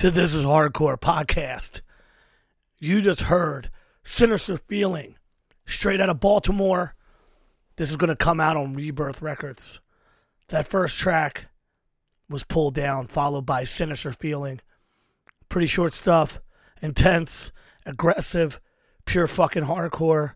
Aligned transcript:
to 0.00 0.10
This 0.10 0.34
Is 0.34 0.46
Hardcore 0.46 0.98
podcast. 0.98 1.82
You 2.78 3.02
just 3.02 3.20
heard 3.24 3.68
Sinister 4.02 4.56
Feeling 4.56 5.16
straight 5.66 6.00
out 6.00 6.08
of 6.08 6.20
Baltimore. 6.20 6.94
This 7.76 7.90
is 7.90 7.98
going 7.98 8.08
to 8.08 8.16
come 8.16 8.40
out 8.40 8.56
on 8.56 8.72
Rebirth 8.72 9.20
Records. 9.20 9.80
That 10.48 10.66
first 10.66 10.98
track 10.98 11.48
was 12.30 12.44
pulled 12.44 12.74
down, 12.74 13.08
followed 13.08 13.44
by 13.44 13.64
Sinister 13.64 14.10
Feeling. 14.10 14.62
Pretty 15.50 15.66
short 15.66 15.92
stuff, 15.92 16.40
intense, 16.80 17.52
aggressive, 17.84 18.58
pure 19.04 19.26
fucking 19.26 19.64
hardcore. 19.64 20.32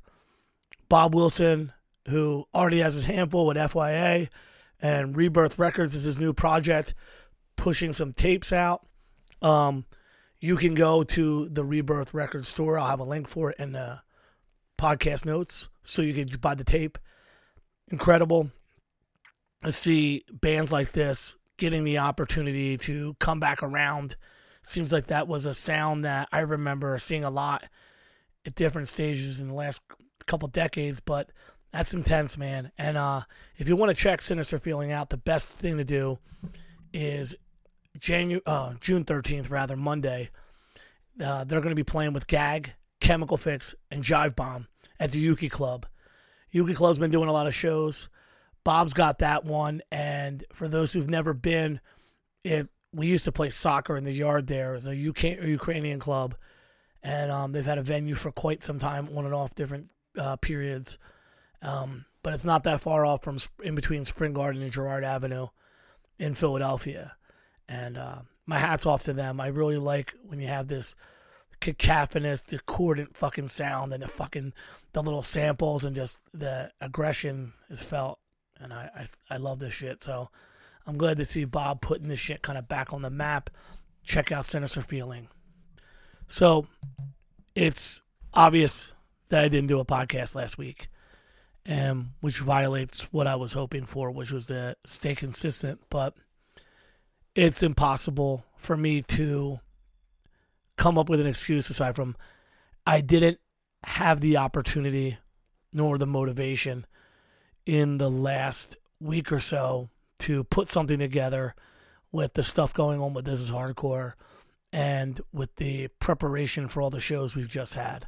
Bob 0.90 1.14
Wilson, 1.14 1.72
who 2.08 2.44
already 2.54 2.80
has 2.80 2.92
his 2.92 3.06
handful 3.06 3.46
with 3.46 3.56
FYA, 3.56 4.28
and 4.82 5.16
Rebirth 5.16 5.58
Records 5.58 5.94
is 5.94 6.02
his 6.02 6.18
new 6.18 6.34
project 6.34 6.92
pushing 7.56 7.92
some 7.92 8.12
tapes 8.12 8.52
out. 8.52 8.86
Um, 9.44 9.84
you 10.40 10.56
can 10.56 10.74
go 10.74 11.02
to 11.02 11.48
the 11.48 11.64
Rebirth 11.64 12.14
Record 12.14 12.46
store. 12.46 12.78
I'll 12.78 12.88
have 12.88 13.00
a 13.00 13.04
link 13.04 13.28
for 13.28 13.50
it 13.50 13.58
in 13.58 13.72
the 13.72 14.00
podcast 14.78 15.24
notes 15.24 15.68
so 15.84 16.02
you 16.02 16.14
can 16.14 16.38
buy 16.40 16.54
the 16.54 16.64
tape. 16.64 16.98
Incredible 17.88 18.50
to 19.62 19.70
see 19.70 20.24
bands 20.32 20.72
like 20.72 20.92
this 20.92 21.36
getting 21.58 21.84
the 21.84 21.98
opportunity 21.98 22.76
to 22.78 23.14
come 23.20 23.38
back 23.38 23.62
around. 23.62 24.16
Seems 24.62 24.92
like 24.92 25.06
that 25.06 25.28
was 25.28 25.46
a 25.46 25.54
sound 25.54 26.04
that 26.04 26.28
I 26.32 26.40
remember 26.40 26.96
seeing 26.98 27.24
a 27.24 27.30
lot 27.30 27.64
at 28.46 28.54
different 28.54 28.88
stages 28.88 29.40
in 29.40 29.48
the 29.48 29.54
last 29.54 29.82
couple 30.26 30.48
decades, 30.48 31.00
but 31.00 31.30
that's 31.70 31.92
intense, 31.92 32.38
man. 32.38 32.72
And 32.78 32.96
uh, 32.96 33.22
if 33.56 33.68
you 33.68 33.76
want 33.76 33.90
to 33.90 34.02
check 34.02 34.22
Sinister 34.22 34.58
Feeling 34.58 34.90
out, 34.90 35.10
the 35.10 35.16
best 35.18 35.50
thing 35.50 35.76
to 35.76 35.84
do 35.84 36.18
is 36.92 37.36
Janu- 37.98 38.42
uh, 38.46 38.74
June 38.80 39.04
13th, 39.04 39.50
rather, 39.50 39.76
Monday. 39.76 40.30
Uh, 41.22 41.44
they're 41.44 41.60
going 41.60 41.70
to 41.70 41.76
be 41.76 41.84
playing 41.84 42.12
with 42.12 42.26
Gag, 42.26 42.74
Chemical 43.00 43.36
Fix, 43.36 43.74
and 43.90 44.02
Jive 44.02 44.34
Bomb 44.34 44.68
at 44.98 45.12
the 45.12 45.26
Ukie 45.26 45.50
Club. 45.50 45.86
Ukie 46.52 46.76
Club's 46.76 46.98
been 46.98 47.10
doing 47.10 47.28
a 47.28 47.32
lot 47.32 47.46
of 47.46 47.54
shows. 47.54 48.08
Bob's 48.64 48.94
got 48.94 49.18
that 49.18 49.44
one. 49.44 49.82
And 49.92 50.44
for 50.52 50.68
those 50.68 50.92
who've 50.92 51.10
never 51.10 51.34
been, 51.34 51.80
it 52.42 52.68
we 52.92 53.08
used 53.08 53.24
to 53.24 53.32
play 53.32 53.50
soccer 53.50 53.96
in 53.96 54.04
the 54.04 54.12
yard 54.12 54.46
there. 54.46 54.70
It 54.70 54.74
was 54.74 54.86
a 54.86 55.08
UK, 55.08 55.44
Ukrainian 55.44 55.98
club. 55.98 56.36
And 57.02 57.30
um, 57.30 57.52
they've 57.52 57.64
had 57.64 57.78
a 57.78 57.82
venue 57.82 58.14
for 58.14 58.30
quite 58.30 58.62
some 58.62 58.78
time, 58.78 59.08
on 59.16 59.24
and 59.24 59.34
off 59.34 59.54
different 59.54 59.90
uh, 60.18 60.36
periods. 60.36 60.98
Um, 61.60 62.06
but 62.22 62.32
it's 62.32 62.44
not 62.44 62.62
that 62.64 62.80
far 62.80 63.04
off 63.04 63.22
from 63.22 63.38
in 63.62 63.74
between 63.74 64.04
Spring 64.04 64.32
Garden 64.32 64.62
and 64.62 64.72
Girard 64.72 65.04
Avenue 65.04 65.48
in 66.18 66.34
Philadelphia. 66.34 67.16
And 67.68 67.96
uh, 67.96 68.18
my 68.46 68.58
hat's 68.58 68.86
off 68.86 69.04
to 69.04 69.12
them. 69.12 69.40
I 69.40 69.48
really 69.48 69.78
like 69.78 70.14
when 70.26 70.40
you 70.40 70.48
have 70.48 70.68
this 70.68 70.96
cacophonous, 71.60 72.42
discordant 72.42 73.16
fucking 73.16 73.48
sound 73.48 73.92
and 73.92 74.02
the 74.02 74.08
fucking 74.08 74.52
the 74.92 75.02
little 75.02 75.22
samples 75.22 75.84
and 75.84 75.96
just 75.96 76.20
the 76.32 76.70
aggression 76.80 77.52
is 77.70 77.82
felt. 77.82 78.18
And 78.60 78.72
I, 78.72 78.90
I, 78.94 79.34
I 79.34 79.36
love 79.38 79.58
this 79.58 79.74
shit. 79.74 80.02
So 80.02 80.28
I'm 80.86 80.98
glad 80.98 81.16
to 81.16 81.24
see 81.24 81.44
Bob 81.44 81.80
putting 81.80 82.08
this 82.08 82.20
shit 82.20 82.42
kind 82.42 82.58
of 82.58 82.68
back 82.68 82.92
on 82.92 83.02
the 83.02 83.10
map. 83.10 83.50
Check 84.04 84.30
out 84.30 84.44
Sinister 84.44 84.82
Feeling. 84.82 85.28
So 86.28 86.66
it's 87.54 88.02
obvious 88.32 88.92
that 89.30 89.44
I 89.44 89.48
didn't 89.48 89.68
do 89.68 89.80
a 89.80 89.84
podcast 89.84 90.34
last 90.34 90.58
week, 90.58 90.88
and 91.64 92.10
which 92.20 92.38
violates 92.38 93.12
what 93.12 93.26
I 93.26 93.36
was 93.36 93.54
hoping 93.54 93.84
for, 93.84 94.10
which 94.10 94.30
was 94.30 94.46
to 94.46 94.76
stay 94.84 95.14
consistent. 95.14 95.80
But 95.88 96.14
it's 97.34 97.62
impossible 97.62 98.44
for 98.56 98.76
me 98.76 99.02
to 99.02 99.60
come 100.76 100.98
up 100.98 101.08
with 101.08 101.20
an 101.20 101.26
excuse 101.26 101.68
aside 101.68 101.96
from 101.96 102.16
I 102.86 103.00
didn't 103.00 103.38
have 103.84 104.20
the 104.20 104.36
opportunity 104.36 105.18
nor 105.72 105.98
the 105.98 106.06
motivation 106.06 106.86
in 107.66 107.98
the 107.98 108.10
last 108.10 108.76
week 109.00 109.32
or 109.32 109.40
so 109.40 109.88
to 110.20 110.44
put 110.44 110.68
something 110.68 110.98
together 110.98 111.54
with 112.12 112.34
the 112.34 112.42
stuff 112.42 112.72
going 112.72 113.00
on 113.00 113.14
with 113.14 113.24
This 113.24 113.40
Is 113.40 113.50
Hardcore 113.50 114.12
and 114.72 115.20
with 115.32 115.54
the 115.56 115.88
preparation 115.98 116.68
for 116.68 116.80
all 116.82 116.90
the 116.90 117.00
shows 117.00 117.34
we've 117.34 117.48
just 117.48 117.74
had. 117.74 118.06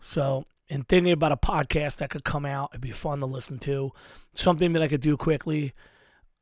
So, 0.00 0.44
in 0.68 0.82
thinking 0.82 1.12
about 1.12 1.32
a 1.32 1.36
podcast 1.36 1.96
that 1.96 2.10
could 2.10 2.24
come 2.24 2.44
out, 2.44 2.70
it'd 2.72 2.80
be 2.80 2.90
fun 2.90 3.20
to 3.20 3.26
listen 3.26 3.58
to, 3.60 3.92
something 4.34 4.72
that 4.74 4.82
I 4.82 4.88
could 4.88 5.00
do 5.00 5.16
quickly. 5.16 5.72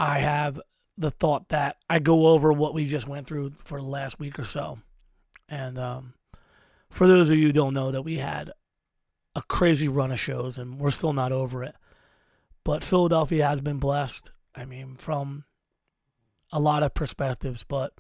I 0.00 0.18
have 0.18 0.60
the 0.98 1.10
thought 1.10 1.48
that 1.50 1.76
I 1.88 1.98
go 1.98 2.28
over 2.28 2.52
what 2.52 2.75
we 2.75 2.87
just 2.87 3.08
went 3.08 3.26
through 3.26 3.52
for 3.64 3.81
the 3.81 3.87
last 3.87 4.19
week 4.19 4.38
or 4.38 4.44
so. 4.44 4.78
And 5.48 5.78
um, 5.78 6.14
for 6.90 7.06
those 7.06 7.31
of 7.31 7.38
you 7.38 7.48
who 7.48 7.52
don't 7.52 7.75
know, 7.75 7.90
that 7.90 8.02
we 8.02 8.16
had 8.16 8.50
a 9.34 9.43
crazy 9.43 9.88
run 9.88 10.10
of 10.12 10.19
shows 10.19 10.58
and 10.58 10.78
we're 10.78 10.90
still 10.90 11.12
not 11.12 11.32
over 11.32 11.62
it. 11.62 11.75
But 12.64 12.82
Philadelphia 12.82 13.46
has 13.46 13.60
been 13.60 13.78
blessed. 13.78 14.31
I 14.54 14.64
mean, 14.64 14.96
from 14.96 15.44
a 16.50 16.58
lot 16.58 16.82
of 16.82 16.94
perspectives, 16.94 17.62
but 17.62 17.92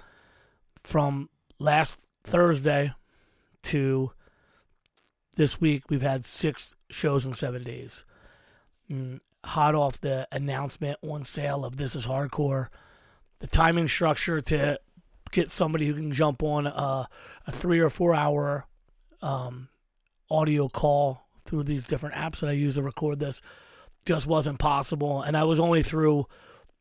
from 0.82 1.28
last 1.58 2.04
Thursday 2.24 2.92
to 3.64 4.10
this 5.36 5.60
week, 5.60 5.84
we've 5.90 6.02
had 6.02 6.24
six 6.24 6.74
shows 6.88 7.26
in 7.26 7.34
seven 7.34 7.62
days. 7.62 8.04
And 8.88 9.20
hot 9.44 9.74
off 9.74 10.00
the 10.00 10.26
announcement 10.32 10.98
on 11.02 11.24
sale 11.24 11.64
of 11.64 11.76
This 11.76 11.94
Is 11.94 12.06
Hardcore, 12.06 12.68
the 13.38 13.46
timing 13.46 13.88
structure 13.88 14.40
to 14.40 14.78
get 15.32 15.50
somebody 15.50 15.86
who 15.86 15.94
can 15.94 16.12
jump 16.12 16.42
on 16.42 16.66
a, 16.66 17.08
a 17.46 17.52
three 17.52 17.80
or 17.80 17.90
four 17.90 18.14
hour 18.14 18.66
um, 19.22 19.68
audio 20.30 20.68
call 20.68 21.26
through 21.44 21.62
these 21.62 21.86
different 21.86 22.14
apps 22.14 22.40
that 22.40 22.50
I 22.50 22.52
use 22.52 22.74
to 22.74 22.82
record 22.82 23.18
this 23.20 23.40
just 24.04 24.26
wasn't 24.26 24.58
possible. 24.58 25.22
And 25.22 25.36
I 25.36 25.44
was 25.44 25.60
only 25.60 25.82
through 25.82 26.26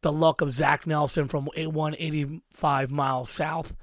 the 0.02 0.12
luck 0.12 0.42
of 0.42 0.52
Zach 0.52 0.86
Nelson 0.86 1.28
from 1.28 1.46
185 1.46 2.92
miles 2.92 3.32
south 3.32 3.74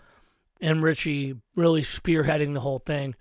and 0.62 0.82
Richie 0.82 1.34
really 1.56 1.82
spearheading 1.82 2.54
the 2.54 2.60
whole 2.60 2.78
thing 2.78 3.14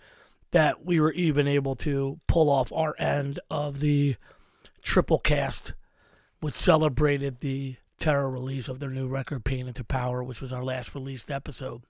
that 0.51 0.85
we 0.85 0.99
were 0.99 1.11
even 1.13 1.47
able 1.47 1.75
to 1.77 2.19
pull 2.27 2.49
off 2.49 2.71
our 2.71 2.95
end 2.99 3.39
of 3.49 3.79
the 3.79 4.15
triple 4.83 5.17
cast, 5.17 5.73
which 6.39 6.53
celebrated 6.53 7.39
the 7.39 7.77
terror 8.01 8.29
release 8.29 8.67
of 8.67 8.79
their 8.79 8.89
new 8.89 9.07
record, 9.07 9.45
Pain 9.45 9.67
into 9.67 9.83
Power, 9.83 10.23
which 10.23 10.41
was 10.41 10.51
our 10.51 10.63
last 10.63 10.93
released 10.93 11.31
episode. 11.31 11.83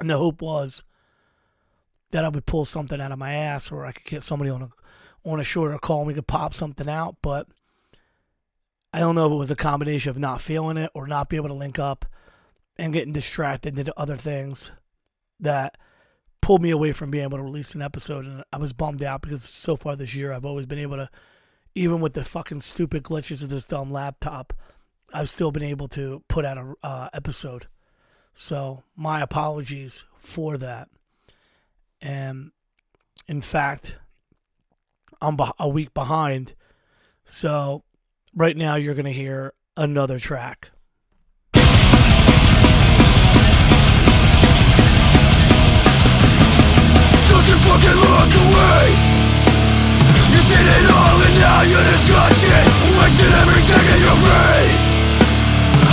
And 0.00 0.10
the 0.10 0.18
hope 0.18 0.40
was 0.40 0.84
that 2.10 2.24
I 2.24 2.28
would 2.28 2.46
pull 2.46 2.64
something 2.64 3.00
out 3.00 3.10
of 3.10 3.18
my 3.18 3.34
ass 3.34 3.72
or 3.72 3.84
I 3.84 3.92
could 3.92 4.06
get 4.06 4.22
somebody 4.22 4.50
on 4.50 4.62
a 4.62 4.70
on 5.26 5.40
a 5.40 5.44
shorter 5.44 5.78
call 5.78 6.00
and 6.00 6.06
we 6.06 6.14
could 6.14 6.26
pop 6.26 6.52
something 6.52 6.88
out, 6.88 7.16
but 7.22 7.48
I 8.92 9.00
don't 9.00 9.14
know 9.14 9.26
if 9.26 9.32
it 9.32 9.36
was 9.36 9.50
a 9.50 9.56
combination 9.56 10.10
of 10.10 10.18
not 10.18 10.40
feeling 10.40 10.76
it 10.76 10.90
or 10.94 11.06
not 11.06 11.28
being 11.28 11.40
able 11.40 11.48
to 11.48 11.54
link 11.54 11.78
up 11.78 12.04
and 12.76 12.92
getting 12.92 13.12
distracted 13.12 13.78
into 13.78 13.98
other 13.98 14.16
things 14.16 14.70
that 15.40 15.78
pulled 16.42 16.60
me 16.60 16.70
away 16.70 16.92
from 16.92 17.10
being 17.10 17.24
able 17.24 17.38
to 17.38 17.42
release 17.42 17.74
an 17.74 17.80
episode. 17.80 18.26
And 18.26 18.44
I 18.52 18.58
was 18.58 18.74
bummed 18.74 19.02
out 19.02 19.22
because 19.22 19.42
so 19.42 19.76
far 19.76 19.96
this 19.96 20.14
year 20.14 20.30
I've 20.32 20.44
always 20.44 20.66
been 20.66 20.78
able 20.78 20.98
to, 20.98 21.08
even 21.74 22.00
with 22.00 22.12
the 22.12 22.22
fucking 22.22 22.60
stupid 22.60 23.02
glitches 23.02 23.42
of 23.42 23.48
this 23.48 23.64
dumb 23.64 23.90
laptop, 23.90 24.52
I've 25.14 25.30
still 25.30 25.52
been 25.52 25.62
able 25.62 25.86
to 25.88 26.24
put 26.26 26.44
out 26.44 26.58
a 26.58 26.74
uh, 26.82 27.08
episode. 27.14 27.68
So 28.34 28.82
my 28.96 29.20
apologies 29.20 30.04
for 30.18 30.58
that. 30.58 30.88
And 32.02 32.50
in 33.28 33.40
fact, 33.40 33.96
I'm 35.22 35.38
a 35.60 35.68
week 35.68 35.94
behind. 35.94 36.54
So 37.24 37.84
right 38.34 38.56
now 38.56 38.74
you're 38.74 38.94
going 38.94 39.04
to 39.04 39.12
hear 39.12 39.54
another 39.76 40.18
track. 40.18 40.72
Don't 41.54 41.62
you 47.46 47.56
fucking 47.62 47.98
look 48.02 48.34
away 48.34 48.84
You 50.32 50.42
seen 50.42 50.66
it 50.66 50.90
all 50.90 51.22
and 51.22 51.38
now 51.38 51.62
you're 51.62 51.84
disgusted 51.84 52.66
Wasting 52.98 53.32
every 53.32 53.60
second 53.62 54.00
you're 54.00 54.18
free 54.24 54.83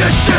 just 0.00 0.30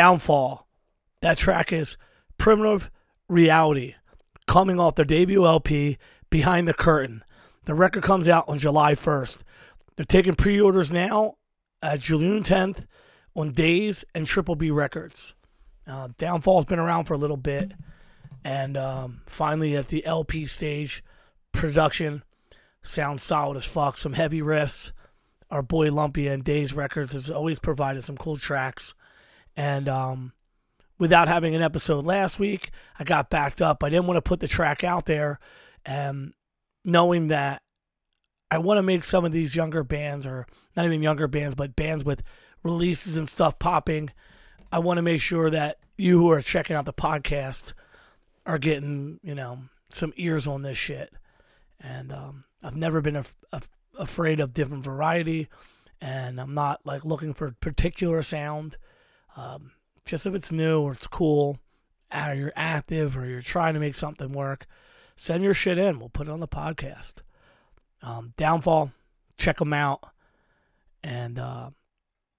Downfall. 0.00 0.66
That 1.20 1.36
track 1.36 1.74
is 1.74 1.98
Primitive 2.38 2.90
Reality, 3.28 3.96
coming 4.46 4.80
off 4.80 4.94
their 4.94 5.04
debut 5.04 5.44
LP, 5.44 5.98
Behind 6.30 6.66
the 6.66 6.72
Curtain. 6.72 7.22
The 7.66 7.74
record 7.74 8.02
comes 8.02 8.26
out 8.26 8.48
on 8.48 8.58
July 8.58 8.94
1st. 8.94 9.42
They're 9.96 10.06
taking 10.06 10.36
pre 10.36 10.58
orders 10.58 10.90
now 10.90 11.34
at 11.82 12.00
June 12.00 12.42
10th 12.42 12.86
on 13.36 13.50
Days 13.50 14.06
and 14.14 14.26
Triple 14.26 14.54
B 14.54 14.70
Records. 14.70 15.34
Uh, 15.86 16.08
Downfall's 16.16 16.64
been 16.64 16.78
around 16.78 17.04
for 17.04 17.12
a 17.12 17.18
little 17.18 17.36
bit, 17.36 17.70
and 18.42 18.78
um, 18.78 19.20
finally 19.26 19.76
at 19.76 19.88
the 19.88 20.06
LP 20.06 20.46
stage, 20.46 21.04
production 21.52 22.22
sounds 22.82 23.22
solid 23.22 23.58
as 23.58 23.66
fuck. 23.66 23.98
Some 23.98 24.14
heavy 24.14 24.40
riffs, 24.40 24.92
our 25.50 25.60
boy 25.60 25.92
Lumpy 25.92 26.26
and 26.26 26.42
Days 26.42 26.72
Records 26.72 27.12
has 27.12 27.30
always 27.30 27.58
provided 27.58 28.02
some 28.02 28.16
cool 28.16 28.38
tracks. 28.38 28.94
And 29.60 29.90
um, 29.90 30.32
without 30.98 31.28
having 31.28 31.54
an 31.54 31.60
episode 31.60 32.06
last 32.06 32.38
week, 32.38 32.70
I 32.98 33.04
got 33.04 33.28
backed 33.28 33.60
up. 33.60 33.84
I 33.84 33.90
didn't 33.90 34.06
want 34.06 34.16
to 34.16 34.26
put 34.26 34.40
the 34.40 34.48
track 34.48 34.84
out 34.84 35.04
there, 35.04 35.38
and 35.84 36.32
knowing 36.82 37.28
that 37.28 37.60
I 38.50 38.56
want 38.56 38.78
to 38.78 38.82
make 38.82 39.04
some 39.04 39.26
of 39.26 39.32
these 39.32 39.54
younger 39.54 39.84
bands, 39.84 40.24
or 40.24 40.46
not 40.74 40.86
even 40.86 41.02
younger 41.02 41.28
bands, 41.28 41.54
but 41.54 41.76
bands 41.76 42.06
with 42.06 42.22
releases 42.62 43.18
and 43.18 43.28
stuff 43.28 43.58
popping. 43.58 44.08
I 44.72 44.78
want 44.78 44.96
to 44.96 45.02
make 45.02 45.20
sure 45.20 45.50
that 45.50 45.76
you 45.98 46.18
who 46.18 46.30
are 46.30 46.40
checking 46.40 46.74
out 46.74 46.86
the 46.86 46.94
podcast 46.94 47.74
are 48.46 48.56
getting, 48.56 49.20
you 49.22 49.34
know, 49.34 49.64
some 49.90 50.14
ears 50.16 50.46
on 50.46 50.62
this 50.62 50.78
shit. 50.78 51.12
And 51.78 52.14
um, 52.14 52.44
I've 52.62 52.76
never 52.76 53.02
been 53.02 53.22
afraid 53.98 54.40
of 54.40 54.54
different 54.54 54.84
variety, 54.84 55.48
and 56.00 56.40
I'm 56.40 56.54
not 56.54 56.80
like 56.86 57.04
looking 57.04 57.34
for 57.34 57.48
a 57.48 57.52
particular 57.52 58.22
sound. 58.22 58.78
Um, 59.36 59.72
just 60.04 60.26
if 60.26 60.34
it's 60.34 60.52
new 60.52 60.80
or 60.80 60.92
it's 60.92 61.06
cool, 61.06 61.58
or 62.12 62.34
you're 62.34 62.52
active 62.56 63.16
or 63.16 63.26
you're 63.26 63.42
trying 63.42 63.74
to 63.74 63.80
make 63.80 63.94
something 63.94 64.32
work, 64.32 64.66
send 65.16 65.44
your 65.44 65.54
shit 65.54 65.78
in. 65.78 65.98
We'll 65.98 66.08
put 66.08 66.28
it 66.28 66.32
on 66.32 66.40
the 66.40 66.48
podcast. 66.48 67.22
Um, 68.02 68.32
Downfall, 68.36 68.92
check 69.38 69.58
them 69.58 69.72
out, 69.72 70.00
and 71.02 71.38
uh, 71.38 71.70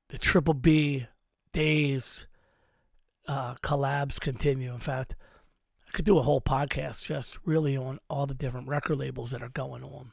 the 0.10 0.18
Triple 0.18 0.54
B 0.54 1.08
Days 1.54 2.28
uh, 3.28 3.56
collabs 3.56 4.20
continue. 4.20 4.74
In 4.74 4.80
fact, 4.80 5.16
I 5.88 5.92
could 5.92 6.06
do 6.06 6.18
a 6.18 6.24
whole 6.24 6.42
podcast 6.42 7.06
just 7.06 7.38
really 7.46 7.78
on 7.78 8.00
all 8.10 8.26
the 8.26 8.34
different 8.34 8.68
record 8.68 8.98
labels 8.98 9.32
that 9.32 9.42
are 9.42 9.50
going 9.50 9.84
on. 9.84 10.12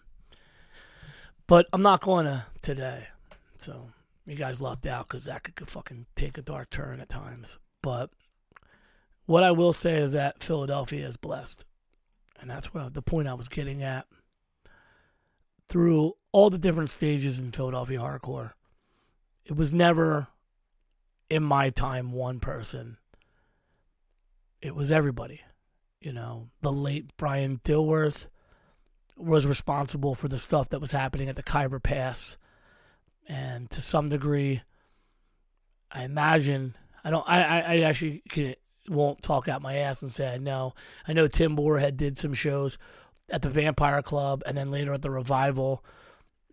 But 1.47 1.67
I'm 1.73 1.83
not 1.83 2.01
going 2.01 2.27
to 2.27 2.45
today. 2.61 3.07
So 3.57 3.91
you 4.29 4.37
guys 4.37 4.61
lucked 4.61 4.87
out 4.87 5.09
because 5.09 5.25
that 5.25 5.43
could 5.43 5.69
fucking 5.69 6.07
take 6.15 6.39
a 6.39 6.43
dark 6.43 6.71
turn 6.71 7.01
at 7.01 7.09
times. 7.09 7.59
But 7.83 8.11
what 9.27 9.43
I 9.43 9.51
will 9.51 9.73
say 9.73 9.97
is 9.97 10.13
that 10.13 10.43
Philadelphia 10.43 11.07
is 11.07 11.17
blessed. 11.17 11.65
And 12.41 12.51
that's 12.51 12.73
what 12.73 12.95
the 12.95 13.03
point 13.03 13.29
I 13.29 13.35
was 13.35 13.49
getting 13.49 13.83
at. 13.83 14.07
Through 15.69 16.15
all 16.33 16.49
the 16.49 16.59
different 16.59 16.89
stages 16.89 17.39
in 17.39 17.53
Philadelphia 17.53 17.99
hardcore, 17.99 18.53
it 19.45 19.57
was 19.57 19.73
never 19.73 20.29
in 21.29 21.43
my 21.43 21.71
time 21.71 22.13
one 22.13 22.41
person. 22.41 22.97
It 24.63 24.75
was 24.75 24.91
everybody. 24.91 25.43
You 26.01 26.13
know, 26.13 26.49
the 26.63 26.73
late 26.73 27.17
Brian 27.17 27.61
Dilworth 27.65 28.27
was 29.17 29.47
responsible 29.47 30.15
for 30.15 30.29
the 30.29 30.39
stuff 30.39 30.69
that 30.71 30.81
was 30.81 30.93
happening 30.93 31.29
at 31.29 31.37
the 31.37 31.43
Khyber 31.43 31.81
Pass. 31.81 32.39
And 33.29 33.71
to 33.73 33.83
some 33.83 34.09
degree, 34.09 34.63
I 35.93 36.05
imagine 36.05 36.75
I 37.05 37.11
don't 37.11 37.29
I, 37.29 37.43
I, 37.43 37.61
I 37.61 37.81
actually 37.81 38.23
can, 38.29 38.55
won't 38.89 39.23
talk 39.23 39.49
out 39.49 39.63
my 39.63 39.77
ass 39.77 40.03
and 40.03 40.11
say 40.11 40.33
I 40.33 40.39
know. 40.39 40.75
I 41.07 41.13
know 41.13 41.29
Tim 41.29 41.53
Moorhead 41.53 41.97
did 41.97 42.17
some 42.17 42.35
shows 42.35 42.79
at 43.29 43.43
the 43.43 43.51
Vampire 43.51 44.01
Club 44.03 44.43
and 44.47 44.57
then 44.57 44.71
later 44.71 44.93
at 44.95 45.03
the 45.03 45.11
Revival. 45.11 45.85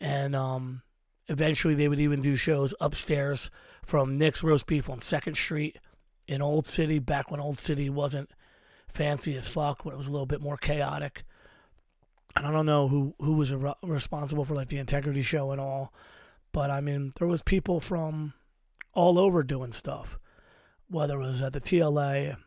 And 0.01 0.36
um 0.36 0.82
eventually 1.27 1.75
they 1.75 1.88
would 1.88 2.00
even 2.00 2.22
do 2.22 2.36
shows 2.36 2.75
upstairs 2.79 3.50
from 3.84 4.17
Nick's 4.17 4.44
Roast 4.44 4.67
Beef 4.67 4.89
on 4.89 5.00
Second 5.00 5.38
Street 5.38 5.79
in 6.27 6.41
Old 6.41 6.65
City, 6.65 7.00
back 7.00 7.32
when 7.32 7.39
Old 7.39 7.60
City 7.60 7.89
wasn't 7.89 8.29
fancy 8.88 9.36
as 9.38 9.48
fuck, 9.48 9.86
when 9.86 9.94
it 9.94 9.98
was 9.98 10.08
a 10.08 10.12
little 10.12 10.25
bit 10.25 10.41
more 10.41 10.58
chaotic. 10.58 11.24
And 12.36 12.46
I 12.46 12.51
don't 12.51 12.65
know 12.65 12.88
who 12.88 13.15
who 13.20 13.38
was 13.38 13.53
re- 13.53 13.74
responsible 13.84 14.44
for 14.44 14.55
like 14.55 14.67
the 14.67 14.77
integrity 14.77 15.22
show 15.22 15.51
and 15.51 15.62
all, 15.62 15.94
but 16.56 16.72
I 16.72 16.80
mean 16.80 17.12
there 17.20 17.28
was 17.28 17.42
people 17.42 17.82
from 17.82 18.34
all 18.94 19.20
over 19.20 19.44
doing 19.44 19.74
stuff, 19.74 20.18
whether 20.88 21.16
it 21.16 21.26
was 21.26 21.42
at 21.42 21.52
the 21.52 21.60
TLA 21.60 22.38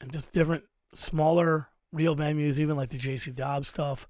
and 0.00 0.10
just 0.10 0.32
different 0.32 0.64
smaller 0.94 1.68
real 1.92 2.16
venues, 2.16 2.58
even 2.58 2.78
like 2.78 2.88
the 2.88 2.98
JC 2.98 3.36
Dobbs 3.36 3.68
stuff. 3.68 4.08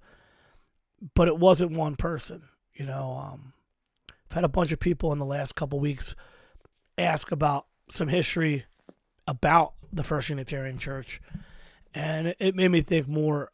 But 1.16 1.26
it 1.26 1.38
wasn't 1.38 1.72
one 1.72 1.96
person, 1.96 2.44
you 2.72 2.86
know. 2.86 3.20
Um, 3.20 3.52
I've 4.30 4.36
had 4.36 4.44
a 4.44 4.48
bunch 4.48 4.70
of 4.70 4.78
people 4.78 5.12
in 5.12 5.18
the 5.18 5.26
last 5.26 5.56
couple 5.56 5.80
weeks 5.80 6.14
ask 6.96 7.32
about 7.32 7.66
some 7.90 8.06
history 8.06 8.64
about 9.26 9.72
the 9.92 10.04
First 10.04 10.28
Unitarian 10.28 10.78
Church, 10.78 11.20
and 11.92 12.36
it 12.38 12.54
made 12.54 12.70
me 12.70 12.80
think 12.80 13.08
more 13.08 13.50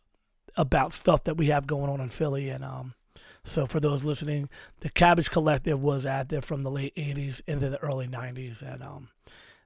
about 0.54 0.92
stuff 0.92 1.24
that 1.24 1.38
we 1.38 1.46
have 1.46 1.66
going 1.66 1.88
on 1.88 2.02
in 2.02 2.10
Philly. 2.10 2.50
And 2.50 2.62
um, 2.62 2.92
so, 3.44 3.66
for 3.66 3.80
those 3.80 4.04
listening, 4.04 4.48
the 4.80 4.90
Cabbage 4.90 5.30
Collective 5.30 5.82
was 5.82 6.06
active 6.06 6.44
from 6.44 6.62
the 6.62 6.70
late 6.70 6.94
'80s 6.94 7.40
into 7.46 7.68
the 7.68 7.78
early 7.78 8.06
'90s, 8.06 8.62
and 8.62 8.82
um, 8.82 9.08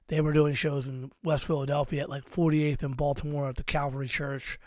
they 0.07 0.21
were 0.21 0.33
doing 0.33 0.53
shows 0.53 0.87
in 0.87 1.11
West 1.23 1.47
Philadelphia 1.47 2.03
at 2.03 2.09
like 2.09 2.25
48th 2.25 2.81
and 2.83 2.97
Baltimore 2.97 3.49
at 3.49 3.57
the 3.57 3.63
Calvary 3.63 4.07
Church. 4.07 4.57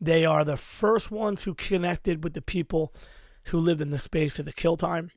They 0.00 0.24
are 0.24 0.44
the 0.44 0.56
first 0.56 1.10
ones 1.10 1.44
who 1.44 1.54
connected 1.54 2.22
with 2.22 2.34
the 2.34 2.42
people 2.42 2.94
who 3.46 3.58
lived 3.58 3.80
in 3.80 3.90
the 3.90 3.98
space 3.98 4.38
of 4.38 4.46
the 4.46 4.52
kill 4.52 4.76
time. 4.76 5.10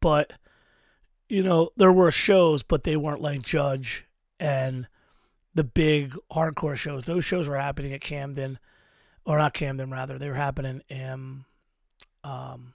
But, 0.00 0.32
you 1.28 1.42
know, 1.42 1.70
there 1.76 1.92
were 1.92 2.10
shows, 2.10 2.62
but 2.62 2.82
they 2.82 2.96
weren't 2.96 3.20
like 3.20 3.42
Judge 3.42 4.06
and 4.40 4.88
the 5.54 5.64
big 5.64 6.16
hardcore 6.32 6.76
shows. 6.76 7.04
Those 7.04 7.24
shows 7.24 7.48
were 7.48 7.58
happening 7.58 7.92
at 7.92 8.00
Camden, 8.00 8.58
or 9.24 9.38
not 9.38 9.54
Camden, 9.54 9.90
rather. 9.90 10.18
They 10.18 10.28
were 10.28 10.34
happening 10.34 10.82
in 10.88 11.44
um, 12.24 12.74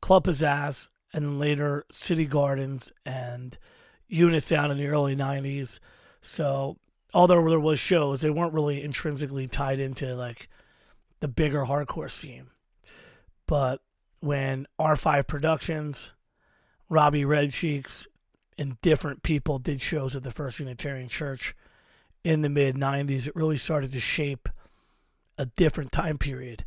Club 0.00 0.24
Pizzazz 0.24 0.90
and 1.12 1.38
later 1.38 1.84
City 1.90 2.24
Gardens 2.24 2.92
and 3.04 3.58
units 4.08 4.48
down 4.48 4.70
in 4.70 4.78
the 4.78 4.86
early 4.86 5.16
90s. 5.16 5.80
So, 6.22 6.78
although 7.12 7.48
there 7.48 7.60
was 7.60 7.78
shows, 7.78 8.20
they 8.20 8.30
weren't 8.30 8.54
really 8.54 8.82
intrinsically 8.82 9.48
tied 9.48 9.80
into 9.80 10.14
like 10.14 10.48
the 11.20 11.28
bigger 11.28 11.64
hardcore 11.64 12.10
scene. 12.10 12.46
But 13.46 13.80
when 14.20 14.66
R5 14.78 15.26
Productions, 15.26 16.12
Robbie 16.88 17.24
Red 17.24 17.52
Cheeks, 17.52 18.06
and 18.56 18.80
different 18.80 19.22
people 19.22 19.58
did 19.58 19.82
shows 19.82 20.14
at 20.14 20.22
the 20.22 20.30
First 20.30 20.60
Unitarian 20.60 21.08
Church 21.08 21.54
in 22.22 22.42
the 22.42 22.48
mid 22.48 22.76
90s, 22.76 23.26
it 23.26 23.36
really 23.36 23.56
started 23.56 23.92
to 23.92 24.00
shape 24.00 24.48
a 25.36 25.46
different 25.46 25.92
time 25.92 26.16
period 26.16 26.64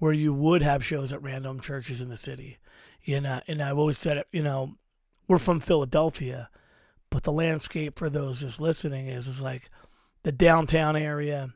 where 0.00 0.12
you 0.12 0.34
would 0.34 0.62
have 0.62 0.84
shows 0.84 1.12
at 1.12 1.22
random 1.22 1.60
churches 1.60 2.00
in 2.00 2.08
the 2.08 2.16
city. 2.16 2.58
You 3.04 3.20
know, 3.20 3.40
and 3.46 3.62
I've 3.62 3.78
always 3.78 3.96
said 3.96 4.24
you 4.32 4.42
know, 4.42 4.74
we're 5.28 5.38
from 5.38 5.60
Philadelphia, 5.60 6.50
but 7.10 7.22
the 7.22 7.32
landscape 7.32 7.98
for 7.98 8.10
those 8.10 8.40
just 8.40 8.60
listening 8.60 9.06
is 9.06 9.28
is 9.28 9.40
like 9.40 9.68
the 10.22 10.32
downtown 10.32 10.96
area 10.96 11.52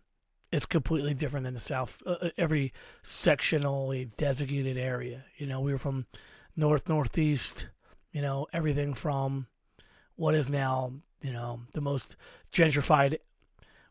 it's 0.53 0.67
completely 0.67 1.15
different 1.15 1.45
than 1.45 1.55
the 1.55 1.61
south 1.61 2.01
uh, 2.07 2.31
every 2.39 2.73
sectionally 3.03 4.09
designated 4.17 4.77
area 4.77 5.25
you 5.37 5.47
know 5.47 5.61
we 5.61 5.73
were 5.73 5.79
from 5.79 6.07
north 6.57 6.89
northeast 6.89 7.69
you 8.13 8.23
know 8.23 8.47
everything 8.53 8.95
from 8.95 9.47
what 10.17 10.35
is 10.35 10.49
now 10.49 10.93
you 11.23 11.33
know 11.33 11.61
the 11.73 11.81
most 11.81 12.17
gentrified 12.53 13.19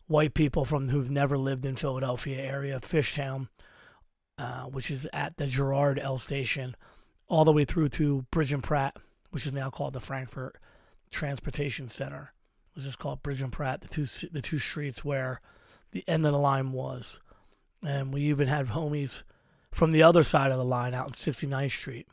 white 0.07 0.33
people 0.33 0.65
from 0.65 0.89
who've 0.89 1.09
never 1.09 1.37
lived 1.37 1.65
in 1.65 1.75
Philadelphia 1.75 2.39
area 2.39 2.79
Fishtown 2.79 3.47
uh, 4.37 4.63
which 4.63 4.89
is 4.91 5.07
at 5.13 5.37
the 5.37 5.47
Girard 5.47 5.99
L 5.99 6.17
station 6.17 6.75
all 7.27 7.45
the 7.45 7.53
way 7.53 7.65
through 7.65 7.89
to 7.89 8.25
Bridge 8.31 8.53
and 8.53 8.63
Pratt 8.63 8.97
which 9.31 9.45
is 9.45 9.53
now 9.53 9.69
called 9.69 9.93
the 9.93 9.99
Frankford 9.99 10.57
Transportation 11.11 11.89
Center 11.89 12.33
it 12.71 12.75
was 12.75 12.85
just 12.85 12.99
called 12.99 13.23
Bridge 13.23 13.41
and 13.41 13.51
Pratt 13.51 13.81
the 13.81 13.87
two 13.87 14.05
the 14.29 14.41
two 14.41 14.59
streets 14.59 15.05
where 15.05 15.41
the 15.93 16.03
end 16.07 16.25
of 16.25 16.33
the 16.33 16.39
line 16.39 16.73
was. 16.73 17.21
And 17.85 18.13
we 18.13 18.23
even 18.23 18.47
had 18.47 18.67
homies 18.67 19.23
from 19.71 19.91
the 19.91 20.03
other 20.03 20.23
side 20.23 20.51
of 20.51 20.57
the 20.57 20.65
line 20.65 20.93
out 20.93 21.07
in 21.07 21.13
69th 21.13 21.71
Street. 21.71 22.07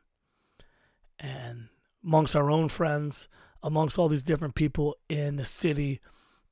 And 1.19 1.69
amongst 2.05 2.37
our 2.37 2.51
own 2.51 2.69
friends, 2.69 3.29
amongst 3.63 3.99
all 3.99 4.09
these 4.09 4.23
different 4.23 4.55
people 4.55 4.97
in 5.09 5.37
the 5.37 5.45
city, 5.45 6.01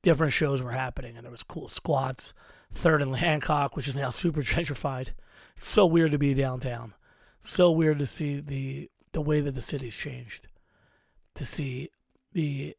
different 0.03 0.33
shows 0.33 0.61
were 0.61 0.71
happening. 0.71 1.15
And 1.15 1.23
there 1.23 1.31
was 1.31 1.43
cool 1.43 1.67
squats, 1.67 2.33
Third 2.71 3.01
and 3.01 3.15
Hancock, 3.15 3.75
which 3.75 3.87
is 3.87 3.95
now 3.95 4.09
super 4.09 4.41
gentrified. 4.43 5.11
It's 5.59 5.67
so 5.67 5.85
weird 5.85 6.11
to 6.11 6.17
be 6.17 6.33
downtown. 6.33 6.93
So 7.41 7.69
weird 7.69 7.99
to 7.99 8.05
see 8.05 8.39
the 8.39 8.89
the 9.11 9.19
way 9.19 9.41
that 9.41 9.55
the 9.55 9.61
city's 9.61 9.93
changed. 9.93 10.47
To 11.35 11.43
see 11.43 11.89
the 12.31 12.77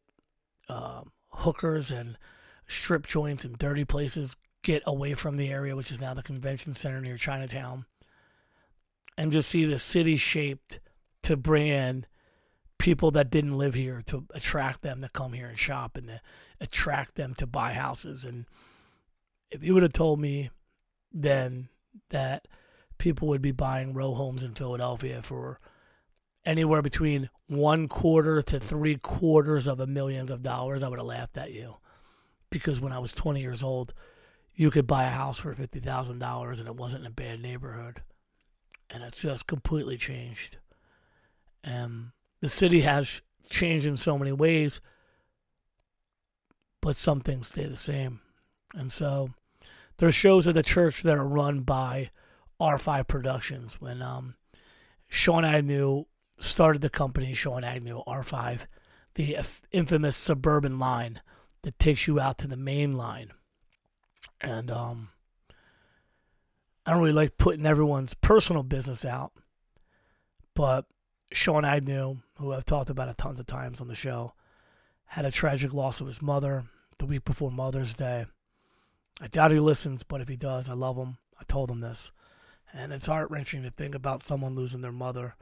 um, 0.67 1.11
hookers 1.29 1.91
and 1.91 2.17
strip 2.65 3.05
joints 3.05 3.45
and 3.45 3.55
dirty 3.55 3.85
places 3.85 4.35
get 4.63 4.81
away 4.87 5.13
from 5.13 5.37
the 5.37 5.49
area, 5.49 5.75
which 5.75 5.91
is 5.91 6.01
now 6.01 6.15
the 6.15 6.23
convention 6.23 6.73
center 6.73 6.99
near 6.99 7.17
Chinatown, 7.17 7.85
and 9.15 9.31
just 9.31 9.49
see 9.49 9.63
the 9.63 9.77
city 9.77 10.15
shaped 10.15 10.79
to 11.21 11.37
bring 11.37 11.67
in 11.67 12.07
people 12.79 13.11
that 13.11 13.29
didn't 13.29 13.59
live 13.59 13.75
here 13.75 14.01
to 14.07 14.25
attract 14.33 14.81
them 14.81 15.01
to 15.01 15.09
come 15.09 15.33
here 15.33 15.49
and 15.49 15.59
shop 15.59 15.97
and 15.97 16.07
to 16.07 16.21
attract 16.59 17.13
them 17.13 17.35
to 17.35 17.45
buy 17.45 17.73
houses. 17.73 18.25
And 18.25 18.45
if 19.51 19.63
you 19.63 19.75
would 19.75 19.83
have 19.83 19.93
told 19.93 20.19
me 20.19 20.49
then 21.13 21.69
that 22.09 22.47
people 23.01 23.27
would 23.27 23.41
be 23.41 23.51
buying 23.51 23.93
row 23.93 24.13
homes 24.13 24.43
in 24.43 24.53
Philadelphia 24.53 25.23
for 25.23 25.57
anywhere 26.45 26.83
between 26.83 27.31
one 27.47 27.87
quarter 27.87 28.43
to 28.43 28.59
three 28.59 28.95
quarters 28.95 29.67
of 29.67 29.79
a 29.79 29.87
millions 29.87 30.29
of 30.29 30.43
dollars, 30.43 30.83
I 30.83 30.87
would 30.87 30.99
have 30.99 31.07
laughed 31.07 31.35
at 31.35 31.51
you 31.51 31.77
because 32.51 32.79
when 32.79 32.93
I 32.93 32.99
was 32.99 33.11
20 33.13 33.41
years 33.41 33.63
old, 33.63 33.93
you 34.53 34.69
could 34.69 34.85
buy 34.85 35.05
a 35.05 35.09
house 35.09 35.39
for 35.39 35.55
$50,000 35.55 36.59
and 36.59 36.67
it 36.67 36.75
wasn't 36.75 37.01
in 37.01 37.07
a 37.07 37.13
bad 37.13 37.41
neighborhood. 37.41 38.03
And 38.91 39.01
it's 39.01 39.23
just 39.23 39.47
completely 39.47 39.97
changed. 39.97 40.57
And 41.63 42.11
the 42.39 42.49
city 42.49 42.81
has 42.81 43.23
changed 43.49 43.87
in 43.87 43.95
so 43.95 44.15
many 44.15 44.31
ways, 44.31 44.79
but 46.81 46.95
some 46.95 47.19
things 47.19 47.47
stay 47.47 47.65
the 47.65 47.77
same. 47.77 48.19
And 48.75 48.91
so 48.91 49.31
there's 49.97 50.13
shows 50.13 50.47
at 50.47 50.53
the 50.53 50.61
church 50.61 51.01
that 51.01 51.17
are 51.17 51.27
run 51.27 51.61
by 51.61 52.11
R5 52.61 53.07
Productions. 53.07 53.81
When 53.81 54.01
um, 54.01 54.35
Sean 55.09 55.43
Agnew 55.43 56.05
started 56.37 56.81
the 56.81 56.89
company, 56.89 57.33
Sean 57.33 57.63
Agnew, 57.63 58.03
R5, 58.07 58.61
the 59.15 59.37
infamous 59.71 60.15
suburban 60.15 60.79
line 60.79 61.21
that 61.63 61.79
takes 61.79 62.07
you 62.07 62.19
out 62.19 62.37
to 62.39 62.47
the 62.47 62.55
main 62.55 62.91
line. 62.91 63.31
And 64.39 64.71
um, 64.71 65.09
I 66.85 66.91
don't 66.91 67.01
really 67.01 67.13
like 67.13 67.37
putting 67.37 67.65
everyone's 67.65 68.13
personal 68.13 68.63
business 68.63 69.05
out, 69.05 69.33
but 70.55 70.85
Sean 71.31 71.65
Agnew, 71.65 72.17
who 72.37 72.53
I've 72.53 72.65
talked 72.65 72.89
about 72.89 73.09
a 73.09 73.13
tons 73.13 73.39
of 73.39 73.45
times 73.45 73.81
on 73.81 73.87
the 73.87 73.95
show, 73.95 74.33
had 75.05 75.25
a 75.25 75.31
tragic 75.31 75.73
loss 75.73 76.01
of 76.01 76.07
his 76.07 76.21
mother 76.21 76.65
the 76.97 77.05
week 77.05 77.25
before 77.25 77.51
Mother's 77.51 77.93
Day. 77.93 78.25
I 79.19 79.27
doubt 79.27 79.51
he 79.51 79.59
listens, 79.59 80.03
but 80.03 80.21
if 80.21 80.27
he 80.27 80.37
does, 80.37 80.69
I 80.69 80.73
love 80.73 80.97
him. 80.97 81.17
I 81.39 81.43
told 81.47 81.69
him 81.69 81.81
this. 81.81 82.11
And 82.73 82.93
it's 82.93 83.05
heart 83.05 83.29
wrenching 83.29 83.63
to 83.63 83.71
think 83.71 83.95
about 83.95 84.21
someone 84.21 84.55
losing 84.55 84.81
their 84.81 84.91
mother, 84.91 85.35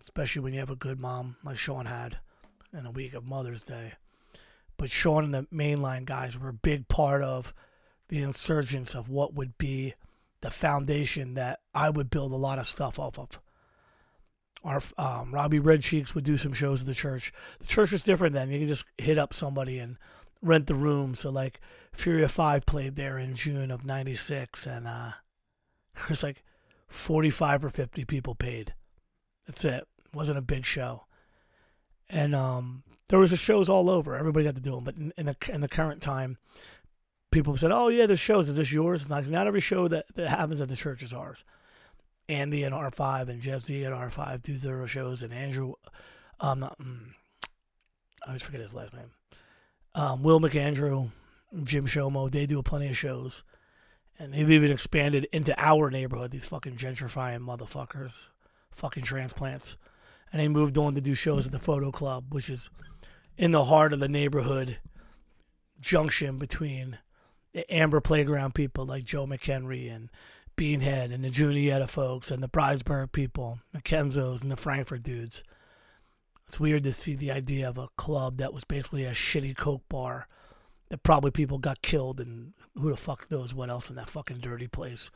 especially 0.00 0.42
when 0.42 0.52
you 0.52 0.60
have 0.60 0.70
a 0.70 0.76
good 0.76 1.00
mom 1.00 1.36
like 1.42 1.58
Sean 1.58 1.86
had 1.86 2.18
in 2.72 2.86
a 2.86 2.90
week 2.90 3.14
of 3.14 3.24
Mother's 3.26 3.64
Day. 3.64 3.94
But 4.76 4.90
Sean 4.90 5.24
and 5.24 5.34
the 5.34 5.46
mainline 5.52 6.04
guys 6.04 6.38
were 6.38 6.48
a 6.48 6.54
big 6.54 6.88
part 6.88 7.22
of 7.22 7.52
the 8.08 8.22
insurgence 8.22 8.94
of 8.94 9.08
what 9.08 9.34
would 9.34 9.58
be 9.58 9.94
the 10.40 10.50
foundation 10.50 11.34
that 11.34 11.60
I 11.74 11.90
would 11.90 12.10
build 12.10 12.32
a 12.32 12.36
lot 12.36 12.58
of 12.58 12.66
stuff 12.66 12.98
off 12.98 13.18
of. 13.18 13.38
our 14.64 14.80
um, 14.96 15.32
Robbie 15.32 15.58
Red 15.58 15.82
Cheeks 15.82 16.14
would 16.14 16.24
do 16.24 16.36
some 16.36 16.52
shows 16.52 16.80
at 16.80 16.86
the 16.86 16.94
church. 16.94 17.32
The 17.58 17.66
church 17.66 17.92
was 17.92 18.02
different 18.02 18.34
then. 18.34 18.50
You 18.50 18.58
could 18.60 18.68
just 18.68 18.86
hit 18.98 19.18
up 19.18 19.34
somebody 19.34 19.78
and 19.78 19.96
rent 20.42 20.66
the 20.66 20.74
room. 20.74 21.14
So 21.14 21.30
like 21.30 21.60
Fury 21.92 22.26
Five 22.28 22.66
played 22.66 22.96
there 22.96 23.18
in 23.18 23.36
June 23.36 23.70
of 23.70 23.84
'96, 23.84 24.66
and 24.66 24.86
uh, 24.86 25.12
it 25.96 26.08
was 26.08 26.22
like 26.22 26.42
45 26.90 27.64
or 27.64 27.70
50 27.70 28.04
people 28.04 28.34
paid. 28.34 28.74
That's 29.46 29.64
it. 29.64 29.86
it 30.04 30.14
wasn't 30.14 30.38
a 30.38 30.42
big 30.42 30.66
show, 30.66 31.06
and 32.08 32.34
um, 32.34 32.82
there 33.08 33.18
was 33.18 33.36
shows 33.38 33.68
all 33.68 33.88
over. 33.88 34.14
Everybody 34.16 34.44
got 34.44 34.56
to 34.56 34.60
do 34.60 34.72
them. 34.72 34.84
But 34.84 34.96
in, 34.96 35.12
in 35.16 35.26
the 35.26 35.36
in 35.48 35.60
the 35.60 35.68
current 35.68 36.02
time, 36.02 36.36
people 37.32 37.56
said, 37.56 37.72
"Oh 37.72 37.88
yeah, 37.88 38.06
there's 38.06 38.20
shows. 38.20 38.48
Is 38.48 38.56
this 38.56 38.72
yours?" 38.72 39.02
It's 39.02 39.10
not 39.10 39.26
not 39.26 39.46
every 39.46 39.60
show 39.60 39.88
that, 39.88 40.06
that 40.14 40.28
happens 40.28 40.60
at 40.60 40.68
the 40.68 40.76
church 40.76 41.02
is 41.02 41.12
ours. 41.12 41.44
Andy 42.28 42.62
and 42.62 42.74
R5 42.74 43.28
and 43.28 43.42
Jesse 43.42 43.82
and 43.82 43.94
R5 43.94 44.42
do 44.42 44.56
their 44.56 44.86
shows, 44.86 45.22
and 45.22 45.32
Andrew, 45.32 45.74
um, 46.38 46.60
not, 46.60 46.78
mm, 46.78 47.08
I 48.24 48.28
always 48.28 48.42
forget 48.42 48.60
his 48.60 48.72
last 48.72 48.94
name. 48.94 49.10
Um, 49.96 50.22
Will 50.22 50.38
McAndrew, 50.38 51.10
Jim 51.64 51.86
Shomo, 51.86 52.30
they 52.30 52.46
do 52.46 52.62
plenty 52.62 52.88
of 52.88 52.96
shows, 52.96 53.42
and 54.20 54.34
they've 54.34 54.50
even 54.50 54.70
expanded 54.70 55.26
into 55.32 55.54
our 55.58 55.90
neighborhood. 55.90 56.30
These 56.30 56.46
fucking 56.46 56.76
gentrifying 56.76 57.40
motherfuckers, 57.40 58.28
fucking 58.70 59.02
transplants, 59.02 59.78
and 60.30 60.40
they 60.40 60.46
moved 60.46 60.76
on 60.76 60.94
to 60.94 61.00
do 61.00 61.14
shows 61.14 61.46
at 61.46 61.52
the 61.52 61.58
Photo 61.58 61.90
Club, 61.90 62.26
which 62.28 62.50
is 62.50 62.68
in 63.38 63.50
the 63.50 63.64
heart 63.64 63.94
of 63.94 63.98
the 63.98 64.08
neighborhood 64.08 64.76
junction 65.80 66.36
between 66.36 66.98
the 67.54 67.68
Amber 67.72 68.00
Playground 68.00 68.54
people 68.54 68.84
like 68.84 69.04
Joe 69.04 69.26
McHenry 69.26 69.90
and 69.92 70.10
Beanhead 70.54 71.12
and 71.12 71.24
the 71.24 71.30
Juniata 71.30 71.86
folks 71.86 72.30
and 72.30 72.42
the 72.42 72.48
Bridesburg 72.48 73.12
people, 73.12 73.60
the 73.72 73.80
Kenzos 73.80 74.42
and 74.42 74.50
the 74.50 74.56
Frankford 74.56 75.02
dudes. 75.02 75.42
It's 76.46 76.60
weird 76.60 76.84
to 76.84 76.92
see 76.92 77.14
the 77.14 77.30
idea 77.30 77.66
of 77.66 77.78
a 77.78 77.88
club 77.96 78.36
that 78.36 78.52
was 78.52 78.64
basically 78.64 79.04
a 79.04 79.12
shitty 79.12 79.56
Coke 79.56 79.88
bar 79.88 80.28
that 80.90 81.02
probably 81.02 81.30
people 81.30 81.58
got 81.58 81.82
killed 81.82 82.20
and 82.20 82.52
who 82.76 82.90
the 82.90 82.96
fuck 82.96 83.30
knows 83.30 83.54
what 83.54 83.70
else 83.70 83.88
in 83.88 83.96
that 83.96 84.10
fucking 84.10 84.38
dirty 84.38 84.66
place. 84.66 85.10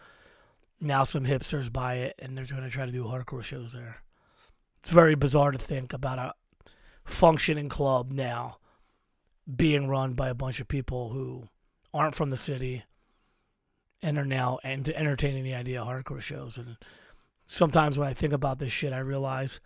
Now 0.80 1.04
some 1.04 1.24
hipsters 1.24 1.72
buy 1.72 1.96
it 1.96 2.14
and 2.18 2.36
they're 2.36 2.46
going 2.46 2.62
to 2.62 2.70
try 2.70 2.86
to 2.86 2.92
do 2.92 3.04
hardcore 3.04 3.42
shows 3.42 3.72
there. 3.72 3.98
It's 4.80 4.90
very 4.90 5.14
bizarre 5.14 5.50
to 5.50 5.58
think 5.58 5.92
about 5.92 6.18
a 6.18 6.34
functioning 7.04 7.68
club 7.68 8.12
now 8.12 8.58
being 9.56 9.88
run 9.88 10.14
by 10.14 10.28
a 10.28 10.34
bunch 10.34 10.60
of 10.60 10.68
people 10.68 11.10
who 11.10 11.48
aren't 11.92 12.14
from 12.14 12.30
the 12.30 12.36
city 12.36 12.84
and 14.02 14.18
are 14.18 14.24
now 14.24 14.58
and 14.62 14.88
entertaining 14.88 15.44
the 15.44 15.54
idea 15.54 15.82
of 15.82 15.88
hardcore 15.88 16.20
shows. 16.20 16.56
And 16.56 16.76
sometimes 17.46 17.98
when 17.98 18.08
I 18.08 18.14
think 18.14 18.32
about 18.32 18.58
this 18.58 18.72
shit, 18.72 18.92
I 18.92 18.98
realize 18.98 19.60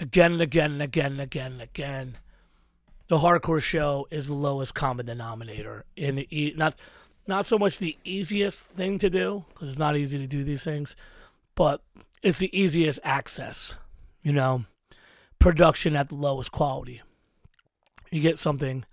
again 0.00 0.32
and 0.32 0.42
again 0.42 0.72
and 0.72 0.82
again 0.82 1.12
and 1.12 1.20
again 1.20 1.52
and 1.52 1.62
again, 1.62 2.18
the 3.08 3.18
hardcore 3.18 3.62
show 3.62 4.06
is 4.10 4.26
the 4.26 4.34
lowest 4.34 4.74
common 4.74 5.06
denominator 5.06 5.84
in 5.96 6.16
the 6.16 6.54
not 6.56 6.74
not 7.26 7.46
so 7.46 7.58
much 7.58 7.78
the 7.78 7.96
easiest 8.04 8.66
thing 8.66 8.98
to 8.98 9.08
do 9.08 9.44
because 9.48 9.68
it's 9.68 9.78
not 9.78 9.96
easy 9.96 10.18
to 10.18 10.26
do 10.26 10.44
these 10.44 10.64
things, 10.64 10.94
but 11.54 11.82
it's 12.22 12.38
the 12.38 12.58
easiest 12.58 13.00
access. 13.02 13.76
You 14.22 14.32
know, 14.32 14.64
production 15.38 15.96
at 15.96 16.08
the 16.08 16.14
lowest 16.14 16.52
quality. 16.52 17.02
You 18.10 18.20
get 18.20 18.38
something 18.38 18.84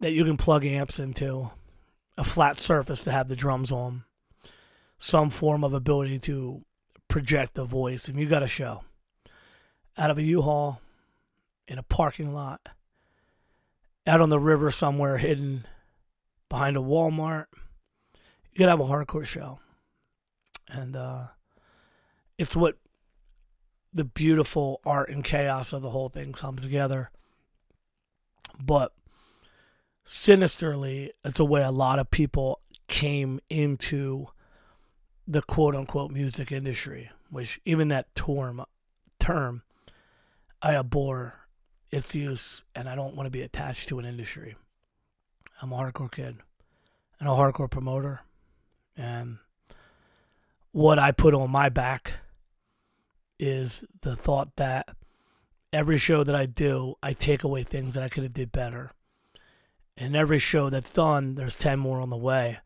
that 0.00 0.12
you 0.12 0.24
can 0.24 0.36
plug 0.36 0.64
amps 0.64 0.98
into 0.98 1.50
a 2.16 2.24
flat 2.24 2.58
surface 2.58 3.02
to 3.02 3.12
have 3.12 3.28
the 3.28 3.36
drums 3.36 3.70
on, 3.70 4.04
some 4.98 5.30
form 5.30 5.62
of 5.62 5.72
ability 5.72 6.18
to 6.20 6.64
project 7.06 7.54
the 7.54 7.64
voice, 7.64 8.08
and 8.08 8.18
you 8.18 8.26
got 8.26 8.42
a 8.42 8.48
show 8.48 8.82
out 9.96 10.10
of 10.10 10.18
a 10.18 10.22
U-Haul 10.22 10.80
in 11.66 11.78
a 11.78 11.82
parking 11.82 12.32
lot, 12.32 12.60
out 14.08 14.20
on 14.20 14.30
the 14.30 14.40
river 14.40 14.70
somewhere 14.70 15.18
hidden 15.18 15.66
behind 16.48 16.76
a 16.76 16.80
Walmart. 16.80 17.46
You 18.52 18.58
could 18.58 18.68
have 18.68 18.80
a 18.80 18.84
hardcore 18.84 19.26
show, 19.26 19.60
and 20.68 20.96
uh, 20.96 21.26
it's 22.38 22.56
what 22.56 22.78
the 23.92 24.04
beautiful 24.04 24.80
art 24.84 25.10
and 25.10 25.22
chaos 25.22 25.72
of 25.72 25.82
the 25.82 25.90
whole 25.90 26.08
thing 26.08 26.32
comes 26.32 26.62
together. 26.62 27.10
But 28.58 28.92
sinisterly, 30.04 31.12
it's 31.24 31.38
a 31.38 31.44
way 31.44 31.62
a 31.62 31.70
lot 31.70 31.98
of 31.98 32.10
people 32.10 32.60
came 32.88 33.38
into 33.50 34.28
the 35.26 35.42
quote 35.42 35.76
unquote 35.76 36.10
music 36.10 36.50
industry, 36.50 37.10
which 37.30 37.60
even 37.66 37.88
that 37.88 38.14
term, 38.14 38.64
term 39.20 39.62
I 40.62 40.74
abhor 40.74 41.47
its 41.90 42.14
use 42.14 42.64
and 42.74 42.88
I 42.88 42.94
don't 42.94 43.14
want 43.14 43.26
to 43.26 43.30
be 43.30 43.42
attached 43.42 43.88
to 43.88 43.98
an 43.98 44.04
industry. 44.04 44.56
I'm 45.60 45.72
a 45.72 45.76
hardcore 45.76 46.10
kid 46.10 46.36
and 47.18 47.28
a 47.28 47.32
hardcore 47.32 47.70
promoter. 47.70 48.20
And 48.96 49.38
what 50.72 50.98
I 50.98 51.12
put 51.12 51.34
on 51.34 51.50
my 51.50 51.68
back 51.68 52.14
is 53.38 53.84
the 54.02 54.16
thought 54.16 54.56
that 54.56 54.88
every 55.72 55.98
show 55.98 56.24
that 56.24 56.34
I 56.34 56.46
do, 56.46 56.94
I 57.02 57.12
take 57.12 57.44
away 57.44 57.62
things 57.62 57.94
that 57.94 58.02
I 58.02 58.08
could 58.08 58.24
have 58.24 58.34
did 58.34 58.52
better 58.52 58.92
and 60.00 60.14
every 60.14 60.38
show 60.38 60.70
that's 60.70 60.90
done, 60.90 61.34
there's 61.34 61.56
10 61.56 61.80
more 61.80 62.00
on 62.00 62.08
the 62.08 62.16
way. 62.16 62.58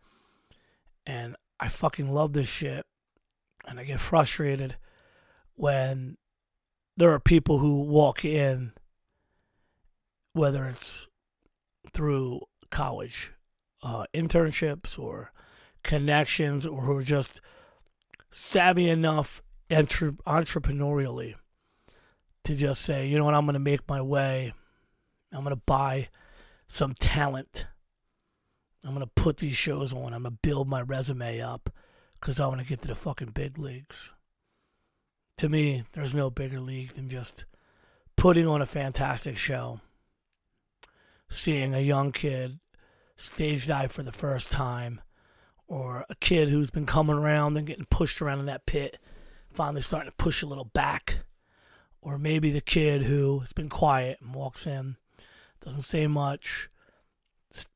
And 1.07 1.35
I 1.59 1.69
fucking 1.69 2.13
love 2.13 2.35
this 2.35 2.49
shit. 2.49 2.85
And 3.67 3.81
I 3.81 3.85
get 3.85 4.01
frustrated 4.01 4.77
when 5.55 6.19
there 6.97 7.11
are 7.11 7.21
people 7.21 7.59
who 7.59 7.85
walk 7.85 8.25
in, 8.25 8.73
whether 10.33 10.67
it's 10.67 11.07
through 11.93 12.41
college 12.71 13.33
uh, 13.83 14.05
internships 14.15 14.99
or 14.99 15.33
connections, 15.83 16.67
or 16.67 16.83
who 16.83 16.97
are 16.97 17.03
just 17.03 17.41
savvy 18.31 18.89
enough 18.89 19.43
entre- 19.71 20.13
entrepreneurially 20.27 21.35
to 22.45 22.55
just 22.55 22.83
say, 22.83 23.07
you 23.07 23.19
know 23.19 23.25
what, 23.25 23.35
I'm 23.35 23.45
going 23.45 23.55
to 23.55 23.61
make 23.61 23.89
my 23.89 24.01
way. 24.01 24.53
I'm 25.33 25.43
going 25.43 25.55
to 25.55 25.63
buy 25.67 26.09
some 26.69 26.95
talent. 26.95 27.67
I'm 28.85 28.95
going 28.95 29.07
to 29.07 29.23
put 29.23 29.39
these 29.39 29.57
shows 29.57 29.93
on. 29.93 30.13
I'm 30.13 30.23
going 30.23 30.35
to 30.35 30.39
build 30.43 30.69
my 30.69 30.83
resume 30.83 31.41
up 31.41 31.71
because 32.15 32.41
I 32.41 32.47
want 32.47 32.61
to 32.61 32.67
get 32.67 32.81
to 32.83 32.89
the 32.89 32.95
fucking 32.95 33.31
big 33.31 33.59
leagues. 33.59 34.13
To 35.39 35.49
me, 35.49 35.85
there's 35.93 36.15
no 36.15 36.31
bigger 36.31 36.61
league 36.61 36.95
than 36.95 37.09
just 37.09 37.45
putting 38.17 38.47
on 38.47 38.63
a 38.63 38.67
fantastic 38.67 39.37
show, 39.37 39.81
seeing 41.33 41.75
a 41.75 41.81
young 41.81 42.13
kid 42.13 42.59
stage 43.17 43.67
dive 43.67 43.93
for 43.93 44.03
the 44.03 44.13
first 44.13 44.53
time, 44.53 45.01
or 45.67 46.05
a 46.11 46.15
kid 46.17 46.49
who's 46.49 46.71
been 46.71 46.87
coming 46.87 47.17
around 47.17 47.57
and 47.57 47.67
getting 47.67 47.87
pushed 47.87 48.21
around 48.21 48.41
in 48.41 48.47
that 48.47 48.67
pit, 48.67 48.99
finally 49.53 49.81
starting 49.81 50.11
to 50.11 50.17
push 50.17 50.43
a 50.43 50.47
little 50.47 50.65
back, 50.65 51.21
or 52.01 52.19
maybe 52.19 52.51
the 52.51 52.61
kid 52.61 53.03
who 53.03 53.41
has 53.41 53.53
been 53.53 53.69
quiet 53.69 54.19
and 54.21 54.35
walks 54.35 54.67
in 54.67 54.97
doesn't 55.61 55.83
say 55.83 56.07
much, 56.07 56.69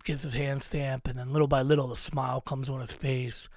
gets 0.04 0.22
his 0.22 0.34
hand 0.34 0.62
stamp, 0.62 1.06
and 1.06 1.18
then 1.18 1.32
little 1.32 1.48
by 1.48 1.62
little 1.62 1.88
the 1.88 1.96
smile 1.96 2.40
comes 2.40 2.68
on 2.68 2.80
his 2.80 2.92
face, 2.92 3.48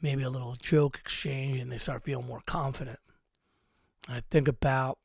maybe 0.00 0.22
a 0.22 0.30
little 0.30 0.54
joke 0.60 0.98
exchange, 0.98 1.58
and 1.58 1.72
they 1.72 1.78
start 1.78 2.04
feeling 2.04 2.26
more 2.26 2.42
confident. 2.46 2.98
I 4.08 4.22
think 4.30 4.48
about 4.48 4.98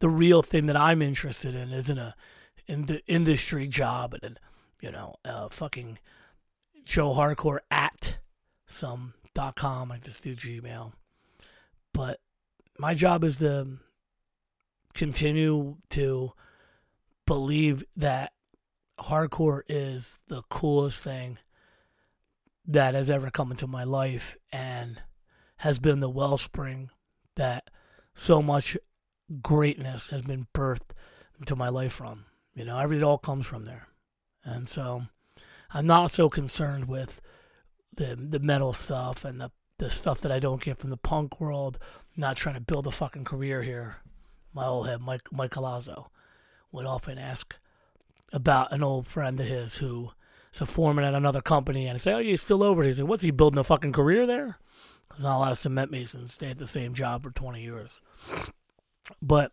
the 0.00 0.08
real 0.08 0.42
thing 0.42 0.66
that 0.66 0.76
I'm 0.76 1.02
interested 1.02 1.54
in 1.54 1.72
isn't 1.72 1.98
a 1.98 2.14
in 2.68 2.86
the 2.86 3.04
industry 3.06 3.66
job 3.66 4.14
and 4.22 4.38
you 4.80 4.90
know 4.90 5.16
uh, 5.24 5.48
fucking 5.48 5.98
Joe 6.84 7.14
Hardcore 7.14 7.60
at 7.70 8.18
some 8.66 9.14
dot 9.34 9.56
com. 9.56 9.90
I 9.90 9.98
just 9.98 10.22
do 10.22 10.36
Gmail, 10.36 10.92
but 11.92 12.20
my 12.78 12.94
job 12.94 13.24
is 13.24 13.38
to 13.38 13.78
continue 14.94 15.76
to 15.90 16.32
believe 17.26 17.84
that 17.96 18.32
hardcore 18.98 19.62
is 19.68 20.16
the 20.28 20.42
coolest 20.48 21.04
thing 21.04 21.38
that 22.66 22.94
has 22.94 23.10
ever 23.10 23.30
come 23.30 23.50
into 23.50 23.66
my 23.66 23.84
life 23.84 24.36
and 24.52 25.02
has 25.58 25.78
been 25.78 26.00
the 26.00 26.08
wellspring 26.10 26.90
that 27.36 27.70
so 28.14 28.42
much 28.42 28.76
greatness 29.42 30.10
has 30.10 30.22
been 30.22 30.46
birthed 30.52 30.90
into 31.38 31.54
my 31.54 31.68
life 31.68 31.92
from. 31.92 32.24
You 32.58 32.64
know, 32.64 32.78
it 32.78 33.02
all 33.04 33.18
comes 33.18 33.46
from 33.46 33.64
there. 33.64 33.86
And 34.42 34.66
so 34.66 35.02
I'm 35.70 35.86
not 35.86 36.10
so 36.10 36.28
concerned 36.28 36.88
with 36.88 37.20
the 37.94 38.16
the 38.16 38.40
metal 38.40 38.72
stuff 38.72 39.24
and 39.24 39.40
the 39.40 39.52
the 39.78 39.90
stuff 39.90 40.20
that 40.22 40.32
I 40.32 40.40
don't 40.40 40.62
get 40.62 40.78
from 40.78 40.90
the 40.90 40.96
punk 40.96 41.40
world. 41.40 41.78
I'm 42.16 42.20
not 42.20 42.36
trying 42.36 42.56
to 42.56 42.60
build 42.60 42.88
a 42.88 42.90
fucking 42.90 43.24
career 43.24 43.62
here. 43.62 43.98
My 44.52 44.66
old 44.66 44.88
head, 44.88 45.00
Mike 45.00 45.28
Mike 45.30 45.52
Colazzo 45.52 46.06
would 46.72 46.84
often 46.84 47.16
ask 47.16 47.58
about 48.32 48.72
an 48.72 48.82
old 48.82 49.06
friend 49.06 49.38
of 49.38 49.46
his 49.46 49.76
who 49.76 50.10
is 50.52 50.60
a 50.60 50.66
foreman 50.66 51.04
at 51.04 51.14
another 51.14 51.40
company 51.40 51.86
and 51.86 51.94
I 51.94 51.98
say, 51.98 52.12
Oh, 52.12 52.18
you 52.18 52.36
still 52.36 52.64
over? 52.64 52.82
He 52.82 52.92
said, 52.92 53.06
What's 53.06 53.22
he 53.22 53.30
building 53.30 53.58
a 53.58 53.64
fucking 53.64 53.92
career 53.92 54.26
there? 54.26 54.58
There's 55.10 55.22
not 55.22 55.36
a 55.36 55.38
lot 55.38 55.52
of 55.52 55.58
cement 55.58 55.92
masons 55.92 56.32
stay 56.32 56.50
at 56.50 56.58
the 56.58 56.66
same 56.66 56.94
job 56.94 57.22
for 57.22 57.30
20 57.30 57.62
years. 57.62 58.02
But 59.22 59.52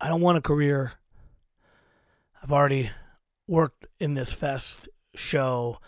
I 0.00 0.08
don't 0.08 0.20
want 0.20 0.38
a 0.38 0.42
career. 0.42 0.94
I've 2.42 2.52
already 2.52 2.90
worked 3.46 3.86
in 3.98 4.14
this 4.14 4.32
fest 4.32 4.88
show 5.14 5.78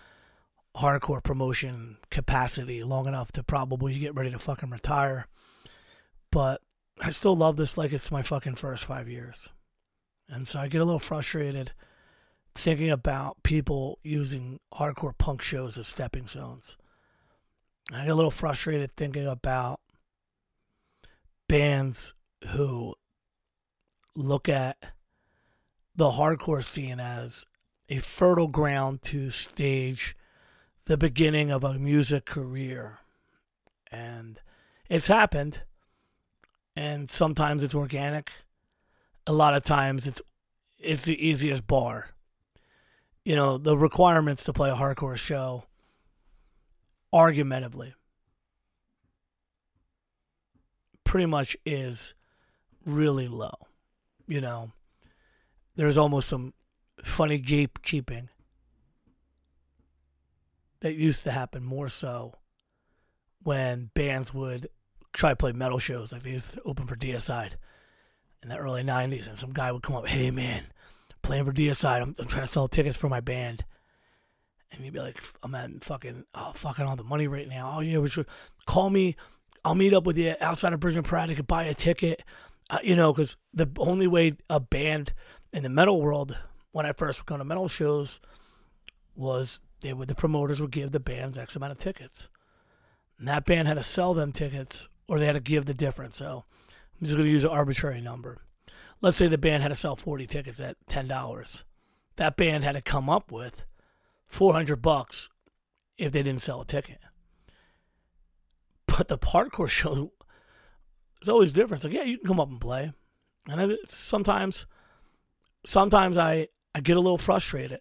hardcore 0.77 1.23
promotion 1.23 1.99
capacity 2.11 2.83
long 2.83 3.07
enough 3.07 3.33
to 3.33 3.43
probably 3.43 3.99
get 3.99 4.15
ready 4.15 4.31
to 4.31 4.38
fucking 4.38 4.71
retire. 4.71 5.27
But 6.31 6.61
I 7.01 7.11
still 7.11 7.37
love 7.37 7.57
this 7.57 7.77
like 7.77 7.93
it's 7.93 8.11
my 8.11 8.23
fucking 8.23 8.57
first 8.57 8.85
five 8.85 9.09
years. 9.09 9.49
And 10.29 10.47
so 10.47 10.59
I 10.61 10.69
get 10.69 10.81
a 10.81 10.85
little 10.85 10.99
frustrated 10.99 11.73
thinking 12.55 12.91
about 12.91 13.43
people 13.43 13.99
using 14.03 14.61
hardcore 14.75 15.17
punk 15.17 15.43
shows 15.43 15.79
as 15.79 15.87
stepping 15.88 16.27
stones. 16.27 16.77
I 17.93 18.03
get 18.03 18.11
a 18.11 18.15
little 18.15 18.31
frustrated 18.31 18.95
thinking 18.97 19.27
about 19.27 19.81
bands 21.49 22.15
who 22.49 22.95
look 24.15 24.49
at 24.49 24.77
the 25.94 26.12
hardcore 26.12 26.64
scene 26.64 27.00
as 27.00 27.46
a 27.88 27.98
fertile 27.98 28.48
ground 28.48 29.02
to 29.02 29.31
stage 29.31 30.16
the 30.87 30.96
beginning 30.96 31.50
of 31.50 31.62
a 31.62 31.78
music 31.78 32.24
career. 32.24 32.98
And 33.90 34.40
it's 34.88 35.07
happened. 35.07 35.61
And 36.74 37.11
sometimes 37.11 37.62
it's 37.62 37.74
organic. 37.74 38.33
A 39.26 39.33
lot 39.33 39.55
of 39.55 39.62
times 39.62 40.07
it's 40.07 40.22
it's 40.78 41.05
the 41.05 41.24
easiest 41.24 41.66
bar. 41.66 42.09
You 43.24 43.37
know, 43.37 43.57
the 43.57 43.76
requirements 43.76 44.44
to 44.44 44.52
play 44.52 44.70
a 44.70 44.74
hardcore 44.74 45.16
show 45.16 45.64
argumentatively 47.12 47.94
pretty 51.05 51.26
much 51.26 51.57
is 51.66 52.14
really 52.85 53.28
low. 53.28 53.55
You 54.26 54.40
know, 54.40 54.72
there's 55.77 55.99
almost 55.99 56.29
some 56.29 56.55
funny 57.03 57.41
gatekeeping 57.41 58.29
that 60.81 60.95
used 60.95 61.25
to 61.25 61.31
happen 61.31 61.65
more 61.65 61.89
so 61.89 62.35
when 63.43 63.91
bands 63.95 64.35
would 64.35 64.69
try 65.13 65.31
to 65.31 65.37
play 65.37 65.53
metal 65.53 65.79
shows 65.79 66.13
like 66.13 66.23
they 66.23 66.31
used 66.31 66.53
to 66.53 66.61
open 66.65 66.87
for 66.87 66.97
DSI 66.97 67.53
in 68.43 68.49
the 68.49 68.57
early 68.57 68.83
90s 68.83 69.29
and 69.29 69.39
some 69.39 69.53
guy 69.53 69.71
would 69.73 69.83
come 69.83 69.97
up 69.97 70.07
hey 70.07 70.31
man 70.31 70.65
playing 71.23 71.45
for 71.45 71.53
DSI 71.53 72.03
I'm, 72.03 72.15
I'm 72.19 72.27
trying 72.27 72.43
to 72.43 72.49
sell 72.49 72.69
tickets 72.69 72.97
for 72.97 73.09
my 73.09 73.21
band. 73.21 73.65
And 74.71 74.85
you'd 74.85 74.95
be 74.95 75.01
like 75.01 75.23
i'm 75.43 75.55
at 75.55 75.85
fucking 75.85 76.25
oh 76.35 76.53
fucking 76.55 76.87
all 76.87 76.97
the 76.97 77.05
money 77.05 77.29
right 77.29 77.49
now. 77.49 77.75
Oh 77.77 77.81
yeah 77.81 77.99
we 77.99 78.09
should 78.09 78.27
call 78.67 78.91
me 78.91 79.17
i'll 79.65 79.75
meet 79.75 79.95
up 79.95 80.05
with 80.05 80.17
you 80.19 80.35
outside 80.41 80.73
of 80.73 80.81
Bridgman 80.81 81.29
you 81.29 81.37
could 81.37 81.47
buy 81.47 81.65
a 81.65 81.75
ticket. 81.75 82.23
Uh, 82.71 82.79
you 82.83 82.97
know 82.97 83.13
because 83.13 83.37
the 83.53 83.69
only 83.79 84.07
way 84.07 84.33
a 84.49 84.61
band 84.61 85.13
in 85.53 85.62
the 85.62 85.69
metal 85.69 86.01
world 86.01 86.38
when 86.73 86.87
i 86.87 86.93
first 86.93 87.25
go 87.27 87.37
to 87.37 87.45
metal 87.45 87.69
shows 87.69 88.21
was 89.15 89.62
they 89.81 89.93
would 89.93 90.09
the 90.09 90.15
promoters 90.15 90.61
would 90.61 90.71
give 90.71 90.93
the 90.93 91.01
bands 91.01 91.37
X 91.37 91.57
amount 91.57 91.73
of 91.73 91.79
tickets. 91.79 92.29
And 93.19 93.29
that 93.29 93.45
band 93.45 93.69
had 93.69 93.77
to 93.77 93.85
sell 93.85 94.15
them 94.15 94.33
tickets 94.33 94.88
or 95.09 95.19
they 95.19 95.27
had 95.27 95.35
to 95.35 95.41
give 95.41 95.67
the 95.67 95.75
difference. 95.75 96.17
So 96.17 96.45
I'm 97.01 97.07
just 97.07 97.17
gonna 97.17 97.29
use 97.29 97.45
an 97.45 97.51
arbitrary 97.51 98.01
number. 98.01 98.43
Let's 99.01 99.17
say 99.17 99.27
the 99.27 99.38
band 99.38 99.62
had 99.62 99.71
to 99.71 99.75
sell 99.75 99.97
forty 99.97 100.27
tickets 100.27 100.61
at 100.61 100.77
ten 100.88 101.09
dollars. 101.09 101.65
That 102.17 102.37
band 102.37 102.65
had 102.65 102.73
to 102.73 102.83
come 102.83 103.11
up 103.11 103.31
with 103.31 103.65
four 104.27 104.55
hundred 104.55 104.83
bucks 104.83 105.29
if 105.99 106.12
they 106.12 106.23
didn't 106.23 106.43
sell 106.43 106.61
a 106.61 106.67
ticket. 106.67 106.99
But 108.87 109.09
the 109.09 109.19
hardcore 109.19 109.69
show 109.69 110.12
is 111.21 111.29
always 111.29 111.53
different. 111.53 111.85
It's 111.85 111.93
like, 111.93 111.95
yeah, 111.95 112.09
you 112.09 112.19
can 112.19 112.29
come 112.29 112.41
up 112.41 112.49
and 112.49 112.61
play. 112.61 112.93
And 113.49 113.77
sometimes 113.85 114.67
sometimes 115.64 116.18
I, 116.18 116.48
I 116.75 116.81
get 116.81 116.96
a 116.96 117.01
little 117.01 117.18
frustrated 117.18 117.81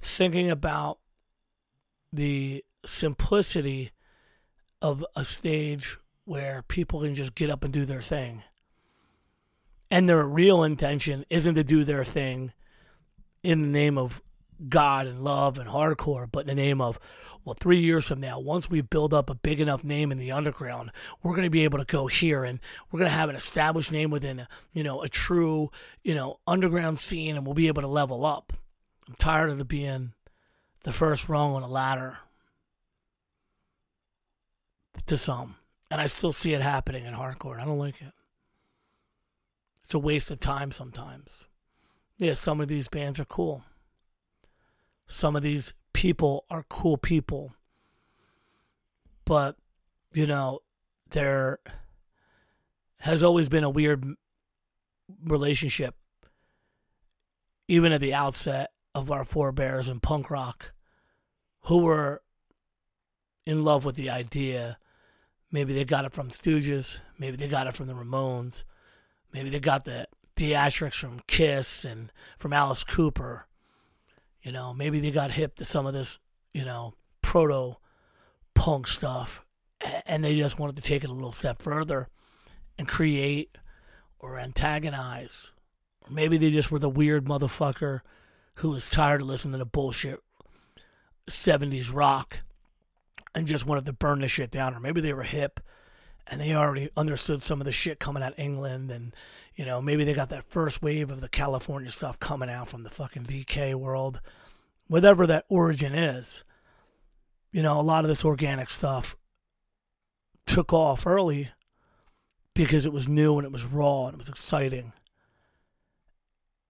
thinking 0.00 0.50
about 0.50 0.98
the 2.12 2.64
simplicity 2.84 3.90
of 4.80 5.04
a 5.16 5.24
stage 5.24 5.98
where 6.24 6.62
people 6.62 7.00
can 7.00 7.14
just 7.14 7.34
get 7.34 7.50
up 7.50 7.64
and 7.64 7.72
do 7.72 7.84
their 7.84 8.02
thing. 8.02 8.42
And 9.90 10.08
their 10.08 10.24
real 10.24 10.64
intention 10.64 11.24
isn't 11.30 11.54
to 11.54 11.64
do 11.64 11.84
their 11.84 12.04
thing 12.04 12.52
in 13.42 13.62
the 13.62 13.68
name 13.68 13.96
of 13.96 14.20
God 14.68 15.06
and 15.06 15.22
love 15.22 15.58
and 15.58 15.68
hardcore, 15.68 16.30
but 16.30 16.40
in 16.40 16.46
the 16.46 16.54
name 16.54 16.80
of, 16.80 16.98
well, 17.44 17.56
three 17.58 17.80
years 17.80 18.08
from 18.08 18.20
now, 18.20 18.40
once 18.40 18.68
we 18.68 18.80
build 18.80 19.14
up 19.14 19.30
a 19.30 19.34
big 19.34 19.60
enough 19.60 19.84
name 19.84 20.10
in 20.10 20.18
the 20.18 20.32
underground, 20.32 20.90
we're 21.22 21.32
going 21.32 21.44
to 21.44 21.50
be 21.50 21.64
able 21.64 21.78
to 21.78 21.84
go 21.84 22.06
here 22.06 22.44
and 22.44 22.58
we're 22.90 22.98
going 22.98 23.10
to 23.10 23.16
have 23.16 23.28
an 23.28 23.36
established 23.36 23.92
name 23.92 24.10
within, 24.10 24.46
you 24.72 24.82
know, 24.82 25.02
a 25.02 25.08
true, 25.08 25.70
you 26.02 26.14
know, 26.14 26.40
underground 26.46 26.98
scene 26.98 27.36
and 27.36 27.46
we'll 27.46 27.54
be 27.54 27.68
able 27.68 27.82
to 27.82 27.88
level 27.88 28.24
up. 28.24 28.52
I'm 29.06 29.14
tired 29.14 29.50
of 29.50 29.58
the 29.58 29.64
being 29.64 30.12
the 30.82 30.92
first 30.92 31.28
rung 31.28 31.54
on 31.54 31.62
a 31.62 31.68
ladder 31.68 32.18
to 35.06 35.16
some. 35.16 35.56
And 35.90 36.00
I 36.00 36.06
still 36.06 36.32
see 36.32 36.52
it 36.52 36.62
happening 36.62 37.04
in 37.04 37.14
hardcore. 37.14 37.60
I 37.60 37.64
don't 37.64 37.78
like 37.78 38.00
it. 38.00 38.12
It's 39.84 39.94
a 39.94 40.00
waste 40.00 40.32
of 40.32 40.40
time 40.40 40.72
sometimes. 40.72 41.46
Yeah, 42.18 42.32
some 42.32 42.60
of 42.60 42.66
these 42.66 42.88
bands 42.88 43.20
are 43.20 43.24
cool. 43.24 43.62
Some 45.06 45.36
of 45.36 45.42
these 45.42 45.72
people 45.92 46.44
are 46.50 46.64
cool 46.68 46.96
people. 46.96 47.52
But, 49.24 49.56
you 50.12 50.26
know, 50.26 50.60
there 51.10 51.58
has 52.98 53.22
always 53.22 53.48
been 53.48 53.64
a 53.64 53.70
weird 53.70 54.04
relationship, 55.24 55.94
even 57.68 57.92
at 57.92 58.00
the 58.00 58.14
outset, 58.14 58.70
of 58.94 59.10
our 59.10 59.24
forebears 59.24 59.90
in 59.90 60.00
punk 60.00 60.30
rock 60.30 60.72
who 61.64 61.82
were 61.82 62.22
in 63.44 63.62
love 63.62 63.84
with 63.84 63.94
the 63.94 64.08
idea. 64.08 64.78
Maybe 65.52 65.74
they 65.74 65.84
got 65.84 66.06
it 66.06 66.14
from 66.14 66.30
Stooges, 66.30 67.00
maybe 67.18 67.36
they 67.36 67.46
got 67.46 67.66
it 67.66 67.74
from 67.74 67.88
the 67.88 67.94
Ramones, 67.94 68.64
maybe 69.34 69.50
they 69.50 69.60
got 69.60 69.84
the 69.84 70.08
theatrics 70.34 70.94
from 70.94 71.20
Kiss 71.26 71.84
and 71.84 72.10
from 72.38 72.54
Alice 72.54 72.84
Cooper. 72.84 73.46
You 74.46 74.52
know, 74.52 74.72
maybe 74.72 75.00
they 75.00 75.10
got 75.10 75.32
hip 75.32 75.56
to 75.56 75.64
some 75.64 75.86
of 75.86 75.92
this, 75.92 76.20
you 76.54 76.64
know, 76.64 76.94
proto 77.20 77.78
punk 78.54 78.86
stuff 78.86 79.44
and 80.06 80.22
they 80.22 80.36
just 80.36 80.56
wanted 80.56 80.76
to 80.76 80.82
take 80.82 81.02
it 81.02 81.10
a 81.10 81.12
little 81.12 81.32
step 81.32 81.60
further 81.60 82.08
and 82.78 82.86
create 82.86 83.58
or 84.20 84.38
antagonize. 84.38 85.50
Or 86.02 86.12
maybe 86.12 86.38
they 86.38 86.50
just 86.50 86.70
were 86.70 86.78
the 86.78 86.88
weird 86.88 87.24
motherfucker 87.24 88.02
who 88.58 88.70
was 88.70 88.88
tired 88.88 89.20
of 89.20 89.26
listening 89.26 89.58
to 89.58 89.64
bullshit 89.64 90.20
70s 91.28 91.92
rock 91.92 92.42
and 93.34 93.48
just 93.48 93.66
wanted 93.66 93.84
to 93.86 93.92
burn 93.92 94.20
the 94.20 94.28
shit 94.28 94.52
down. 94.52 94.76
Or 94.76 94.78
maybe 94.78 95.00
they 95.00 95.12
were 95.12 95.24
hip 95.24 95.58
and 96.28 96.40
they 96.40 96.54
already 96.54 96.90
understood 96.96 97.42
some 97.42 97.60
of 97.60 97.64
the 97.64 97.72
shit 97.72 97.98
coming 97.98 98.22
out 98.22 98.32
of 98.32 98.38
England 98.38 98.90
and 98.90 99.14
you 99.54 99.64
know 99.64 99.80
maybe 99.80 100.04
they 100.04 100.12
got 100.12 100.30
that 100.30 100.44
first 100.44 100.82
wave 100.82 101.10
of 101.10 101.20
the 101.20 101.28
California 101.28 101.90
stuff 101.90 102.18
coming 102.18 102.50
out 102.50 102.68
from 102.68 102.82
the 102.82 102.90
fucking 102.90 103.24
VK 103.24 103.74
world 103.74 104.20
whatever 104.88 105.26
that 105.26 105.44
origin 105.48 105.94
is 105.94 106.44
you 107.52 107.62
know 107.62 107.80
a 107.80 107.82
lot 107.82 108.04
of 108.04 108.08
this 108.08 108.24
organic 108.24 108.70
stuff 108.70 109.16
took 110.46 110.72
off 110.72 111.06
early 111.06 111.50
because 112.54 112.86
it 112.86 112.92
was 112.92 113.08
new 113.08 113.36
and 113.36 113.44
it 113.44 113.52
was 113.52 113.64
raw 113.64 114.06
and 114.06 114.14
it 114.14 114.18
was 114.18 114.28
exciting 114.28 114.92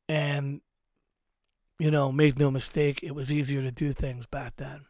and 0.08 0.60
you 1.78 1.90
know, 1.90 2.10
make 2.10 2.38
no 2.38 2.50
mistake, 2.50 3.02
it 3.02 3.14
was 3.14 3.30
easier 3.30 3.62
to 3.62 3.70
do 3.70 3.92
things 3.92 4.26
back 4.26 4.56
then. 4.56 4.86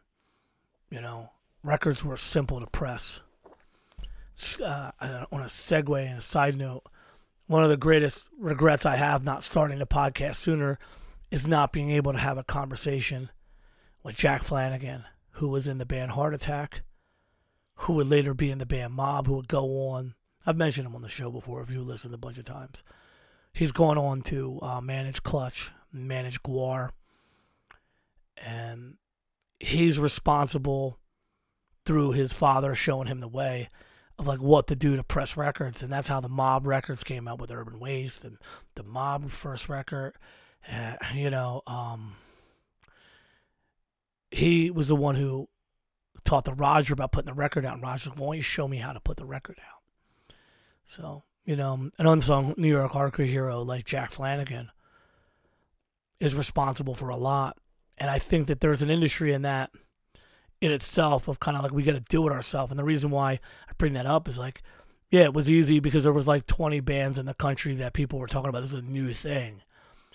You 0.89 1.01
know, 1.01 1.31
records 1.63 2.03
were 2.03 2.17
simple 2.17 2.59
to 2.59 2.67
press. 2.67 3.21
Uh, 4.61 4.91
on 5.31 5.41
a 5.41 5.45
segue 5.45 6.07
and 6.07 6.19
a 6.19 6.21
side 6.21 6.55
note, 6.55 6.83
one 7.47 7.63
of 7.63 7.69
the 7.69 7.77
greatest 7.77 8.29
regrets 8.37 8.85
I 8.85 8.95
have 8.95 9.23
not 9.23 9.43
starting 9.43 9.79
the 9.79 9.87
podcast 9.87 10.35
sooner 10.35 10.77
is 11.31 11.47
not 11.47 11.73
being 11.73 11.89
able 11.89 12.13
to 12.13 12.19
have 12.19 12.37
a 12.37 12.43
conversation 12.43 13.31
with 14.03 14.15
Jack 14.15 14.43
Flanagan, 14.43 15.05
who 15.31 15.49
was 15.49 15.67
in 15.67 15.79
the 15.79 15.85
band 15.85 16.11
Heart 16.11 16.35
Attack, 16.35 16.83
who 17.75 17.93
would 17.93 18.07
later 18.07 18.33
be 18.33 18.51
in 18.51 18.59
the 18.59 18.65
band 18.65 18.93
Mob, 18.93 19.27
who 19.27 19.35
would 19.37 19.47
go 19.47 19.65
on. 19.89 20.13
I've 20.45 20.57
mentioned 20.57 20.87
him 20.87 20.95
on 20.95 21.01
the 21.01 21.09
show 21.09 21.31
before 21.31 21.61
if 21.61 21.69
you 21.69 21.81
listened 21.81 22.13
a 22.13 22.17
bunch 22.17 22.37
of 22.37 22.45
times. 22.45 22.83
He's 23.53 23.71
gone 23.71 23.97
on 23.97 24.21
to 24.23 24.59
uh, 24.61 24.81
manage 24.81 25.23
Clutch 25.23 25.71
manage 25.91 26.41
GWAR. 26.43 26.91
And 28.37 28.95
he's 29.59 29.99
responsible 29.99 30.99
through 31.85 32.11
his 32.11 32.33
father 32.33 32.75
showing 32.75 33.07
him 33.07 33.19
the 33.19 33.27
way 33.27 33.69
of 34.19 34.27
like 34.27 34.41
what 34.41 34.67
to 34.67 34.75
do 34.75 34.95
to 34.95 35.03
press 35.03 35.37
records. 35.37 35.81
And 35.83 35.91
that's 35.91 36.07
how 36.07 36.19
the 36.19 36.29
mob 36.29 36.65
records 36.65 37.03
came 37.03 37.27
out 37.27 37.39
with 37.39 37.51
Urban 37.51 37.79
Waste 37.79 38.23
and 38.23 38.37
the 38.75 38.83
mob 38.83 39.29
first 39.29 39.69
record. 39.69 40.13
Uh, 40.71 40.95
you 41.13 41.29
know, 41.29 41.61
um, 41.67 42.15
he 44.31 44.71
was 44.71 44.87
the 44.87 44.95
one 44.95 45.15
who 45.15 45.47
talked 46.23 46.45
to 46.45 46.53
Roger 46.53 46.93
about 46.93 47.11
putting 47.11 47.27
the 47.27 47.33
record 47.33 47.65
out. 47.65 47.75
And 47.75 47.83
Roger's 47.83 48.07
like, 48.07 48.19
why 48.19 48.27
don't 48.27 48.35
you 48.37 48.41
show 48.41 48.67
me 48.67 48.77
how 48.77 48.93
to 48.93 48.99
put 48.99 49.17
the 49.17 49.25
record 49.25 49.57
out? 49.59 50.33
So, 50.83 51.23
you 51.45 51.55
know, 51.55 51.89
an 51.97 52.07
unsung 52.07 52.53
New 52.57 52.67
York 52.67 52.91
hardcore 52.91 53.25
hero 53.25 53.61
like 53.61 53.85
Jack 53.85 54.11
Flanagan 54.11 54.71
is 56.19 56.35
responsible 56.35 56.95
for 56.95 57.09
a 57.09 57.17
lot. 57.17 57.57
And 57.97 58.09
I 58.09 58.19
think 58.19 58.47
that 58.47 58.61
there's 58.61 58.81
an 58.81 58.89
industry 58.89 59.33
in 59.33 59.43
that 59.43 59.71
in 60.61 60.71
itself 60.71 61.27
of 61.27 61.39
kind 61.39 61.55
of 61.55 61.63
like 61.63 61.71
we 61.71 61.83
got 61.83 61.93
to 61.93 61.99
do 61.99 62.27
it 62.27 62.31
ourselves. 62.31 62.71
And 62.71 62.79
the 62.79 62.83
reason 62.83 63.11
why 63.11 63.33
I 63.33 63.71
bring 63.77 63.93
that 63.93 64.05
up 64.05 64.27
is 64.27 64.37
like, 64.37 64.61
yeah, 65.09 65.23
it 65.23 65.33
was 65.33 65.51
easy 65.51 65.79
because 65.79 66.03
there 66.03 66.13
was 66.13 66.27
like 66.27 66.47
20 66.47 66.79
bands 66.81 67.17
in 67.17 67.25
the 67.25 67.33
country 67.33 67.75
that 67.75 67.93
people 67.93 68.19
were 68.19 68.27
talking 68.27 68.49
about. 68.49 68.61
This 68.61 68.73
is 68.73 68.79
a 68.79 68.81
new 68.81 69.13
thing. 69.13 69.61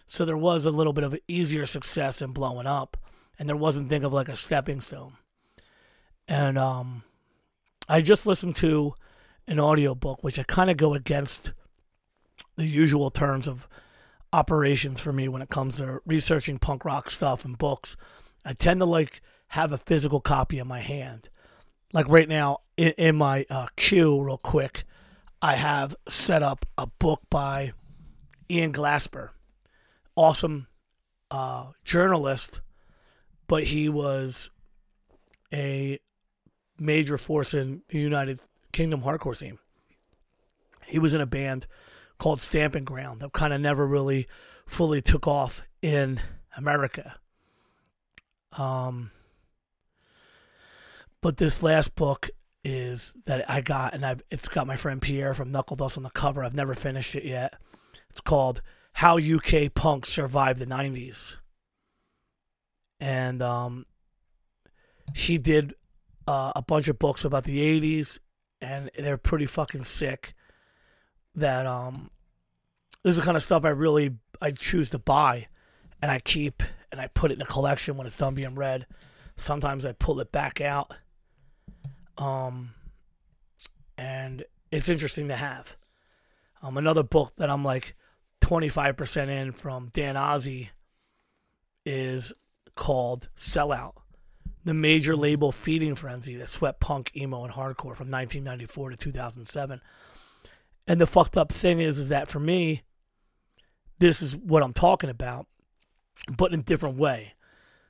So 0.07 0.25
there 0.25 0.37
was 0.37 0.67
a 0.67 0.71
little 0.71 0.93
bit 0.93 1.05
of 1.05 1.17
easier 1.29 1.65
success 1.65 2.21
in 2.21 2.33
blowing 2.33 2.67
up. 2.67 2.97
And 3.39 3.49
there 3.49 3.57
wasn't 3.57 3.89
think 3.89 4.05
of 4.05 4.13
like 4.13 4.29
a 4.29 4.37
stepping 4.37 4.81
stone. 4.81 5.15
And 6.29 6.59
um, 6.59 7.03
I 7.89 8.03
just 8.03 8.27
listened 8.27 8.57
to 8.57 8.95
an 9.47 9.59
audiobook, 9.59 10.23
which 10.23 10.39
I 10.39 10.45
kind 10.45 10.71
of 10.71 10.77
go 10.77 10.95
against 10.95 11.53
the 12.57 12.67
usual 12.67 13.11
terms 13.11 13.49
of 13.49 13.67
operations 14.33 15.01
for 15.01 15.13
me 15.13 15.29
when 15.29 15.43
it 15.43 15.51
comes 15.51 15.79
to 15.79 16.01
researching 16.07 16.59
punk 16.59 16.85
rock 16.85 17.11
stuff 17.11 17.45
and 17.45 17.59
books. 17.59 17.97
I 18.45 18.53
tend 18.53 18.81
to 18.81 18.87
like 18.87 19.21
have 19.53 19.71
a 19.71 19.77
physical 19.77 20.19
copy 20.19 20.59
in 20.59 20.67
my 20.67 20.81
hand. 20.81 21.29
Like 21.93 22.09
right 22.09 22.29
now 22.29 22.61
in, 22.79 22.93
in 22.97 23.17
my 23.17 23.45
uh, 23.51 23.67
queue, 23.77 24.19
real 24.19 24.39
quick, 24.39 24.85
I 25.43 25.57
have 25.57 25.95
set 26.09 26.43
up 26.43 26.65
a 26.79 26.87
book 26.87 27.21
by 27.29 27.73
Ian 28.51 28.73
Glasper, 28.73 29.29
awesome 30.17 30.69
uh, 31.31 31.73
journalist, 31.85 32.63
but 33.47 33.65
he 33.65 33.91
was 33.91 34.51
a 35.53 35.99
major 36.79 37.19
force 37.19 37.53
in 37.53 37.83
the 37.89 37.99
United 37.99 38.41
Kingdom 38.73 39.03
hardcore 39.03 39.37
scene. 39.37 39.59
He 40.87 40.99
was 40.99 41.13
in 41.13 41.21
a 41.21 41.27
band 41.27 41.67
called 42.17 42.41
Stamping 42.41 42.85
Ground 42.85 43.21
that 43.21 43.35
kind 43.35 43.53
of 43.53 43.61
never 43.61 43.87
really 43.87 44.29
fully 44.65 45.03
took 45.03 45.29
off 45.29 45.63
in 45.83 46.21
America. 46.57 47.17
Um, 48.57 49.11
but 51.23 51.37
this 51.37 51.63
last 51.63 51.95
book 51.95 52.29
is 52.65 53.17
that 53.25 53.49
I 53.51 53.61
got, 53.61 53.95
and 53.95 54.05
I've 54.05 54.23
it's 54.31 54.49
got 54.49 54.67
my 54.67 54.77
friend 54.77 55.01
Pierre 55.01 55.35
from 55.35 55.51
Knuckle 55.51 55.77
Dust 55.77 55.97
on 55.97 56.03
the 56.03 56.11
cover. 56.11 56.45
I've 56.45 56.55
never 56.55 56.75
finished 56.75 57.15
it 57.15 57.25
yet. 57.25 57.55
It's 58.11 58.21
called 58.21 58.61
"How 58.95 59.19
UK 59.19 59.73
Punk 59.75 60.05
Survived 60.05 60.59
the 60.59 60.67
'90s," 60.67 61.39
and 63.01 63.41
um, 63.41 63.87
he 65.15 65.39
did 65.39 65.75
uh, 66.27 66.53
a 66.55 66.63
bunch 66.63 66.89
of 66.89 66.99
books 66.99 67.25
about 67.25 67.45
the 67.45 67.81
'80s, 67.81 68.19
and 68.61 68.91
they're 68.99 69.17
pretty 69.17 69.47
fucking 69.47 69.85
sick. 69.85 70.35
That 71.35 71.67
um, 71.67 72.11
this 73.03 73.13
is 73.13 73.17
the 73.17 73.23
kind 73.23 73.37
of 73.37 73.43
stuff 73.43 73.65
I 73.65 73.71
really 73.71 74.17
I 74.41 74.51
choose 74.51 74.91
to 74.91 74.99
buy, 74.99 75.47
and 76.03 76.11
I 76.11 76.19
keep 76.19 76.63
and 76.91 77.01
I 77.01 77.07
put 77.07 77.31
it 77.31 77.35
in 77.35 77.43
a 77.43 77.47
collection 77.47 77.97
when 77.97 78.07
it's 78.07 78.19
done 78.19 78.35
being 78.35 78.57
read. 78.57 78.87
Sometimes 79.37 79.87
I 79.87 79.93
pull 79.93 80.21
it 80.21 80.31
back 80.31 80.61
out 80.61 80.93
um, 82.19 82.75
and 83.99 84.45
it's 84.71 84.89
interesting 84.89 85.29
to 85.29 85.37
have. 85.37 85.77
Um, 86.63 86.77
another 86.77 87.03
book 87.03 87.35
that 87.37 87.51
I'm 87.51 87.65
like 87.65 87.95
25% 88.41 89.29
in 89.29 89.53
from 89.53 89.91
Dan 89.93 90.15
Ozzi 90.15 90.71
is 91.85 92.33
called 92.75 93.29
Sellout, 93.37 93.95
the 94.65 94.75
major 94.75 95.17
label 95.17 95.53
feeding 95.53 95.95
frenzy 95.95 96.37
that 96.37 96.49
swept 96.49 96.81
punk, 96.81 97.13
emo, 97.17 97.45
and 97.45 97.53
hardcore 97.53 97.97
from 97.97 98.11
1994 98.11 98.91
to 98.91 98.97
2007. 98.97 99.81
And 100.87 101.01
the 101.01 101.07
fucked 101.07 101.37
up 101.37 101.53
thing 101.53 101.81
is, 101.81 101.99
is 101.99 102.09
that 102.09 102.31
for 102.31 102.41
me, 102.41 102.83
this 103.99 104.21
is 104.21 104.37
what 104.37 104.63
I'm 104.63 104.73
talking 104.73 105.11
about, 105.11 105.47
but 106.37 106.53
in 106.53 106.61
a 106.61 106.63
different 106.63 106.97
way. 106.97 107.35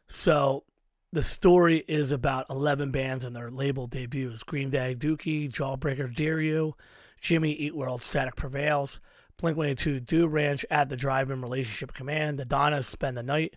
So 0.08 0.64
the 1.12 1.22
story 1.22 1.84
is 1.86 2.10
about 2.10 2.46
11 2.48 2.90
bands 2.90 3.24
and 3.24 3.36
their 3.36 3.50
label 3.50 3.86
debuts 3.86 4.42
Green 4.42 4.70
Day, 4.70 4.94
Dookie, 4.96 5.52
Jawbreaker, 5.52 6.12
Dear 6.12 6.40
You, 6.40 6.74
Jimmy 7.20 7.52
Eat 7.52 7.76
World, 7.76 8.02
Static 8.02 8.34
Prevails, 8.34 8.98
Blink 9.36 9.58
182, 9.58 10.00
Dude 10.00 10.32
Ranch, 10.32 10.64
At 10.70 10.88
the 10.88 10.96
Drive 10.96 11.30
In 11.30 11.42
Relationship 11.42 11.92
Command, 11.92 12.38
The 12.38 12.46
Donnas, 12.46 12.86
Spend 12.86 13.18
the 13.18 13.22
Night, 13.22 13.56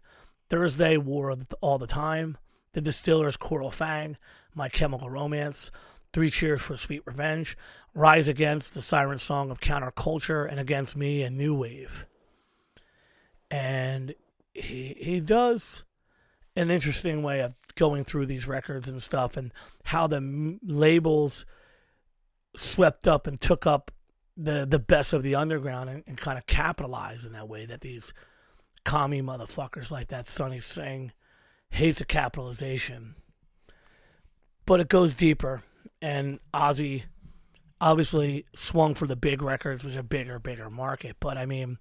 Thursday, 0.49 0.97
War 0.97 1.33
All 1.61 1.77
the 1.77 1.87
Time, 1.87 2.37
The 2.73 2.81
Distillers, 2.81 3.37
Coral 3.37 3.71
Fang, 3.71 4.17
My 4.53 4.67
Chemical 4.67 5.09
Romance, 5.09 5.71
Three 6.11 6.29
Cheers 6.29 6.61
for 6.61 6.75
Sweet 6.75 7.03
Revenge, 7.05 7.57
Rise 7.93 8.27
Against, 8.27 8.73
The 8.73 8.81
Siren 8.81 9.17
Song 9.17 9.49
of 9.49 9.61
Counterculture, 9.61 10.49
and 10.49 10.59
Against 10.59 10.97
Me 10.97 11.23
and 11.23 11.37
New 11.37 11.57
Wave. 11.57 12.05
And 13.49 14.13
he, 14.53 14.97
he 14.99 15.21
does 15.21 15.84
an 16.55 16.71
interesting 16.71 17.21
way 17.21 17.41
of 17.41 17.53
going 17.75 18.03
through 18.03 18.25
these 18.25 18.47
records 18.47 18.87
and 18.87 19.01
stuff 19.01 19.35
and 19.35 19.51
how 19.85 20.07
the 20.07 20.57
labels 20.63 21.45
swept 22.55 23.07
up 23.07 23.27
and 23.27 23.39
took 23.41 23.67
up 23.67 23.91
the 24.37 24.65
the 24.65 24.79
best 24.79 25.13
of 25.13 25.23
the 25.23 25.35
underground 25.35 25.89
and, 25.89 26.03
and 26.07 26.17
kind 26.17 26.37
of 26.37 26.45
capitalized 26.47 27.25
in 27.25 27.33
that 27.33 27.47
way 27.47 27.65
that 27.65 27.81
these 27.81 28.13
commie 28.83 29.21
motherfuckers 29.21 29.91
like 29.91 30.07
that 30.07 30.27
Sonny 30.27 30.59
Singh 30.59 31.11
hates 31.69 31.99
the 31.99 32.05
capitalization. 32.05 33.15
But 34.65 34.79
it 34.79 34.89
goes 34.89 35.13
deeper 35.13 35.63
and 36.01 36.39
Ozzi 36.53 37.05
obviously 37.81 38.45
swung 38.53 38.95
for 38.95 39.05
the 39.05 39.15
big 39.15 39.41
records, 39.41 39.83
which 39.83 39.91
is 39.91 39.97
a 39.97 40.03
bigger, 40.03 40.39
bigger 40.39 40.69
market. 40.69 41.17
But 41.19 41.37
I 41.37 41.45
mean 41.45 41.77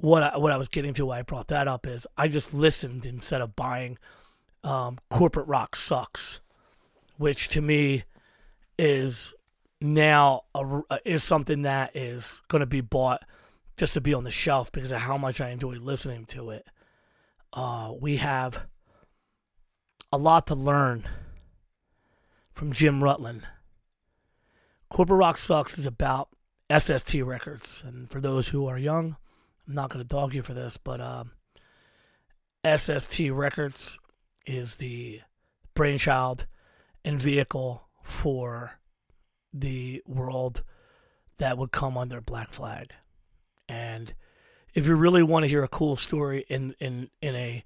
what 0.00 0.22
I, 0.22 0.36
what 0.36 0.52
I 0.52 0.56
was 0.56 0.68
getting 0.68 0.92
to 0.94 1.06
why 1.06 1.18
I 1.18 1.22
brought 1.22 1.48
that 1.48 1.68
up 1.68 1.86
is 1.86 2.06
I 2.16 2.28
just 2.28 2.54
listened 2.54 3.04
instead 3.04 3.40
of 3.40 3.56
buying 3.56 3.98
um, 4.64 4.98
corporate 5.10 5.48
rock 5.48 5.76
sucks, 5.76 6.40
which 7.16 7.48
to 7.50 7.60
me 7.60 8.04
is 8.78 9.34
now 9.80 10.42
a, 10.54 10.82
is 11.04 11.24
something 11.24 11.62
that 11.62 11.96
is 11.96 12.42
going 12.48 12.60
to 12.60 12.66
be 12.66 12.80
bought 12.80 13.22
just 13.76 13.94
to 13.94 14.00
be 14.00 14.14
on 14.14 14.24
the 14.24 14.30
shelf 14.30 14.70
because 14.72 14.90
of 14.90 15.00
how 15.00 15.16
much 15.16 15.40
I 15.40 15.50
enjoy 15.50 15.74
listening 15.74 16.26
to 16.26 16.50
it. 16.50 16.66
Uh, 17.52 17.92
we 17.98 18.16
have 18.16 18.66
a 20.12 20.18
lot 20.18 20.46
to 20.48 20.54
learn 20.54 21.04
from 22.52 22.72
Jim 22.72 23.02
Ruland. 23.02 23.42
Corporate 24.90 25.18
Rock 25.18 25.38
Sucks 25.38 25.78
is 25.78 25.86
about 25.86 26.28
SST 26.76 27.14
Records, 27.22 27.82
and 27.86 28.10
for 28.10 28.20
those 28.20 28.48
who 28.48 28.66
are 28.66 28.78
young, 28.78 29.16
I'm 29.68 29.74
not 29.74 29.90
going 29.90 30.02
to 30.02 30.08
dog 30.08 30.34
you 30.34 30.42
for 30.42 30.54
this, 30.54 30.78
but 30.78 31.00
um, 31.00 31.32
SST 32.64 33.30
Records 33.30 33.98
is 34.46 34.76
the 34.76 35.20
brainchild 35.74 36.46
and 37.04 37.20
vehicle 37.20 37.86
for 38.02 38.78
the 39.52 40.02
world 40.06 40.62
that 41.36 41.58
would 41.58 41.70
come 41.70 41.98
under 41.98 42.20
Black 42.22 42.52
Flag. 42.52 42.92
And 43.68 44.14
if 44.74 44.86
you 44.86 44.96
really 44.96 45.22
want 45.22 45.44
to 45.44 45.48
hear 45.48 45.62
a 45.62 45.68
cool 45.68 45.96
story 45.96 46.44
in 46.48 46.74
in 46.80 47.10
in 47.20 47.34
a 47.36 47.62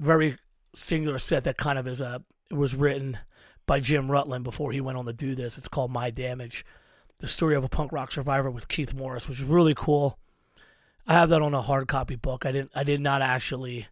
very 0.00 0.38
singular 0.72 1.18
set 1.18 1.44
that 1.44 1.58
kind 1.58 1.78
of 1.78 1.86
is 1.86 2.00
a 2.00 2.22
was 2.50 2.74
written 2.74 3.18
by 3.66 3.80
Jim 3.80 4.10
Ruland 4.10 4.44
before 4.44 4.72
he 4.72 4.80
went 4.80 4.98
on 4.98 5.06
to 5.06 5.12
do 5.12 5.34
this. 5.34 5.58
It's 5.58 5.68
called 5.68 5.90
My 5.90 6.10
Damage, 6.10 6.64
the 7.18 7.26
story 7.26 7.54
of 7.54 7.64
a 7.64 7.68
punk 7.68 7.92
rock 7.92 8.12
survivor 8.12 8.50
with 8.50 8.68
Keith 8.68 8.94
Morris, 8.94 9.28
which 9.28 9.38
is 9.38 9.44
really 9.44 9.74
cool. 9.74 10.18
I 11.06 11.14
have 11.14 11.28
that 11.30 11.42
on 11.42 11.54
a 11.54 11.62
hard 11.62 11.88
copy 11.88 12.16
book. 12.16 12.46
I 12.46 12.52
didn't. 12.52 12.70
I 12.74 12.82
did 12.82 13.00
not 13.00 13.22
actually 13.22 13.86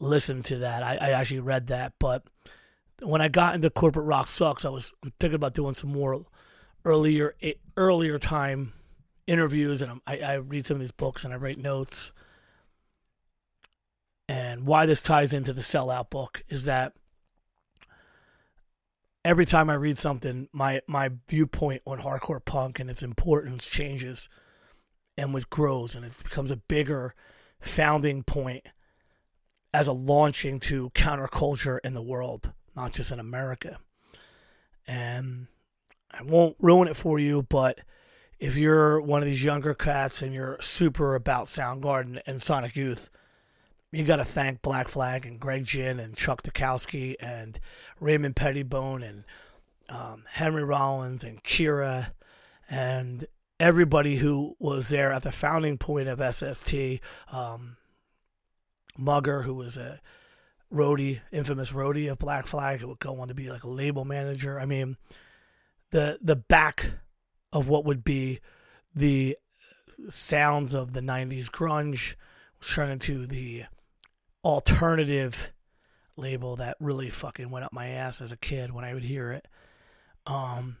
listen 0.00 0.42
to 0.44 0.58
that. 0.58 0.82
I, 0.82 0.96
I 1.00 1.10
actually 1.10 1.40
read 1.40 1.68
that, 1.68 1.92
but 1.98 2.24
when 3.00 3.20
I 3.20 3.28
got 3.28 3.54
into 3.54 3.70
corporate 3.70 4.06
rock 4.06 4.28
sucks, 4.28 4.64
I 4.64 4.68
was 4.68 4.92
thinking 5.20 5.36
about 5.36 5.54
doing 5.54 5.74
some 5.74 5.92
more 5.92 6.24
earlier 6.84 7.34
eh, 7.40 7.54
earlier 7.76 8.18
time 8.18 8.72
interviews, 9.26 9.82
and 9.82 10.00
I, 10.06 10.18
I 10.18 10.34
read 10.34 10.66
some 10.66 10.76
of 10.76 10.80
these 10.80 10.90
books 10.90 11.24
and 11.24 11.32
I 11.32 11.36
write 11.36 11.58
notes. 11.58 12.12
And 14.28 14.66
why 14.66 14.86
this 14.86 15.02
ties 15.02 15.32
into 15.32 15.52
the 15.52 15.60
sellout 15.60 16.10
book 16.10 16.42
is 16.48 16.64
that 16.64 16.94
every 19.24 19.44
time 19.44 19.70
I 19.70 19.74
read 19.74 19.98
something, 19.98 20.48
my 20.52 20.80
my 20.88 21.10
viewpoint 21.28 21.82
on 21.86 22.00
hardcore 22.00 22.44
punk 22.44 22.80
and 22.80 22.90
its 22.90 23.02
importance 23.02 23.68
changes 23.68 24.28
and 25.16 25.34
which 25.34 25.48
grows 25.50 25.94
and 25.94 26.04
it 26.04 26.22
becomes 26.22 26.50
a 26.50 26.56
bigger 26.56 27.14
founding 27.60 28.22
point 28.22 28.64
as 29.74 29.86
a 29.86 29.92
launching 29.92 30.60
to 30.60 30.90
counterculture 30.90 31.78
in 31.84 31.94
the 31.94 32.02
world, 32.02 32.52
not 32.76 32.92
just 32.92 33.10
in 33.10 33.20
America. 33.20 33.78
And 34.86 35.46
I 36.10 36.22
won't 36.22 36.56
ruin 36.60 36.88
it 36.88 36.96
for 36.96 37.18
you, 37.18 37.42
but 37.42 37.80
if 38.38 38.56
you're 38.56 39.00
one 39.00 39.22
of 39.22 39.28
these 39.28 39.44
younger 39.44 39.72
cats 39.72 40.20
and 40.20 40.34
you're 40.34 40.58
super 40.60 41.14
about 41.14 41.46
Soundgarden 41.46 42.20
and 42.26 42.42
Sonic 42.42 42.76
Youth, 42.76 43.08
you 43.92 44.04
got 44.04 44.16
to 44.16 44.24
thank 44.24 44.62
Black 44.62 44.88
Flag 44.88 45.26
and 45.26 45.38
Greg 45.38 45.64
Ginn 45.64 46.00
and 46.00 46.16
Chuck 46.16 46.42
Dukowski 46.42 47.14
and 47.20 47.60
Raymond 48.00 48.36
Pettibon 48.36 49.02
and 49.02 49.24
um, 49.88 50.24
Henry 50.30 50.64
Rollins 50.64 51.24
and 51.24 51.42
Kira 51.44 52.12
and 52.68 53.26
everybody 53.62 54.16
who 54.16 54.56
was 54.58 54.88
there 54.88 55.12
at 55.12 55.22
the 55.22 55.30
founding 55.30 55.78
point 55.78 56.08
of 56.08 56.34
SST. 56.34 56.74
Um, 57.30 57.76
Mugger, 58.98 59.42
who 59.42 59.54
was 59.54 59.76
a 59.76 60.00
roadie, 60.70 61.20
infamous 61.30 61.72
roadie 61.72 62.10
of 62.10 62.18
Black 62.18 62.48
Flag, 62.48 62.80
who 62.80 62.88
would 62.88 62.98
go 62.98 63.20
on 63.20 63.28
to 63.28 63.34
be 63.34 63.48
like 63.48 63.62
a 63.62 63.70
label 63.70 64.04
manager. 64.04 64.58
I 64.58 64.66
mean, 64.66 64.96
the 65.92 66.18
the 66.20 66.36
back 66.36 66.90
of 67.52 67.68
what 67.68 67.84
would 67.84 68.02
be 68.02 68.40
the 68.94 69.38
sounds 70.08 70.74
of 70.74 70.92
the 70.92 71.00
'90s 71.00 71.46
grunge 71.46 72.16
turned 72.60 72.92
into 72.92 73.26
the 73.26 73.64
alternative 74.44 75.52
label 76.16 76.56
that 76.56 76.76
really 76.80 77.08
fucking 77.08 77.50
went 77.50 77.64
up 77.64 77.72
my 77.72 77.86
ass 77.88 78.20
as 78.20 78.32
a 78.32 78.36
kid 78.36 78.72
when 78.72 78.84
I 78.84 78.92
would 78.92 79.04
hear 79.04 79.30
it. 79.30 79.46
Um, 80.26 80.78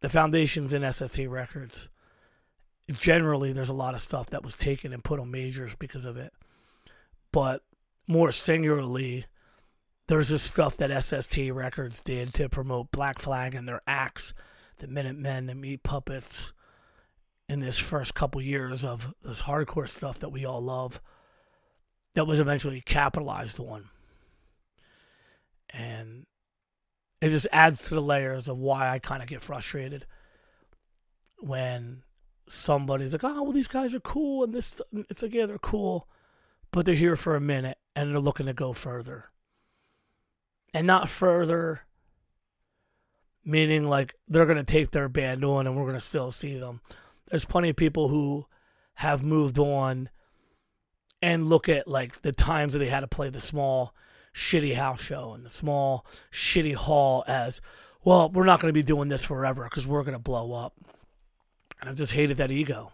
the 0.00 0.08
foundations 0.08 0.72
in 0.72 0.90
SST 0.90 1.26
Records. 1.28 1.88
Generally, 2.90 3.52
there's 3.52 3.68
a 3.68 3.74
lot 3.74 3.94
of 3.94 4.00
stuff 4.00 4.30
that 4.30 4.44
was 4.44 4.56
taken 4.56 4.92
and 4.92 5.02
put 5.02 5.18
on 5.18 5.30
majors 5.30 5.74
because 5.74 6.04
of 6.04 6.16
it. 6.16 6.32
But 7.32 7.62
more 8.06 8.30
singularly, 8.30 9.24
there's 10.06 10.28
this 10.28 10.42
stuff 10.42 10.76
that 10.76 11.04
SST 11.04 11.50
Records 11.50 12.00
did 12.00 12.32
to 12.34 12.48
promote 12.48 12.92
Black 12.92 13.18
Flag 13.18 13.54
and 13.54 13.66
their 13.66 13.82
acts, 13.86 14.34
the 14.78 14.86
Minutemen, 14.86 15.46
the 15.46 15.54
Meat 15.54 15.82
Puppets, 15.82 16.52
in 17.48 17.60
this 17.60 17.78
first 17.78 18.14
couple 18.14 18.40
years 18.40 18.84
of 18.84 19.14
this 19.22 19.42
hardcore 19.42 19.88
stuff 19.88 20.18
that 20.18 20.30
we 20.30 20.44
all 20.44 20.60
love, 20.60 21.00
that 22.14 22.26
was 22.26 22.40
eventually 22.40 22.80
capitalized 22.80 23.60
on. 23.60 23.88
And 25.70 26.26
it 27.20 27.28
just 27.30 27.46
adds 27.52 27.88
to 27.88 27.94
the 27.94 28.00
layers 28.00 28.48
of 28.48 28.58
why 28.58 28.88
I 28.88 28.98
kind 28.98 29.22
of 29.22 29.28
get 29.28 29.42
frustrated 29.42 30.06
when 31.38 32.02
somebody's 32.46 33.12
like, 33.12 33.24
oh, 33.24 33.42
well, 33.42 33.52
these 33.52 33.68
guys 33.68 33.94
are 33.94 34.00
cool, 34.00 34.44
and 34.44 34.54
this, 34.54 34.80
it's 34.92 35.22
like, 35.22 35.34
yeah, 35.34 35.46
they're 35.46 35.58
cool, 35.58 36.08
but 36.70 36.84
they're 36.86 36.94
here 36.94 37.16
for 37.16 37.36
a 37.36 37.40
minute 37.40 37.78
and 37.94 38.12
they're 38.12 38.20
looking 38.20 38.46
to 38.46 38.52
go 38.52 38.72
further. 38.72 39.30
And 40.74 40.86
not 40.86 41.08
further, 41.08 41.82
meaning 43.44 43.86
like 43.86 44.14
they're 44.28 44.44
to 44.58 44.62
take 44.64 44.90
their 44.90 45.08
band 45.08 45.44
on 45.44 45.66
and 45.66 45.74
we're 45.74 45.84
to 45.94 46.00
still 46.00 46.30
see 46.30 46.58
them. 46.58 46.82
There's 47.30 47.46
plenty 47.46 47.70
of 47.70 47.76
people 47.76 48.08
who 48.08 48.46
have 48.96 49.24
moved 49.24 49.58
on 49.58 50.10
and 51.22 51.46
look 51.46 51.68
at 51.68 51.88
like 51.88 52.20
the 52.20 52.32
times 52.32 52.72
that 52.72 52.80
they 52.80 52.88
had 52.88 53.00
to 53.00 53.08
play 53.08 53.30
the 53.30 53.40
small 53.40 53.94
shitty 54.34 54.74
house 54.74 55.02
show 55.02 55.32
and 55.32 55.44
the 55.44 55.50
small 55.50 56.04
shitty 56.30 56.74
hall 56.74 57.24
as 57.26 57.60
well 58.04 58.28
we're 58.28 58.44
not 58.44 58.60
going 58.60 58.68
to 58.68 58.78
be 58.78 58.82
doing 58.82 59.08
this 59.08 59.24
forever 59.24 59.64
because 59.64 59.86
we're 59.86 60.02
going 60.02 60.12
to 60.12 60.18
blow 60.18 60.52
up 60.52 60.74
and 61.80 61.88
i've 61.88 61.96
just 61.96 62.12
hated 62.12 62.36
that 62.36 62.50
ego. 62.50 62.92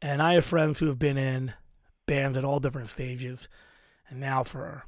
And 0.00 0.22
i 0.22 0.34
have 0.34 0.44
friends 0.44 0.78
who 0.78 0.86
have 0.86 0.98
been 0.98 1.18
in 1.18 1.54
bands 2.06 2.36
at 2.36 2.44
all 2.44 2.60
different 2.60 2.88
stages 2.88 3.48
and 4.08 4.20
now 4.20 4.42
for 4.42 4.84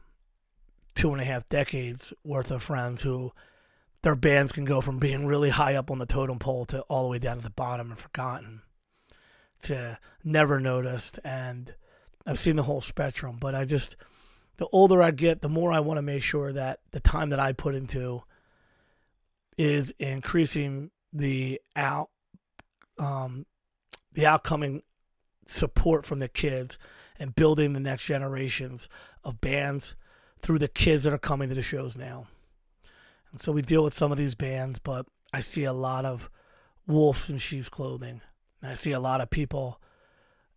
two 0.94 1.12
and 1.12 1.20
a 1.20 1.24
half 1.24 1.48
decades 1.48 2.12
worth 2.24 2.50
of 2.50 2.62
friends 2.62 3.02
who 3.02 3.32
their 4.02 4.14
bands 4.14 4.52
can 4.52 4.64
go 4.64 4.80
from 4.80 4.98
being 4.98 5.26
really 5.26 5.50
high 5.50 5.74
up 5.74 5.90
on 5.90 5.98
the 5.98 6.06
totem 6.06 6.38
pole 6.38 6.64
to 6.64 6.80
all 6.82 7.02
the 7.02 7.10
way 7.10 7.18
down 7.18 7.36
to 7.36 7.42
the 7.42 7.50
bottom 7.50 7.90
and 7.90 7.98
forgotten 7.98 8.62
to 9.62 9.98
never 10.24 10.58
noticed. 10.58 11.18
And 11.24 11.74
i've 12.26 12.38
seen 12.38 12.56
the 12.56 12.62
whole 12.62 12.80
spectrum 12.80 13.36
but 13.40 13.54
i 13.54 13.64
just 13.64 13.96
the 14.60 14.68
older 14.72 15.02
I 15.02 15.10
get, 15.10 15.40
the 15.40 15.48
more 15.48 15.72
I 15.72 15.80
want 15.80 15.96
to 15.96 16.02
make 16.02 16.22
sure 16.22 16.52
that 16.52 16.80
the 16.90 17.00
time 17.00 17.30
that 17.30 17.40
I 17.40 17.54
put 17.54 17.74
into 17.74 18.22
is 19.56 19.90
increasing 19.98 20.90
the 21.14 21.62
out 21.74 22.10
um, 23.00 23.46
the 24.12 24.26
outcoming 24.26 24.82
support 25.46 26.04
from 26.04 26.20
the 26.20 26.28
kids 26.28 26.78
and 27.18 27.34
building 27.34 27.72
the 27.72 27.80
next 27.80 28.06
generations 28.06 28.88
of 29.24 29.40
bands 29.40 29.96
through 30.40 30.58
the 30.58 30.68
kids 30.68 31.04
that 31.04 31.12
are 31.12 31.18
coming 31.18 31.48
to 31.48 31.54
the 31.54 31.62
shows 31.62 31.96
now. 31.96 32.28
And 33.32 33.40
so 33.40 33.52
we 33.52 33.62
deal 33.62 33.82
with 33.82 33.94
some 33.94 34.12
of 34.12 34.18
these 34.18 34.34
bands, 34.34 34.78
but 34.78 35.06
I 35.32 35.40
see 35.40 35.64
a 35.64 35.72
lot 35.72 36.04
of 36.04 36.30
wolves 36.86 37.30
in 37.30 37.38
sheep's 37.38 37.68
clothing. 37.68 38.20
And 38.62 38.70
I 38.70 38.74
see 38.74 38.92
a 38.92 39.00
lot 39.00 39.20
of 39.20 39.30
people 39.30 39.80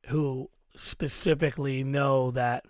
who 0.08 0.49
specifically 0.75 1.84
know 1.84 2.32
that 2.32 2.65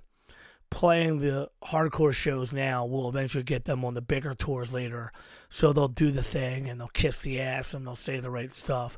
playing 0.69 1.19
the 1.19 1.49
hardcore 1.63 2.13
shows 2.13 2.51
now 2.51 2.85
will 2.85 3.07
eventually 3.07 3.43
get 3.43 3.65
them 3.65 3.85
on 3.85 3.93
the 3.93 4.01
bigger 4.01 4.33
tours 4.33 4.73
later. 4.73 5.11
So 5.49 5.71
they'll 5.71 5.87
do 5.87 6.11
the 6.11 6.23
thing 6.23 6.67
and 6.67 6.79
they'll 6.79 6.87
kiss 6.87 7.19
the 7.19 7.39
ass 7.39 7.73
and 7.73 7.85
they'll 7.85 7.95
say 7.95 8.19
the 8.19 8.31
right 8.31 8.53
stuff. 8.53 8.97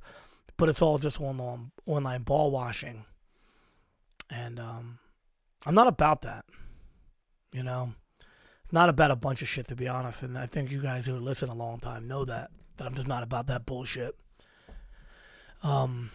But 0.57 0.69
it's 0.69 0.81
all 0.81 0.97
just 0.97 1.19
online 1.19 1.71
online 1.85 2.23
ball 2.23 2.51
washing. 2.51 3.05
And 4.29 4.59
um, 4.59 4.99
I'm 5.65 5.75
not 5.75 5.87
about 5.87 6.21
that. 6.21 6.45
You 7.51 7.63
know, 7.63 7.93
not 8.71 8.89
about 8.89 9.11
a 9.11 9.15
bunch 9.15 9.41
of 9.41 9.47
shit 9.47 9.67
to 9.67 9.75
be 9.75 9.87
honest. 9.87 10.23
And 10.23 10.37
I 10.37 10.45
think 10.45 10.71
you 10.71 10.81
guys 10.81 11.05
who 11.05 11.17
listen 11.17 11.49
a 11.49 11.55
long 11.55 11.79
time 11.79 12.07
know 12.07 12.25
that 12.25 12.51
that 12.77 12.85
I'm 12.85 12.95
just 12.95 13.07
not 13.07 13.23
about 13.23 13.47
that 13.47 13.65
bullshit. 13.65 14.15
Um, 15.63 16.11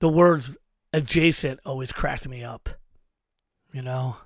the 0.00 0.08
words 0.08 0.56
adjacent 0.92 1.60
always 1.64 1.92
cracked 1.92 2.28
me 2.28 2.44
up. 2.44 2.68
You 3.72 3.82
know 3.82 4.16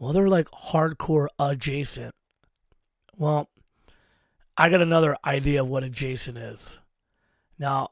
well, 0.00 0.14
they're 0.14 0.28
like 0.28 0.48
hardcore 0.50 1.28
adjacent. 1.38 2.14
Well, 3.16 3.50
I 4.56 4.70
got 4.70 4.80
another 4.80 5.14
idea 5.24 5.62
of 5.62 5.68
what 5.68 5.84
adjacent 5.84 6.38
is. 6.38 6.78
Now, 7.58 7.90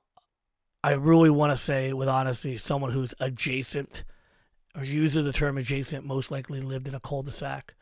I 0.82 0.92
really 0.92 1.30
want 1.30 1.50
to 1.52 1.56
say 1.56 1.92
with 1.92 2.08
honesty, 2.08 2.56
someone 2.56 2.92
who's 2.92 3.14
adjacent 3.20 4.04
or 4.76 4.84
uses 4.84 5.24
the 5.24 5.32
term 5.32 5.58
adjacent 5.58 6.04
most 6.04 6.30
likely 6.30 6.60
lived 6.60 6.86
in 6.86 6.94
a 6.94 7.00
cul-de-sac. 7.00 7.74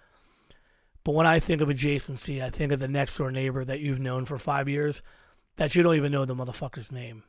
But 1.04 1.14
when 1.14 1.26
I 1.26 1.38
think 1.38 1.60
of 1.60 1.68
adjacency, 1.68 2.42
I 2.42 2.50
think 2.50 2.72
of 2.72 2.80
the 2.80 2.88
next 2.88 3.16
door 3.16 3.30
neighbor 3.30 3.64
that 3.64 3.80
you've 3.80 4.00
known 4.00 4.24
for 4.24 4.38
five 4.38 4.68
years 4.68 5.02
that 5.56 5.74
you 5.74 5.82
don't 5.82 5.94
even 5.94 6.10
know 6.10 6.24
the 6.24 6.34
motherfucker's 6.34 6.90
name. 6.90 7.22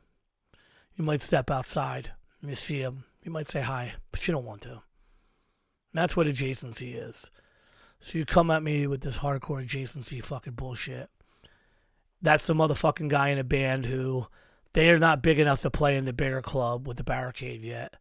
You 0.96 1.04
might 1.04 1.22
step 1.22 1.50
outside, 1.50 2.10
and 2.40 2.50
you 2.50 2.56
see 2.56 2.80
him, 2.80 3.04
you 3.22 3.30
might 3.30 3.48
say 3.48 3.60
hi, 3.60 3.92
but 4.10 4.26
you 4.26 4.32
don't 4.32 4.44
want 4.44 4.62
to. 4.62 4.82
That's 5.94 6.16
what 6.16 6.26
adjacency 6.26 6.96
is. 6.96 7.30
So 8.00 8.18
you 8.18 8.24
come 8.24 8.50
at 8.50 8.62
me 8.62 8.86
with 8.86 9.02
this 9.02 9.18
hardcore 9.18 9.64
adjacency 9.64 10.24
fucking 10.24 10.54
bullshit. 10.54 11.08
That's 12.20 12.46
the 12.46 12.54
motherfucking 12.54 13.08
guy 13.08 13.28
in 13.28 13.38
a 13.38 13.44
band 13.44 13.86
who 13.86 14.26
they 14.72 14.90
are 14.90 14.98
not 14.98 15.22
big 15.22 15.38
enough 15.38 15.62
to 15.62 15.70
play 15.70 15.96
in 15.96 16.04
the 16.04 16.12
bigger 16.12 16.42
club 16.42 16.86
with 16.86 16.96
the 16.96 17.04
barricade 17.04 17.62
yet. 17.62 17.94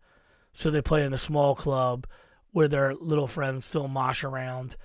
So 0.53 0.69
they 0.69 0.81
play 0.81 1.03
in 1.03 1.11
the 1.11 1.17
small 1.17 1.55
club 1.55 2.07
where 2.51 2.67
their 2.67 2.93
little 2.95 3.27
friends 3.27 3.65
still 3.65 3.87
mosh 3.87 4.23
around. 4.23 4.75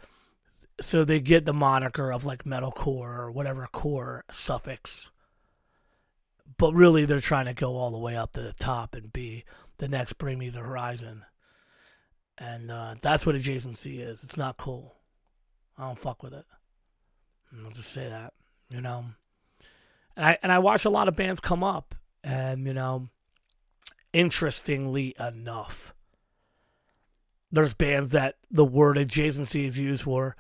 So 0.80 1.04
they 1.04 1.20
get 1.20 1.44
the 1.44 1.52
moniker 1.52 2.12
of 2.12 2.24
like 2.24 2.44
metalcore 2.44 3.18
or 3.18 3.30
whatever 3.30 3.66
core 3.72 4.24
suffix. 4.30 5.10
But 6.58 6.74
really 6.74 7.04
they're 7.04 7.20
trying 7.20 7.46
to 7.46 7.54
go 7.54 7.76
all 7.76 7.90
the 7.90 7.98
way 7.98 8.16
up 8.16 8.32
to 8.32 8.42
the 8.42 8.52
top 8.52 8.94
and 8.94 9.12
be 9.12 9.44
the 9.78 9.88
next 9.88 10.14
Bring 10.14 10.38
Me 10.38 10.48
the 10.48 10.60
Horizon. 10.60 11.24
And 12.38 12.70
uh, 12.70 12.94
that's 13.00 13.26
what 13.26 13.34
adjacency 13.34 14.00
is. 14.00 14.24
It's 14.24 14.36
not 14.36 14.56
cool. 14.56 14.96
I 15.78 15.86
don't 15.86 15.98
fuck 15.98 16.22
with 16.22 16.34
it. 16.34 16.44
I'll 17.64 17.70
just 17.70 17.92
say 17.92 18.08
that, 18.08 18.32
you 18.68 18.80
know. 18.80 19.06
And 20.16 20.26
I 20.26 20.38
and 20.42 20.52
I 20.52 20.58
watch 20.58 20.84
a 20.84 20.90
lot 20.90 21.08
of 21.08 21.16
bands 21.16 21.40
come 21.40 21.64
up, 21.64 21.94
and 22.22 22.66
you 22.66 22.74
know, 22.74 23.08
interestingly 24.12 25.14
enough, 25.18 25.94
there's 27.50 27.74
bands 27.74 28.12
that 28.12 28.36
the 28.50 28.64
word 28.64 28.96
adjacency 28.96 29.64
is 29.66 29.78
used 29.78 30.04
for, 30.04 30.36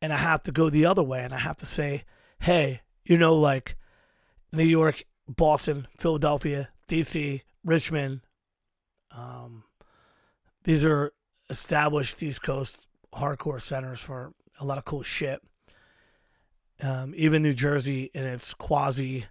and 0.00 0.12
I 0.12 0.16
have 0.16 0.42
to 0.42 0.52
go 0.52 0.70
the 0.70 0.86
other 0.86 1.02
way, 1.02 1.22
and 1.22 1.34
I 1.34 1.38
have 1.38 1.56
to 1.58 1.66
say, 1.66 2.04
hey, 2.40 2.80
you 3.04 3.16
know, 3.16 3.36
like 3.36 3.76
New 4.52 4.64
York, 4.64 5.04
Boston, 5.28 5.86
Philadelphia, 5.98 6.70
D.C., 6.88 7.42
Richmond, 7.64 8.22
um, 9.16 9.64
these 10.64 10.84
are 10.84 11.12
established 11.48 12.22
East 12.22 12.42
Coast 12.42 12.86
hardcore 13.12 13.60
centers 13.60 14.00
for 14.00 14.32
a 14.60 14.64
lot 14.64 14.78
of 14.78 14.84
cool 14.84 15.02
shit. 15.02 15.42
Um, 16.82 17.12
even 17.16 17.42
New 17.42 17.52
Jersey 17.52 18.10
and 18.14 18.24
its 18.24 18.54
quasi, 18.54 19.26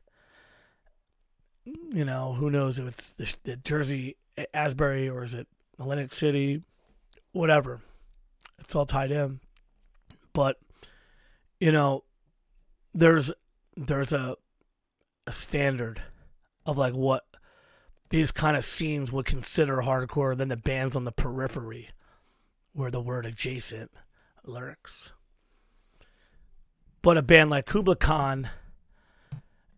you 1.65 2.05
know, 2.05 2.33
who 2.33 2.49
knows 2.49 2.77
if 2.77 2.87
it's 2.87 3.09
the, 3.11 3.33
the 3.43 3.55
Jersey 3.57 4.17
Asbury 4.53 5.09
or 5.09 5.23
is 5.23 5.33
it 5.33 5.47
Atlantic 5.79 6.11
City, 6.11 6.61
whatever. 7.31 7.81
It's 8.59 8.75
all 8.75 8.85
tied 8.85 9.11
in. 9.11 9.39
But, 10.33 10.57
you 11.59 11.71
know, 11.71 12.03
there's 12.93 13.31
there's 13.75 14.13
a 14.13 14.35
a 15.25 15.31
standard 15.31 16.01
of 16.65 16.77
like 16.77 16.93
what 16.93 17.23
these 18.09 18.31
kind 18.31 18.57
of 18.57 18.63
scenes 18.63 19.11
would 19.11 19.25
consider 19.25 19.77
hardcore 19.77 20.35
than 20.35 20.49
the 20.49 20.57
bands 20.57 20.95
on 20.95 21.05
the 21.05 21.11
periphery 21.11 21.89
where 22.73 22.91
the 22.91 23.01
word 23.01 23.25
adjacent 23.25 23.91
lurks. 24.43 25.13
But 27.01 27.17
a 27.17 27.21
band 27.21 27.49
like 27.49 27.65
Kublai 27.65 27.95
Khan, 27.95 28.49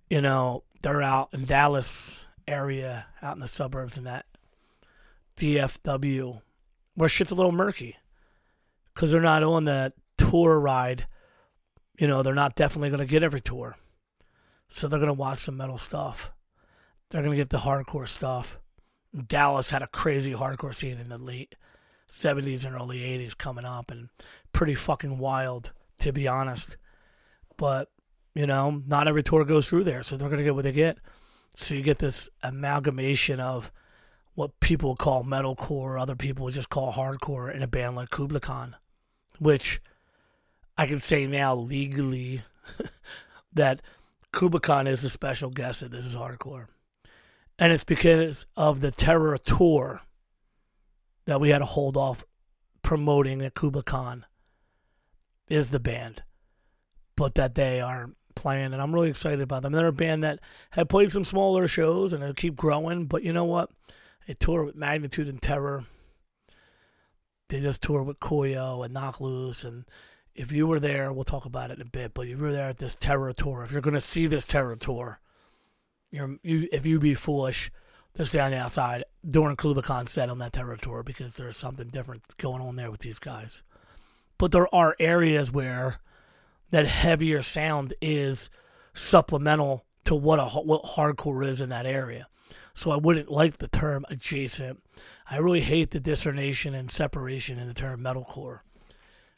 you 0.10 0.22
know, 0.22 0.64
they're 0.82 1.02
out 1.02 1.30
in 1.34 1.46
Dallas 1.46 2.28
area, 2.48 3.08
out 3.22 3.36
in 3.36 3.42
the 3.42 3.48
suburbs 3.48 3.98
and 3.98 4.08
that 4.08 4.26
DFW, 5.38 6.42
where 6.96 7.10
shit's 7.10 7.32
a 7.32 7.36
little 7.36 7.52
murky. 7.52 7.98
Because 8.94 9.12
they're 9.12 9.22
not 9.22 9.44
on 9.44 9.66
the 9.66 9.94
tour 10.18 10.60
ride. 10.60 11.08
You 11.98 12.08
know, 12.08 12.24
they're 12.24 12.34
not 12.34 12.56
definitely 12.56 12.90
going 12.90 13.00
to 13.00 13.06
get 13.06 13.24
every 13.24 13.42
tour. 13.42 13.78
So 14.68 14.88
they're 14.88 15.00
going 15.00 15.08
to 15.08 15.14
watch 15.14 15.40
some 15.40 15.58
metal 15.58 15.78
stuff. 15.78 16.32
They're 17.10 17.22
going 17.22 17.32
to 17.32 17.38
get 17.38 17.50
the 17.50 17.58
hardcore 17.58 18.08
stuff. 18.08 18.60
Dallas 19.28 19.70
had 19.70 19.82
a 19.82 19.88
crazy 19.88 20.34
hardcore 20.34 20.74
scene 20.74 20.98
in 20.98 21.10
the 21.10 21.18
late 21.18 21.56
70s 22.10 22.66
and 22.66 22.76
early 22.76 23.00
80s 23.00 23.38
coming 23.38 23.66
up 23.66 23.92
and 23.92 24.10
pretty 24.54 24.74
fucking 24.74 25.18
wild, 25.18 25.74
to 26.00 26.12
be 26.12 26.28
honest. 26.28 26.78
But, 27.62 27.89
you 28.34 28.47
know, 28.47 28.82
not 28.88 29.07
every 29.07 29.22
tour 29.22 29.45
goes 29.45 29.70
through 29.70 29.84
there, 29.84 30.01
so 30.01 30.18
they're 30.18 30.30
going 30.30 30.39
to 30.39 30.43
get 30.43 30.55
what 30.55 30.64
they 30.64 30.72
get. 30.72 30.97
So 31.53 31.76
you 31.76 31.84
get 31.84 31.99
this 31.99 32.28
amalgamation 32.41 33.39
of 33.39 33.72
what 34.34 34.59
people 34.62 34.95
call 34.95 35.24
metalcore, 35.24 36.01
other 36.01 36.16
people 36.16 36.49
just 36.49 36.72
call 36.72 36.91
hardcore 36.91 37.53
in 37.53 37.62
a 37.62 37.68
band 37.68 37.95
like 37.95 38.09
Kublai 38.09 38.39
Khan, 38.39 38.78
which 39.38 39.80
I 40.76 40.88
can 40.88 40.97
say 40.97 41.28
now 41.28 41.53
legally 41.53 42.41
that 43.53 43.84
Khan 44.32 44.88
is 44.88 45.03
a 45.03 45.09
special 45.12 45.51
guest 45.51 45.82
that 45.82 45.91
this 45.91 46.07
is 46.07 46.16
hardcore. 46.16 46.66
And 47.59 47.72
it's 47.72 47.84
because 47.84 48.47
of 48.57 48.82
the 48.82 48.89
Terror 48.89 49.38
Tour 49.38 50.01
that 51.26 51.39
we 51.39 51.49
had 51.49 51.59
to 51.59 51.66
hold 51.66 51.95
off 51.95 52.24
promoting 52.82 53.43
at 53.43 53.53
Kublai 53.53 53.84
Khan 53.84 54.26
is 55.47 55.70
the 55.70 55.80
band. 55.80 56.24
But 57.16 57.36
that 57.36 57.55
they 57.55 57.82
are 57.82 58.09
playing, 58.36 58.74
and 58.74 58.82
I'm 58.82 58.93
really 58.93 59.09
excited 59.09 59.41
about 59.41 59.64
them. 59.64 59.74
They're 59.74 59.88
a 59.88 59.93
band 59.93 60.24
that 60.24 60.39
had 60.72 60.89
played 60.89 61.12
some 61.12 61.24
smaller 61.24 61.68
shows 61.68 62.14
and 62.14 62.24
they 62.24 62.34
keep 62.34 62.55
growing. 62.55 63.05
But 63.05 63.24
you 63.24 63.34
know 63.34 63.45
what? 63.45 63.70
They 64.28 64.34
tour 64.34 64.64
with 64.64 64.76
Magnitude 64.76 65.28
and 65.28 65.41
Terror. 65.41 65.86
They 67.49 67.59
just 67.59 67.84
tour 67.84 68.03
with 68.03 68.20
Koyo 68.20 68.84
and 68.86 68.93
Knocked 68.93 69.22
Loose. 69.22 69.64
And 69.64 69.86
if 70.36 70.51
you 70.51 70.68
were 70.68 70.80
there, 70.80 71.12
we'll 71.12 71.24
talk 71.24 71.45
about 71.45 71.72
it 71.72 71.80
in 71.80 71.82
a 71.82 71.89
bit. 71.89 72.14
But 72.14 72.28
if 72.28 72.30
you 72.30 72.38
were 72.38 72.51
there 72.51 72.70
at 72.70 72.78
this 72.78 72.95
Terror 72.95 73.34
tour, 73.34 73.64
if 73.64 73.72
you're 73.72 73.82
going 73.82 73.93
to 73.93 74.01
see 74.01 74.28
this 74.28 74.45
Terror 74.45 74.76
tour, 74.76 75.20
you're 76.09 76.38
you 76.43 76.68
if 76.72 76.86
you 76.86 76.99
be 76.99 77.14
foolish 77.14 77.72
to 78.16 78.26
stand 78.26 78.53
outside 78.53 79.03
during 79.28 79.55
Khan 79.55 80.07
set 80.07 80.30
on 80.30 80.39
that 80.39 80.53
Terror 80.53 80.78
tour 80.78 81.03
because 81.03 81.36
there's 81.36 81.57
something 81.57 81.88
different 81.88 82.38
going 82.38 82.62
on 82.62 82.76
there 82.76 82.91
with 82.91 83.01
these 83.01 83.20
guys. 83.20 83.64
But 84.38 84.51
there 84.51 84.74
are 84.74 84.95
areas 84.99 85.51
where 85.51 85.99
that 86.72 86.88
heavier 86.88 87.42
sound 87.42 87.94
is 88.02 88.50
supplemental 88.94 89.86
to 90.06 90.16
what 90.16 90.40
a 90.40 90.46
what 90.46 90.84
hardcore 90.84 91.46
is 91.46 91.62
in 91.62 91.70
that 91.70 91.86
area. 91.86 92.28
So 92.74 92.92
I 92.92 92.96
wouldn't 92.96 93.30
like 93.30 93.58
the 93.58 93.68
term 93.68 94.06
adjacent. 94.10 94.82
I 95.30 95.38
really 95.38 95.62
hate 95.62 95.92
the 95.92 96.00
discernation 96.00 96.74
and 96.74 96.90
separation 96.90 97.60
in 97.60 97.68
the 97.68 97.74
term 97.74 98.02
metalcore. 98.02 98.60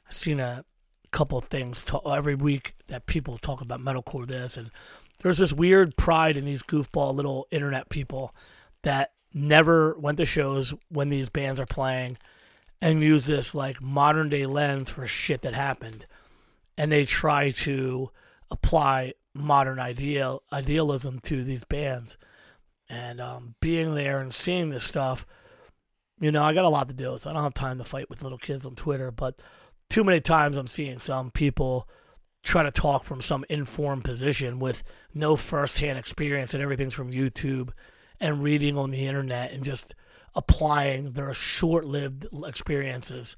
I've 0.07 0.13
seen 0.13 0.39
a 0.39 0.63
couple 1.11 1.39
things 1.41 1.85
every 2.09 2.35
week 2.35 2.73
that 2.87 3.05
people 3.05 3.37
talk 3.37 3.61
about 3.61 3.81
metalcore 3.81 4.25
this, 4.25 4.57
and 4.57 4.71
there's 5.19 5.39
this 5.39 5.53
weird 5.53 5.95
pride 5.97 6.37
in 6.37 6.45
these 6.45 6.63
goofball 6.63 7.13
little 7.13 7.47
internet 7.51 7.89
people 7.89 8.35
that 8.83 9.11
never 9.33 9.97
went 9.97 10.17
to 10.19 10.25
shows 10.25 10.73
when 10.89 11.09
these 11.09 11.29
bands 11.29 11.59
are 11.59 11.65
playing 11.65 12.17
and 12.81 13.01
use 13.01 13.25
this 13.25 13.55
like 13.55 13.81
modern 13.81 14.29
day 14.29 14.45
lens 14.45 14.89
for 14.89 15.07
shit 15.07 15.41
that 15.41 15.53
happened 15.53 16.05
and 16.77 16.91
they 16.91 17.05
try 17.05 17.49
to 17.49 18.09
apply 18.51 19.13
modern 19.33 19.79
ideal 19.79 20.43
idealism 20.51 21.19
to 21.19 21.43
these 21.43 21.63
bands. 21.63 22.17
And 22.89 23.19
um, 23.19 23.55
being 23.59 23.95
there 23.95 24.19
and 24.19 24.33
seeing 24.33 24.69
this 24.69 24.83
stuff 24.83 25.25
you 26.23 26.31
know 26.31 26.43
i 26.43 26.53
got 26.53 26.65
a 26.65 26.69
lot 26.69 26.87
to 26.87 26.93
do 26.93 27.17
so 27.17 27.29
i 27.29 27.33
don't 27.33 27.43
have 27.43 27.53
time 27.53 27.77
to 27.77 27.83
fight 27.83 28.09
with 28.09 28.23
little 28.23 28.37
kids 28.37 28.65
on 28.65 28.75
twitter 28.75 29.11
but 29.11 29.41
too 29.89 30.03
many 30.03 30.21
times 30.21 30.57
i'm 30.57 30.67
seeing 30.67 30.97
some 30.97 31.29
people 31.31 31.87
try 32.43 32.63
to 32.63 32.71
talk 32.71 33.03
from 33.03 33.21
some 33.21 33.45
informed 33.49 34.03
position 34.03 34.59
with 34.59 34.83
no 35.13 35.35
firsthand 35.35 35.97
experience 35.99 36.53
and 36.53 36.63
everything's 36.63 36.93
from 36.93 37.11
youtube 37.11 37.71
and 38.19 38.41
reading 38.41 38.77
on 38.77 38.89
the 38.91 39.05
internet 39.05 39.51
and 39.51 39.63
just 39.63 39.95
applying 40.35 41.11
their 41.11 41.33
short-lived 41.33 42.25
experiences 42.45 43.35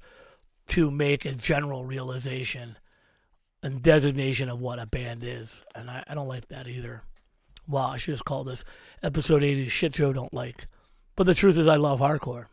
to 0.66 0.90
make 0.90 1.24
a 1.24 1.32
general 1.34 1.84
realization 1.84 2.76
and 3.66 3.82
designation 3.82 4.48
of 4.48 4.60
what 4.60 4.78
a 4.78 4.86
band 4.86 5.24
is. 5.24 5.64
And 5.74 5.90
I, 5.90 6.04
I 6.06 6.14
don't 6.14 6.28
like 6.28 6.48
that 6.48 6.68
either. 6.68 7.02
Wow, 7.68 7.88
I 7.88 7.96
should 7.96 8.12
just 8.12 8.24
call 8.24 8.44
this 8.44 8.64
episode 9.02 9.42
80 9.42 9.68
Shit 9.68 9.92
Joe 9.92 10.12
Don't 10.12 10.32
Like. 10.32 10.68
But 11.16 11.26
the 11.26 11.34
truth 11.34 11.58
is, 11.58 11.66
I 11.66 11.76
love 11.76 11.98
hardcore. 11.98 12.46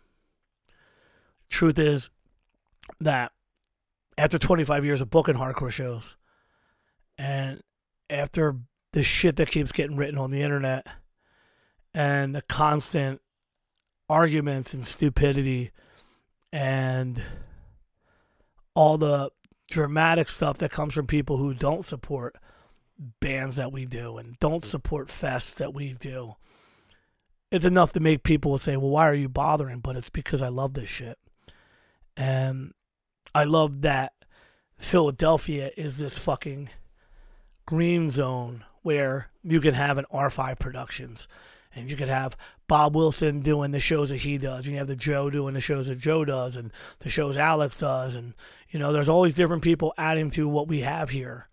Truth 1.50 1.78
is 1.78 2.10
that 3.00 3.32
after 4.18 4.40
25 4.40 4.86
years 4.86 5.02
of 5.02 5.12
booking 5.12 5.36
hardcore 5.36 5.72
shows, 5.72 6.18
and 7.18 7.62
after 8.10 8.58
the 8.94 9.04
shit 9.04 9.36
that 9.36 9.50
keeps 9.52 9.72
getting 9.72 9.96
written 9.96 10.18
on 10.18 10.32
the 10.32 10.42
internet, 10.42 10.88
and 11.94 12.34
the 12.36 12.42
constant 12.42 13.22
arguments 14.10 14.74
and 14.74 14.84
stupidity, 14.84 15.70
and 16.52 17.22
all 18.74 18.98
the 18.98 19.30
dramatic 19.74 20.30
stuff 20.30 20.60
that 20.60 20.72
comes 20.72 20.94
from 20.94 21.08
people 21.08 21.38
who 21.38 21.52
don't 21.52 21.84
support 21.84 22.36
bands 23.20 23.56
that 23.56 23.72
we 23.72 23.86
do 23.86 24.18
and 24.18 24.40
don't 24.40 24.64
support 24.64 25.08
fests 25.08 25.56
that 25.56 25.74
we 25.74 25.94
do. 25.94 26.36
It's 27.52 27.66
enough 27.66 27.92
to 27.94 28.00
make 28.00 28.22
people 28.22 28.56
say, 28.60 28.78
well, 28.78 28.92
why 28.92 29.10
are 29.10 29.16
you 29.16 29.28
bothering? 29.28 29.80
But 29.80 29.96
it's 29.98 30.12
because 30.12 30.44
I 30.44 30.50
love 30.50 30.76
this 30.76 30.90
shit. 30.90 31.18
And 32.16 32.76
I 33.34 33.46
love 33.46 33.82
that 33.82 34.14
Philadelphia 34.78 35.72
is 35.76 35.98
this 35.98 36.20
fucking 36.20 36.70
green 37.66 38.12
zone 38.12 38.66
where 38.84 39.32
you 39.44 39.60
can 39.60 39.74
have 39.74 39.98
an 39.98 40.06
R5 40.14 40.60
Productions 40.60 41.28
and 41.76 41.90
you 41.90 41.98
could 41.98 42.10
have 42.10 42.38
Bob 42.68 42.96
Wilson 42.96 43.42
doing 43.42 43.72
the 43.72 43.80
shows 43.80 44.10
that 44.10 44.18
he 44.18 44.38
does, 44.38 44.66
and 44.66 44.74
you 44.74 44.80
have 44.80 44.88
the 44.88 44.96
Joe 44.96 45.30
doing 45.30 45.54
the 45.54 45.60
shows 45.60 45.88
that 45.88 46.00
Joe 46.00 46.26
does, 46.26 46.56
and 46.56 46.72
the 47.00 47.10
shows 47.10 47.38
Alex 47.38 47.78
does, 47.78 48.16
and 48.16 48.34
you 48.70 48.80
know, 48.80 48.92
there's 48.92 49.10
always 49.10 49.34
different 49.34 49.64
people 49.64 49.94
adding 49.98 50.30
to 50.32 50.48
what 50.48 50.68
we 50.68 50.82
have 50.82 51.10
here, 51.10 51.48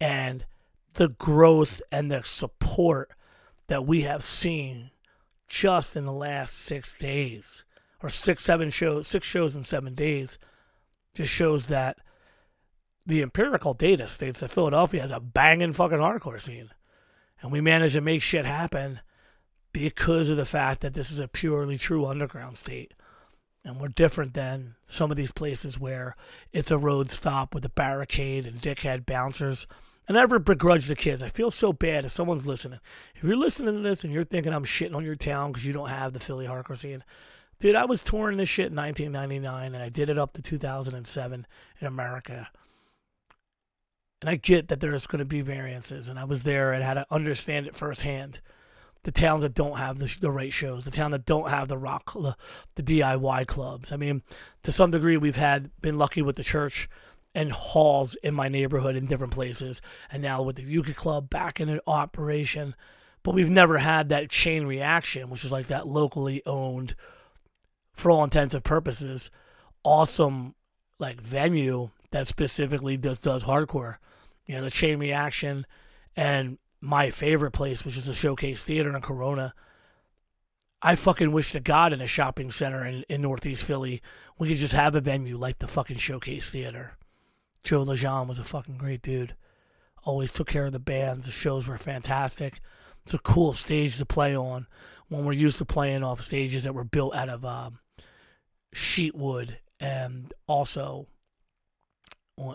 and 0.00 0.44
the 0.94 1.08
growth 1.08 1.80
and 1.90 2.10
the 2.10 2.22
support 2.22 3.12
that 3.68 3.86
we 3.86 4.02
have 4.02 4.22
seen 4.22 4.90
just 5.48 5.96
in 5.96 6.06
the 6.06 6.12
last 6.12 6.58
six 6.58 6.98
days, 6.98 7.64
or 8.02 8.08
six, 8.08 8.42
seven 8.42 8.70
shows, 8.70 9.06
six 9.06 9.26
shows 9.26 9.54
in 9.54 9.62
seven 9.62 9.94
days, 9.94 10.38
just 11.14 11.32
shows 11.32 11.66
that 11.66 11.98
the 13.06 13.22
empirical 13.22 13.74
data 13.74 14.08
states 14.08 14.40
that 14.40 14.50
Philadelphia 14.50 15.00
has 15.00 15.10
a 15.10 15.20
banging 15.20 15.72
fucking 15.72 15.98
hardcore 15.98 16.40
scene. 16.40 16.70
And 17.40 17.50
we 17.50 17.60
managed 17.60 17.94
to 17.94 18.00
make 18.00 18.22
shit 18.22 18.44
happen 18.46 19.00
because 19.72 20.28
of 20.28 20.36
the 20.36 20.44
fact 20.44 20.80
that 20.80 20.94
this 20.94 21.10
is 21.10 21.18
a 21.18 21.28
purely 21.28 21.78
true 21.78 22.06
underground 22.06 22.56
state. 22.56 22.92
And 23.64 23.80
we're 23.80 23.88
different 23.88 24.34
than 24.34 24.74
some 24.86 25.10
of 25.10 25.16
these 25.16 25.32
places 25.32 25.78
where 25.78 26.16
it's 26.52 26.70
a 26.70 26.78
road 26.78 27.10
stop 27.10 27.54
with 27.54 27.64
a 27.64 27.70
barricade 27.70 28.46
and 28.46 28.56
dickhead 28.56 29.06
bouncers. 29.06 29.66
And 30.08 30.18
I 30.18 30.20
never 30.20 30.40
begrudge 30.40 30.86
the 30.86 30.96
kids. 30.96 31.22
I 31.22 31.28
feel 31.28 31.52
so 31.52 31.72
bad 31.72 32.04
if 32.04 32.10
someone's 32.10 32.46
listening. 32.46 32.80
If 33.14 33.22
you're 33.22 33.36
listening 33.36 33.74
to 33.74 33.88
this 33.88 34.02
and 34.02 34.12
you're 34.12 34.24
thinking 34.24 34.52
I'm 34.52 34.64
shitting 34.64 34.96
on 34.96 35.04
your 35.04 35.14
town 35.14 35.52
because 35.52 35.66
you 35.66 35.72
don't 35.72 35.90
have 35.90 36.12
the 36.12 36.20
Philly 36.20 36.46
hardcore 36.46 36.76
scene, 36.76 37.04
dude, 37.60 37.76
I 37.76 37.84
was 37.84 38.02
touring 38.02 38.38
this 38.38 38.48
shit 38.48 38.70
in 38.70 38.76
1999 38.76 39.74
and 39.74 39.82
I 39.82 39.88
did 39.88 40.10
it 40.10 40.18
up 40.18 40.32
to 40.32 40.42
2007 40.42 41.46
in 41.80 41.86
America. 41.86 42.50
And 44.20 44.28
I 44.28 44.36
get 44.36 44.68
that 44.68 44.80
there's 44.80 45.08
going 45.08 45.18
to 45.18 45.24
be 45.24 45.40
variances, 45.40 46.08
and 46.08 46.16
I 46.16 46.22
was 46.22 46.44
there 46.44 46.72
and 46.72 46.84
had 46.84 46.94
to 46.94 47.04
understand 47.10 47.66
it 47.66 47.76
firsthand 47.76 48.40
the 49.04 49.12
towns 49.12 49.42
that 49.42 49.54
don't 49.54 49.78
have 49.78 49.98
the, 49.98 50.14
the 50.20 50.30
right 50.30 50.52
shows, 50.52 50.84
the 50.84 50.90
town 50.90 51.10
that 51.10 51.24
don't 51.24 51.50
have 51.50 51.68
the 51.68 51.78
rock, 51.78 52.12
the, 52.14 52.36
the 52.76 52.82
DIY 52.82 53.46
clubs. 53.46 53.90
I 53.90 53.96
mean, 53.96 54.22
to 54.62 54.72
some 54.72 54.90
degree, 54.90 55.16
we've 55.16 55.36
had 55.36 55.70
been 55.80 55.98
lucky 55.98 56.22
with 56.22 56.36
the 56.36 56.44
church 56.44 56.88
and 57.34 57.50
halls 57.50 58.14
in 58.16 58.34
my 58.34 58.48
neighborhood 58.48 58.94
in 58.94 59.06
different 59.06 59.32
places, 59.32 59.80
and 60.10 60.22
now 60.22 60.42
with 60.42 60.56
the 60.56 60.62
Ukie 60.62 60.94
Club 60.94 61.30
back 61.30 61.60
in 61.60 61.80
operation. 61.86 62.74
But 63.22 63.34
we've 63.34 63.50
never 63.50 63.78
had 63.78 64.08
that 64.08 64.30
chain 64.30 64.66
reaction, 64.66 65.30
which 65.30 65.44
is 65.44 65.52
like 65.52 65.68
that 65.68 65.86
locally 65.86 66.42
owned, 66.44 66.94
for 67.94 68.10
all 68.10 68.24
intents 68.24 68.54
and 68.54 68.64
purposes, 68.64 69.30
awesome 69.84 70.54
like 70.98 71.20
venue 71.20 71.90
that 72.10 72.26
specifically 72.26 72.96
does 72.96 73.20
does 73.20 73.44
hardcore. 73.44 73.96
You 74.46 74.56
know, 74.56 74.62
the 74.62 74.70
chain 74.70 74.98
reaction 74.98 75.66
and 76.16 76.58
my 76.82 77.08
favorite 77.08 77.52
place, 77.52 77.84
which 77.84 77.96
is 77.96 78.04
the 78.04 78.12
Showcase 78.12 78.64
Theater 78.64 78.94
in 78.94 79.00
Corona. 79.00 79.54
I 80.82 80.96
fucking 80.96 81.32
wish 81.32 81.52
to 81.52 81.60
God 81.60 81.92
in 81.92 82.02
a 82.02 82.06
shopping 82.06 82.50
center 82.50 82.84
in, 82.84 83.04
in 83.08 83.22
Northeast 83.22 83.64
Philly 83.64 84.02
we 84.42 84.48
could 84.48 84.58
just 84.58 84.74
have 84.74 84.96
a 84.96 85.00
venue 85.00 85.36
like 85.36 85.60
the 85.60 85.68
fucking 85.68 85.98
Showcase 85.98 86.50
Theater. 86.50 86.96
Joe 87.62 87.84
Lejean 87.84 88.26
was 88.26 88.40
a 88.40 88.44
fucking 88.44 88.76
great 88.76 89.00
dude. 89.02 89.36
Always 90.02 90.32
took 90.32 90.48
care 90.48 90.66
of 90.66 90.72
the 90.72 90.80
bands. 90.80 91.26
The 91.26 91.30
shows 91.30 91.68
were 91.68 91.78
fantastic. 91.78 92.58
It's 93.04 93.14
a 93.14 93.18
cool 93.18 93.52
stage 93.52 93.98
to 93.98 94.04
play 94.04 94.36
on 94.36 94.66
when 95.06 95.24
we're 95.24 95.32
used 95.32 95.58
to 95.58 95.64
playing 95.64 96.02
off 96.02 96.22
stages 96.22 96.64
that 96.64 96.74
were 96.74 96.82
built 96.82 97.14
out 97.14 97.28
of 97.28 97.44
um, 97.44 97.78
sheet 98.72 99.14
wood 99.14 99.58
and 99.78 100.34
also 100.48 101.06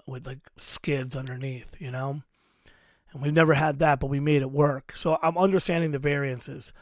with 0.05 0.27
like 0.27 0.39
skids 0.57 1.15
underneath, 1.15 1.77
you 1.79 1.91
know? 1.91 2.21
And 3.13 3.21
we've 3.21 3.33
never 3.33 3.53
had 3.53 3.79
that, 3.79 3.99
but 3.99 4.07
we 4.07 4.19
made 4.19 4.41
it 4.41 4.51
work. 4.51 4.93
So 4.95 5.17
I'm 5.21 5.37
understanding 5.37 5.91
the 5.91 5.99
variances. 5.99 6.73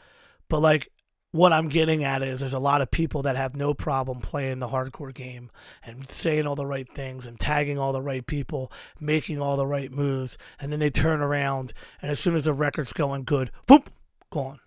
But 0.48 0.60
like 0.60 0.90
what 1.32 1.52
I'm 1.52 1.68
getting 1.68 2.02
at 2.02 2.22
is 2.22 2.40
there's 2.40 2.54
a 2.54 2.58
lot 2.58 2.80
of 2.80 2.90
people 2.90 3.22
that 3.22 3.36
have 3.36 3.54
no 3.54 3.74
problem 3.74 4.20
playing 4.20 4.58
the 4.58 4.68
hardcore 4.68 5.12
game 5.12 5.50
and 5.82 6.08
saying 6.08 6.46
all 6.46 6.56
the 6.56 6.66
right 6.66 6.88
things 6.94 7.26
and 7.26 7.38
tagging 7.38 7.78
all 7.78 7.92
the 7.92 8.02
right 8.02 8.26
people, 8.26 8.72
making 9.00 9.40
all 9.40 9.56
the 9.56 9.66
right 9.66 9.92
moves, 9.92 10.38
and 10.58 10.72
then 10.72 10.80
they 10.80 10.90
turn 10.90 11.20
around 11.20 11.72
and 12.00 12.10
as 12.10 12.18
soon 12.18 12.34
as 12.34 12.46
the 12.46 12.54
record's 12.54 12.92
going 12.92 13.24
good, 13.24 13.50
boom, 13.66 13.82
gone. 14.30 14.60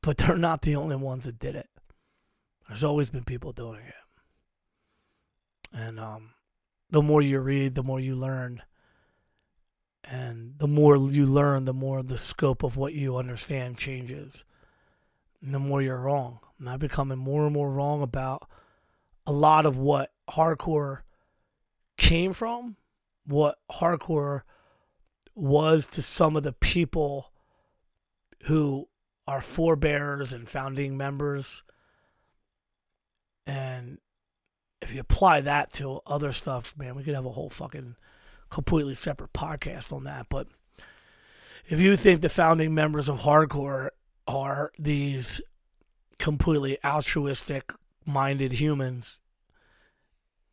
But 0.00 0.18
they're 0.18 0.36
not 0.36 0.62
the 0.62 0.76
only 0.76 0.96
ones 0.96 1.24
that 1.24 1.38
did 1.38 1.54
it. 1.54 1.68
There's 2.68 2.84
always 2.84 3.10
been 3.10 3.24
people 3.24 3.52
doing 3.52 3.80
it. 3.86 3.94
And 5.72 5.98
um, 5.98 6.30
the 6.90 7.02
more 7.02 7.20
you 7.20 7.40
read, 7.40 7.74
the 7.74 7.82
more 7.82 8.00
you 8.00 8.14
learn. 8.14 8.62
And 10.10 10.54
the 10.58 10.68
more 10.68 10.96
you 10.96 11.26
learn, 11.26 11.64
the 11.64 11.74
more 11.74 12.02
the 12.02 12.18
scope 12.18 12.62
of 12.62 12.76
what 12.76 12.92
you 12.92 13.16
understand 13.16 13.78
changes 13.78 14.44
the 15.52 15.58
more 15.58 15.82
you're 15.82 15.98
wrong. 15.98 16.40
And 16.58 16.68
I'm 16.68 16.78
becoming 16.78 17.18
more 17.18 17.44
and 17.44 17.52
more 17.52 17.70
wrong 17.70 18.02
about 18.02 18.48
a 19.26 19.32
lot 19.32 19.66
of 19.66 19.76
what 19.76 20.12
hardcore 20.30 21.00
came 21.96 22.32
from, 22.32 22.76
what 23.26 23.56
hardcore 23.70 24.42
was 25.34 25.86
to 25.86 26.02
some 26.02 26.36
of 26.36 26.42
the 26.42 26.52
people 26.52 27.30
who 28.44 28.88
are 29.26 29.40
forebears 29.40 30.32
and 30.32 30.48
founding 30.48 30.96
members. 30.96 31.62
And 33.46 33.98
if 34.80 34.92
you 34.92 35.00
apply 35.00 35.40
that 35.42 35.72
to 35.74 36.00
other 36.06 36.32
stuff, 36.32 36.74
man, 36.76 36.94
we 36.94 37.02
could 37.02 37.14
have 37.14 37.26
a 37.26 37.30
whole 37.30 37.50
fucking 37.50 37.96
completely 38.54 38.94
separate 38.94 39.32
podcast 39.32 39.92
on 39.92 40.04
that. 40.04 40.26
But 40.28 40.46
if 41.66 41.80
you 41.80 41.96
think 41.96 42.20
the 42.20 42.28
founding 42.28 42.72
members 42.72 43.08
of 43.08 43.18
hardcore 43.18 43.88
are 44.28 44.70
these 44.78 45.42
completely 46.20 46.78
altruistic 46.84 47.72
minded 48.06 48.52
humans, 48.52 49.20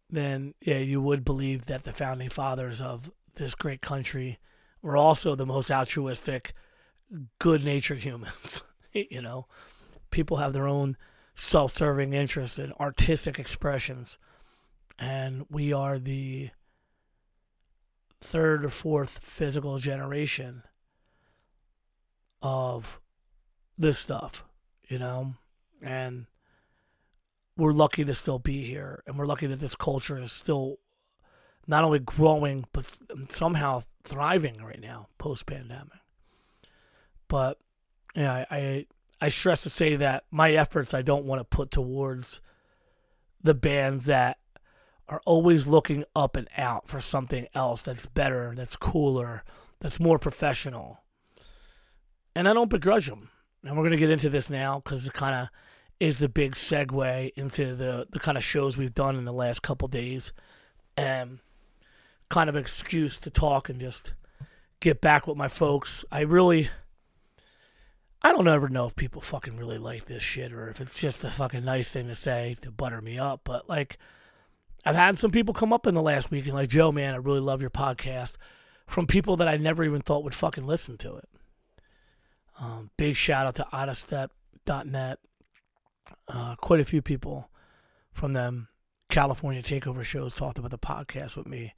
then 0.10 0.56
yeah, 0.62 0.80
you 0.80 0.99
would 0.99 1.24
believe 1.24 1.68
that 1.68 1.84
the 1.84 1.93
founding 1.93 2.30
fathers 2.30 2.82
of 2.82 3.12
this 3.36 3.54
great 3.54 3.82
country 3.82 4.39
were 4.82 4.97
also 4.97 5.36
the 5.36 5.45
most 5.45 5.70
altruistic, 5.70 6.54
good 7.38 7.64
natured 7.64 7.99
humans. 7.99 8.64
you 8.93 9.22
know, 9.22 9.45
people 10.10 10.38
have 10.38 10.54
their 10.54 10.68
own 10.68 10.97
self 11.36 11.72
serving 11.72 12.14
interests 12.14 12.58
and 12.58 12.74
artistic 12.80 13.38
expressions. 13.38 14.18
And 14.97 15.45
we 15.52 15.72
are 15.72 15.99
the 15.99 16.49
third 18.22 18.63
or 18.63 18.69
fourth 18.69 19.17
physical 19.17 19.80
generation 19.80 20.63
of 22.41 22.99
this 23.78 23.99
stuff, 23.99 24.43
you 24.88 24.99
know? 24.99 25.34
And 25.82 26.28
we're 27.57 27.74
lucky 27.74 28.05
to 28.05 28.13
still 28.13 28.39
be 28.39 28.63
here. 28.63 29.03
And 29.05 29.17
we're 29.17 29.26
lucky 29.26 29.47
that 29.47 29.59
this 29.59 29.76
culture 29.76 30.17
is 30.17 30.32
still 30.32 30.78
not 31.67 31.84
only 31.84 31.99
growing, 31.99 32.65
but 32.72 32.97
somehow 33.30 33.82
thriving 34.03 34.63
right 34.63 34.80
now 34.80 35.07
post 35.17 35.45
pandemic. 35.45 35.99
But 37.28 37.57
yeah, 38.15 38.45
I, 38.49 38.57
I 38.57 38.86
I 39.22 39.28
stress 39.30 39.63
to 39.63 39.69
say 39.69 39.95
that 39.97 40.26
my 40.32 40.51
efforts 40.51 40.93
I 40.93 41.01
don't 41.01 41.26
want 41.26 41.39
to 41.39 41.45
put 41.45 41.72
towards 41.72 42.41
the 43.43 43.53
bands 43.53 44.05
that 44.05 44.38
are 45.12 45.22
always 45.26 45.68
looking 45.68 46.05
up 46.16 46.36
and 46.36 46.47
out 46.57 46.88
for 46.88 46.99
something 46.99 47.45
else 47.53 47.84
that's 47.84 48.07
better, 48.07 48.53
that's 48.55 48.76
cooler, 48.76 49.43
that's 49.80 49.99
more 49.99 50.18
professional. 50.18 51.03
And 52.36 52.47
I 52.47 52.53
don't 52.53 52.70
begrudge 52.70 53.07
them 53.07 53.30
and 53.64 53.76
we're 53.76 53.84
going 53.84 53.91
to 53.91 53.97
get 53.97 54.09
into 54.09 54.30
this 54.30 54.49
now 54.49 54.80
because 54.80 55.05
it 55.05 55.14
kind 55.14 55.36
of 55.36 55.49
is 55.99 56.18
the 56.18 56.30
big 56.30 56.53
segue 56.53 57.32
into 57.36 57.76
the, 57.76 58.07
the 58.09 58.20
kind 58.20 58.38
of 58.38 58.43
shows 58.43 58.76
we've 58.76 58.95
done 58.95 59.16
in 59.16 59.26
the 59.26 59.34
last 59.34 59.62
couple 59.62 59.88
days 59.88 60.34
and 60.97 61.39
kind 62.30 62.49
of 62.49 62.55
an 62.55 62.62
excuse 62.62 63.20
to 63.20 63.30
talk 63.30 63.70
and 63.70 63.80
just 63.80 64.16
get 64.80 64.99
back 64.99 65.28
with 65.28 65.38
my 65.38 65.47
folks. 65.47 66.03
I 66.12 66.22
really, 66.22 66.70
I 68.24 68.32
don't 68.32 68.47
ever 68.47 68.68
know 68.68 68.88
if 68.88 68.95
people 68.95 69.22
fucking 69.22 69.57
really 69.57 69.78
like 69.78 70.05
this 70.05 70.24
shit 70.24 70.53
or 70.53 70.70
if 70.70 70.82
it's 70.82 70.99
just 70.99 71.24
a 71.24 71.30
fucking 71.30 71.64
nice 71.64 71.91
thing 71.91 72.07
to 72.07 72.16
say 72.16 72.55
to 72.62 72.72
butter 72.72 73.01
me 73.01 73.20
up, 73.20 73.41
but 73.43 73.70
like, 73.70 73.97
I've 74.86 74.95
had 74.95 75.17
some 75.17 75.32
people 75.32 75.53
come 75.53 75.73
up 75.73 75.88
in 75.88 75.93
the 75.93 76.01
last 76.01 76.32
week 76.32 76.45
and 76.45 76.53
like, 76.53 76.69
Joe, 76.69 76.91
man, 76.91 77.13
I 77.13 77.17
really 77.17 77.39
love 77.39 77.61
your 77.61 77.69
podcast 77.69 78.38
from 78.88 79.07
people 79.07 79.38
that 79.38 79.47
I 79.47 79.57
never 79.57 79.84
even 79.84 80.01
thought 80.01 80.23
would 80.23 80.36
fucking 80.36 80.65
listen 80.65 80.97
to 80.99 81.15
it. 81.17 81.29
Um, 82.59 82.89
big 82.97 83.15
shout 83.15 83.47
out 83.47 83.55
to 83.55 83.67
Ottastep.net. 83.71 85.19
Uh, 86.27 86.55
quite 86.55 86.79
a 86.79 86.86
few 86.86 87.01
people 87.01 87.49
from 88.11 88.34
them 88.34 88.67
California 89.09 89.61
takeover 89.61 90.03
shows 90.03 90.34
talked 90.34 90.57
about 90.57 90.71
the 90.71 90.77
podcast 90.77 91.38
with 91.38 91.47
me. 91.47 91.73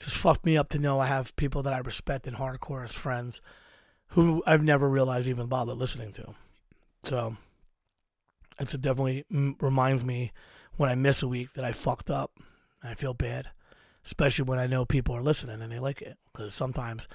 Just 0.00 0.16
fucked 0.16 0.44
me 0.44 0.56
up 0.56 0.68
to 0.70 0.78
know 0.78 1.00
I 1.00 1.06
have 1.06 1.34
people 1.36 1.62
that 1.62 1.72
I 1.72 1.78
respect 1.78 2.26
and 2.26 2.36
hardcore 2.36 2.84
as 2.84 2.94
friends 2.94 3.40
who 4.08 4.42
I've 4.46 4.62
never 4.62 4.88
realized 4.88 5.28
even 5.28 5.46
bothered 5.46 5.78
listening 5.78 6.12
to. 6.12 6.34
So 7.02 7.36
it's 8.58 8.74
definitely 8.74 9.24
reminds 9.60 10.04
me 10.04 10.32
when 10.76 10.90
I 10.90 10.94
miss 10.94 11.22
a 11.22 11.28
week 11.28 11.52
that 11.54 11.64
I 11.64 11.72
fucked 11.72 12.10
up. 12.10 12.32
I 12.82 12.94
feel 12.94 13.14
bad, 13.14 13.48
especially 14.04 14.44
when 14.44 14.58
I 14.58 14.66
know 14.66 14.84
people 14.84 15.16
are 15.16 15.22
listening 15.22 15.60
and 15.60 15.72
they 15.72 15.78
like 15.78 16.02
it. 16.02 16.16
Because 16.32 16.54
sometimes 16.54 17.08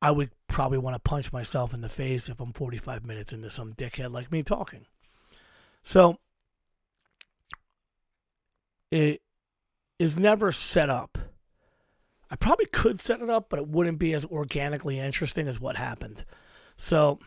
I 0.00 0.10
would 0.10 0.30
probably 0.46 0.78
want 0.78 0.94
to 0.94 1.00
punch 1.00 1.32
myself 1.32 1.74
in 1.74 1.80
the 1.80 1.88
face 1.88 2.28
if 2.28 2.40
I'm 2.40 2.52
45 2.52 3.04
minutes 3.04 3.32
into 3.32 3.50
some 3.50 3.74
dickhead 3.74 4.12
like 4.12 4.30
me 4.30 4.42
talking. 4.42 4.86
So 5.82 6.18
it 8.90 9.22
is 9.98 10.18
never 10.18 10.52
set 10.52 10.88
up. 10.88 11.18
I 12.30 12.36
probably 12.36 12.66
could 12.66 13.00
set 13.00 13.22
it 13.22 13.30
up, 13.30 13.48
but 13.48 13.58
it 13.58 13.68
wouldn't 13.68 13.98
be 13.98 14.12
as 14.12 14.26
organically 14.26 14.98
interesting 14.98 15.48
as 15.48 15.58
what 15.58 15.76
happened. 15.76 16.24
So 16.76 17.18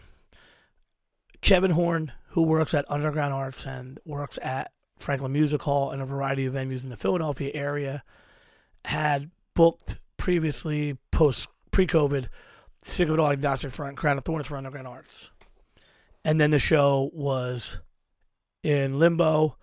Kevin 1.42 1.72
Horn, 1.72 2.12
who 2.30 2.44
works 2.44 2.74
at 2.74 2.90
Underground 2.90 3.34
Arts 3.34 3.66
and 3.66 4.00
works 4.06 4.38
at 4.42 4.72
Franklin 5.02 5.34
Music 5.34 5.62
Hall 5.62 5.92
and 5.92 6.02
a 6.02 6.06
variety 6.06 6.46
of 6.46 6.54
venues 6.54 6.84
in 6.84 6.90
the 6.90 6.98
Philadelphia 6.98 7.52
area, 7.54 8.04
had 8.86 9.32
booked 9.54 10.00
previously 10.18 10.98
post 11.12 11.50
of 11.78 12.14
It 12.14 13.20
All 13.20 13.32
Agnostic 13.32 13.72
Front, 13.72 13.98
Crown 13.98 14.18
of 14.18 14.26
Thorns 14.26 14.48
for 14.48 14.58
Underground 14.58 14.88
Arts. 14.88 15.32
And 16.24 16.40
then 16.40 16.52
the 16.52 16.60
show 16.60 17.10
was 17.14 17.80
in 18.64 19.00
limbo, 19.00 19.58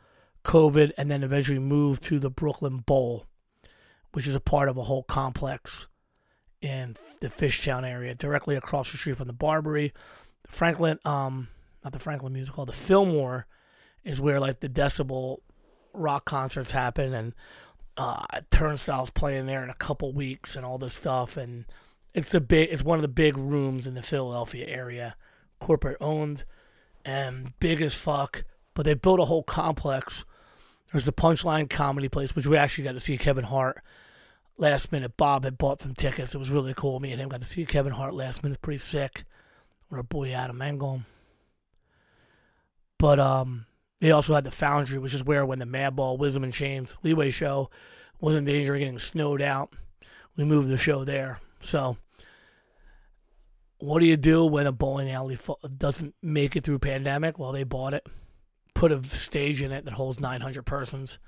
COVID, 0.44 0.92
and 0.98 1.10
then 1.10 1.22
eventually 1.22 1.58
moved 1.58 2.02
to 2.04 2.18
the 2.18 2.30
Brooklyn 2.30 2.78
Bowl, 2.78 3.26
which 4.12 4.26
is 4.26 4.34
a 4.34 4.40
part 4.40 4.68
of 4.68 4.76
a 4.76 4.82
whole 4.82 5.04
complex 5.04 5.86
in 6.60 6.96
the 7.20 7.28
Fishtown 7.28 7.88
area, 7.88 8.14
directly 8.14 8.56
across 8.56 8.90
the 8.90 8.98
street 8.98 9.16
from 9.16 9.28
the 9.28 9.32
Barbary. 9.32 9.92
Franklin, 10.50 10.98
um, 11.04 11.48
not 11.84 11.92
the 11.92 12.00
Franklin 12.00 12.32
Music 12.32 12.54
Hall, 12.54 12.66
the 12.66 12.72
Fillmore 12.72 13.46
is 14.08 14.20
where 14.20 14.40
like 14.40 14.60
the 14.60 14.68
Decibel 14.68 15.38
rock 15.92 16.24
concerts 16.24 16.70
happen, 16.70 17.12
and 17.12 17.34
uh, 17.96 18.24
Turnstile's 18.50 19.10
playing 19.10 19.46
there 19.46 19.62
in 19.62 19.70
a 19.70 19.74
couple 19.74 20.12
weeks, 20.12 20.56
and 20.56 20.64
all 20.64 20.78
this 20.78 20.94
stuff, 20.94 21.36
and 21.36 21.66
it's 22.14 22.32
the 22.32 22.40
big. 22.40 22.70
It's 22.72 22.82
one 22.82 22.98
of 22.98 23.02
the 23.02 23.08
big 23.08 23.36
rooms 23.36 23.86
in 23.86 23.94
the 23.94 24.02
Philadelphia 24.02 24.66
area, 24.66 25.14
corporate 25.60 25.98
owned, 26.00 26.44
and 27.04 27.52
big 27.60 27.82
as 27.82 27.94
fuck. 27.94 28.44
But 28.74 28.86
they 28.86 28.94
built 28.94 29.20
a 29.20 29.26
whole 29.26 29.42
complex. 29.42 30.24
There's 30.90 31.04
the 31.04 31.12
Punchline 31.12 31.68
Comedy 31.68 32.08
Place, 32.08 32.34
which 32.34 32.46
we 32.46 32.56
actually 32.56 32.84
got 32.84 32.92
to 32.92 33.00
see 33.00 33.18
Kevin 33.18 33.44
Hart 33.44 33.82
last 34.56 34.90
minute. 34.90 35.16
Bob 35.18 35.44
had 35.44 35.58
bought 35.58 35.82
some 35.82 35.94
tickets. 35.94 36.34
It 36.34 36.38
was 36.38 36.50
really 36.50 36.72
cool. 36.72 36.98
Me 36.98 37.12
and 37.12 37.20
him 37.20 37.28
got 37.28 37.40
to 37.40 37.46
see 37.46 37.66
Kevin 37.66 37.92
Hart 37.92 38.14
last 38.14 38.42
minute. 38.42 38.62
Pretty 38.62 38.78
sick. 38.78 39.24
With 39.90 39.98
our 39.98 40.02
boy 40.02 40.30
Adam 40.30 40.56
Mangum. 40.56 41.04
But 42.98 43.20
um, 43.20 43.66
they 44.00 44.10
also 44.10 44.34
had 44.34 44.44
the 44.44 44.50
Foundry, 44.50 44.98
which 44.98 45.14
is 45.14 45.24
where 45.24 45.44
when 45.44 45.58
the 45.58 45.64
Madball 45.64 46.18
Wisdom 46.18 46.44
in 46.44 46.52
Chains 46.52 46.96
Leeway 47.02 47.30
show 47.30 47.70
was 48.20 48.34
in 48.34 48.44
danger 48.44 48.74
of 48.74 48.80
getting 48.80 48.98
snowed 48.98 49.42
out, 49.42 49.74
we 50.36 50.44
moved 50.44 50.68
the 50.68 50.78
show 50.78 51.04
there. 51.04 51.38
So 51.60 51.96
what 53.78 54.00
do 54.00 54.06
you 54.06 54.16
do 54.16 54.46
when 54.46 54.66
a 54.66 54.72
bowling 54.72 55.10
alley 55.10 55.36
fo- 55.36 55.58
doesn't 55.76 56.14
make 56.22 56.56
it 56.56 56.64
through 56.64 56.80
pandemic? 56.80 57.38
Well, 57.38 57.52
they 57.52 57.64
bought 57.64 57.94
it, 57.94 58.06
put 58.74 58.92
a 58.92 59.02
stage 59.02 59.62
in 59.62 59.72
it 59.72 59.84
that 59.84 59.94
holds 59.94 60.20
900 60.20 60.64
persons. 60.64 61.18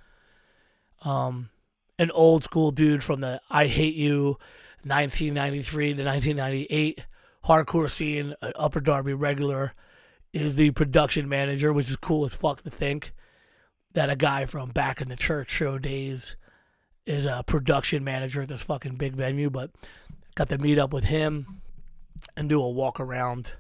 Um, 1.03 1.51
an 1.99 2.11
old 2.11 2.45
school 2.45 2.71
dude 2.71 3.03
from 3.03 3.21
the 3.21 3.41
I 3.51 3.67
Hate 3.67 3.95
You 3.95 4.39
1993 4.85 5.95
to 5.95 6.05
1998 6.05 7.05
hardcore 7.45 7.91
scene, 7.91 8.35
an 8.43 8.53
Upper 8.57 8.81
Darby 8.81 9.15
regular, 9.15 9.73
is 10.33 10.57
the 10.57 10.71
production 10.71 11.29
manager, 11.29 11.73
which 11.73 11.91
is 11.91 11.97
cool 11.97 12.25
as 12.25 12.35
fuck 12.35 12.63
to 12.63 12.71
think 12.71 13.13
that 13.93 14.11
a 14.11 14.17
guy 14.17 14.45
from 14.45 14.71
back 14.71 15.01
in 15.01 15.09
the 15.09 15.17
church 15.17 15.51
show 15.51 15.79
days 15.79 16.37
is 17.07 17.27
a 17.27 17.43
production 17.47 18.05
manager 18.05 18.43
at 18.43 18.49
this 18.49 18.63
fucking 18.63 18.97
big 18.97 19.15
venue. 19.15 19.51
But 19.51 19.71
got 20.35 20.49
to 20.51 20.59
meet 20.59 20.79
up 20.79 20.93
with 20.93 21.05
him 21.05 21.61
and 22.37 22.49
do 22.49 22.63
a 22.63 22.71
walk 22.71 23.01
around 23.01 23.53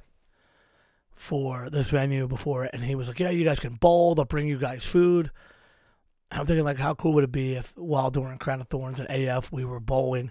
for 1.12 1.68
this 1.70 1.90
venue 1.90 2.28
before 2.28 2.64
it. 2.64 2.70
And 2.72 2.82
he 2.82 2.94
was 2.94 3.08
like, 3.08 3.20
Yeah, 3.20 3.30
you 3.30 3.44
guys 3.44 3.60
can 3.60 3.74
bowl. 3.74 4.14
They'll 4.14 4.24
bring 4.24 4.48
you 4.48 4.58
guys 4.58 4.86
food. 4.86 5.30
I'm 6.32 6.46
thinking, 6.46 6.64
like, 6.64 6.78
how 6.78 6.94
cool 6.94 7.14
would 7.14 7.24
it 7.24 7.32
be 7.32 7.54
if 7.54 7.76
while 7.76 8.10
during 8.10 8.38
Crown 8.38 8.60
of 8.60 8.68
Thorns 8.68 9.00
and 9.00 9.10
AF 9.10 9.50
we 9.50 9.64
were 9.64 9.80
bowling? 9.80 10.30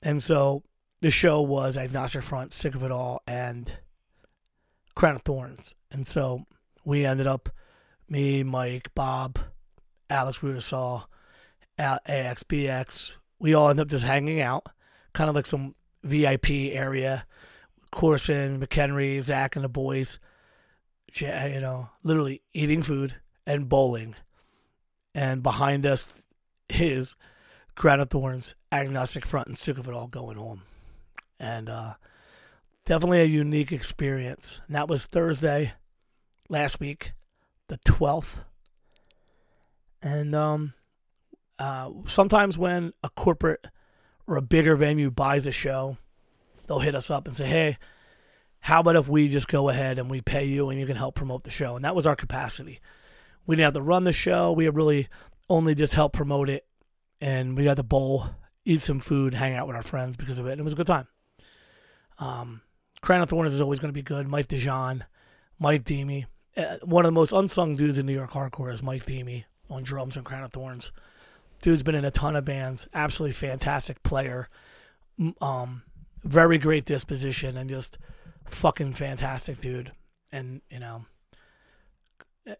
And 0.00 0.22
so 0.22 0.62
the 1.00 1.10
show 1.10 1.42
was 1.42 1.76
Agnostic 1.76 2.22
Front, 2.22 2.52
Sick 2.52 2.76
of 2.76 2.84
It 2.84 2.92
All, 2.92 3.22
and 3.26 3.72
Crown 4.98 5.14
of 5.14 5.22
Thorns. 5.22 5.76
And 5.92 6.04
so 6.04 6.44
we 6.84 7.06
ended 7.06 7.28
up, 7.28 7.48
me, 8.08 8.42
Mike, 8.42 8.92
Bob, 8.96 9.38
Alex 10.10 10.40
Rudisaw, 10.40 11.04
AXBX, 11.78 13.16
we 13.38 13.54
all 13.54 13.70
ended 13.70 13.82
up 13.82 13.90
just 13.90 14.04
hanging 14.04 14.40
out, 14.40 14.66
kind 15.12 15.30
of 15.30 15.36
like 15.36 15.46
some 15.46 15.76
VIP 16.02 16.50
area. 16.72 17.24
Corson, 17.92 18.60
McHenry, 18.60 19.22
Zach, 19.22 19.54
and 19.54 19.64
the 19.64 19.68
boys, 19.68 20.18
you 21.14 21.28
know, 21.60 21.88
literally 22.02 22.42
eating 22.52 22.82
food 22.82 23.14
and 23.46 23.68
bowling. 23.68 24.16
And 25.14 25.44
behind 25.44 25.86
us 25.86 26.12
is 26.68 27.14
Crown 27.76 28.00
of 28.00 28.10
Thorns, 28.10 28.56
Agnostic 28.72 29.24
Front, 29.24 29.46
and 29.46 29.56
Sick 29.56 29.78
of 29.78 29.86
It 29.86 29.94
All 29.94 30.08
going 30.08 30.38
on. 30.38 30.62
And 31.38 31.68
uh, 31.68 31.94
definitely 32.88 33.20
a 33.20 33.26
unique 33.26 33.70
experience. 33.70 34.62
And 34.66 34.74
that 34.74 34.88
was 34.88 35.04
Thursday 35.04 35.74
last 36.48 36.80
week, 36.80 37.12
the 37.68 37.76
12th. 37.86 38.40
And 40.00 40.34
um, 40.34 40.72
uh, 41.58 41.90
sometimes 42.06 42.56
when 42.56 42.94
a 43.04 43.10
corporate 43.10 43.66
or 44.26 44.36
a 44.36 44.42
bigger 44.42 44.74
venue 44.74 45.10
buys 45.10 45.46
a 45.46 45.50
show, 45.50 45.98
they'll 46.66 46.78
hit 46.78 46.94
us 46.94 47.10
up 47.10 47.26
and 47.26 47.36
say, 47.36 47.46
hey, 47.46 47.78
how 48.60 48.80
about 48.80 48.96
if 48.96 49.06
we 49.06 49.28
just 49.28 49.48
go 49.48 49.68
ahead 49.68 49.98
and 49.98 50.10
we 50.10 50.22
pay 50.22 50.46
you 50.46 50.70
and 50.70 50.80
you 50.80 50.86
can 50.86 50.96
help 50.96 51.14
promote 51.14 51.44
the 51.44 51.50
show? 51.50 51.76
And 51.76 51.84
that 51.84 51.94
was 51.94 52.06
our 52.06 52.16
capacity. 52.16 52.80
We 53.46 53.54
didn't 53.54 53.66
have 53.66 53.74
to 53.74 53.82
run 53.82 54.04
the 54.04 54.12
show. 54.12 54.52
We 54.52 54.66
really 54.70 55.08
only 55.50 55.74
just 55.74 55.94
helped 55.94 56.16
promote 56.16 56.48
it. 56.48 56.66
And 57.20 57.54
we 57.54 57.64
got 57.64 57.76
to 57.76 57.82
bowl, 57.82 58.28
eat 58.64 58.80
some 58.80 59.00
food, 59.00 59.34
hang 59.34 59.54
out 59.54 59.66
with 59.66 59.76
our 59.76 59.82
friends 59.82 60.16
because 60.16 60.38
of 60.38 60.46
it. 60.46 60.52
And 60.52 60.60
it 60.60 60.64
was 60.64 60.72
a 60.72 60.76
good 60.76 60.86
time. 60.86 61.06
Um, 62.18 62.62
Crown 63.00 63.22
of 63.22 63.30
Thorns 63.30 63.54
is 63.54 63.60
always 63.60 63.78
going 63.78 63.92
to 63.92 63.98
be 63.98 64.02
good. 64.02 64.28
Mike 64.28 64.48
DeJean, 64.48 65.02
Mike 65.58 65.84
Deemy. 65.84 66.26
Uh, 66.56 66.76
one 66.82 67.04
of 67.04 67.08
the 67.08 67.18
most 67.18 67.32
unsung 67.32 67.76
dudes 67.76 67.98
in 67.98 68.06
New 68.06 68.14
York 68.14 68.30
hardcore 68.30 68.72
is 68.72 68.82
Mike 68.82 69.04
Deemy 69.04 69.44
on 69.70 69.82
drums 69.82 70.16
and 70.16 70.24
Crown 70.24 70.42
of 70.42 70.52
Thorns. 70.52 70.92
Dude's 71.62 71.82
been 71.82 71.94
in 71.94 72.04
a 72.04 72.10
ton 72.10 72.36
of 72.36 72.44
bands. 72.44 72.88
Absolutely 72.94 73.34
fantastic 73.34 74.02
player. 74.02 74.48
Um, 75.40 75.82
very 76.24 76.58
great 76.58 76.84
disposition 76.84 77.56
and 77.56 77.68
just 77.68 77.98
fucking 78.46 78.92
fantastic 78.92 79.58
dude. 79.58 79.92
And 80.32 80.60
you 80.70 80.78
know, 80.78 81.06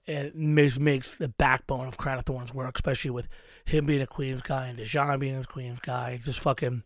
it 0.07 0.37
makes 0.37 0.79
makes 0.79 1.13
the 1.13 1.29
backbone 1.29 1.87
of 1.87 1.99
Crown 1.99 2.19
of 2.19 2.25
Thorns 2.25 2.53
work, 2.53 2.77
especially 2.77 3.11
with 3.11 3.29
him 3.65 3.87
being 3.87 4.03
a 4.03 4.07
Queens 4.07 4.43
guy 4.43 4.67
and 4.69 4.79
Dejan 4.79 5.19
being 5.19 5.37
a 5.37 5.45
Queens 5.45 5.81
guy. 5.81 6.19
Just 6.23 6.41
fucking, 6.41 6.83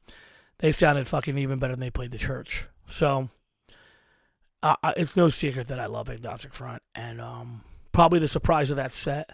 they 0.59 0.73
sounded 0.73 1.09
fucking 1.09 1.39
even 1.39 1.59
better 1.59 1.75
than 1.75 1.81
they 1.81 1.91
played 1.91 2.11
the 2.11 2.19
church. 2.19 2.67
So, 2.87 3.31
uh, 4.63 4.93
it's 4.97 5.17
no 5.17 5.29
secret 5.29 5.69
that 5.69 5.81
I 5.81 5.87
love 5.87 6.09
Agnostic 6.09 6.55
Front, 6.55 6.83
and 6.95 7.21
um, 7.21 7.63
probably 7.93 8.19
the 8.19 8.29
surprise 8.29 8.71
of 8.71 8.77
that 8.77 8.95
set 8.95 9.31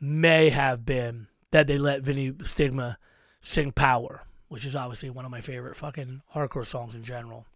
may 0.00 0.50
have 0.50 0.84
been 0.84 1.28
that 1.50 1.66
they 1.66 1.78
let 1.78 2.02
Vinny 2.02 2.32
Stigma 2.42 2.98
sing 3.40 3.72
Power, 3.72 4.24
which 4.48 4.64
is 4.64 4.76
obviously 4.76 5.10
one 5.10 5.24
of 5.24 5.30
my 5.30 5.40
favorite 5.40 5.76
fucking 5.76 6.22
hardcore 6.34 6.66
songs 6.66 6.94
in 6.94 7.04
general. 7.04 7.46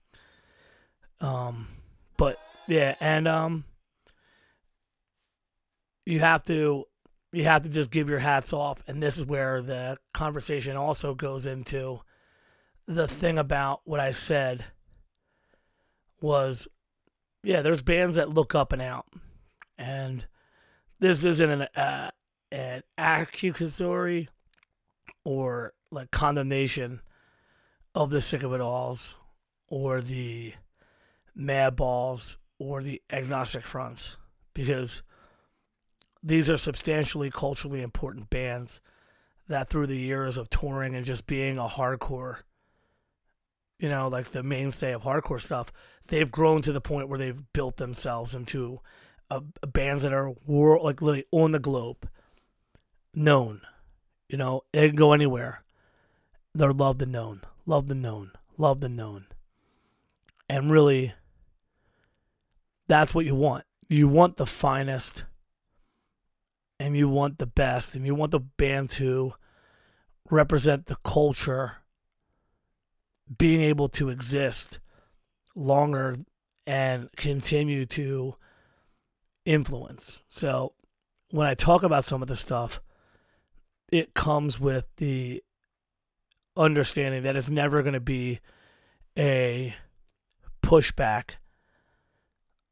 Um, 1.20 1.68
but 2.16 2.38
yeah, 2.66 2.94
and 3.00 3.28
um, 3.28 3.64
you 6.06 6.20
have 6.20 6.44
to 6.44 6.84
you 7.32 7.44
have 7.44 7.62
to 7.62 7.68
just 7.68 7.90
give 7.90 8.08
your 8.08 8.18
hats 8.18 8.52
off, 8.52 8.82
and 8.86 9.02
this 9.02 9.18
is 9.18 9.24
where 9.24 9.62
the 9.62 9.96
conversation 10.12 10.76
also 10.76 11.14
goes 11.14 11.46
into 11.46 12.00
the 12.86 13.06
thing 13.06 13.38
about 13.38 13.82
what 13.84 14.00
I 14.00 14.12
said 14.12 14.64
was, 16.20 16.68
yeah, 17.42 17.62
there's 17.62 17.82
bands 17.82 18.16
that 18.16 18.30
look 18.30 18.54
up 18.54 18.72
and 18.72 18.82
out, 18.82 19.06
and 19.76 20.26
this 21.00 21.24
isn't 21.24 21.50
an 21.50 21.62
uh, 21.76 22.10
an 22.50 22.82
accusatory 22.96 24.28
or 25.24 25.74
like 25.90 26.10
condemnation 26.10 27.00
of 27.94 28.10
the 28.10 28.20
sick 28.20 28.42
of 28.42 28.52
it 28.52 28.60
alls 28.60 29.16
or 29.68 30.00
the 30.00 30.54
mad 31.34 31.76
balls 31.76 32.38
or 32.58 32.82
the 32.82 33.00
agnostic 33.10 33.64
fronts 33.64 34.16
because 34.54 35.02
these 36.22 36.50
are 36.50 36.56
substantially 36.56 37.30
culturally 37.30 37.82
important 37.82 38.28
bands 38.28 38.80
that 39.48 39.68
through 39.68 39.86
the 39.86 39.96
years 39.96 40.36
of 40.36 40.50
touring 40.50 40.94
and 40.94 41.06
just 41.06 41.26
being 41.26 41.58
a 41.58 41.68
hardcore 41.68 42.42
you 43.78 43.88
know 43.88 44.08
like 44.08 44.26
the 44.30 44.42
mainstay 44.42 44.92
of 44.92 45.02
hardcore 45.02 45.40
stuff 45.40 45.72
they've 46.08 46.30
grown 46.30 46.62
to 46.62 46.72
the 46.72 46.80
point 46.80 47.08
where 47.08 47.18
they've 47.18 47.52
built 47.52 47.76
themselves 47.76 48.34
into 48.34 48.80
a, 49.30 49.42
a 49.62 49.66
bands 49.66 50.02
that 50.02 50.12
are 50.12 50.34
world 50.46 50.84
like 50.84 51.00
literally 51.00 51.26
on 51.30 51.52
the 51.52 51.58
globe 51.58 52.08
known. 53.14 53.60
You 54.28 54.36
know, 54.36 54.64
it 54.72 54.88
can 54.88 54.96
go 54.96 55.12
anywhere. 55.12 55.62
They're 56.54 56.72
loved 56.72 57.02
and 57.02 57.12
known, 57.12 57.42
loved 57.66 57.90
and 57.90 58.02
known, 58.02 58.32
loved 58.56 58.84
and 58.84 58.96
known. 58.96 59.26
And 60.48 60.70
really, 60.70 61.14
that's 62.88 63.14
what 63.14 63.26
you 63.26 63.34
want. 63.34 63.64
You 63.88 64.08
want 64.08 64.36
the 64.36 64.46
finest, 64.46 65.24
and 66.80 66.96
you 66.96 67.08
want 67.08 67.38
the 67.38 67.46
best, 67.46 67.94
and 67.94 68.04
you 68.04 68.14
want 68.14 68.32
the 68.32 68.40
bands 68.40 68.96
who 68.96 69.34
represent 70.30 70.86
the 70.86 70.96
culture 71.04 71.78
being 73.36 73.60
able 73.60 73.88
to 73.88 74.08
exist 74.08 74.78
longer 75.58 76.16
and 76.66 77.10
continue 77.16 77.84
to 77.84 78.36
influence. 79.44 80.22
So 80.28 80.72
when 81.30 81.46
I 81.46 81.54
talk 81.54 81.82
about 81.82 82.04
some 82.04 82.22
of 82.22 82.28
the 82.28 82.36
stuff, 82.36 82.80
it 83.90 84.14
comes 84.14 84.60
with 84.60 84.86
the 84.96 85.42
understanding 86.56 87.22
that 87.22 87.36
it's 87.36 87.48
never 87.48 87.82
going 87.82 87.94
to 87.94 88.00
be 88.00 88.40
a 89.16 89.74
pushback, 90.62 91.36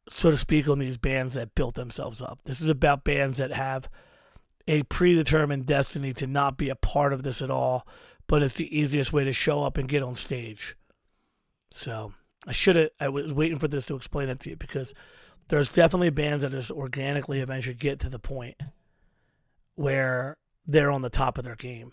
so 0.09 0.31
to 0.31 0.37
speak, 0.37 0.69
on 0.69 0.79
these 0.79 0.99
bands 0.99 1.35
that 1.35 1.55
built 1.55 1.75
themselves 1.75 2.21
up. 2.21 2.41
This 2.45 2.61
is 2.61 2.69
about 2.69 3.05
bands 3.05 3.39
that 3.39 3.53
have 3.53 3.89
a 4.69 4.83
predetermined 4.85 5.67
destiny 5.67 6.13
to 6.13 6.27
not 6.27 6.59
be 6.59 6.69
a 6.69 6.77
part 6.77 7.13
of 7.13 7.23
this 7.23 7.41
at 7.41 7.51
all, 7.51 7.87
but 8.27 8.43
it's 8.43 8.57
the 8.57 8.77
easiest 8.77 9.13
way 9.13 9.25
to 9.25 9.33
show 9.33 9.65
up 9.65 9.79
and 9.79 9.89
get 9.89 10.03
on 10.03 10.15
stage. 10.15 10.77
So 11.71 12.13
I 12.47 12.53
should 12.53 12.77
have, 12.77 12.91
I 13.01 13.09
was 13.09 13.33
waiting 13.33 13.59
for 13.59 13.69
this 13.69 13.87
to 13.87 13.97
explain 13.97 14.29
it 14.29 14.41
to 14.41 14.51
you 14.51 14.57
because 14.57 14.95
there's 15.49 15.73
definitely 15.73 16.11
bands 16.11 16.43
that 16.43 16.53
just 16.53 16.71
organically 16.71 17.41
eventually 17.41 17.75
get 17.75 17.99
to 18.01 18.09
the 18.09 18.19
point 18.19 18.63
where 19.75 20.37
they're 20.67 20.91
on 20.91 21.03
the 21.03 21.11
top 21.11 21.39
of 21.39 21.45
their 21.45 21.57
game 21.57 21.93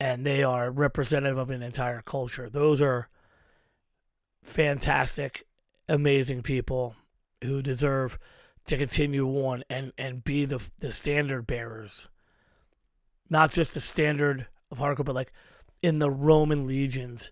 and 0.00 0.26
they 0.26 0.42
are 0.42 0.70
representative 0.70 1.38
of 1.38 1.50
an 1.50 1.62
entire 1.62 2.02
culture. 2.02 2.48
Those 2.48 2.82
are 2.82 3.08
fantastic, 4.42 5.44
amazing 5.88 6.42
people 6.42 6.96
who 7.42 7.62
deserve 7.62 8.18
to 8.66 8.76
continue 8.76 9.28
on 9.28 9.62
and, 9.68 9.92
and 9.98 10.24
be 10.24 10.44
the 10.44 10.66
the 10.78 10.92
standard 10.92 11.46
bearers. 11.46 12.08
Not 13.28 13.52
just 13.52 13.74
the 13.74 13.80
standard 13.80 14.46
of 14.70 14.78
hardcore, 14.78 15.04
but 15.04 15.14
like 15.14 15.32
in 15.82 15.98
the 15.98 16.10
Roman 16.10 16.66
legions, 16.66 17.30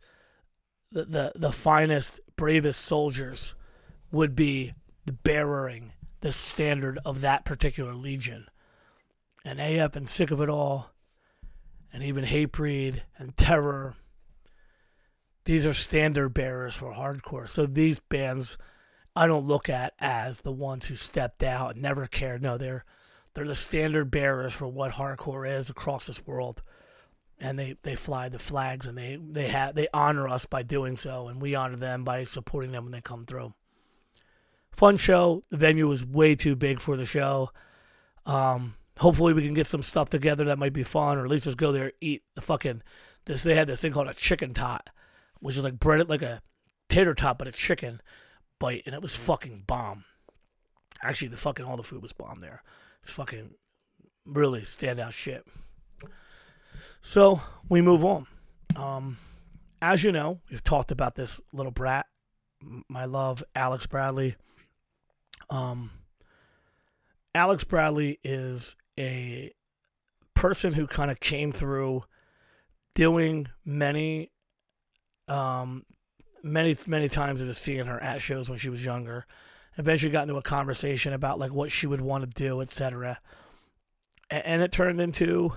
the 0.92 1.04
the, 1.04 1.32
the 1.34 1.52
finest, 1.52 2.20
bravest 2.36 2.80
soldiers 2.80 3.54
would 4.10 4.36
be 4.36 4.74
bearing 5.24 5.92
the 6.20 6.32
standard 6.32 6.98
of 7.04 7.20
that 7.22 7.44
particular 7.44 7.94
legion 7.94 8.46
and 9.44 9.60
AF 9.60 9.96
and 9.96 10.08
sick 10.08 10.30
of 10.30 10.40
it 10.40 10.48
all, 10.48 10.90
and 11.92 12.02
even 12.02 12.24
Hatebreed 12.24 13.00
and 13.18 13.36
Terror 13.36 13.96
these 15.44 15.66
are 15.66 15.74
standard 15.74 16.30
bearers 16.30 16.76
for 16.76 16.92
hardcore. 16.92 17.48
So 17.48 17.66
these 17.66 17.98
bands 17.98 18.58
I 19.14 19.26
don't 19.26 19.46
look 19.46 19.68
at 19.68 19.92
as 19.98 20.40
the 20.40 20.52
ones 20.52 20.86
who 20.86 20.96
stepped 20.96 21.42
out 21.42 21.74
and 21.74 21.82
never 21.82 22.06
cared. 22.06 22.42
No, 22.42 22.56
they're 22.56 22.84
they're 23.34 23.46
the 23.46 23.54
standard 23.54 24.10
bearers 24.10 24.52
for 24.52 24.68
what 24.68 24.92
hardcore 24.92 25.50
is 25.50 25.70
across 25.70 26.06
this 26.06 26.26
world. 26.26 26.62
And 27.44 27.58
they, 27.58 27.74
they 27.82 27.96
fly 27.96 28.28
the 28.28 28.38
flags 28.38 28.86
and 28.86 28.96
they 28.96 29.16
they 29.16 29.48
have 29.48 29.74
they 29.74 29.88
honor 29.92 30.28
us 30.28 30.46
by 30.46 30.62
doing 30.62 30.94
so 30.94 31.26
and 31.26 31.42
we 31.42 31.56
honor 31.56 31.74
them 31.74 32.04
by 32.04 32.22
supporting 32.22 32.70
them 32.70 32.84
when 32.84 32.92
they 32.92 33.00
come 33.00 33.26
through. 33.26 33.52
Fun 34.70 34.96
show. 34.96 35.42
The 35.50 35.56
venue 35.56 35.88
was 35.88 36.06
way 36.06 36.36
too 36.36 36.54
big 36.54 36.80
for 36.80 36.96
the 36.96 37.04
show. 37.04 37.50
Um, 38.26 38.74
hopefully 38.98 39.32
we 39.32 39.44
can 39.44 39.54
get 39.54 39.66
some 39.66 39.82
stuff 39.82 40.08
together 40.08 40.44
that 40.44 40.58
might 40.58 40.72
be 40.72 40.84
fun, 40.84 41.18
or 41.18 41.24
at 41.24 41.30
least 41.30 41.44
just 41.44 41.58
go 41.58 41.72
there 41.72 41.92
eat 42.00 42.22
the 42.36 42.42
fucking. 42.42 42.82
This 43.24 43.42
they 43.42 43.56
had 43.56 43.66
this 43.66 43.80
thing 43.80 43.92
called 43.92 44.08
a 44.08 44.14
chicken 44.14 44.54
tot, 44.54 44.88
which 45.40 45.56
is 45.56 45.64
like 45.64 45.80
breaded 45.80 46.08
like 46.08 46.22
a 46.22 46.40
tater 46.88 47.14
tot, 47.14 47.38
but 47.38 47.48
a 47.48 47.52
chicken 47.52 48.00
bite, 48.58 48.84
and 48.86 48.94
it 48.94 49.02
was 49.02 49.16
fucking 49.16 49.64
bomb. 49.66 50.04
Actually, 51.02 51.28
the 51.28 51.36
fucking 51.36 51.66
all 51.66 51.76
the 51.76 51.82
food 51.82 52.02
was 52.02 52.12
bomb 52.12 52.40
there. 52.40 52.62
It's 53.02 53.10
fucking 53.10 53.54
really 54.24 54.60
standout 54.62 55.12
shit. 55.12 55.44
So 57.00 57.40
we 57.68 57.80
move 57.80 58.04
on. 58.04 58.26
Um, 58.76 59.18
as 59.80 60.04
you 60.04 60.12
know, 60.12 60.40
we've 60.50 60.62
talked 60.62 60.92
about 60.92 61.14
this 61.14 61.40
little 61.52 61.72
brat, 61.72 62.06
my 62.88 63.04
love, 63.04 63.42
Alex 63.54 63.86
Bradley. 63.86 64.36
Um, 65.50 65.90
Alex 67.34 67.64
Bradley 67.64 68.18
is 68.22 68.76
a 68.98 69.52
person 70.34 70.72
who 70.72 70.86
kind 70.86 71.10
of 71.10 71.20
came 71.20 71.52
through 71.52 72.04
doing 72.94 73.48
many 73.64 74.30
um 75.28 75.84
many 76.42 76.76
many 76.86 77.08
times 77.08 77.40
into 77.40 77.54
seeing 77.54 77.86
her 77.86 78.02
at 78.02 78.20
shows 78.20 78.50
when 78.50 78.58
she 78.58 78.68
was 78.68 78.84
younger 78.84 79.24
eventually 79.78 80.10
got 80.10 80.22
into 80.22 80.36
a 80.36 80.42
conversation 80.42 81.12
about 81.12 81.38
like 81.38 81.52
what 81.52 81.70
she 81.70 81.86
would 81.86 82.00
want 82.00 82.24
to 82.24 82.30
do 82.30 82.60
etc 82.60 83.18
and 84.30 84.62
it 84.62 84.72
turned 84.72 85.00
into 85.00 85.52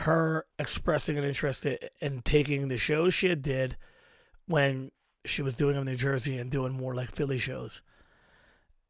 her 0.00 0.46
expressing 0.58 1.16
an 1.18 1.24
interest 1.24 1.66
in 2.00 2.22
taking 2.22 2.68
the 2.68 2.76
shows 2.76 3.14
she 3.14 3.28
had 3.28 3.42
did 3.42 3.76
when 4.46 4.90
she 5.24 5.42
was 5.42 5.54
doing 5.54 5.74
them 5.74 5.86
in 5.86 5.92
New 5.92 5.98
Jersey 5.98 6.38
and 6.38 6.50
doing 6.50 6.72
more 6.72 6.94
like 6.94 7.14
Philly 7.14 7.38
shows 7.38 7.82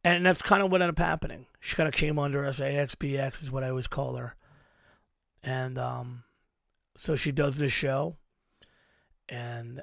and 0.06 0.24
that's 0.24 0.40
kind 0.40 0.62
of 0.62 0.70
what 0.70 0.80
ended 0.80 0.96
up 0.96 1.04
happening. 1.04 1.46
She 1.58 1.74
kind 1.74 1.88
of 1.88 1.94
came 1.94 2.16
under 2.16 2.46
us. 2.46 2.60
AXBX 2.60 3.42
is 3.42 3.50
what 3.50 3.64
I 3.64 3.70
always 3.70 3.88
call 3.88 4.14
her. 4.14 4.36
And 5.42 5.76
um, 5.78 6.22
so 6.96 7.16
she 7.16 7.32
does 7.32 7.58
this 7.58 7.72
show. 7.72 8.16
And 9.28 9.82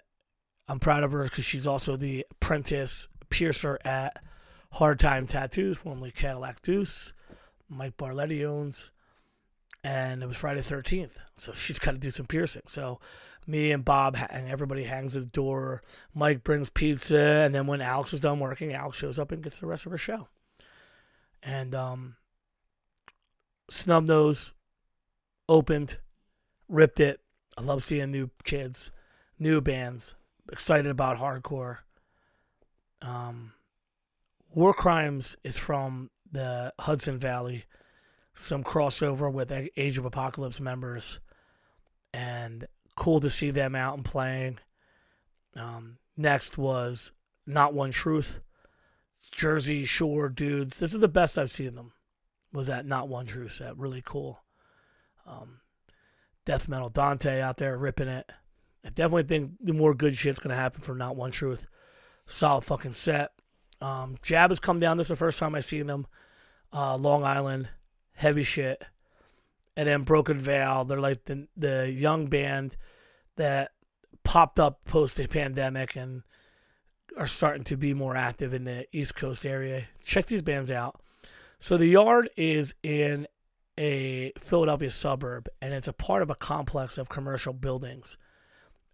I'm 0.70 0.80
proud 0.80 1.04
of 1.04 1.12
her 1.12 1.24
because 1.24 1.44
she's 1.44 1.68
also 1.68 1.98
the 1.98 2.26
apprentice 2.32 3.10
piercer 3.30 3.78
at 3.84 4.24
Hard 4.72 4.98
Time 5.02 5.28
Tattoos, 5.28 5.76
formerly 5.76 6.12
Cadillac 6.12 6.62
Deuce. 6.62 7.12
Mike 7.68 7.98
Barletti 7.98 8.46
owns. 8.46 8.92
And 9.84 10.24
it 10.24 10.28
was 10.28 10.38
Friday 10.38 10.62
13th. 10.62 11.18
So 11.36 11.52
she's 11.56 11.80
got 11.80 11.92
to 11.92 11.98
do 11.98 12.12
some 12.12 12.26
piercing. 12.26 12.64
So 12.68 13.00
me 13.48 13.72
and 13.72 13.84
Bob 13.84 14.18
and 14.30 14.48
everybody 14.48 14.84
hangs 14.84 15.16
at 15.16 15.24
the 15.24 15.30
door. 15.30 15.84
Mike 16.14 16.44
brings 16.44 16.70
pizza, 16.70 17.18
and 17.18 17.54
then 17.54 17.68
when 17.68 17.82
Alex 17.82 18.14
is 18.14 18.20
done 18.20 18.40
working, 18.40 18.74
Alex 18.74 18.98
shows 18.98 19.20
up 19.20 19.32
and 19.32 19.44
gets 19.44 19.60
the 19.60 19.68
rest 19.68 19.86
of 19.86 19.92
her 19.92 19.98
show. 19.98 20.28
And 21.42 21.76
um, 21.76 22.16
Snub 23.70 24.06
Nose 24.06 24.54
opened, 25.50 25.98
ripped 26.70 27.00
it. 27.00 27.20
I 27.58 27.62
love 27.62 27.84
seeing 27.84 28.12
new 28.12 28.30
kids, 28.44 28.92
new 29.38 29.62
bands, 29.62 30.16
excited 30.52 30.90
about 30.90 31.18
hardcore. 31.18 31.80
Um, 33.02 33.54
War 34.54 34.74
Crimes 34.74 35.36
is 35.44 35.58
from 35.58 36.10
the 36.32 36.74
Hudson 36.80 37.20
Valley, 37.20 37.66
some 38.34 38.64
crossover 38.64 39.32
with 39.32 39.52
Age 39.78 39.98
of 39.98 40.06
Apocalypse 40.06 40.60
members, 40.60 41.20
and 42.14 42.68
cool 42.96 43.20
to 43.20 43.30
see 43.30 43.52
them 43.52 43.76
out 43.76 43.96
and 43.96 44.06
playing. 44.06 44.60
Um, 45.56 45.98
next 46.18 46.58
was 46.58 47.12
Not 47.46 47.74
One 47.74 47.92
Truth, 47.92 48.40
Jersey 49.32 49.86
Shore 49.86 50.30
dudes. 50.30 50.80
This 50.80 50.94
is 50.94 51.00
the 51.00 51.08
best 51.08 51.38
I've 51.38 51.52
seen 51.52 51.76
them. 51.76 51.94
Was 52.52 52.68
that 52.68 52.86
Not 52.86 53.10
One 53.10 53.26
Truth 53.26 53.54
set? 53.54 53.78
Really 53.78 54.02
cool. 54.04 54.44
Um, 55.26 55.60
Death 56.46 56.68
Metal 56.68 56.90
Dante 56.90 57.42
out 57.42 57.58
there 57.58 57.78
ripping 57.78 58.10
it. 58.10 58.30
I 58.86 58.90
definitely 58.90 59.24
think 59.24 59.54
the 59.62 59.74
more 59.74 59.94
good 59.94 60.18
shit's 60.18 60.40
gonna 60.40 60.56
happen 60.56 60.82
from 60.82 60.98
Not 60.98 61.16
One 61.16 61.32
Truth. 61.32 61.68
Solid 62.26 62.64
fucking 62.64 62.94
set. 62.94 63.32
Um, 63.82 64.18
Jab 64.22 64.50
has 64.52 64.60
come 64.60 64.80
down. 64.80 64.98
This 64.98 65.06
is 65.06 65.10
the 65.10 65.16
first 65.16 65.40
time 65.40 65.56
I've 65.56 65.66
seen 65.66 65.88
them. 65.88 66.08
Uh, 66.72 66.96
Long 66.98 67.24
Island, 67.24 67.70
heavy 68.14 68.43
shit 68.43 68.84
and 69.76 69.88
then 69.88 70.03
Broken 70.03 70.38
Veil. 70.38 70.86
They're 70.86 70.99
like 70.99 71.26
the 71.26 71.47
the 71.57 71.91
young 71.91 72.28
band 72.28 72.76
that 73.36 73.72
popped 74.24 74.59
up 74.59 74.86
post 74.86 75.18
the 75.18 75.28
pandemic 75.28 75.95
and 75.95 76.24
are 77.18 77.28
starting 77.28 77.64
to 77.66 77.78
be 77.78 77.93
more 77.93 78.16
active 78.16 78.53
in 78.53 78.64
the 78.64 78.86
East 78.91 79.16
Coast 79.16 79.45
area. 79.45 79.84
Check 80.03 80.28
these 80.28 80.41
bands 80.41 80.72
out. 80.72 81.01
So 81.59 81.78
the 81.78 81.88
yard 81.88 82.30
is 82.36 82.74
in 82.84 83.28
a 83.78 84.32
Philadelphia 84.39 84.91
suburb 84.91 85.47
and 85.61 85.74
it's 85.74 85.88
a 85.88 85.93
part 85.93 86.22
of 86.22 86.30
a 86.30 86.36
complex 86.36 86.97
of 86.97 87.09
commercial 87.09 87.53
buildings. 87.53 88.18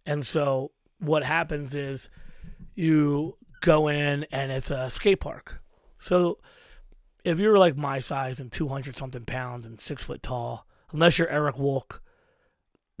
And 0.06 0.24
so 0.24 0.72
what 0.98 1.24
happens 1.24 1.74
is 1.74 2.08
you 2.74 3.36
go 3.60 3.88
in 3.88 4.24
and 4.30 4.50
it's 4.50 4.70
a 4.70 4.88
skate 4.90 5.20
park. 5.20 5.60
So 5.98 6.38
if 7.24 7.38
you're 7.38 7.58
like 7.58 7.76
my 7.76 7.98
size 7.98 8.40
and 8.40 8.50
200 8.50 8.96
something 8.96 9.24
pounds 9.24 9.66
and 9.66 9.78
six 9.78 10.02
foot 10.02 10.22
tall, 10.22 10.66
unless 10.92 11.18
you're 11.18 11.28
Eric 11.28 11.56
Wolk, 11.56 12.00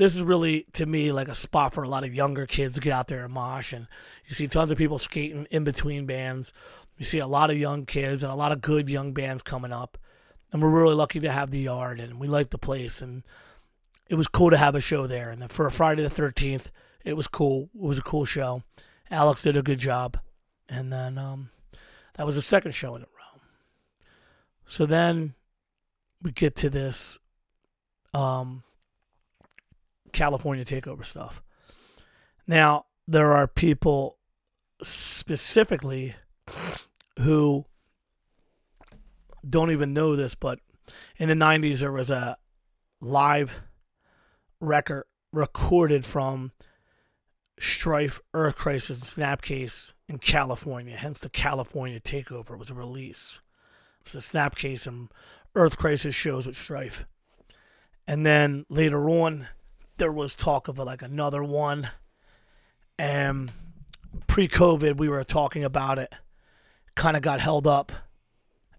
this 0.00 0.16
is 0.16 0.22
really 0.22 0.66
to 0.72 0.86
me 0.86 1.12
like 1.12 1.28
a 1.28 1.34
spot 1.34 1.74
for 1.74 1.82
a 1.82 1.88
lot 1.88 2.04
of 2.04 2.14
younger 2.14 2.46
kids 2.46 2.74
to 2.74 2.80
get 2.80 2.94
out 2.94 3.08
there 3.08 3.24
and 3.24 3.34
mosh. 3.34 3.74
And 3.74 3.86
you 4.26 4.34
see 4.34 4.46
tons 4.46 4.70
of 4.70 4.78
people 4.78 4.98
skating 4.98 5.46
in 5.50 5.62
between 5.62 6.06
bands. 6.06 6.52
You 6.96 7.04
see 7.04 7.18
a 7.18 7.26
lot 7.26 7.50
of 7.50 7.58
young 7.58 7.84
kids 7.84 8.22
and 8.22 8.32
a 8.32 8.36
lot 8.36 8.50
of 8.50 8.62
good 8.62 8.88
young 8.88 9.12
bands 9.12 9.42
coming 9.42 9.72
up. 9.72 9.98
And 10.52 10.62
we're 10.62 10.70
really 10.70 10.94
lucky 10.94 11.20
to 11.20 11.30
have 11.30 11.50
the 11.50 11.60
yard 11.60 12.00
and 12.00 12.18
we 12.18 12.28
like 12.28 12.48
the 12.48 12.58
place. 12.58 13.02
And 13.02 13.24
it 14.08 14.14
was 14.14 14.26
cool 14.26 14.50
to 14.50 14.56
have 14.56 14.74
a 14.74 14.80
show 14.80 15.06
there. 15.06 15.30
And 15.30 15.42
then 15.42 15.50
for 15.50 15.68
Friday 15.68 16.02
the 16.02 16.08
13th, 16.08 16.66
it 17.04 17.14
was 17.14 17.28
cool. 17.28 17.68
It 17.74 17.82
was 17.82 17.98
a 17.98 18.02
cool 18.02 18.24
show. 18.24 18.62
Alex 19.10 19.42
did 19.42 19.56
a 19.56 19.62
good 19.62 19.80
job. 19.80 20.18
And 20.66 20.90
then 20.90 21.18
um, 21.18 21.50
that 22.16 22.24
was 22.24 22.36
the 22.36 22.42
second 22.42 22.72
show 22.72 22.96
in 22.96 23.02
a 23.02 23.06
row. 23.06 23.19
So 24.70 24.86
then 24.86 25.34
we 26.22 26.30
get 26.30 26.54
to 26.56 26.70
this 26.70 27.18
um, 28.14 28.62
California 30.12 30.64
takeover 30.64 31.04
stuff. 31.04 31.42
Now, 32.46 32.86
there 33.08 33.32
are 33.32 33.48
people 33.48 34.18
specifically 34.80 36.14
who 37.18 37.64
don't 39.48 39.72
even 39.72 39.92
know 39.92 40.14
this, 40.14 40.36
but 40.36 40.60
in 41.16 41.28
the 41.28 41.34
90s, 41.34 41.80
there 41.80 41.90
was 41.90 42.10
a 42.10 42.38
live 43.00 43.52
record 44.60 45.02
recorded 45.32 46.04
from 46.04 46.52
Strife, 47.58 48.20
Earth 48.34 48.54
Crisis, 48.54 49.16
and 49.16 49.26
Snapcase 49.26 49.94
in 50.08 50.18
California. 50.18 50.96
Hence, 50.96 51.18
the 51.18 51.28
California 51.28 51.98
Takeover 51.98 52.56
was 52.56 52.70
a 52.70 52.74
release. 52.74 53.40
It 54.00 54.12
was 54.12 54.12
the 54.12 54.38
Snapcase 54.38 54.86
and 54.86 55.08
Earth 55.54 55.76
Crisis 55.76 56.14
shows 56.14 56.46
with 56.46 56.56
Strife. 56.56 57.04
And 58.06 58.24
then 58.24 58.64
later 58.68 59.08
on, 59.08 59.48
there 59.98 60.12
was 60.12 60.34
talk 60.34 60.68
of 60.68 60.78
like 60.78 61.02
another 61.02 61.44
one. 61.44 61.90
And 62.98 63.50
pre 64.26 64.48
COVID, 64.48 64.96
we 64.96 65.08
were 65.08 65.24
talking 65.24 65.64
about 65.64 65.98
it, 65.98 66.12
kind 66.94 67.16
of 67.16 67.22
got 67.22 67.40
held 67.40 67.66
up. 67.66 67.92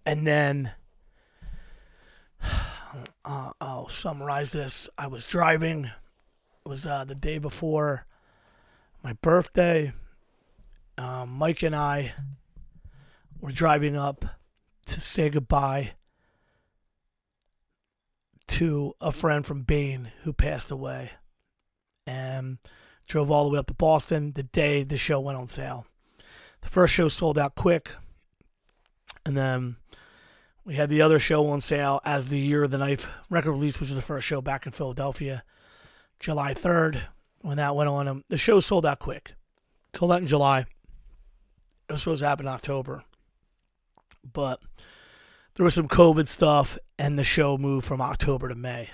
And 0.04 0.26
then 0.26 0.72
uh, 3.24 3.52
I'll 3.60 3.88
summarize 3.88 4.52
this. 4.52 4.88
I 4.98 5.06
was 5.06 5.24
driving, 5.24 5.84
it 5.84 6.68
was 6.68 6.86
uh, 6.86 7.04
the 7.04 7.14
day 7.14 7.38
before 7.38 8.06
my 9.02 9.14
birthday. 9.14 9.92
Um, 10.98 11.30
Mike 11.30 11.62
and 11.62 11.74
I 11.74 12.12
were 13.40 13.50
driving 13.50 13.96
up 13.96 14.24
to 14.86 15.00
say 15.00 15.30
goodbye 15.30 15.92
to 18.48 18.94
a 19.00 19.12
friend 19.12 19.46
from 19.46 19.62
Bane 19.62 20.12
who 20.24 20.32
passed 20.32 20.70
away 20.70 21.12
and 22.06 22.58
drove 23.06 23.30
all 23.30 23.44
the 23.44 23.50
way 23.50 23.58
up 23.58 23.66
to 23.66 23.74
Boston 23.74 24.32
the 24.32 24.42
day 24.42 24.82
the 24.82 24.96
show 24.96 25.20
went 25.20 25.38
on 25.38 25.46
sale. 25.46 25.86
The 26.60 26.68
first 26.68 26.94
show 26.94 27.08
sold 27.08 27.38
out 27.38 27.54
quick, 27.54 27.92
and 29.24 29.36
then 29.36 29.76
we 30.64 30.74
had 30.74 30.90
the 30.90 31.02
other 31.02 31.18
show 31.18 31.46
on 31.46 31.60
sale 31.60 32.00
as 32.04 32.28
the 32.28 32.38
Year 32.38 32.62
of 32.62 32.70
the 32.70 32.78
Knife 32.78 33.08
record 33.30 33.52
release, 33.52 33.80
which 33.80 33.90
is 33.90 33.96
the 33.96 34.02
first 34.02 34.26
show 34.26 34.40
back 34.40 34.64
in 34.64 34.72
Philadelphia, 34.72 35.42
July 36.20 36.54
3rd. 36.54 37.00
when 37.40 37.56
that 37.56 37.74
went 37.74 37.88
on. 37.88 38.06
Um, 38.06 38.24
the 38.28 38.36
show 38.36 38.60
sold 38.60 38.86
out 38.86 39.00
quick. 39.00 39.34
Sold 39.94 40.12
out 40.12 40.22
in 40.22 40.28
July. 40.28 40.60
It 41.88 41.92
was 41.92 42.02
supposed 42.02 42.22
to 42.22 42.28
happen 42.28 42.46
in 42.46 42.52
October. 42.52 43.02
But 44.30 44.60
there 45.54 45.64
was 45.64 45.74
some 45.74 45.88
COVID 45.88 46.28
stuff, 46.28 46.78
and 46.98 47.18
the 47.18 47.24
show 47.24 47.58
moved 47.58 47.86
from 47.86 48.00
October 48.00 48.48
to 48.48 48.54
May. 48.54 48.90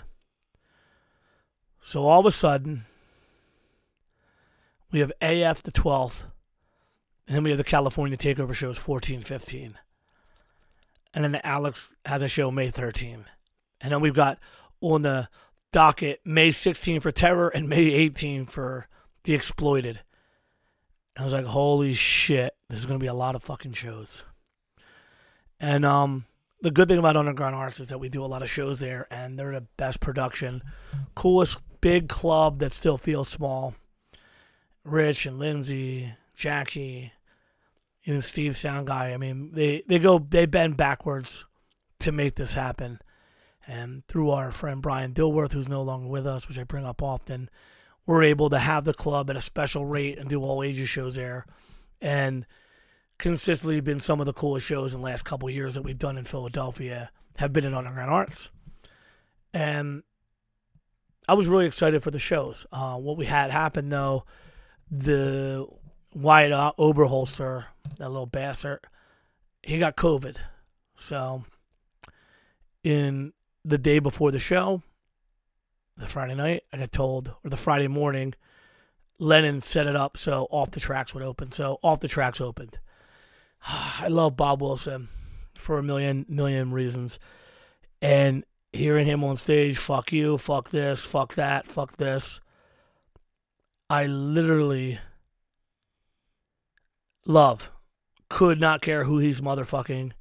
So 1.81 2.07
all 2.07 2.21
of 2.21 2.27
a 2.27 2.33
sudden, 2.33 2.85
we 4.91 5.01
have 5.01 5.13
AF 5.21 5.63
the 5.63 5.73
12th, 5.73 6.25
and 7.27 7.37
then 7.37 7.45
we 7.45 7.51
have 7.51 7.59
the 7.59 7.65
California 7.65 8.17
Takeover 8.17 8.55
shows 8.55 8.79
14, 8.79 9.23
15. 9.23 9.79
And 11.15 11.25
then 11.25 11.41
Alex 11.45 11.95
has 12.05 12.23
a 12.23 12.29
show 12.29 12.51
May 12.51 12.71
13. 12.71 13.25
And 13.81 13.93
then 13.93 14.01
we've 14.01 14.15
got 14.15 14.39
on 14.81 15.03
the 15.03 15.29
docket 15.73 16.21
May 16.25 16.51
16 16.51 17.01
for 17.01 17.11
Terror 17.11 17.49
and 17.49 17.69
May 17.69 17.85
18 17.85 18.47
for 18.47 18.87
The 19.25 19.35
Exploited. 19.35 20.01
And 21.15 21.23
I 21.23 21.25
was 21.25 21.33
like, 21.33 21.47
holy 21.47 21.93
shit, 21.93 22.55
there's 22.69 22.87
going 22.87 22.99
to 22.99 23.03
be 23.03 23.09
a 23.09 23.15
lot 23.15 23.35
of 23.35 23.43
fucking 23.43 23.73
shows. 23.73 24.25
And 25.61 25.85
um, 25.85 26.25
the 26.61 26.71
good 26.71 26.89
thing 26.89 26.99
about 26.99 27.17
Underground 27.17 27.55
Arts 27.55 27.81
is 27.81 27.89
that 27.89 27.99
we 27.99 28.09
do 28.09 28.25
a 28.25 28.27
lot 28.27 28.43
of 28.43 28.51
shows 28.51 28.81
there, 28.81 29.07
and 29.11 29.39
they're 29.39 29.53
the 29.53 29.67
best 29.77 30.01
production, 30.01 30.63
coolest 31.15 31.59
big 31.81 32.09
club 32.09 32.59
that 32.61 32.73
still 32.73 32.99
feels 32.99 33.29
small. 33.29 33.75
Rich 34.85 35.27
and 35.27 35.39
Lindsay, 35.39 36.15
Jackie, 36.35 37.13
even 38.05 38.21
Steve 38.21 38.57
Sound 38.57 38.87
Guy. 38.87 39.13
I 39.13 39.17
mean, 39.17 39.53
they, 39.53 39.83
they 39.87 39.99
go 39.99 40.19
they 40.19 40.47
bend 40.47 40.77
backwards 40.77 41.45
to 42.01 42.13
make 42.13 42.37
this 42.37 42.53
happen. 42.53 43.01
And 43.67 44.07
through 44.09 44.31
our 44.31 44.51
friend 44.51 44.81
Brian 44.81 45.13
Dilworth, 45.13 45.53
who's 45.53 45.69
no 45.69 45.83
longer 45.83 46.09
with 46.09 46.27
us, 46.27 46.49
which 46.49 46.59
I 46.59 46.65
bring 46.65 46.87
up 46.87 47.03
often, 47.03 47.51
we're 48.07 48.23
able 48.23 48.49
to 48.49 48.59
have 48.59 48.85
the 48.85 48.95
club 48.95 49.29
at 49.29 49.37
a 49.37 49.43
special 49.43 49.85
rate 49.85 50.19
and 50.19 50.29
do 50.29 50.43
all 50.43 50.63
ages 50.63 50.89
shows 50.89 51.17
there. 51.17 51.45
And 52.01 52.47
consistently 53.19 53.81
been 53.81 54.01
some 54.01 54.21
of 54.21 54.27
the 54.27 54.33
coolest 54.33 54.67
shows 54.67 54.95
in 54.95 55.01
the 55.01 55.05
last 55.05 55.25
couple 55.25 55.51
years 55.51 55.75
that 55.75 55.83
we've 55.83 55.99
done 55.99 56.17
in 56.17 56.25
Philadelphia 56.25 57.11
have 57.39 57.53
been 57.53 57.65
in 57.65 57.75
Underground 57.75 58.11
Arts. 58.11 58.51
And 59.53 60.03
I 61.29 61.35
was 61.35 61.49
really 61.49 61.67
excited 61.67 62.03
for 62.03 62.11
the 62.11 62.19
shows. 62.19 62.67
Uh, 62.73 62.97
what 62.97 63.17
we 63.17 63.27
had 63.27 63.51
happen 63.51 63.89
though, 63.89 64.25
the 64.91 65.67
Wyatt 66.15 66.53
Oberholzer, 66.79 67.65
that 67.99 68.09
little 68.09 68.27
bastard, 68.27 68.81
he 69.63 69.79
got 69.79 69.97
COVID. 69.97 70.39
So, 70.97 71.45
in 72.83 73.33
the 73.65 73.79
day 73.79 73.99
before 73.99 74.33
the 74.33 74.39
show, 74.39 74.83
the 75.97 76.07
Friday 76.07 76.35
night, 76.35 76.63
I 76.73 76.79
got 76.79 76.93
told, 76.93 77.35
or 77.45 77.51
the 77.51 77.57
Friday 77.57 77.89
morning, 77.89 78.35
Lennon 79.19 79.61
set 79.61 79.87
it 79.87 79.97
up 79.97 80.17
so 80.17 80.47
off 80.51 80.71
the 80.71 80.81
tracks 80.81 81.15
would 81.15 81.23
open. 81.23 81.51
So 81.51 81.79
off 81.83 82.01
the 82.01 82.09
tracks 82.09 82.41
opened. 82.41 82.79
I 83.67 84.09
love 84.09 84.37
Bob 84.37 84.61
Wilson 84.61 85.09
for 85.59 85.79
a 85.79 85.83
million 85.83 86.27
million 86.29 86.73
reasons, 86.73 87.19
and 88.01 88.45
hearing 88.73 89.07
him 89.07 89.25
on 89.25 89.37
stage, 89.37 89.79
fuck 89.79 90.13
you, 90.13 90.39
fuck 90.39 90.71
this, 90.71 91.05
fuck 91.05 91.35
that, 91.35 91.67
fuck 91.67 91.97
this. 91.97 92.41
I 93.91 94.07
literally 94.07 94.99
love, 97.27 97.71
could 98.29 98.61
not 98.61 98.83
care 98.83 99.05
who 99.05 99.19
he's 99.19 99.41
motherfucking. 99.41 100.13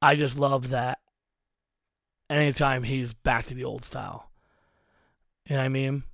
I 0.00 0.14
just 0.16 0.38
love 0.38 0.70
that. 0.70 0.98
Anytime 2.30 2.84
he's 2.84 3.12
back 3.12 3.46
to 3.46 3.54
the 3.54 3.64
old 3.64 3.84
style, 3.84 4.30
you 5.46 5.56
know 5.56 5.62
what 5.62 5.66
I 5.66 5.68
mean? 5.68 6.04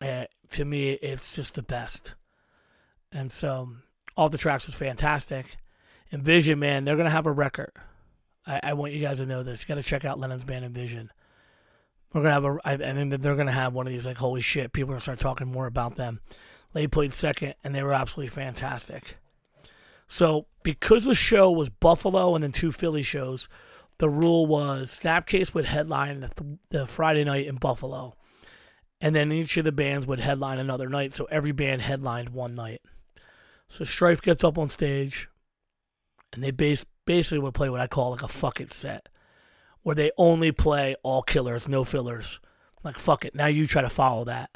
Uh, 0.00 0.24
to 0.50 0.64
me, 0.64 0.90
it's 0.90 1.34
just 1.34 1.56
the 1.56 1.62
best. 1.62 2.14
And 3.10 3.32
so, 3.32 3.70
all 4.16 4.28
the 4.28 4.38
tracks 4.38 4.66
was 4.66 4.76
fantastic. 4.76 5.56
Envision, 6.12 6.58
man, 6.58 6.84
they're 6.84 6.96
gonna 6.96 7.10
have 7.10 7.26
a 7.26 7.32
record. 7.32 7.72
I, 8.46 8.60
I 8.62 8.72
want 8.74 8.92
you 8.92 9.00
guys 9.00 9.18
to 9.18 9.26
know 9.26 9.42
this. 9.42 9.62
You 9.62 9.68
got 9.68 9.74
to 9.74 9.82
check 9.82 10.04
out 10.04 10.18
Lennon's 10.18 10.44
band 10.44 10.64
Envision. 10.64 11.10
We're 12.12 12.22
gonna 12.22 12.34
have 12.34 12.44
a, 12.44 12.58
I, 12.64 12.72
and 12.74 13.12
then 13.12 13.20
they're 13.20 13.36
gonna 13.36 13.50
have 13.52 13.74
one 13.74 13.86
of 13.86 13.92
these 13.92 14.06
like, 14.06 14.16
holy 14.16 14.40
shit, 14.40 14.72
people 14.72 14.90
are 14.90 14.94
gonna 14.94 15.00
start 15.00 15.18
talking 15.18 15.50
more 15.50 15.66
about 15.66 15.96
them. 15.96 16.20
They 16.72 16.86
played 16.86 17.14
second, 17.14 17.54
and 17.64 17.74
they 17.74 17.82
were 17.82 17.92
absolutely 17.92 18.30
fantastic. 18.30 19.16
So 20.06 20.46
because 20.62 21.04
the 21.04 21.14
show 21.14 21.50
was 21.50 21.68
Buffalo 21.68 22.34
and 22.34 22.44
then 22.44 22.52
two 22.52 22.70
Philly 22.70 23.02
shows, 23.02 23.48
the 23.98 24.08
rule 24.08 24.46
was 24.46 25.00
Snapcase 25.02 25.54
would 25.54 25.64
headline 25.64 26.20
the, 26.20 26.58
the 26.70 26.86
Friday 26.86 27.24
night 27.24 27.46
in 27.46 27.56
Buffalo, 27.56 28.14
and 29.00 29.14
then 29.14 29.32
each 29.32 29.56
of 29.56 29.64
the 29.64 29.72
bands 29.72 30.06
would 30.06 30.20
headline 30.20 30.58
another 30.58 30.88
night. 30.88 31.12
So 31.12 31.24
every 31.30 31.52
band 31.52 31.82
headlined 31.82 32.30
one 32.30 32.54
night. 32.54 32.82
So 33.68 33.84
Strife 33.84 34.22
gets 34.22 34.44
up 34.44 34.58
on 34.58 34.68
stage, 34.68 35.28
and 36.32 36.42
they 36.42 36.50
base, 36.50 36.84
basically 37.04 37.38
would 37.38 37.54
play 37.54 37.70
what 37.70 37.80
I 37.80 37.86
call 37.86 38.10
like 38.10 38.22
a 38.22 38.28
fuck 38.28 38.60
it 38.60 38.72
set, 38.72 39.08
where 39.82 39.94
they 39.94 40.10
only 40.16 40.52
play 40.52 40.96
all 41.02 41.22
killers, 41.22 41.68
no 41.68 41.84
fillers. 41.84 42.40
Like 42.82 42.98
fuck 42.98 43.24
it, 43.24 43.34
now 43.34 43.46
you 43.46 43.66
try 43.66 43.82
to 43.82 43.88
follow 43.88 44.24
that. 44.24 44.50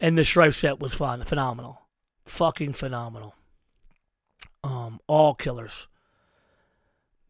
And 0.00 0.18
the 0.18 0.24
Strife 0.24 0.54
set 0.54 0.80
was 0.80 0.94
fun, 0.94 1.24
phenomenal, 1.24 1.80
fucking 2.26 2.72
phenomenal. 2.72 3.34
Um, 4.62 5.00
all 5.06 5.34
killers. 5.34 5.88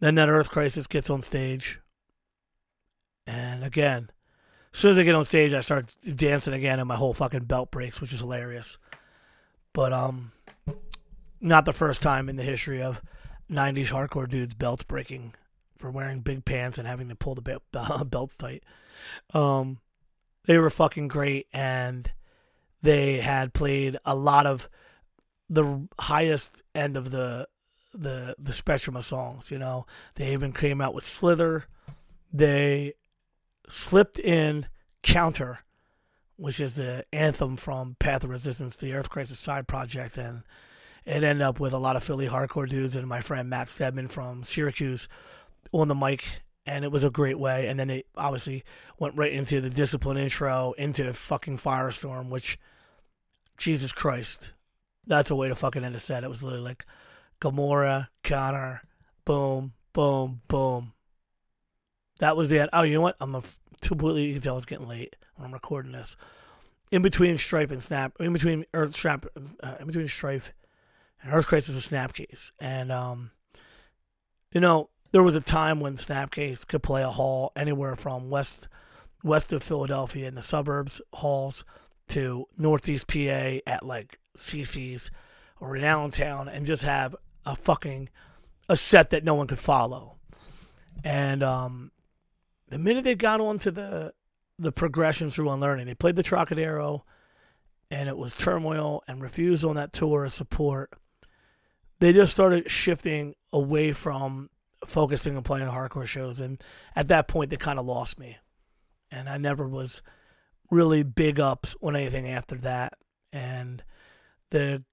Then 0.00 0.14
that 0.16 0.28
Earth 0.28 0.50
Crisis 0.50 0.86
gets 0.86 1.10
on 1.10 1.22
stage, 1.22 1.80
and 3.26 3.64
again, 3.64 4.10
as 4.72 4.80
soon 4.80 4.90
as 4.90 4.98
I 4.98 5.04
get 5.04 5.14
on 5.14 5.24
stage, 5.24 5.54
I 5.54 5.60
start 5.60 5.94
dancing 6.16 6.52
again, 6.52 6.78
and 6.80 6.88
my 6.88 6.96
whole 6.96 7.14
fucking 7.14 7.44
belt 7.44 7.70
breaks, 7.70 8.00
which 8.00 8.12
is 8.12 8.20
hilarious. 8.20 8.76
But 9.72 9.92
um, 9.92 10.32
not 11.40 11.64
the 11.64 11.72
first 11.72 12.02
time 12.02 12.28
in 12.28 12.36
the 12.36 12.42
history 12.42 12.82
of 12.82 13.00
90s 13.50 13.92
hardcore 13.92 14.28
dudes 14.28 14.54
belts 14.54 14.82
breaking 14.82 15.34
for 15.76 15.90
wearing 15.90 16.20
big 16.20 16.44
pants 16.44 16.78
and 16.78 16.86
having 16.86 17.08
to 17.08 17.16
pull 17.16 17.34
the 17.34 17.42
be- 17.42 18.04
belts 18.06 18.36
tight. 18.36 18.62
Um, 19.32 19.78
they 20.46 20.58
were 20.58 20.70
fucking 20.70 21.08
great, 21.08 21.46
and 21.52 22.10
they 22.82 23.18
had 23.18 23.54
played 23.54 23.96
a 24.04 24.14
lot 24.14 24.46
of 24.46 24.68
the 25.48 25.88
highest 25.98 26.62
end 26.74 26.96
of 26.96 27.10
the 27.10 27.48
the 27.92 28.34
the 28.38 28.52
spectrum 28.52 28.96
of 28.96 29.04
songs. 29.04 29.50
You 29.50 29.58
know, 29.58 29.86
they 30.16 30.32
even 30.32 30.52
came 30.52 30.80
out 30.80 30.94
with 30.94 31.04
Slither. 31.04 31.64
They 32.32 32.94
slipped 33.68 34.18
in 34.18 34.66
Counter, 35.02 35.60
which 36.36 36.60
is 36.60 36.74
the 36.74 37.04
anthem 37.12 37.56
from 37.56 37.96
Path 37.98 38.24
of 38.24 38.30
Resistance, 38.30 38.76
the 38.76 38.92
Earth 38.94 39.10
Crisis 39.10 39.38
side 39.38 39.68
project, 39.68 40.16
and 40.16 40.42
it 41.06 41.22
ended 41.22 41.42
up 41.42 41.60
with 41.60 41.72
a 41.72 41.78
lot 41.78 41.96
of 41.96 42.04
Philly 42.04 42.28
hardcore 42.28 42.68
dudes 42.68 42.96
and 42.96 43.06
my 43.06 43.20
friend 43.20 43.48
Matt 43.48 43.68
Stedman 43.68 44.08
from 44.08 44.42
Syracuse 44.42 45.08
on 45.72 45.88
the 45.88 45.94
mic, 45.94 46.40
and 46.66 46.84
it 46.84 46.90
was 46.90 47.04
a 47.04 47.10
great 47.10 47.38
way. 47.38 47.66
And 47.68 47.78
then 47.78 47.90
it 47.90 48.06
obviously 48.16 48.64
went 48.98 49.16
right 49.16 49.32
into 49.32 49.60
the 49.60 49.70
Discipline 49.70 50.16
intro, 50.16 50.72
into 50.78 51.12
fucking 51.12 51.58
Firestorm, 51.58 52.30
which, 52.30 52.58
Jesus 53.58 53.92
Christ, 53.92 54.52
that's 55.06 55.30
a 55.30 55.36
way 55.36 55.48
to 55.48 55.54
fucking 55.54 55.84
end 55.84 55.94
a 55.94 55.98
set. 55.98 56.24
It 56.24 56.30
was 56.30 56.42
literally 56.42 56.64
like 56.64 56.86
Gomorrah, 57.40 58.08
Connor, 58.22 58.82
boom, 59.24 59.74
boom, 59.92 60.40
boom. 60.48 60.92
That 62.20 62.36
was 62.36 62.52
it. 62.52 62.70
Oh, 62.72 62.82
you 62.82 62.94
know 62.94 63.00
what? 63.00 63.16
I'm 63.20 63.34
a 63.34 63.42
completely. 63.82 64.26
You 64.26 64.34
can 64.34 64.42
tell 64.42 64.56
it's 64.56 64.64
getting 64.64 64.88
late 64.88 65.16
when 65.36 65.46
I'm 65.46 65.52
recording 65.52 65.92
this. 65.92 66.16
In 66.92 67.02
between 67.02 67.36
Strife 67.36 67.70
and 67.70 67.82
Snap, 67.82 68.14
in 68.20 68.32
between 68.32 68.64
Earth 68.72 68.94
Strap, 68.94 69.26
uh, 69.62 69.74
in 69.80 69.86
between 69.86 70.08
Strife 70.08 70.52
and 71.24 71.32
Earth 71.32 71.46
Crisis 71.46 71.74
was 71.74 71.88
Snapcase, 71.88 72.52
and 72.60 72.92
um, 72.92 73.30
you 74.52 74.60
know 74.60 74.90
there 75.10 75.22
was 75.22 75.34
a 75.34 75.40
time 75.40 75.80
when 75.80 75.94
Snapcase 75.94 76.66
could 76.66 76.82
play 76.82 77.02
a 77.02 77.08
hall 77.08 77.50
anywhere 77.56 77.96
from 77.96 78.30
west 78.30 78.68
west 79.22 79.52
of 79.52 79.62
Philadelphia 79.62 80.28
in 80.28 80.34
the 80.34 80.42
suburbs 80.42 81.00
halls 81.14 81.64
to 82.08 82.46
northeast 82.58 83.08
PA 83.08 83.58
at 83.66 83.84
like 83.84 84.18
CC's 84.36 85.10
or 85.60 85.76
in 85.76 85.82
Allentown 85.84 86.48
and 86.48 86.66
just 86.66 86.82
have 86.82 87.16
a 87.46 87.56
fucking 87.56 88.10
a 88.68 88.76
set 88.76 89.10
that 89.10 89.24
no 89.24 89.34
one 89.34 89.46
could 89.46 89.58
follow. 89.58 90.18
And 91.02 91.42
um, 91.42 91.90
the 92.68 92.78
minute 92.78 93.04
they 93.04 93.14
got 93.14 93.40
onto 93.40 93.70
the 93.70 94.12
the 94.58 94.72
progressions 94.72 95.34
through 95.34 95.50
unlearning, 95.50 95.86
they 95.86 95.94
played 95.94 96.16
the 96.16 96.22
Trocadero, 96.22 97.02
and 97.90 98.08
it 98.08 98.16
was 98.16 98.36
turmoil 98.36 99.02
and 99.08 99.22
refused 99.22 99.64
on 99.64 99.76
that 99.76 99.92
tour 99.92 100.24
of 100.24 100.32
support. 100.32 100.92
They 102.04 102.12
just 102.12 102.32
started 102.32 102.70
shifting 102.70 103.34
away 103.50 103.94
from 103.94 104.50
focusing 104.84 105.38
on 105.38 105.42
playing 105.42 105.68
hardcore 105.68 106.06
shows, 106.06 106.38
and 106.38 106.62
at 106.94 107.08
that 107.08 107.28
point, 107.28 107.48
they 107.48 107.56
kind 107.56 107.78
of 107.78 107.86
lost 107.86 108.20
me, 108.20 108.36
and 109.10 109.26
I 109.26 109.38
never 109.38 109.66
was 109.66 110.02
really 110.70 111.02
big 111.02 111.40
ups 111.40 111.74
on 111.80 111.96
anything 111.96 112.28
after 112.28 112.56
that. 112.56 112.92
And 113.32 113.82
the 114.50 114.84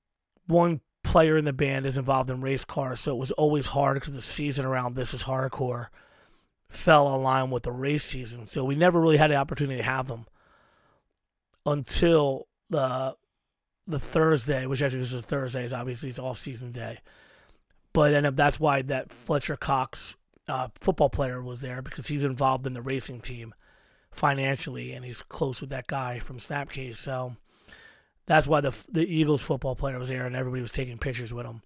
one 0.47 0.79
player 1.03 1.35
in 1.35 1.43
the 1.43 1.51
band 1.51 1.85
is 1.85 1.97
involved 1.97 2.29
in 2.29 2.39
race 2.39 2.63
cars, 2.63 3.01
so 3.01 3.13
it 3.13 3.19
was 3.19 3.31
always 3.31 3.65
hard 3.65 3.95
because 3.95 4.15
the 4.15 4.21
season 4.21 4.65
around 4.65 4.95
This 4.95 5.13
Is 5.13 5.25
Hardcore 5.25 5.87
fell 6.69 7.13
in 7.13 7.23
line 7.23 7.49
with 7.49 7.63
the 7.63 7.73
race 7.73 8.05
season. 8.05 8.45
So 8.45 8.63
we 8.63 8.75
never 8.75 9.01
really 9.01 9.17
had 9.17 9.31
the 9.31 9.35
opportunity 9.35 9.79
to 9.79 9.83
have 9.83 10.07
them 10.07 10.27
until 11.65 12.47
the 12.69 13.17
the 13.87 13.99
Thursday, 13.99 14.65
which 14.65 14.81
actually 14.81 14.99
was 14.99 15.13
Thursdays, 15.13 15.73
obviously 15.73 16.09
it's 16.09 16.19
off 16.19 16.37
season 16.37 16.71
day. 16.71 16.99
But 17.93 18.13
and 18.13 18.37
that's 18.37 18.59
why 18.59 18.81
that 18.83 19.11
Fletcher 19.11 19.55
Cox 19.55 20.15
uh, 20.47 20.69
football 20.79 21.09
player 21.09 21.41
was 21.41 21.61
there 21.61 21.81
because 21.81 22.07
he's 22.07 22.23
involved 22.23 22.65
in 22.65 22.73
the 22.73 22.81
racing 22.81 23.21
team 23.21 23.53
financially 24.11 24.93
and 24.93 25.05
he's 25.05 25.21
close 25.21 25.61
with 25.61 25.69
that 25.71 25.87
guy 25.87 26.19
from 26.19 26.37
Snapcase. 26.37 26.97
So 26.97 27.35
that's 28.25 28.47
why 28.47 28.61
the 28.61 28.71
the 28.89 29.05
Eagles 29.05 29.41
football 29.41 29.75
player 29.75 29.99
was 29.99 30.09
there 30.09 30.25
and 30.25 30.35
everybody 30.35 30.61
was 30.61 30.71
taking 30.71 30.97
pictures 30.97 31.33
with 31.33 31.45
him. 31.45 31.61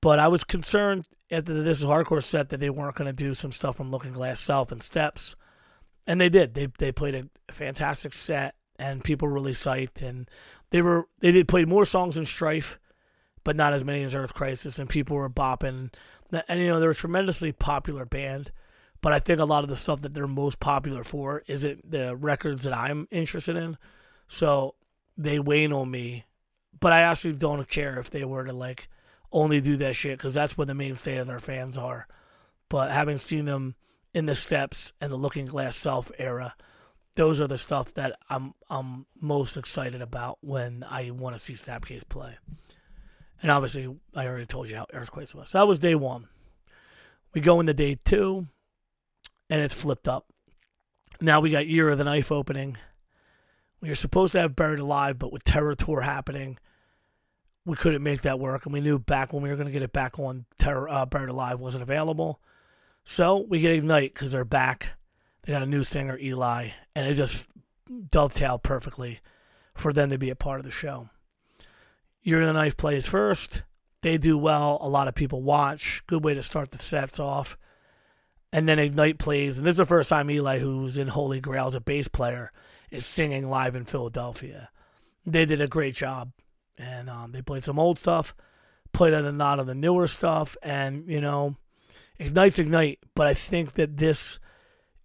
But 0.00 0.18
I 0.18 0.28
was 0.28 0.42
concerned 0.42 1.06
at 1.30 1.46
the 1.46 1.52
This 1.52 1.80
is 1.80 1.86
Hardcore 1.86 2.22
set 2.22 2.48
that 2.48 2.60
they 2.60 2.70
weren't 2.70 2.96
going 2.96 3.06
to 3.06 3.12
do 3.12 3.34
some 3.34 3.52
stuff 3.52 3.76
from 3.76 3.90
Looking 3.90 4.12
Glass 4.12 4.40
Self 4.40 4.72
and 4.72 4.82
Steps, 4.82 5.36
and 6.06 6.20
they 6.20 6.28
did. 6.28 6.54
They 6.54 6.68
they 6.78 6.92
played 6.92 7.14
a 7.14 7.52
fantastic 7.52 8.12
set 8.12 8.54
and 8.78 9.04
people 9.04 9.28
really 9.28 9.52
psyched 9.52 10.02
and 10.02 10.28
they 10.72 10.82
were 10.82 11.06
they 11.20 11.30
did 11.30 11.46
play 11.46 11.64
more 11.64 11.84
songs 11.84 12.16
than 12.16 12.26
Strife, 12.26 12.80
but 13.44 13.54
not 13.54 13.72
as 13.72 13.84
many 13.84 14.02
as 14.02 14.14
Earth 14.14 14.34
Crisis 14.34 14.78
and 14.80 14.90
people 14.90 15.16
were 15.16 15.30
bopping 15.30 15.90
and 16.48 16.60
you 16.60 16.68
know 16.68 16.80
they're 16.80 16.90
a 16.90 16.94
tremendously 16.94 17.52
popular 17.52 18.04
band. 18.04 18.52
But 19.00 19.12
I 19.12 19.18
think 19.18 19.40
a 19.40 19.44
lot 19.44 19.64
of 19.64 19.70
the 19.70 19.76
stuff 19.76 20.02
that 20.02 20.14
they're 20.14 20.28
most 20.28 20.60
popular 20.60 21.02
for 21.02 21.42
isn't 21.46 21.90
the 21.90 22.14
records 22.16 22.62
that 22.62 22.76
I'm 22.76 23.08
interested 23.10 23.56
in. 23.56 23.76
So 24.28 24.76
they 25.16 25.38
wane 25.40 25.72
on 25.72 25.90
me. 25.90 26.24
But 26.78 26.92
I 26.92 27.00
actually 27.00 27.34
don't 27.34 27.68
care 27.68 27.98
if 27.98 28.10
they 28.10 28.24
were 28.24 28.44
to 28.44 28.52
like 28.52 28.88
only 29.32 29.60
do 29.60 29.76
that 29.78 29.96
shit 29.96 30.18
because 30.18 30.34
that's 30.34 30.56
what 30.56 30.68
the 30.68 30.74
mainstay 30.74 31.16
of 31.16 31.26
their 31.26 31.40
fans 31.40 31.76
are. 31.76 32.06
But 32.68 32.92
having 32.92 33.16
seen 33.16 33.44
them 33.44 33.74
in 34.14 34.26
the 34.26 34.34
steps 34.34 34.92
and 35.00 35.10
the 35.10 35.16
Looking 35.16 35.46
Glass 35.46 35.76
Self 35.76 36.10
era, 36.18 36.54
those 37.14 37.40
are 37.40 37.46
the 37.46 37.58
stuff 37.58 37.94
that 37.94 38.18
I'm 38.28 38.54
I'm 38.70 39.06
most 39.20 39.56
excited 39.56 40.02
about 40.02 40.38
when 40.40 40.84
I 40.88 41.10
want 41.10 41.34
to 41.34 41.38
see 41.38 41.54
Snapcase 41.54 42.08
play. 42.08 42.36
And 43.42 43.50
obviously, 43.50 43.94
I 44.14 44.26
already 44.26 44.46
told 44.46 44.70
you 44.70 44.76
how 44.76 44.86
Earthquakes 44.92 45.34
was. 45.34 45.50
So 45.50 45.58
that 45.58 45.66
was 45.66 45.78
day 45.78 45.94
one. 45.94 46.28
We 47.34 47.40
go 47.40 47.60
into 47.60 47.74
day 47.74 47.96
two, 48.04 48.46
and 49.50 49.60
it's 49.60 49.80
flipped 49.80 50.06
up. 50.06 50.26
Now 51.20 51.40
we 51.40 51.50
got 51.50 51.66
Year 51.66 51.88
of 51.88 51.98
the 51.98 52.04
Knife 52.04 52.30
opening. 52.30 52.76
We 53.80 53.88
were 53.88 53.94
supposed 53.96 54.32
to 54.32 54.40
have 54.40 54.54
Buried 54.54 54.78
Alive, 54.78 55.18
but 55.18 55.32
with 55.32 55.44
Terror 55.44 55.74
Tour 55.74 56.02
happening, 56.02 56.58
we 57.64 57.76
couldn't 57.76 58.02
make 58.02 58.22
that 58.22 58.38
work. 58.38 58.64
And 58.64 58.72
we 58.72 58.80
knew 58.80 58.98
back 58.98 59.32
when 59.32 59.42
we 59.42 59.48
were 59.48 59.56
going 59.56 59.66
to 59.66 59.72
get 59.72 59.82
it 59.82 59.92
back 59.92 60.18
on, 60.18 60.46
Terror 60.58 60.88
uh, 60.88 61.06
Buried 61.06 61.30
Alive 61.30 61.60
wasn't 61.60 61.82
available. 61.82 62.40
So 63.04 63.38
we 63.38 63.60
get 63.60 63.72
Ignite 63.72 64.14
because 64.14 64.30
they're 64.32 64.44
back. 64.44 64.90
They 65.42 65.52
got 65.52 65.62
a 65.62 65.66
new 65.66 65.84
singer, 65.84 66.18
Eli, 66.18 66.68
and 66.94 67.08
it 67.08 67.14
just 67.14 67.48
dovetailed 68.08 68.62
perfectly 68.62 69.20
for 69.74 69.92
them 69.92 70.10
to 70.10 70.18
be 70.18 70.30
a 70.30 70.36
part 70.36 70.60
of 70.60 70.64
the 70.64 70.70
show. 70.70 71.08
Year 72.22 72.40
of 72.40 72.46
the 72.46 72.52
Knife 72.52 72.76
plays 72.76 73.08
first. 73.08 73.64
They 74.02 74.18
do 74.18 74.38
well. 74.38 74.78
A 74.80 74.88
lot 74.88 75.08
of 75.08 75.14
people 75.14 75.42
watch. 75.42 76.02
Good 76.06 76.24
way 76.24 76.34
to 76.34 76.42
start 76.42 76.70
the 76.70 76.78
sets 76.78 77.18
off. 77.18 77.56
And 78.52 78.68
then 78.68 78.78
Ignite 78.78 79.18
plays, 79.18 79.56
and 79.56 79.66
this 79.66 79.74
is 79.74 79.78
the 79.78 79.86
first 79.86 80.10
time 80.10 80.30
Eli, 80.30 80.58
who's 80.58 80.98
in 80.98 81.08
Holy 81.08 81.40
Grail 81.40 81.66
as 81.66 81.74
a 81.74 81.80
bass 81.80 82.06
player, 82.06 82.52
is 82.90 83.06
singing 83.06 83.48
live 83.48 83.74
in 83.74 83.86
Philadelphia. 83.86 84.68
They 85.24 85.46
did 85.46 85.62
a 85.62 85.68
great 85.68 85.94
job, 85.94 86.32
and 86.76 87.08
um, 87.08 87.32
they 87.32 87.40
played 87.40 87.64
some 87.64 87.78
old 87.78 87.98
stuff, 87.98 88.34
played 88.92 89.14
a 89.14 89.32
lot 89.32 89.58
of 89.58 89.66
the 89.66 89.74
newer 89.74 90.06
stuff, 90.06 90.54
and 90.62 91.08
you 91.08 91.20
know, 91.20 91.56
Ignite's 92.18 92.58
Ignite. 92.58 92.98
But 93.14 93.26
I 93.26 93.32
think 93.32 93.72
that 93.72 93.96
this 93.96 94.38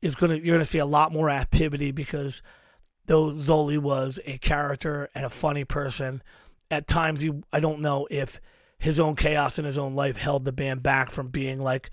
is 0.02 0.16
gonna 0.16 0.36
you're 0.36 0.56
gonna 0.56 0.66
see 0.66 0.80
a 0.80 0.86
lot 0.86 1.12
more 1.12 1.30
activity 1.30 1.92
because 1.92 2.42
though 3.06 3.30
Zoli 3.30 3.78
was 3.78 4.20
a 4.26 4.38
character 4.38 5.10
and 5.16 5.26
a 5.26 5.30
funny 5.30 5.66
person, 5.66 6.22
at 6.70 6.88
times 6.88 7.22
he 7.22 7.32
I 7.52 7.60
don't 7.60 7.82
know 7.82 8.08
if 8.12 8.40
his 8.80 9.00
own 9.00 9.16
chaos 9.16 9.58
in 9.58 9.66
his 9.66 9.78
own 9.78 9.96
life 9.96 10.18
held 10.18 10.46
the 10.46 10.52
band 10.52 10.84
back 10.84 11.12
from 11.12 11.30
being 11.30 11.60
like 11.60 11.90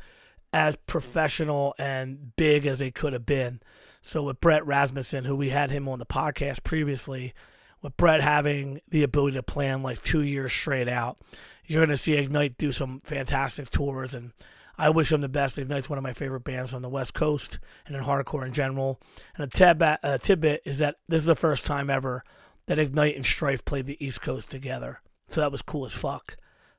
as 0.53 0.77
professional 0.77 1.75
and 1.79 2.37
big 2.37 2.67
as 2.67 2.79
they 2.79 2.91
could 2.91 3.13
have 3.13 3.27
been. 3.27 3.61
So 4.03 4.23
with 4.23 4.41
Brett 4.41 4.65
Rasmussen, 4.67 5.25
who 5.25 5.35
we 5.35 5.49
had 5.49 5.71
him 5.71 5.89
on 5.89 5.99
the 5.99 6.07
podcast 6.07 6.63
previously, 6.63 7.35
with 7.83 7.97
Brett 7.97 8.21
having 8.21 8.81
the 8.89 9.03
ability 9.03 9.37
to 9.37 9.43
plan 9.43 9.83
like 9.83 10.03
two 10.03 10.23
years 10.23 10.53
straight 10.53 10.89
out, 10.89 11.19
you're 11.67 11.81
going 11.81 11.89
to 11.89 11.97
see 11.97 12.15
Ignite 12.15 12.57
do 12.57 12.71
some 12.71 13.01
fantastic 13.01 13.69
tours. 13.71 14.15
And 14.15 14.33
I 14.77 14.91
wish 14.91 15.11
them 15.11 15.21
the 15.21 15.29
best. 15.29 15.59
Ignite's 15.59 15.89
one 15.89 15.99
of 15.99 16.03
my 16.03 16.13
favorite 16.13 16.45
bands 16.45 16.75
on 16.75 16.83
the 16.83 16.89
West 16.89 17.15
Coast 17.15 17.59
and 17.87 17.95
in 17.95 18.03
hardcore 18.03 18.47
in 18.47 18.53
general. 18.53 19.01
And 19.37 19.45
a 19.45 19.49
tidbit, 19.49 20.01
a 20.03 20.19
tidbit 20.19 20.63
is 20.65 20.79
that 20.79 20.97
this 21.09 21.23
is 21.23 21.27
the 21.27 21.35
first 21.35 21.65
time 21.65 21.91
ever 21.91 22.25
that 22.67 22.79
Ignite 22.79 23.17
and 23.17 23.25
Strife 23.25 23.65
played 23.65 23.87
the 23.87 24.05
East 24.05 24.23
Coast 24.23 24.51
together. 24.51 25.01
So 25.29 25.41
that 25.41 25.53
was 25.53 25.63
cool 25.63 25.87
as 25.87 25.95
fuck. 25.95 26.37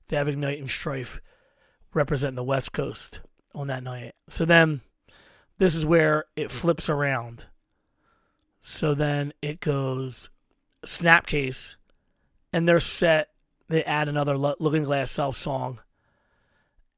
They 0.07 0.17
have 0.17 0.27
Ignite 0.27 0.59
and 0.59 0.69
Strife 0.69 1.21
representing 1.93 2.35
the 2.35 2.43
West 2.43 2.73
Coast 2.73 3.21
on 3.53 3.67
that 3.67 3.83
night. 3.83 4.13
So 4.27 4.45
then 4.45 4.81
this 5.57 5.75
is 5.75 5.85
where 5.85 6.25
it 6.35 6.51
flips 6.51 6.89
around. 6.89 7.45
So 8.59 8.93
then 8.93 9.31
it 9.41 9.59
goes 9.59 10.29
Snapcase, 10.83 11.75
and 12.51 12.67
they're 12.67 12.79
set. 12.79 13.29
They 13.69 13.83
add 13.83 14.09
another 14.09 14.37
Looking 14.37 14.83
Glass 14.83 15.11
Self 15.11 15.35
song, 15.35 15.79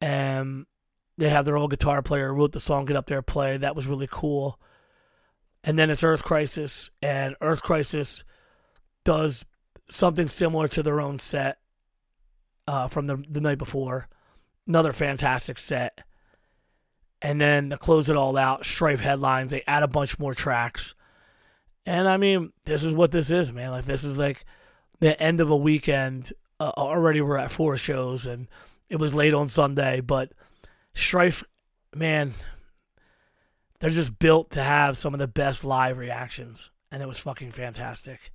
and 0.01 0.65
they 1.17 1.29
have 1.29 1.45
their 1.45 1.57
old 1.57 1.71
guitar 1.71 2.01
player 2.01 2.33
wrote 2.33 2.51
the 2.51 2.59
song, 2.59 2.85
get 2.85 2.97
up 2.97 3.07
there, 3.07 3.21
play. 3.21 3.57
That 3.57 3.75
was 3.75 3.87
really 3.87 4.07
cool. 4.09 4.59
And 5.63 5.77
then 5.77 5.89
it's 5.89 6.03
Earth 6.03 6.23
Crisis, 6.23 6.91
and 7.01 7.35
Earth 7.41 7.61
Crisis 7.61 8.23
does 9.03 9.45
something 9.89 10.27
similar 10.27 10.67
to 10.69 10.83
their 10.83 11.01
own 11.01 11.17
set 11.17 11.57
uh, 12.67 12.87
from 12.87 13.07
the, 13.07 13.23
the 13.29 13.41
night 13.41 13.57
before. 13.57 14.07
Another 14.67 14.91
fantastic 14.91 15.57
set. 15.57 15.99
And 17.21 17.41
then 17.41 17.71
to 17.71 17.77
close 17.77 18.09
it 18.09 18.15
all 18.15 18.37
out, 18.37 18.65
Strife 18.65 18.99
headlines. 18.99 19.51
They 19.51 19.63
add 19.65 19.83
a 19.83 19.87
bunch 19.87 20.19
more 20.19 20.33
tracks. 20.33 20.93
And 21.85 22.07
I 22.07 22.17
mean, 22.17 22.51
this 22.65 22.83
is 22.83 22.93
what 22.93 23.11
this 23.11 23.31
is, 23.31 23.51
man. 23.51 23.71
Like, 23.71 23.85
this 23.85 24.03
is 24.03 24.17
like 24.17 24.45
the 24.99 25.19
end 25.21 25.41
of 25.41 25.49
a 25.49 25.55
weekend. 25.55 26.31
Uh, 26.59 26.71
already 26.77 27.21
we're 27.21 27.37
at 27.37 27.51
four 27.51 27.77
shows, 27.77 28.25
and 28.25 28.47
it 28.89 28.97
was 28.97 29.13
late 29.13 29.33
on 29.33 29.47
Sunday. 29.47 30.01
But 30.01 30.33
Strife, 30.97 31.43
man, 31.95 32.33
they're 33.79 33.89
just 33.89 34.19
built 34.19 34.51
to 34.51 34.63
have 34.63 34.97
some 34.97 35.13
of 35.13 35.19
the 35.19 35.27
best 35.27 35.63
live 35.63 35.97
reactions. 35.97 36.71
And 36.91 37.03
it 37.03 37.07
was 37.07 37.19
fucking 37.19 37.51
fantastic 37.51 38.31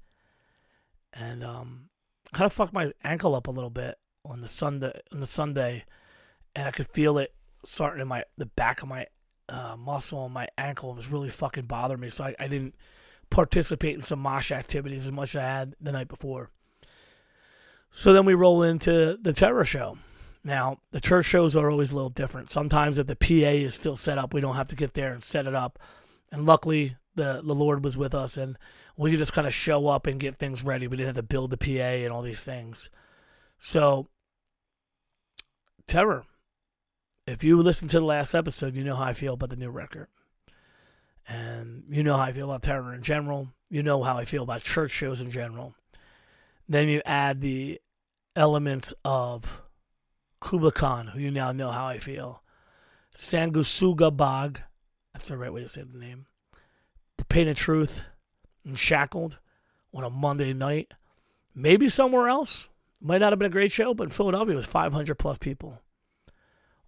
and 1.13 1.45
um, 1.45 1.89
kind 2.33 2.47
of 2.47 2.53
fucked 2.53 2.73
my 2.73 2.93
ankle 3.05 3.35
up 3.35 3.47
a 3.47 3.51
little 3.51 3.71
bit 3.71 3.97
on 4.25 4.41
the 4.41 4.49
Sunday 4.49 4.93
on 5.13 5.21
the 5.21 5.27
Sunday, 5.27 5.85
and 6.55 6.67
I 6.67 6.71
could 6.71 6.89
feel 6.89 7.19
it 7.19 7.35
starting 7.65 8.01
in 8.01 8.09
my 8.09 8.25
the 8.39 8.47
back 8.47 8.83
of 8.83 8.89
my 8.89 9.07
uh, 9.49 9.77
muscle 9.77 10.21
on 10.21 10.33
my 10.33 10.49
ankle. 10.57 10.91
It 10.91 10.97
was 10.97 11.11
really 11.11 11.29
fucking 11.29 11.67
bothering 11.67 12.01
me, 12.01 12.09
so 12.09 12.25
I, 12.25 12.35
I 12.39 12.49
didn't 12.49 12.75
participate 13.31 13.95
in 13.95 14.03
some 14.03 14.21
mosh 14.21 14.53
activities 14.53 15.07
as 15.07 15.13
much 15.13 15.35
as 15.35 15.43
I 15.43 15.45
had 15.45 15.75
the 15.81 15.93
night 15.93 16.09
before. 16.09 16.51
So 17.91 18.13
then 18.13 18.25
we 18.25 18.35
roll 18.35 18.63
into 18.63 19.19
the 19.21 19.33
terror 19.33 19.65
show. 19.65 19.99
Now, 20.45 20.79
the 20.91 21.01
church 21.01 21.27
shows 21.27 21.55
are 21.55 21.71
always 21.71 21.93
a 21.93 21.95
little 21.95 22.11
different. 22.11 22.51
Sometimes 22.51 22.99
if 22.99 23.07
the 23.07 23.17
PA 23.17 23.51
is 23.51 23.75
still 23.75 23.97
set 23.97 24.19
up, 24.19 24.35
we 24.35 24.41
don't 24.41 24.57
have 24.57 24.69
to 24.69 24.77
get 24.77 24.95
there 24.95 25.13
and 25.13 25.23
set 25.23 25.47
it 25.47 25.55
up. 25.55 25.79
And 26.33 26.47
luckily, 26.47 26.97
the, 27.15 27.43
the 27.45 27.55
Lord 27.55 27.85
was 27.85 27.97
with 27.97 28.15
us, 28.15 28.37
and 28.37 28.59
we 28.97 29.11
could 29.11 29.21
just 29.21 29.33
kind 29.33 29.47
of 29.47 29.55
show 29.55 29.89
up 29.89 30.07
and 30.07 30.19
get 30.19 30.37
things 30.37 30.65
ready. 30.65 30.87
We 30.87 30.97
didn't 30.97 31.15
have 31.15 31.17
to 31.17 31.23
build 31.23 31.51
the 31.51 31.59
PA 31.59 32.05
and 32.05 32.13
all 32.13 32.23
these 32.23 32.43
things. 32.43 32.91
So, 33.59 34.09
Terror, 35.87 36.25
if 37.27 37.45
you 37.45 37.61
listen 37.63 37.89
to 37.89 38.01
the 38.01 38.07
last 38.07 38.35
episode, 38.35 38.77
you 38.77 38.83
know 38.83 38.97
how 38.97 39.05
I 39.05 39.13
feel 39.13 39.35
about 39.35 39.51
the 39.51 39.57
new 39.57 39.71
record. 39.71 40.09
And 41.29 41.85
you 41.89 42.03
know 42.03 42.17
how 42.17 42.25
I 42.25 42.33
feel 42.33 42.51
about 42.51 42.63
Terror 42.63 42.95
in 42.95 43.03
general. 43.03 43.49
You 43.71 43.83
know 43.83 44.03
how 44.03 44.19
I 44.19 44.25
feel 44.25 44.43
about 44.43 44.63
church 44.63 44.91
shows 44.91 45.21
in 45.21 45.31
general. 45.31 45.75
Then 46.69 46.89
you 46.89 47.01
add 47.05 47.41
the 47.41 47.81
elements 48.35 48.93
of 49.05 49.63
Kublai 50.43 50.71
Khan, 50.71 51.07
who 51.09 51.21
you 51.21 51.31
now 51.31 51.53
know 51.53 51.71
how 51.71 51.87
I 51.87 51.99
feel. 51.99 52.43
Sanguisugabogg, 53.15 54.63
that's 55.13 55.29
the 55.29 55.37
right 55.37 55.53
way 55.53 55.61
to 55.61 55.69
say 55.69 55.83
the 55.83 55.99
name. 55.99 56.27
The 57.19 57.25
Pain 57.25 57.49
of 57.49 57.57
Truth, 57.57 58.03
and 58.65 58.79
shackled 58.79 59.39
on 59.95 60.05
a 60.05 60.11
Monday 60.11 60.53
night. 60.53 60.93
Maybe 61.55 61.89
somewhere 61.89 62.29
else. 62.29 62.69
Might 63.01 63.19
not 63.19 63.33
have 63.33 63.39
been 63.39 63.47
a 63.47 63.51
great 63.51 63.73
show, 63.73 63.95
but 63.95 64.05
in 64.05 64.11
Philadelphia 64.11 64.53
it 64.53 64.57
was 64.57 64.67
500 64.67 65.17
plus 65.17 65.39
people. 65.39 65.81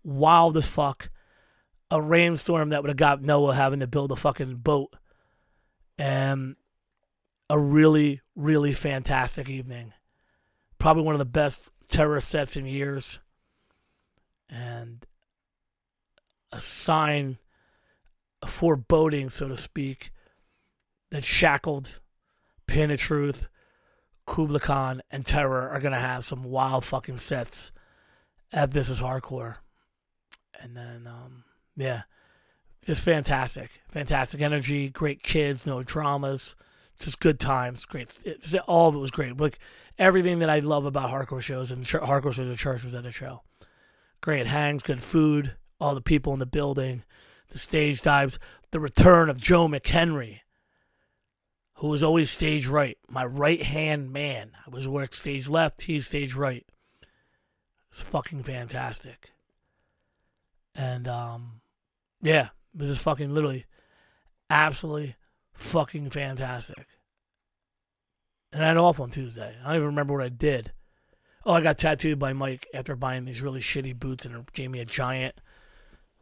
Wild 0.03 0.57
as 0.57 0.67
fuck. 0.67 1.11
A 1.91 2.01
rainstorm 2.01 2.71
that 2.71 2.83
would 2.83 2.91
have 2.91 2.97
got 2.97 3.23
Noah 3.23 3.55
having 3.55 3.81
to 3.81 3.87
build 3.87 4.13
a 4.13 4.17
fucking 4.17 4.57
boat. 4.57 4.95
And 5.99 6.57
a 7.51 7.59
really, 7.59 8.21
really 8.35 8.73
fantastic 8.73 9.49
evening. 9.49 9.93
Probably 10.79 11.03
one 11.03 11.15
of 11.15 11.19
the 11.21 11.25
best 11.25 11.71
terror 11.89 12.21
sets 12.21 12.57
in 12.57 12.67
years. 12.67 13.21
And 14.49 15.05
a 16.53 16.61
sign, 16.61 17.38
a 18.42 18.47
foreboding, 18.47 19.30
so 19.30 19.49
to 19.49 19.57
speak, 19.57 20.11
that 21.11 21.24
shackled, 21.24 22.01
Pain 22.66 22.90
of 22.90 22.99
Truth, 22.99 23.49
Kublai 24.26 24.61
Khan, 24.61 25.03
and 25.11 25.26
Terror 25.26 25.68
are 25.68 25.80
gonna 25.80 26.01
have 26.01 26.24
some 26.24 26.45
wild 26.45 26.84
fucking 26.84 27.18
sets 27.18 27.72
at 28.53 28.72
This 28.72 28.88
Is 28.88 29.01
Hardcore. 29.01 29.57
And 30.61 30.76
then, 30.76 31.07
um, 31.07 31.45
yeah, 31.76 32.03
just 32.84 33.03
fantastic, 33.03 33.70
fantastic 33.88 34.40
energy, 34.40 34.88
great 34.90 35.22
kids, 35.22 35.66
no 35.66 35.82
dramas, 35.82 36.55
just 36.99 37.20
good 37.20 37.40
times, 37.40 37.84
great. 37.86 38.20
It, 38.24 38.55
all 38.66 38.88
of 38.88 38.95
it 38.95 38.99
was 38.99 39.11
great. 39.11 39.36
Like 39.36 39.59
everything 39.99 40.38
that 40.38 40.51
I 40.51 40.61
love 40.61 40.84
about 40.84 41.11
hardcore 41.11 41.42
shows 41.42 41.72
and 41.72 41.84
ch- 41.84 41.95
hardcore 41.95 42.32
shows 42.32 42.51
at 42.51 42.59
church 42.59 42.84
was 42.84 42.95
at 42.95 43.03
the 43.03 43.12
show. 43.12 43.42
Great 44.25 44.47
hangs, 44.47 44.83
good 44.83 45.03
food, 45.03 45.55
all 45.79 45.95
the 45.95 46.01
people 46.01 46.33
in 46.33 46.39
the 46.39 46.47
building, 46.47 47.03
the 47.51 47.59
stage 47.59 48.01
dives, 48.01 48.39
the 48.70 48.81
return 48.81 49.29
of 49.29 49.39
Joe 49.39 49.68
McHenry, 49.68 50.41
who 51.75 51.89
was 51.89 52.03
always 52.03 52.31
stage 52.31 52.66
right, 52.66 52.97
my 53.07 53.22
right 53.22 53.62
hand 53.62 54.14
man. 54.14 54.53
I 54.66 54.70
was 54.70 54.89
work 54.89 55.14
stage 55.14 55.47
left, 55.51 55.83
he's 55.83 56.07
stage 56.07 56.35
right. 56.35 56.64
It's 57.91 58.01
fucking 58.01 58.45
fantastic. 58.45 59.33
And 60.75 61.07
um, 61.07 61.61
yeah, 62.22 62.49
this 62.72 62.89
is 62.89 63.03
fucking 63.03 63.29
literally 63.29 63.66
absolutely 64.49 65.16
fucking 65.53 66.09
fantastic. 66.09 66.87
And 68.55 68.64
I 68.64 68.68
had 68.68 68.79
off 68.79 69.01
on 69.01 69.11
Tuesday. 69.11 69.55
I 69.62 69.66
don't 69.66 69.77
even 69.77 69.87
remember 69.89 70.14
what 70.14 70.25
I 70.25 70.31
did. 70.31 70.72
Oh, 71.47 71.53
I 71.53 71.61
got 71.61 71.76
tattooed 71.76 72.18
by 72.18 72.32
Mike 72.32 72.66
after 72.72 72.97
buying 72.97 73.24
these 73.24 73.42
really 73.42 73.61
shitty 73.61 73.99
boots 73.99 74.24
and 74.24 74.34
it 74.34 74.53
gave 74.53 74.70
me 74.70 74.80
a 74.80 74.84
giant 74.84 75.34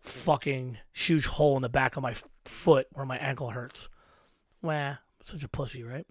fucking 0.00 0.78
huge 0.92 1.26
hole 1.26 1.54
in 1.56 1.62
the 1.62 1.68
back 1.68 1.96
of 1.96 2.02
my 2.02 2.14
foot 2.44 2.88
where 2.92 3.06
my 3.06 3.18
ankle 3.18 3.50
hurts. 3.50 3.88
Wah, 4.62 4.96
such 5.22 5.44
a 5.44 5.48
pussy, 5.48 5.84
right? 5.84 6.06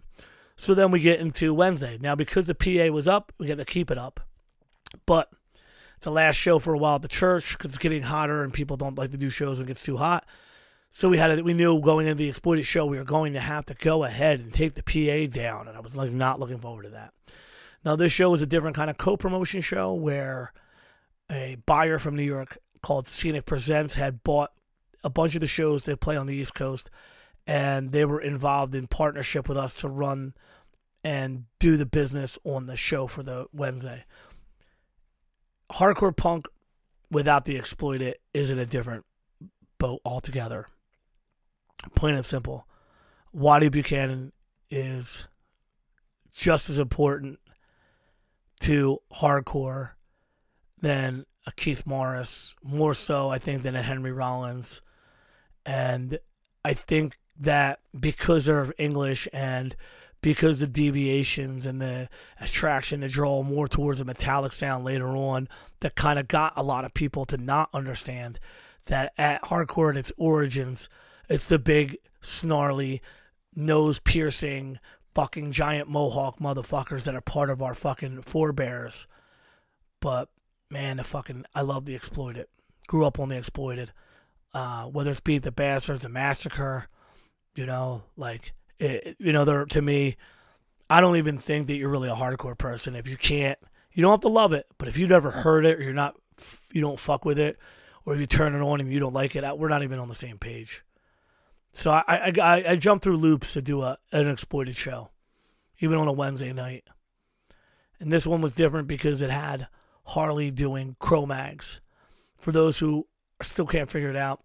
So 0.55 0.73
then 0.73 0.91
we 0.91 1.01
get 1.01 1.19
into 1.19 1.53
Wednesday. 1.53 1.97
Now, 1.99 2.15
because 2.15 2.47
the 2.47 2.55
PA 2.55 2.93
was 2.93 3.07
up, 3.07 3.33
we 3.37 3.47
get 3.47 3.57
to 3.57 3.65
keep 3.65 3.91
it 3.91 3.97
up. 3.97 4.21
But 5.05 5.29
it's 5.95 6.05
the 6.05 6.11
last 6.11 6.37
show 6.37 6.59
for 6.59 6.73
a 6.73 6.77
while 6.77 6.95
at 6.95 7.01
the 7.01 7.07
church 7.07 7.57
because 7.57 7.71
it's 7.71 7.77
getting 7.77 8.03
hotter 8.03 8.43
and 8.43 8.53
people 8.53 8.77
don't 8.77 8.97
like 8.97 9.11
to 9.11 9.17
do 9.17 9.29
shows 9.29 9.57
when 9.57 9.65
it 9.65 9.67
gets 9.67 9.83
too 9.83 9.97
hot. 9.97 10.25
So 10.89 11.09
we 11.09 11.17
had 11.17 11.41
we 11.41 11.53
knew 11.53 11.81
going 11.81 12.07
into 12.07 12.23
the 12.23 12.29
exploited 12.29 12.65
show 12.65 12.85
we 12.85 12.97
were 12.97 13.03
going 13.03 13.33
to 13.33 13.39
have 13.39 13.65
to 13.67 13.73
go 13.73 14.03
ahead 14.03 14.39
and 14.39 14.53
take 14.53 14.73
the 14.73 14.83
PA 14.83 15.33
down, 15.33 15.67
and 15.69 15.77
I 15.77 15.79
was 15.79 15.95
like 15.95 16.11
not 16.11 16.39
looking 16.39 16.59
forward 16.59 16.83
to 16.83 16.89
that. 16.89 17.13
Now 17.83 17.95
this 17.95 18.11
show 18.11 18.29
was 18.29 18.41
a 18.41 18.47
different 18.47 18.75
kind 18.75 18.89
of 18.89 18.97
co-promotion 18.97 19.61
show 19.61 19.93
where 19.93 20.53
a 21.31 21.57
buyer 21.65 21.97
from 21.97 22.15
New 22.15 22.23
York 22.23 22.57
called 22.81 23.07
Scenic 23.07 23.45
Presents 23.45 23.95
had 23.95 24.23
bought 24.23 24.51
a 25.03 25.09
bunch 25.09 25.35
of 25.35 25.41
the 25.41 25.47
shows 25.47 25.83
they 25.83 25.95
play 25.95 26.15
on 26.15 26.27
the 26.27 26.35
East 26.35 26.53
Coast, 26.53 26.89
and 27.47 27.91
they 27.91 28.05
were 28.05 28.21
involved 28.21 28.75
in 28.75 28.87
partnership 28.87 29.49
with 29.49 29.57
us 29.57 29.73
to 29.75 29.87
run 29.87 30.33
and 31.03 31.45
do 31.59 31.77
the 31.77 31.85
business 31.85 32.37
on 32.43 32.67
the 32.67 32.75
show 32.75 33.07
for 33.07 33.23
the 33.23 33.47
Wednesday. 33.51 34.05
Hardcore 35.71 36.15
punk 36.15 36.47
without 37.09 37.45
the 37.45 37.55
exploited 37.55 38.17
is 38.33 38.51
in 38.51 38.59
a 38.59 38.65
different 38.65 39.05
boat 39.79 40.01
altogether. 40.05 40.67
Plain 41.95 42.15
and 42.15 42.25
simple. 42.25 42.67
Wattie 43.33 43.69
Buchanan 43.69 44.33
is 44.69 45.27
just 46.35 46.69
as 46.69 46.77
important 46.77 47.39
to 48.61 48.99
hardcore 49.13 49.91
than 50.81 51.25
a 51.45 51.51
Keith 51.51 51.85
Morris, 51.85 52.55
more 52.63 52.93
so, 52.93 53.29
I 53.29 53.39
think, 53.39 53.61
than 53.61 53.75
a 53.75 53.81
Henry 53.81 54.11
Rollins. 54.11 54.81
And 55.65 56.19
I 56.63 56.73
think 56.73 57.17
that 57.39 57.79
because 57.97 58.45
they're 58.45 58.73
English 58.77 59.27
and 59.33 59.75
because 60.21 60.59
the 60.59 60.67
deviations 60.67 61.65
and 61.65 61.81
the 61.81 62.07
attraction 62.39 63.01
to 63.01 63.07
draw 63.07 63.41
more 63.41 63.67
towards 63.67 64.01
a 64.01 64.05
metallic 64.05 64.53
sound 64.53 64.85
later 64.85 65.09
on, 65.15 65.47
that 65.79 65.95
kind 65.95 66.19
of 66.19 66.27
got 66.27 66.53
a 66.55 66.63
lot 66.63 66.85
of 66.85 66.93
people 66.93 67.25
to 67.25 67.37
not 67.37 67.69
understand 67.73 68.39
that 68.85 69.13
at 69.17 69.41
hardcore 69.43 69.89
at 69.89 69.97
its 69.97 70.11
origins, 70.17 70.89
it's 71.27 71.47
the 71.47 71.57
big, 71.57 71.97
snarly, 72.21 73.01
nose 73.55 73.99
piercing, 73.99 74.79
fucking 75.13 75.51
giant 75.51 75.89
mohawk 75.89 76.39
motherfuckers 76.39 77.05
that 77.05 77.15
are 77.15 77.21
part 77.21 77.49
of 77.49 77.61
our 77.61 77.73
fucking 77.73 78.21
forebears. 78.21 79.07
But 79.99 80.29
man, 80.69 80.97
the 80.97 81.03
fucking 81.03 81.45
I 81.53 81.61
love 81.61 81.85
the 81.85 81.95
exploited. 81.95 82.47
Grew 82.87 83.05
up 83.05 83.19
on 83.19 83.29
the 83.29 83.37
exploited. 83.37 83.91
Uh, 84.53 84.83
whether 84.83 85.11
it's 85.11 85.21
Beat 85.21 85.43
the 85.43 85.51
Bastards, 85.51 86.01
the 86.01 86.09
Massacre, 86.09 86.87
you 87.55 87.65
know, 87.65 88.03
like 88.17 88.53
it, 88.79 89.15
you 89.19 89.31
know, 89.31 89.45
they're 89.45 89.65
to 89.65 89.81
me. 89.81 90.17
I 90.89 90.99
don't 90.99 91.15
even 91.15 91.37
think 91.37 91.67
that 91.67 91.75
you're 91.75 91.89
really 91.89 92.09
a 92.09 92.15
hardcore 92.15 92.57
person 92.57 92.95
if 92.95 93.07
you 93.07 93.15
can't. 93.15 93.57
You 93.93 94.01
don't 94.01 94.11
have 94.11 94.21
to 94.21 94.27
love 94.27 94.51
it, 94.51 94.65
but 94.77 94.87
if 94.89 94.97
you've 94.97 95.09
never 95.09 95.31
heard 95.31 95.65
it 95.65 95.79
or 95.79 95.83
you're 95.83 95.93
not, 95.93 96.15
you 96.73 96.81
don't 96.81 96.99
fuck 96.99 97.23
with 97.23 97.39
it, 97.39 97.57
or 98.05 98.13
if 98.13 98.19
you 98.19 98.25
turn 98.25 98.55
it 98.55 98.61
on 98.61 98.81
and 98.81 98.91
you 98.91 98.99
don't 98.99 99.13
like 99.13 99.35
it, 99.35 99.57
we're 99.57 99.69
not 99.69 99.83
even 99.83 99.99
on 99.99 100.09
the 100.09 100.15
same 100.15 100.37
page. 100.37 100.83
So 101.71 101.91
I 101.91 102.03
I, 102.07 102.33
I, 102.41 102.63
I 102.69 102.75
jumped 102.75 103.03
through 103.03 103.17
loops 103.17 103.53
to 103.53 103.61
do 103.61 103.81
a 103.81 103.97
an 104.11 104.27
exploited 104.27 104.77
show, 104.77 105.09
even 105.79 105.97
on 105.97 106.07
a 106.07 106.13
Wednesday 106.13 106.53
night. 106.53 106.85
And 107.99 108.11
this 108.11 108.25
one 108.25 108.41
was 108.41 108.51
different 108.51 108.87
because 108.87 109.21
it 109.21 109.29
had 109.29 109.67
Harley 110.05 110.49
doing 110.49 110.95
Cro-Mags. 110.99 111.81
For 112.39 112.51
those 112.51 112.79
who 112.79 113.07
still 113.43 113.67
can't 113.67 113.91
figure 113.91 114.09
it 114.09 114.15
out, 114.15 114.41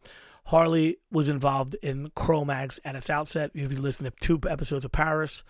Harley 0.47 0.99
was 1.11 1.31
involved 1.31 1.75
in 1.83 2.11
Cro-Mags 2.15 2.79
at 2.85 2.95
its 2.95 3.09
outset. 3.09 3.51
If 3.55 3.73
you 3.73 3.79
listen 3.81 4.05
to 4.05 4.13
two 4.21 4.39
episodes 4.47 4.85
of 4.85 4.93
Parris, 4.93 5.43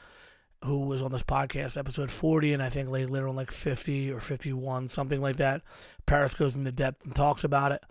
who 0.65 0.87
was 0.87 1.03
on 1.03 1.13
this 1.13 1.23
podcast, 1.23 1.77
episode 1.77 2.11
40, 2.11 2.53
and 2.55 2.63
I 2.63 2.69
think 2.69 2.89
later 2.89 3.29
on 3.29 3.37
like 3.37 3.51
50 3.51 4.13
or 4.13 4.21
51, 4.21 4.89
something 4.89 5.21
like 5.21 5.37
that. 5.37 5.63
Parris 6.07 6.35
goes 6.35 6.57
into 6.57 6.73
depth 6.73 7.05
and 7.05 7.15
talks 7.15 7.45
about 7.45 7.73
it. 7.73 7.83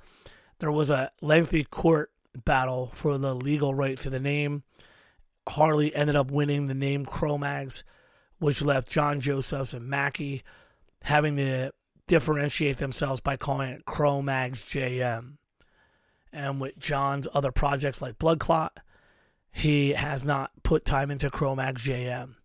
There 0.59 0.71
was 0.71 0.89
a 0.89 1.11
lengthy 1.21 1.63
court 1.63 2.11
battle 2.43 2.89
for 2.93 3.17
the 3.17 3.33
legal 3.33 3.73
right 3.73 3.97
to 3.97 4.09
the 4.09 4.19
name. 4.19 4.63
Harley 5.47 5.95
ended 5.95 6.15
up 6.15 6.31
winning 6.31 6.67
the 6.67 6.73
name 6.73 7.05
Cro-Mags, 7.05 7.83
which 8.39 8.63
left 8.63 8.89
John 8.89 9.21
Josephs 9.21 9.73
and 9.73 9.87
Mackie 9.87 10.43
having 11.03 11.37
to 11.37 11.71
differentiate 12.07 12.77
themselves 12.77 13.21
by 13.21 13.37
calling 13.37 13.69
it 13.69 13.85
Cro-Mags 13.85 14.63
JM. 14.63 15.37
And 16.33 16.59
with 16.59 16.77
John's 16.77 17.27
other 17.33 17.51
projects 17.51 18.01
like 18.01 18.19
Blood 18.19 18.39
Clot, 18.39 18.77
he 19.51 19.91
has 19.91 20.25
not 20.25 20.51
put 20.63 20.83
time 20.83 21.11
into 21.11 21.29
Cro-Mags 21.29 21.85
JM. 21.85 22.35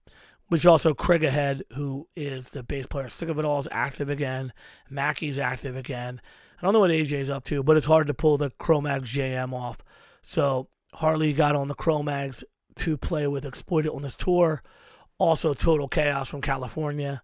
Which 0.49 0.67
also 0.67 0.95
Craig 0.95 1.23
Ahead, 1.23 1.62
who 1.75 2.09
is 2.17 2.51
the 2.51 2.65
bass 2.65 2.87
player, 2.87 3.09
Sick 3.09 3.29
of 3.29 3.39
It 3.39 3.45
All, 3.45 3.61
is 3.61 3.69
active 3.71 4.09
again. 4.09 4.53
Mackie's 4.89 5.39
active 5.39 5.77
again. 5.77 6.21
I 6.61 6.66
don't 6.66 6.74
know 6.74 6.81
what 6.81 6.91
AJ's 6.91 7.31
up 7.31 7.45
to, 7.45 7.62
but 7.62 7.77
it's 7.77 7.87
hard 7.87 8.07
to 8.09 8.15
pull 8.15 8.37
the 8.37 8.51
Cro-Mags 8.59 9.11
JM 9.15 9.53
off. 9.55 9.78
So 10.20 10.69
Harley 10.93 11.32
got 11.32 11.57
on 11.57 11.69
the 11.69 11.74
Cro-Mags 11.74 12.45
to 12.77 12.97
play 12.97 13.27
with 13.27 13.47
Exploited 13.47 13.93
on 13.93 14.03
this 14.03 14.16
tour. 14.16 14.62
Also, 15.19 15.55
Total 15.55 15.89
Chaos 15.89 16.28
from 16.28 16.43
California. 16.43 17.23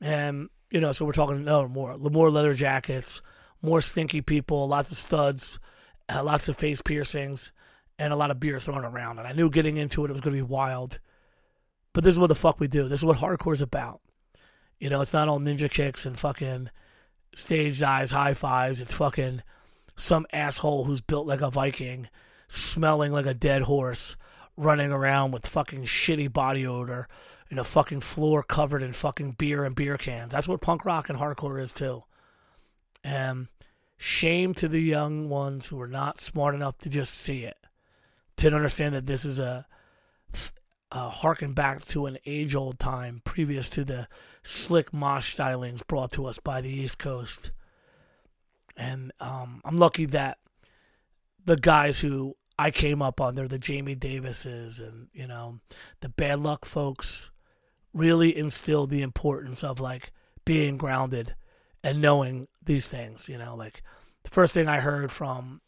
And, 0.00 0.48
you 0.70 0.80
know, 0.80 0.92
so 0.92 1.04
we're 1.04 1.12
talking 1.12 1.44
no 1.44 1.68
more. 1.68 1.96
More 1.96 2.30
leather 2.30 2.52
jackets, 2.52 3.22
more 3.62 3.80
stinky 3.80 4.20
people, 4.20 4.66
lots 4.66 4.90
of 4.90 4.96
studs, 4.96 5.58
uh, 6.08 6.22
lots 6.24 6.48
of 6.48 6.56
face 6.56 6.82
piercings, 6.82 7.52
and 7.98 8.12
a 8.12 8.16
lot 8.16 8.30
of 8.30 8.40
beer 8.40 8.58
thrown 8.58 8.84
around. 8.84 9.18
And 9.18 9.28
I 9.28 9.32
knew 9.32 9.50
getting 9.50 9.76
into 9.76 10.04
it, 10.04 10.10
it 10.10 10.12
was 10.12 10.20
going 10.20 10.36
to 10.36 10.42
be 10.42 10.48
wild. 10.48 10.98
But 11.92 12.04
this 12.04 12.14
is 12.14 12.18
what 12.18 12.28
the 12.28 12.34
fuck 12.34 12.58
we 12.58 12.68
do. 12.68 12.88
This 12.88 13.00
is 13.00 13.04
what 13.04 13.18
hardcore 13.18 13.52
is 13.52 13.60
about. 13.60 14.00
You 14.78 14.88
know, 14.88 15.00
it's 15.00 15.12
not 15.12 15.28
all 15.28 15.38
ninja 15.38 15.70
kicks 15.70 16.06
and 16.06 16.18
fucking 16.18 16.70
stage 17.34 17.80
dives, 17.80 18.10
high 18.10 18.34
fives. 18.34 18.80
It's 18.80 18.92
fucking 18.92 19.42
some 19.96 20.26
asshole 20.32 20.84
who's 20.84 21.00
built 21.00 21.26
like 21.26 21.40
a 21.40 21.50
Viking, 21.50 22.08
smelling 22.48 23.12
like 23.12 23.26
a 23.26 23.34
dead 23.34 23.62
horse, 23.62 24.16
running 24.56 24.92
around 24.92 25.32
with 25.32 25.46
fucking 25.46 25.84
shitty 25.84 26.32
body 26.32 26.66
odor 26.66 27.08
in 27.50 27.58
a 27.58 27.64
fucking 27.64 28.00
floor 28.00 28.42
covered 28.42 28.82
in 28.82 28.92
fucking 28.92 29.32
beer 29.32 29.64
and 29.64 29.74
beer 29.74 29.96
cans. 29.96 30.30
That's 30.30 30.48
what 30.48 30.60
punk 30.60 30.84
rock 30.84 31.08
and 31.08 31.18
hardcore 31.18 31.60
is 31.60 31.72
too. 31.72 32.04
And 33.02 33.48
shame 33.96 34.54
to 34.54 34.68
the 34.68 34.80
young 34.80 35.28
ones 35.28 35.66
who 35.66 35.80
are 35.80 35.88
not 35.88 36.20
smart 36.20 36.54
enough 36.54 36.78
to 36.78 36.88
just 36.88 37.14
see 37.14 37.44
it, 37.44 37.56
to 38.36 38.54
understand 38.54 38.94
that 38.94 39.06
this 39.06 39.24
is 39.24 39.38
a 39.38 39.66
uh, 40.92 41.08
harken 41.08 41.52
back 41.52 41.82
to 41.86 42.06
an 42.06 42.18
age 42.26 42.54
old 42.54 42.78
time 42.78 43.22
previous 43.24 43.68
to 43.70 43.84
the 43.84 44.08
slick 44.42 44.92
mosh 44.92 45.34
stylings 45.34 45.86
brought 45.86 46.12
to 46.12 46.26
us 46.26 46.38
by 46.38 46.60
the 46.60 46.70
East 46.70 46.98
Coast. 46.98 47.52
And 48.76 49.12
um, 49.20 49.60
I'm 49.64 49.76
lucky 49.76 50.06
that 50.06 50.38
the 51.44 51.56
guys 51.56 52.00
who 52.00 52.36
I 52.58 52.70
came 52.70 53.02
up 53.02 53.20
under, 53.20 53.46
the 53.46 53.58
Jamie 53.58 53.94
Davises 53.94 54.80
and, 54.80 55.08
you 55.12 55.26
know, 55.26 55.60
the 56.00 56.08
bad 56.08 56.40
luck 56.40 56.64
folks, 56.64 57.30
really 57.92 58.36
instilled 58.36 58.90
the 58.90 59.02
importance 59.02 59.64
of 59.64 59.80
like 59.80 60.12
being 60.44 60.76
grounded 60.76 61.34
and 61.82 62.00
knowing 62.00 62.48
these 62.62 62.88
things, 62.88 63.28
you 63.28 63.38
know, 63.38 63.54
like 63.54 63.82
the 64.24 64.30
first 64.30 64.54
thing 64.54 64.68
I 64.68 64.80
heard 64.80 65.10
from 65.10 65.60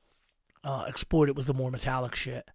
uh, 0.64 0.84
Exploited 0.86 1.36
was 1.36 1.46
the 1.46 1.54
more 1.54 1.70
metallic 1.70 2.14
shit 2.14 2.48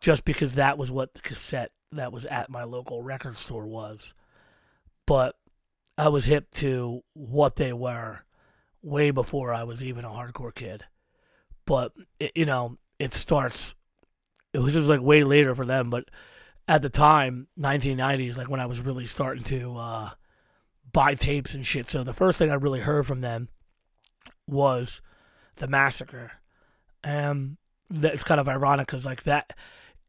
just 0.00 0.24
because 0.24 0.54
that 0.54 0.78
was 0.78 0.90
what 0.90 1.14
the 1.14 1.20
cassette 1.20 1.72
that 1.92 2.12
was 2.12 2.26
at 2.26 2.50
my 2.50 2.64
local 2.64 3.02
record 3.02 3.38
store 3.38 3.66
was. 3.66 4.14
But 5.06 5.36
I 5.96 6.08
was 6.08 6.24
hip 6.24 6.50
to 6.54 7.02
what 7.14 7.56
they 7.56 7.72
were 7.72 8.20
way 8.82 9.10
before 9.10 9.52
I 9.52 9.64
was 9.64 9.82
even 9.82 10.04
a 10.04 10.10
hardcore 10.10 10.54
kid. 10.54 10.84
But 11.64 11.92
it, 12.20 12.32
you 12.34 12.46
know, 12.46 12.78
it 12.98 13.14
starts. 13.14 13.74
It 14.52 14.58
was 14.58 14.74
just 14.74 14.88
like 14.88 15.00
way 15.00 15.24
later 15.24 15.54
for 15.54 15.66
them, 15.66 15.90
but 15.90 16.08
at 16.68 16.82
the 16.82 16.88
time, 16.88 17.46
1990s, 17.58 18.38
like 18.38 18.48
when 18.48 18.60
I 18.60 18.66
was 18.66 18.80
really 18.80 19.06
starting 19.06 19.44
to 19.44 19.76
uh, 19.76 20.10
buy 20.92 21.14
tapes 21.14 21.54
and 21.54 21.64
shit. 21.64 21.88
So 21.88 22.02
the 22.02 22.12
first 22.12 22.38
thing 22.38 22.50
I 22.50 22.54
really 22.54 22.80
heard 22.80 23.06
from 23.06 23.20
them 23.20 23.48
was 24.46 25.00
the 25.56 25.68
massacre. 25.68 26.32
And 27.04 27.56
that 27.90 28.14
it's 28.14 28.24
kind 28.24 28.40
of 28.40 28.48
ironic 28.48 28.86
because 28.86 29.06
like 29.06 29.24
that, 29.24 29.52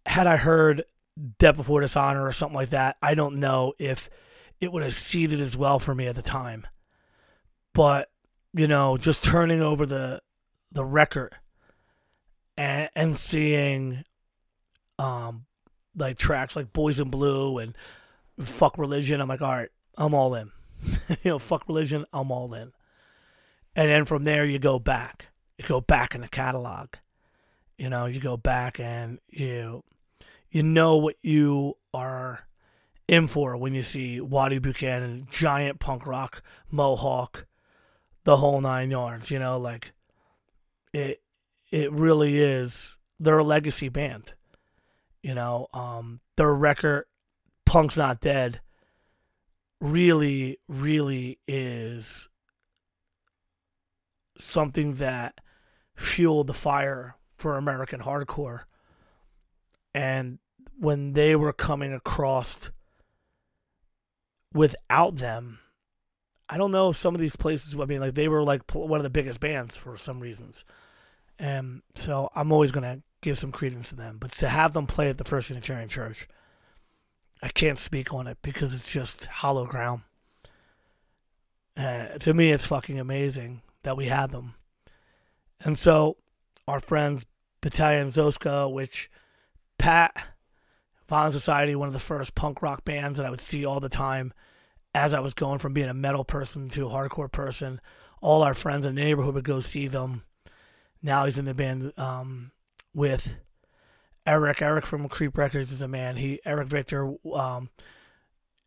had 0.08 0.28
I 0.28 0.38
heard 0.38 0.84
Death 1.40 1.58
Before 1.58 1.82
Dishonor 1.82 2.26
or 2.26 2.32
something 2.32 2.56
like 2.56 2.70
that, 2.70 2.98
I 3.02 3.14
don't 3.14 3.40
know 3.40 3.74
if 3.78 4.10
it 4.60 4.72
would 4.72 4.84
have 4.84 4.94
seeded 4.94 5.42
as 5.42 5.58
well 5.58 5.80
for 5.80 5.94
me 5.94 6.08
at 6.08 6.16
the 6.16 6.22
time. 6.22 6.66
But 7.74 8.10
you 8.54 8.68
know, 8.68 8.98
just 8.98 9.24
turning 9.24 9.62
over 9.62 9.86
the 9.86 10.22
the 10.72 10.86
record 10.86 11.36
and, 12.58 12.90
and 12.96 13.18
seeing 13.18 14.04
um 14.98 15.46
like 15.96 16.18
tracks 16.18 16.56
like 16.56 16.74
Boys 16.74 17.00
in 17.00 17.10
Blue 17.10 17.58
and 17.58 17.76
Fuck 18.44 18.78
Religion, 18.78 19.20
I'm 19.20 19.28
like, 19.28 19.42
all 19.42 19.52
right, 19.52 19.70
I'm 19.98 20.14
all 20.14 20.36
in. 20.36 20.52
you 21.24 21.32
know, 21.32 21.40
fuck 21.40 21.68
religion, 21.68 22.06
I'm 22.14 22.32
all 22.32 22.54
in. 22.54 22.72
And 23.76 23.90
then 23.90 24.06
from 24.06 24.24
there 24.24 24.46
you 24.46 24.60
go 24.60 24.80
back. 24.80 25.30
You 25.58 25.66
go 25.68 25.82
back 25.82 26.16
in 26.16 26.22
the 26.22 26.28
catalog. 26.28 26.90
You 27.78 27.90
know, 27.90 28.06
you 28.06 28.20
go 28.20 28.38
back 28.38 28.80
and 28.80 29.20
you 29.30 29.84
you 30.52 30.64
know 30.64 30.98
what 30.98 31.16
you 31.22 31.78
are 31.94 32.48
in 33.08 33.28
for 33.28 33.56
when 33.56 33.74
you 33.74 33.82
see 33.82 34.20
Wattie 34.20 34.60
Buchanan, 34.60 35.28
giant 35.32 35.80
punk 35.80 36.06
rock, 36.06 36.42
mohawk, 36.70 37.46
the 38.24 38.38
whole 38.38 38.62
nine 38.62 38.92
yards. 38.92 39.32
You 39.32 39.40
know, 39.40 39.58
like 39.58 39.94
it. 40.94 41.22
It 41.70 41.92
really 41.92 42.40
is. 42.40 42.98
They're 43.20 43.40
a 43.40 43.44
legacy 43.44 43.90
band. 43.90 44.34
You 45.22 45.34
know, 45.34 45.68
um, 45.74 46.22
their 46.38 46.54
record, 46.54 47.06
"Punk's 47.66 47.98
Not 47.98 48.22
Dead," 48.22 48.62
really, 49.82 50.60
really 50.70 51.40
is 51.46 52.30
something 54.38 54.94
that 54.94 55.42
fueled 55.98 56.48
the 56.48 56.54
fire 56.54 57.18
for 57.38 57.58
American 57.58 58.00
hardcore. 58.02 58.62
And 59.98 60.38
when 60.80 61.14
they 61.14 61.36
were 61.36 61.52
coming 61.52 61.92
across 61.92 62.70
without 64.54 65.16
them, 65.16 65.58
I 66.48 66.60
don't 66.60 66.72
know 66.72 66.92
some 66.92 67.16
of 67.16 67.20
these 67.20 67.36
places, 67.36 67.76
I 67.76 67.86
mean, 67.86 68.00
like 68.00 68.14
they 68.14 68.28
were 68.28 68.44
like 68.44 68.62
one 68.76 69.00
of 69.00 69.04
the 69.04 69.10
biggest 69.10 69.40
bands 69.40 69.76
for 69.76 69.98
some 69.98 70.20
reasons. 70.20 70.66
And 71.40 71.82
so 71.96 72.30
I'm 72.36 72.52
always 72.52 72.72
going 72.72 72.84
to 72.84 73.02
give 73.22 73.40
some 73.40 73.52
credence 73.52 73.90
to 73.90 73.96
them. 73.96 74.18
But 74.20 74.34
to 74.34 74.48
have 74.48 74.74
them 74.74 74.86
play 74.86 75.10
at 75.10 75.18
the 75.18 75.24
First 75.24 75.50
Unitarian 75.50 75.90
Church, 75.90 76.28
I 77.42 77.48
can't 77.48 77.80
speak 77.80 78.14
on 78.14 78.28
it 78.28 78.38
because 78.44 78.76
it's 78.76 78.94
just 78.94 79.26
hollow 79.26 79.66
ground. 79.66 80.04
Uh, 81.76 82.10
to 82.20 82.36
me, 82.36 82.52
it's 82.52 82.68
fucking 82.68 83.00
amazing 83.00 83.64
that 83.82 83.98
we 83.98 84.06
had 84.06 84.30
them. 84.30 84.54
And 85.60 85.76
so 85.76 86.18
our 86.68 86.80
friends, 86.80 87.26
Battalion 87.62 88.06
Zoska, 88.06 88.72
which 88.72 89.10
Pat, 89.78 90.16
Violent 91.08 91.34
Society, 91.34 91.76
one 91.76 91.88
of 91.88 91.94
the 91.94 92.00
first 92.00 92.36
punk 92.36 92.62
rock 92.62 92.84
bands 92.84 93.18
that 93.18 93.26
I 93.26 93.30
would 93.30 93.40
see 93.40 93.66
all 93.66 93.80
the 93.80 93.90
time 93.90 94.34
as 94.94 95.14
I 95.14 95.20
was 95.20 95.34
going 95.34 95.60
from 95.60 95.74
being 95.74 95.90
a 95.90 95.94
metal 95.94 96.26
person 96.26 96.70
to 96.70 96.88
a 96.88 96.90
hardcore 96.90 97.32
person. 97.32 97.80
All 98.22 98.44
our 98.44 98.54
friends 98.54 98.86
in 98.86 98.96
the 98.96 99.02
neighborhood 99.02 99.36
would 99.36 99.44
go 99.44 99.60
see 99.60 99.88
them. 99.88 100.24
Now 101.02 101.26
he's 101.26 101.38
in 101.38 101.46
the 101.46 101.54
band 101.54 101.94
um, 101.98 102.52
with 102.94 103.36
Eric. 104.26 104.62
Eric 104.62 104.86
from 104.86 105.08
Creep 105.08 105.38
Records 105.38 105.72
is 105.72 105.82
a 105.82 105.88
man. 105.88 106.18
He 106.18 106.40
Eric 106.44 106.68
Victor 106.68 107.14
um, 107.34 107.70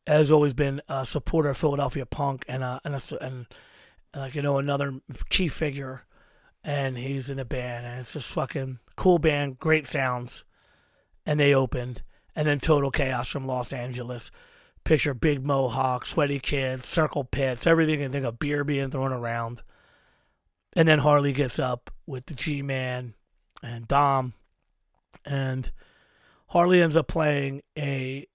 has 0.07 0.31
always 0.31 0.55
been 0.55 0.81
a 0.89 1.05
supporter 1.05 1.51
of 1.51 1.59
Philadelphia 1.59 2.07
punk 2.07 2.45
and 2.49 2.62
uh, 2.62 2.81
and, 2.85 2.95
a, 2.95 3.24
and 3.24 3.47
like 4.15 4.35
you 4.35 4.43
know 4.43 4.59
another 4.59 5.01
key 5.28 5.49
figure. 5.49 6.03
And 6.62 6.99
he's 6.99 7.31
in 7.31 7.39
a 7.39 7.45
band, 7.47 7.87
and 7.87 8.01
it's 8.01 8.12
just 8.12 8.35
fucking 8.35 8.81
cool 8.95 9.19
band, 9.19 9.59
great 9.59 9.87
sounds. 9.87 10.45
And 11.31 11.39
they 11.39 11.55
opened, 11.55 12.02
and 12.35 12.48
then 12.48 12.59
Total 12.59 12.90
Chaos 12.90 13.28
from 13.28 13.47
Los 13.47 13.73
Angeles. 13.73 14.32
Picture 14.82 15.15
big 15.15 15.47
mohawk, 15.47 16.05
sweaty 16.05 16.40
kids, 16.40 16.89
circle 16.89 17.23
pits, 17.23 17.69
everything 17.69 18.01
you 18.01 18.09
think 18.09 18.24
of 18.27 18.40
beer 18.40 18.65
being 18.65 18.90
thrown 18.90 19.12
around. 19.12 19.62
And 20.73 20.89
then 20.89 20.98
Harley 20.98 21.32
gets 21.32 21.61
up 21.61 21.90
with 22.05 22.27
the 22.27 22.35
G 22.35 22.62
Man 22.62 23.15
and 23.62 23.86
Dom 23.86 24.32
and 25.24 25.70
Harley 26.48 26.82
ends 26.82 26.97
up 26.97 27.09
playing 27.09 27.62
a 27.78 28.27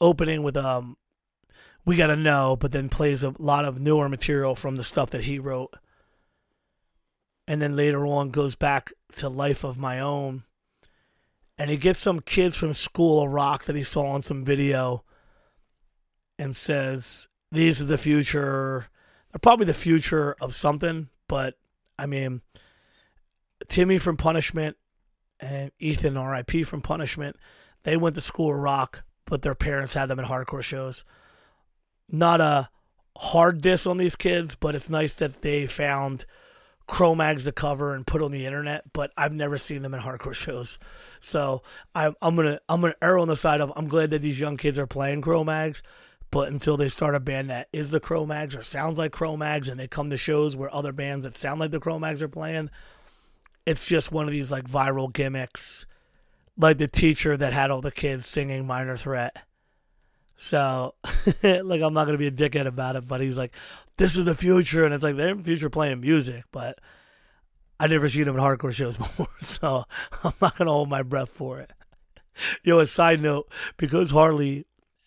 opening 0.00 0.42
with 0.42 0.56
um 0.56 0.96
we 1.86 1.96
gotta 1.96 2.16
know, 2.16 2.56
but 2.56 2.72
then 2.72 2.88
plays 2.88 3.22
a 3.22 3.34
lot 3.38 3.66
of 3.66 3.78
newer 3.78 4.08
material 4.08 4.54
from 4.54 4.76
the 4.76 4.84
stuff 4.84 5.10
that 5.10 5.24
he 5.24 5.38
wrote. 5.38 5.74
And 7.46 7.60
then 7.60 7.76
later 7.76 8.06
on 8.06 8.30
goes 8.30 8.54
back 8.54 8.90
to 9.16 9.28
Life 9.28 9.64
of 9.64 9.78
My 9.78 10.00
Own. 10.00 10.44
And 11.56 11.70
he 11.70 11.76
gets 11.76 12.00
some 12.00 12.20
kids 12.20 12.56
from 12.56 12.72
School 12.72 13.22
of 13.22 13.30
Rock 13.30 13.64
that 13.64 13.76
he 13.76 13.82
saw 13.82 14.06
on 14.06 14.22
some 14.22 14.44
video 14.44 15.04
and 16.38 16.54
says, 16.54 17.28
These 17.52 17.80
are 17.80 17.86
the 17.86 17.98
future. 17.98 18.86
They're 19.30 19.38
probably 19.40 19.66
the 19.66 19.74
future 19.74 20.34
of 20.40 20.54
something, 20.54 21.08
but 21.28 21.54
I 21.98 22.06
mean, 22.06 22.42
Timmy 23.68 23.98
from 23.98 24.16
Punishment 24.16 24.76
and 25.40 25.70
Ethan 25.78 26.18
RIP 26.18 26.66
from 26.66 26.82
Punishment, 26.82 27.36
they 27.84 27.96
went 27.96 28.14
to 28.16 28.20
School 28.20 28.54
Rock, 28.54 29.02
but 29.26 29.42
their 29.42 29.54
parents 29.54 29.94
had 29.94 30.06
them 30.06 30.18
in 30.18 30.24
hardcore 30.24 30.62
shows. 30.62 31.04
Not 32.10 32.40
a 32.40 32.68
hard 33.16 33.60
diss 33.60 33.86
on 33.86 33.96
these 33.96 34.16
kids, 34.16 34.54
but 34.54 34.74
it's 34.74 34.90
nice 34.90 35.14
that 35.14 35.42
they 35.42 35.66
found 35.66 36.26
Cro-Mags 36.86 37.44
to 37.44 37.52
cover 37.52 37.94
and 37.94 38.06
put 38.06 38.22
on 38.22 38.30
the 38.30 38.46
internet. 38.46 38.92
But 38.92 39.12
I've 39.16 39.32
never 39.32 39.58
seen 39.58 39.82
them 39.82 39.94
in 39.94 40.00
hardcore 40.00 40.34
shows, 40.34 40.78
so 41.20 41.62
I'm 41.94 42.14
I'm 42.20 42.36
gonna 42.36 42.60
I'm 42.68 42.80
gonna 42.80 42.94
err 43.02 43.18
on 43.18 43.28
the 43.28 43.36
side 43.36 43.60
of 43.60 43.72
I'm 43.76 43.88
glad 43.88 44.10
that 44.10 44.22
these 44.22 44.40
young 44.40 44.56
kids 44.56 44.78
are 44.78 44.86
playing 44.86 45.22
Cro-Mags. 45.22 45.82
But 46.30 46.48
until 46.48 46.76
they 46.76 46.88
start 46.88 47.14
a 47.14 47.20
band 47.20 47.50
that 47.50 47.68
is 47.72 47.90
the 47.90 48.00
Cro-Mags 48.00 48.56
or 48.56 48.62
sounds 48.62 48.98
like 48.98 49.12
Cro-Mags, 49.12 49.68
and 49.68 49.78
they 49.78 49.86
come 49.86 50.10
to 50.10 50.16
shows 50.16 50.56
where 50.56 50.74
other 50.74 50.92
bands 50.92 51.24
that 51.24 51.36
sound 51.36 51.60
like 51.60 51.70
the 51.70 51.78
Cro-Mags 51.78 52.22
are 52.22 52.28
playing, 52.28 52.70
it's 53.66 53.86
just 53.86 54.10
one 54.10 54.26
of 54.26 54.32
these 54.32 54.50
like 54.50 54.64
viral 54.64 55.12
gimmicks, 55.12 55.86
like 56.58 56.78
the 56.78 56.88
teacher 56.88 57.36
that 57.36 57.52
had 57.52 57.70
all 57.70 57.80
the 57.80 57.92
kids 57.92 58.26
singing 58.26 58.66
Minor 58.66 58.96
Threat. 58.96 59.44
So, 60.36 60.94
like, 61.42 61.80
I'm 61.80 61.94
not 61.94 62.06
gonna 62.06 62.18
be 62.18 62.26
a 62.26 62.32
dickhead 62.32 62.66
about 62.66 62.96
it, 62.96 63.06
but 63.06 63.20
he's 63.20 63.38
like, 63.38 63.54
"This 63.96 64.16
is 64.16 64.24
the 64.24 64.34
future," 64.34 64.84
and 64.84 64.94
it's 64.94 65.04
like 65.04 65.16
they're 65.16 65.30
in 65.30 65.38
the 65.38 65.44
future 65.44 65.70
playing 65.70 66.00
music, 66.00 66.44
but 66.50 66.78
I 67.78 67.86
never 67.86 68.08
seen 68.08 68.24
them 68.24 68.36
in 68.36 68.42
hardcore 68.42 68.72
shows 68.72 68.96
before, 68.98 69.28
so 69.40 69.84
I'm 70.22 70.32
not 70.40 70.56
gonna 70.56 70.70
hold 70.70 70.88
my 70.88 71.02
breath 71.02 71.30
for 71.30 71.60
it. 71.60 71.72
Yo, 72.64 72.78
a 72.78 72.86
side 72.86 73.20
note, 73.20 73.50
because 73.76 74.10
Harley 74.10 74.66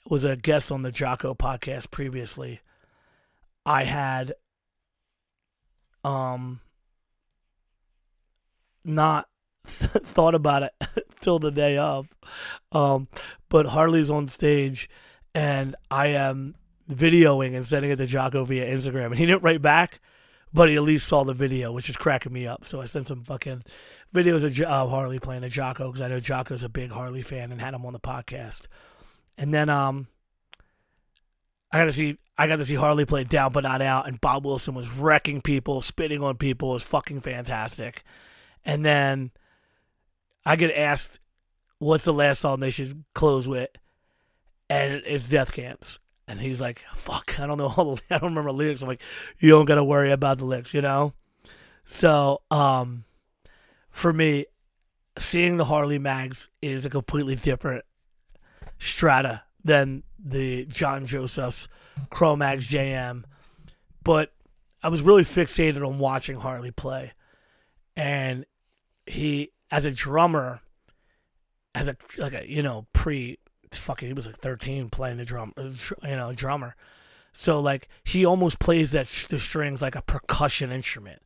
was 0.09 0.23
a 0.23 0.37
guest 0.37 0.71
on 0.71 0.83
the 0.83 0.91
Jocko 0.91 1.33
podcast 1.33 1.91
previously, 1.91 2.61
I 3.65 3.83
had 3.83 4.33
um 6.03 6.61
not 8.85 9.27
thought 9.65 10.33
about 10.33 10.63
it 10.63 10.73
till 11.19 11.39
the 11.39 11.51
day 11.51 11.77
of. 11.77 12.07
Um, 12.71 13.07
but 13.49 13.67
Harley's 13.67 14.09
on 14.09 14.27
stage, 14.27 14.89
and 15.33 15.75
I 15.91 16.07
am 16.07 16.55
videoing 16.89 17.55
and 17.55 17.65
sending 17.65 17.91
it 17.91 17.97
to 17.97 18.05
Jocko 18.05 18.45
via 18.45 18.65
Instagram, 18.65 19.07
and 19.07 19.17
he 19.17 19.25
didn't 19.25 19.43
write 19.43 19.61
back, 19.61 19.99
but 20.53 20.69
he 20.69 20.75
at 20.75 20.83
least 20.83 21.07
saw 21.07 21.23
the 21.23 21.33
video, 21.33 21.71
which 21.71 21.89
is 21.89 21.97
cracking 21.97 22.33
me 22.33 22.47
up. 22.47 22.65
So 22.65 22.81
I 22.81 22.85
sent 22.85 23.07
some 23.07 23.23
fucking 23.23 23.63
videos 24.13 24.43
of 24.43 24.59
uh, 24.61 24.89
Harley 24.89 25.19
playing 25.19 25.43
a 25.43 25.49
Jocko 25.49 25.87
because 25.87 26.01
I 26.01 26.07
know 26.07 26.19
Jocko's 26.19 26.63
a 26.63 26.69
big 26.69 26.91
Harley 26.91 27.21
fan 27.21 27.51
and 27.51 27.61
had 27.61 27.73
him 27.73 27.85
on 27.85 27.93
the 27.93 27.99
podcast. 27.99 28.67
And 29.37 29.53
then 29.53 29.69
um, 29.69 30.07
I 31.71 31.79
got 31.79 31.85
to 31.85 31.91
see 31.91 32.17
I 32.37 32.47
got 32.47 32.57
to 32.57 32.65
see 32.65 32.75
Harley 32.75 33.05
play 33.05 33.23
Down 33.23 33.51
but 33.51 33.63
Not 33.63 33.81
Out, 33.81 34.07
and 34.07 34.21
Bob 34.21 34.45
Wilson 34.45 34.75
was 34.75 34.91
wrecking 34.91 35.41
people, 35.41 35.81
spitting 35.81 36.21
on 36.21 36.37
people. 36.37 36.69
It 36.71 36.73
was 36.73 36.83
fucking 36.83 37.21
fantastic. 37.21 38.03
And 38.63 38.85
then 38.85 39.31
I 40.45 40.55
get 40.55 40.71
asked, 40.75 41.19
what's 41.79 42.05
the 42.05 42.13
last 42.13 42.39
song 42.39 42.59
they 42.59 42.69
should 42.69 43.03
close 43.13 43.47
with? 43.47 43.69
And 44.69 45.01
it's 45.05 45.29
Death 45.29 45.51
Camps. 45.51 45.99
And 46.27 46.41
he's 46.41 46.59
like, 46.59 46.83
fuck, 46.93 47.39
I 47.39 47.47
don't 47.47 47.57
know 47.57 47.73
all 47.75 47.95
the, 47.95 48.01
I 48.09 48.17
don't 48.17 48.29
remember 48.29 48.51
lyrics. 48.51 48.81
I'm 48.81 48.87
like, 48.87 49.01
you 49.39 49.49
don't 49.49 49.65
got 49.65 49.75
to 49.75 49.83
worry 49.83 50.11
about 50.11 50.39
the 50.39 50.45
lyrics, 50.45 50.73
you 50.73 50.81
know? 50.81 51.13
So, 51.85 52.41
um, 52.51 53.05
for 53.89 54.11
me, 54.11 54.45
seeing 55.17 55.57
the 55.57 55.65
Harley 55.65 55.99
Mags 55.99 56.49
is 56.61 56.85
a 56.85 56.89
completely 56.89 57.35
different 57.35 57.85
strata 58.77 59.43
than 59.63 60.03
the 60.19 60.65
John 60.65 61.05
Joseph's 61.05 61.67
Cro-Mags 62.09 62.69
JM, 62.69 63.23
but 64.03 64.33
I 64.83 64.89
was 64.89 65.01
really 65.01 65.23
fixated 65.23 65.85
on 65.85 65.99
watching 65.99 66.37
Harley 66.37 66.71
play, 66.71 67.13
and 67.95 68.45
he 69.05 69.51
as 69.71 69.85
a 69.85 69.91
drummer, 69.91 70.61
as 71.73 71.87
a 71.87 71.95
like 72.17 72.33
a 72.33 72.49
you 72.49 72.61
know 72.61 72.85
pre 72.93 73.39
fucking 73.77 74.07
he 74.07 74.13
was 74.13 74.25
like 74.25 74.37
13 74.37 74.89
playing 74.89 75.17
the 75.17 75.25
drum 75.25 75.53
uh, 75.57 75.69
you 76.07 76.15
know 76.15 76.33
drummer. 76.33 76.75
So 77.33 77.59
like 77.59 77.87
he 78.03 78.25
almost 78.25 78.59
plays 78.59 78.91
that 78.91 79.07
the 79.29 79.39
strings 79.39 79.81
like 79.81 79.95
a 79.95 80.01
percussion 80.01 80.71
instrument. 80.71 81.21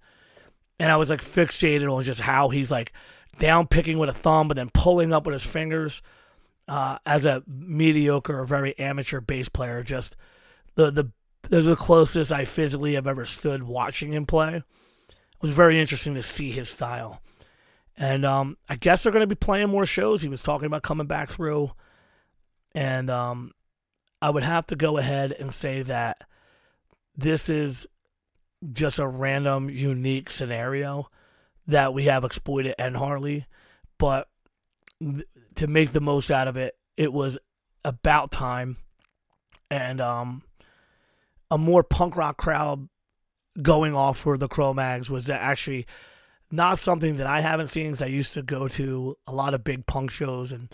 And 0.80 0.91
i 0.91 0.98
was 0.98 1.10
like 1.10 1.22
fixated 1.22 1.91
on 1.91 2.03
just 2.03 2.22
how 2.22 2.49
he's 2.49 2.72
like 2.72 2.91
down 3.38 3.68
picking 3.68 3.98
with 3.98 4.10
a 4.10 4.14
thumb 4.14 4.48
but 4.48 4.57
then 4.57 4.69
pulling 4.73 5.14
up 5.14 5.26
with 5.26 5.34
his 5.34 5.45
fingers 5.45 6.02
uh, 6.68 6.98
as 7.06 7.26
a 7.26 7.44
mediocre 7.48 8.40
or 8.40 8.45
very 8.45 8.78
amateur 8.80 9.19
bass 9.19 9.49
player. 9.49 9.84
Just 9.84 10.15
the 10.76 10.91
the 10.91 11.11
this 11.49 11.60
is 11.60 11.65
the 11.65 11.76
closest 11.76 12.32
i 12.32 12.45
physically 12.45 12.94
have 12.94 13.07
ever 13.07 13.26
stood 13.26 13.64
watching 13.64 14.14
him 14.14 14.26
play. 14.26 14.56
It 14.57 15.41
was 15.41 15.52
very 15.52 15.80
interesting 15.80 16.14
to 16.15 16.23
see 16.23 16.52
his 16.52 16.69
style. 16.69 17.22
And 17.98 18.26
um, 18.26 18.57
i 18.69 18.76
guess 18.76 19.03
they're 19.03 19.11
going 19.11 19.22
to 19.22 19.28
be 19.28 19.36
playing 19.36 19.69
more 19.69 19.86
shows. 19.86 20.22
He 20.22 20.30
was 20.30 20.44
talking 20.44 20.65
about 20.65 20.84
coming 20.84 21.07
back 21.07 21.30
through 21.30 21.72
and 22.73 23.10
um, 23.10 23.52
I 24.22 24.30
would 24.30 24.43
have 24.43 24.68
to 24.68 24.76
go 24.76 24.98
ahead 24.98 25.31
and 25.31 25.53
say 25.53 25.81
that 25.84 26.23
this 27.15 27.49
is 27.49 27.88
just 28.72 28.99
a 28.99 29.07
random, 29.07 29.69
unique 29.69 30.30
scenario 30.30 31.10
that 31.68 31.93
we 31.93 32.06
have 32.06 32.23
exploited 32.23 32.76
and 32.77 32.95
Harley. 32.95 33.45
But 33.98 34.27
th- 34.99 35.26
to 35.56 35.68
make 35.68 35.91
the 35.91 36.02
most 36.02 36.31
out 36.31 36.48
of 36.48 36.57
it, 36.57 36.76
it 36.98 37.11
was 37.11 37.38
about 37.84 38.31
time. 38.31 38.77
And 39.69 40.02
um, 40.02 40.43
a 41.49 41.57
more 41.57 41.84
punk 41.84 42.15
rock 42.15 42.38
crowd 42.38 42.88
going 43.61 43.95
off 43.95 44.18
for 44.18 44.38
the 44.38 44.48
Cro-Mags 44.48 45.10
was 45.10 45.30
actually 45.30 45.85
not 46.52 46.80
something 46.80 47.18
that 47.18 47.27
I 47.27 47.41
haven't 47.41 47.68
seen 47.68 47.88
because 47.88 48.02
I 48.02 48.07
used 48.07 48.34
to 48.34 48.41
go 48.41 48.68
to 48.69 49.18
a 49.26 49.34
lot 49.34 49.53
of 49.53 49.64
big 49.64 49.85
punk 49.85 50.11
shows 50.11 50.52
and 50.52 50.69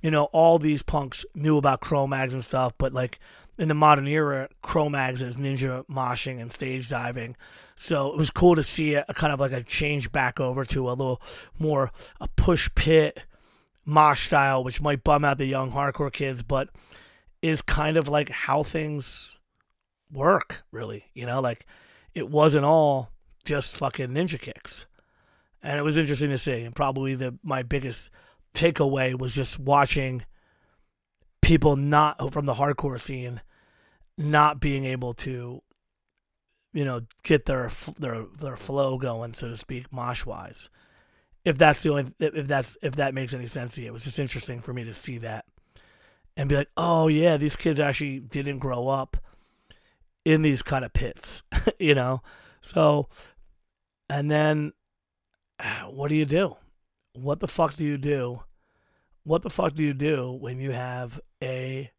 you 0.00 0.10
know, 0.10 0.24
all 0.24 0.58
these 0.58 0.82
punks 0.82 1.24
knew 1.34 1.56
about 1.56 1.80
Cro-Mags 1.80 2.34
and 2.34 2.42
stuff, 2.42 2.72
but 2.78 2.92
like 2.92 3.18
in 3.58 3.68
the 3.68 3.74
modern 3.74 4.06
era, 4.06 4.48
Cro-Mags 4.62 5.22
is 5.22 5.36
ninja 5.36 5.84
moshing 5.86 6.40
and 6.40 6.50
stage 6.52 6.88
diving. 6.88 7.36
So 7.74 8.08
it 8.08 8.16
was 8.16 8.30
cool 8.30 8.54
to 8.54 8.62
see 8.62 8.94
a, 8.94 9.04
a 9.08 9.14
kind 9.14 9.32
of 9.32 9.40
like 9.40 9.52
a 9.52 9.62
change 9.62 10.12
back 10.12 10.40
over 10.40 10.64
to 10.66 10.88
a 10.88 10.90
little 10.90 11.20
more 11.58 11.90
a 12.20 12.28
push 12.28 12.68
pit 12.74 13.22
mosh 13.84 14.26
style, 14.26 14.62
which 14.62 14.80
might 14.80 15.02
bum 15.02 15.24
out 15.24 15.38
the 15.38 15.46
young 15.46 15.72
hardcore 15.72 16.12
kids, 16.12 16.42
but 16.42 16.68
is 17.42 17.62
kind 17.62 17.96
of 17.96 18.06
like 18.08 18.28
how 18.28 18.62
things 18.62 19.40
work, 20.12 20.62
really. 20.70 21.06
You 21.14 21.26
know, 21.26 21.40
like 21.40 21.66
it 22.14 22.28
wasn't 22.28 22.64
all 22.64 23.12
just 23.44 23.76
fucking 23.76 24.10
ninja 24.10 24.40
kicks. 24.40 24.86
And 25.62 25.78
it 25.78 25.82
was 25.82 25.96
interesting 25.96 26.30
to 26.30 26.38
see. 26.38 26.62
And 26.62 26.76
probably 26.76 27.14
the 27.14 27.38
my 27.42 27.62
biggest 27.62 28.10
takeaway 28.54 29.18
was 29.18 29.34
just 29.34 29.58
watching 29.58 30.24
people 31.42 31.76
not 31.76 32.32
from 32.32 32.46
the 32.46 32.54
hardcore 32.54 33.00
scene 33.00 33.40
not 34.16 34.60
being 34.60 34.84
able 34.84 35.14
to 35.14 35.62
you 36.72 36.84
know 36.84 37.00
get 37.22 37.46
their 37.46 37.70
their 37.98 38.24
their 38.40 38.56
flow 38.56 38.98
going 38.98 39.32
so 39.32 39.48
to 39.48 39.56
speak 39.56 39.92
mosh 39.92 40.26
wise 40.26 40.68
if 41.44 41.56
that's 41.56 41.82
the 41.82 41.90
only 41.90 42.12
if 42.18 42.46
that's 42.46 42.76
if 42.82 42.96
that 42.96 43.14
makes 43.14 43.32
any 43.32 43.46
sense 43.46 43.74
to 43.74 43.80
you 43.80 43.88
it 43.88 43.92
was 43.92 44.04
just 44.04 44.18
interesting 44.18 44.60
for 44.60 44.72
me 44.72 44.84
to 44.84 44.92
see 44.92 45.18
that 45.18 45.44
and 46.36 46.48
be 46.48 46.56
like 46.56 46.70
oh 46.76 47.08
yeah 47.08 47.36
these 47.36 47.56
kids 47.56 47.80
actually 47.80 48.18
didn't 48.18 48.58
grow 48.58 48.88
up 48.88 49.16
in 50.24 50.42
these 50.42 50.62
kind 50.62 50.84
of 50.84 50.92
pits 50.92 51.42
you 51.78 51.94
know? 51.94 52.22
So 52.60 53.08
and 54.10 54.30
then 54.30 54.72
what 55.90 56.08
do 56.08 56.14
you 56.14 56.24
do 56.24 56.56
what 57.22 57.40
the 57.40 57.48
fuck 57.48 57.76
do 57.76 57.84
you 57.84 57.98
do? 57.98 58.42
What 59.24 59.42
the 59.42 59.50
fuck 59.50 59.74
do 59.74 59.82
you 59.82 59.94
do 59.94 60.32
when 60.32 60.58
you 60.58 60.72
have 60.72 61.20
a 61.42 61.90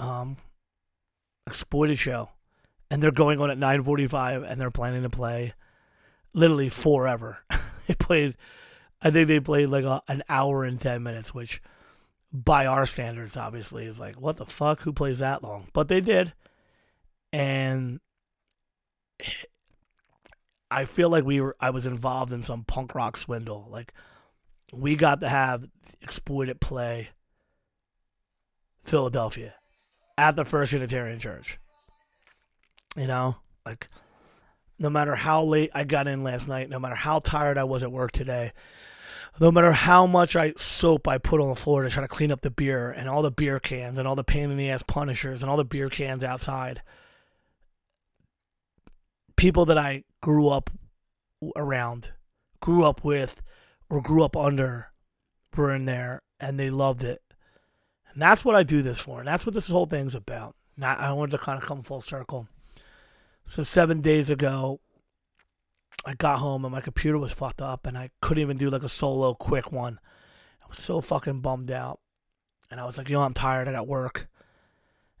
um 0.00 0.36
exploited 1.46 1.98
show 1.98 2.30
and 2.90 3.02
they're 3.02 3.12
going 3.12 3.40
on 3.40 3.50
at 3.50 3.58
9:45 3.58 4.48
and 4.48 4.60
they're 4.60 4.70
planning 4.70 5.02
to 5.02 5.10
play 5.10 5.52
literally 6.32 6.68
forever. 6.68 7.38
they 7.86 7.94
played 7.94 8.36
I 9.02 9.10
think 9.10 9.28
they 9.28 9.40
played 9.40 9.68
like 9.68 9.84
a, 9.84 10.02
an 10.08 10.22
hour 10.28 10.64
and 10.64 10.80
10 10.80 11.02
minutes, 11.02 11.34
which 11.34 11.60
by 12.32 12.66
our 12.66 12.86
standards 12.86 13.36
obviously 13.36 13.84
is 13.84 14.00
like 14.00 14.20
what 14.20 14.36
the 14.36 14.46
fuck 14.46 14.82
who 14.82 14.92
plays 14.92 15.20
that 15.20 15.42
long? 15.42 15.68
But 15.72 15.88
they 15.88 16.00
did. 16.00 16.32
And 17.32 18.00
I 20.70 20.86
feel 20.86 21.08
like 21.08 21.24
we 21.24 21.40
were 21.40 21.56
I 21.60 21.70
was 21.70 21.86
involved 21.86 22.32
in 22.32 22.42
some 22.42 22.64
punk 22.64 22.94
rock 22.94 23.16
swindle. 23.16 23.68
Like 23.70 23.92
we 24.72 24.96
got 24.96 25.20
to 25.20 25.28
have 25.28 25.66
exploited 26.00 26.60
play 26.60 27.10
Philadelphia 28.84 29.54
at 30.18 30.36
the 30.36 30.44
First 30.44 30.72
Unitarian 30.72 31.20
Church. 31.20 31.58
You 32.96 33.06
know, 33.06 33.36
like 33.66 33.88
no 34.78 34.90
matter 34.90 35.14
how 35.14 35.42
late 35.42 35.70
I 35.74 35.84
got 35.84 36.06
in 36.06 36.22
last 36.22 36.48
night, 36.48 36.68
no 36.68 36.78
matter 36.78 36.94
how 36.94 37.18
tired 37.18 37.58
I 37.58 37.64
was 37.64 37.82
at 37.82 37.92
work 37.92 38.12
today, 38.12 38.52
no 39.40 39.50
matter 39.50 39.72
how 39.72 40.06
much 40.06 40.36
I 40.36 40.52
soap 40.56 41.08
I 41.08 41.18
put 41.18 41.40
on 41.40 41.48
the 41.48 41.56
floor 41.56 41.82
to 41.82 41.90
try 41.90 42.02
to 42.02 42.08
clean 42.08 42.30
up 42.30 42.42
the 42.42 42.50
beer 42.50 42.90
and 42.90 43.08
all 43.08 43.22
the 43.22 43.30
beer 43.30 43.58
cans 43.58 43.98
and 43.98 44.06
all 44.06 44.14
the 44.14 44.24
pain 44.24 44.50
in 44.50 44.56
the 44.56 44.70
ass 44.70 44.82
punishers 44.82 45.42
and 45.42 45.50
all 45.50 45.56
the 45.56 45.64
beer 45.64 45.88
cans 45.88 46.22
outside, 46.22 46.82
people 49.36 49.64
that 49.66 49.78
I 49.78 50.04
grew 50.22 50.48
up 50.48 50.70
around, 51.56 52.10
grew 52.60 52.84
up 52.84 53.04
with, 53.04 53.42
or 53.90 54.00
grew 54.00 54.24
up 54.24 54.36
under 54.36 54.88
were 55.56 55.74
in 55.74 55.84
there 55.84 56.22
and 56.40 56.58
they 56.58 56.70
loved 56.70 57.02
it. 57.02 57.22
And 58.12 58.20
that's 58.20 58.44
what 58.44 58.54
I 58.54 58.62
do 58.62 58.82
this 58.82 58.98
for. 58.98 59.18
And 59.18 59.28
that's 59.28 59.46
what 59.46 59.54
this 59.54 59.68
whole 59.68 59.86
thing's 59.86 60.14
about. 60.14 60.54
Now, 60.76 60.94
I 60.94 61.12
wanted 61.12 61.32
to 61.32 61.38
kind 61.38 61.60
of 61.60 61.66
come 61.66 61.82
full 61.82 62.00
circle. 62.00 62.48
So, 63.44 63.62
seven 63.62 64.00
days 64.00 64.30
ago, 64.30 64.80
I 66.06 66.14
got 66.14 66.38
home 66.38 66.64
and 66.64 66.72
my 66.72 66.80
computer 66.80 67.18
was 67.18 67.32
fucked 67.32 67.62
up 67.62 67.86
and 67.86 67.96
I 67.96 68.10
couldn't 68.20 68.42
even 68.42 68.56
do 68.56 68.70
like 68.70 68.82
a 68.82 68.88
solo 68.88 69.34
quick 69.34 69.72
one. 69.72 70.00
I 70.62 70.66
was 70.68 70.78
so 70.78 71.00
fucking 71.00 71.40
bummed 71.40 71.70
out. 71.70 72.00
And 72.70 72.80
I 72.80 72.84
was 72.84 72.98
like, 72.98 73.08
you 73.08 73.16
know, 73.16 73.22
I'm 73.22 73.34
tired. 73.34 73.68
I 73.68 73.72
got 73.72 73.86
work. 73.86 74.28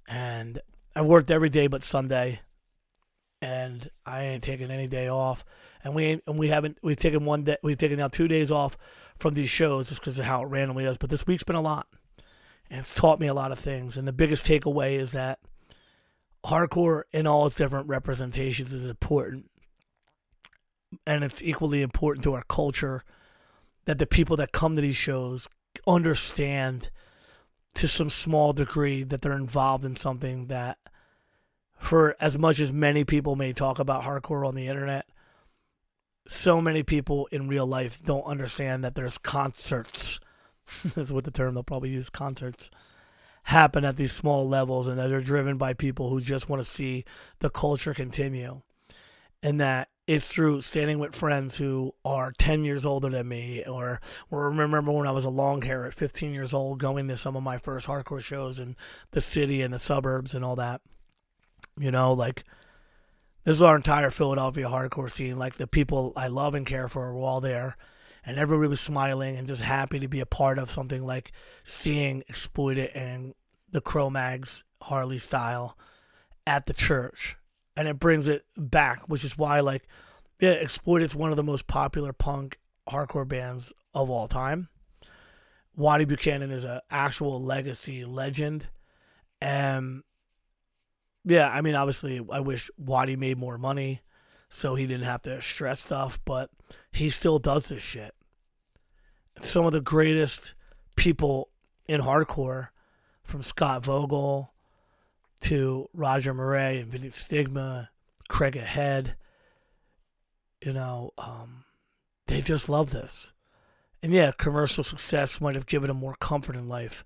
And 0.08 0.60
I 0.96 1.02
worked 1.02 1.30
every 1.30 1.48
day 1.48 1.66
but 1.66 1.84
Sunday. 1.84 2.40
And 3.44 3.90
I 4.06 4.22
ain't 4.22 4.42
taking 4.42 4.70
any 4.70 4.86
day 4.86 5.08
off 5.08 5.44
and 5.84 5.94
we 5.94 6.20
and 6.26 6.38
we 6.38 6.48
haven't 6.48 6.78
we've 6.82 6.96
taken 6.96 7.24
one 7.24 7.44
day 7.44 7.58
we've 7.62 7.76
taken 7.76 7.98
now 7.98 8.08
two 8.08 8.26
days 8.26 8.50
off 8.50 8.76
from 9.18 9.34
these 9.34 9.50
shows 9.50 9.90
just 9.90 10.00
because 10.00 10.18
of 10.18 10.24
how 10.24 10.42
it 10.42 10.46
randomly 10.46 10.86
is. 10.86 10.96
But 10.96 11.10
this 11.10 11.26
week's 11.26 11.44
been 11.44 11.56
a 11.56 11.60
lot, 11.60 11.86
and 12.70 12.80
it's 12.80 12.94
taught 12.94 13.20
me 13.20 13.26
a 13.26 13.34
lot 13.34 13.52
of 13.52 13.58
things. 13.58 13.96
And 13.96 14.08
the 14.08 14.12
biggest 14.12 14.46
takeaway 14.46 14.98
is 14.98 15.12
that 15.12 15.38
hardcore 16.44 17.02
in 17.12 17.26
all 17.26 17.46
its 17.46 17.54
different 17.54 17.88
representations 17.88 18.72
is 18.72 18.86
important, 18.86 19.50
and 21.06 21.22
it's 21.22 21.42
equally 21.42 21.82
important 21.82 22.24
to 22.24 22.32
our 22.32 22.44
culture 22.48 23.02
that 23.84 23.98
the 23.98 24.06
people 24.06 24.36
that 24.38 24.52
come 24.52 24.74
to 24.74 24.80
these 24.80 24.96
shows 24.96 25.48
understand 25.86 26.90
to 27.74 27.86
some 27.86 28.08
small 28.08 28.54
degree 28.54 29.02
that 29.02 29.20
they're 29.20 29.32
involved 29.32 29.84
in 29.84 29.96
something 29.96 30.46
that 30.46 30.78
for 31.84 32.16
as 32.20 32.38
much 32.38 32.60
as 32.60 32.72
many 32.72 33.04
people 33.04 33.36
may 33.36 33.52
talk 33.52 33.78
about 33.78 34.02
hardcore 34.02 34.46
on 34.46 34.54
the 34.54 34.68
internet 34.68 35.06
so 36.26 36.60
many 36.60 36.82
people 36.82 37.26
in 37.30 37.48
real 37.48 37.66
life 37.66 38.02
don't 38.02 38.24
understand 38.24 38.84
that 38.84 38.94
there's 38.94 39.18
concerts. 39.18 40.20
is 40.96 41.12
what 41.12 41.24
the 41.24 41.30
term 41.30 41.54
they'll 41.54 41.62
probably 41.62 41.90
use 41.90 42.08
concerts 42.08 42.70
happen 43.44 43.84
at 43.84 43.96
these 43.96 44.12
small 44.12 44.48
levels 44.48 44.88
and 44.88 44.98
that 44.98 45.12
are 45.12 45.20
driven 45.20 45.58
by 45.58 45.74
people 45.74 46.08
who 46.08 46.20
just 46.20 46.48
want 46.48 46.60
to 46.60 46.64
see 46.64 47.04
the 47.40 47.50
culture 47.50 47.92
continue. 47.92 48.62
And 49.42 49.60
that 49.60 49.90
it's 50.06 50.28
through 50.28 50.62
standing 50.62 50.98
with 50.98 51.14
friends 51.14 51.56
who 51.58 51.94
are 52.06 52.32
10 52.38 52.64
years 52.64 52.86
older 52.86 53.10
than 53.10 53.28
me 53.28 53.62
or, 53.64 54.00
or 54.30 54.48
remember 54.48 54.90
when 54.90 55.06
I 55.06 55.10
was 55.12 55.26
a 55.26 55.30
long 55.30 55.60
hair 55.60 55.84
at 55.84 55.92
15 55.92 56.32
years 56.32 56.54
old 56.54 56.78
going 56.78 57.08
to 57.08 57.18
some 57.18 57.36
of 57.36 57.42
my 57.42 57.58
first 57.58 57.86
hardcore 57.86 58.22
shows 58.22 58.58
in 58.58 58.76
the 59.10 59.20
city 59.20 59.60
and 59.60 59.74
the 59.74 59.78
suburbs 59.78 60.32
and 60.32 60.42
all 60.42 60.56
that. 60.56 60.80
You 61.78 61.90
know, 61.90 62.12
like 62.12 62.44
this 63.44 63.56
is 63.56 63.62
our 63.62 63.76
entire 63.76 64.10
Philadelphia 64.10 64.66
hardcore 64.66 65.10
scene. 65.10 65.38
Like 65.38 65.54
the 65.54 65.66
people 65.66 66.12
I 66.16 66.28
love 66.28 66.54
and 66.54 66.66
care 66.66 66.88
for 66.88 67.12
were 67.12 67.22
all 67.22 67.40
there, 67.40 67.76
and 68.24 68.38
everybody 68.38 68.68
was 68.68 68.80
smiling 68.80 69.36
and 69.36 69.46
just 69.46 69.62
happy 69.62 70.00
to 70.00 70.08
be 70.08 70.20
a 70.20 70.26
part 70.26 70.58
of 70.58 70.70
something 70.70 71.04
like 71.04 71.32
seeing 71.62 72.22
Exploited 72.28 72.90
and 72.94 73.34
the 73.70 73.80
Cro-Mags 73.80 74.64
Harley 74.82 75.18
style 75.18 75.76
at 76.46 76.66
the 76.66 76.74
church, 76.74 77.36
and 77.76 77.88
it 77.88 77.98
brings 77.98 78.28
it 78.28 78.44
back, 78.56 79.08
which 79.08 79.24
is 79.24 79.36
why 79.36 79.60
like 79.60 79.88
yeah, 80.40 80.52
is 80.52 81.16
one 81.16 81.30
of 81.30 81.36
the 81.36 81.42
most 81.42 81.66
popular 81.66 82.12
punk 82.12 82.58
hardcore 82.88 83.26
bands 83.26 83.72
of 83.94 84.10
all 84.10 84.28
time. 84.28 84.68
Wattie 85.76 86.04
Buchanan 86.04 86.50
is 86.50 86.64
an 86.64 86.80
actual 86.90 87.42
legacy 87.42 88.04
legend. 88.04 88.68
And 89.40 90.02
yeah, 91.24 91.50
I 91.50 91.60
mean, 91.60 91.74
obviously, 91.74 92.24
I 92.30 92.40
wish 92.40 92.70
Wattie 92.76 93.16
made 93.16 93.38
more 93.38 93.58
money 93.58 94.02
so 94.48 94.74
he 94.74 94.86
didn't 94.86 95.06
have 95.06 95.22
to 95.22 95.40
stress 95.42 95.80
stuff, 95.80 96.20
but 96.24 96.50
he 96.92 97.10
still 97.10 97.38
does 97.38 97.68
this 97.68 97.82
shit. 97.82 98.14
Some 99.40 99.66
of 99.66 99.72
the 99.72 99.80
greatest 99.80 100.54
people 100.96 101.48
in 101.86 102.00
hardcore, 102.00 102.68
from 103.24 103.42
Scott 103.42 103.84
Vogel 103.84 104.52
to 105.40 105.88
Roger 105.92 106.34
Miret 106.34 106.82
and 106.82 106.92
Vinnie 106.92 107.10
Stigma, 107.10 107.90
Craig 108.28 108.56
Ahead, 108.56 109.16
you 110.62 110.72
know, 110.72 111.12
um, 111.18 111.64
they 112.26 112.40
just 112.40 112.68
love 112.68 112.90
this. 112.90 113.32
And 114.02 114.12
yeah, 114.12 114.32
commercial 114.36 114.84
success 114.84 115.40
might 115.40 115.54
have 115.54 115.66
given 115.66 115.88
them 115.88 115.96
more 115.96 116.16
comfort 116.20 116.56
in 116.56 116.68
life, 116.68 117.04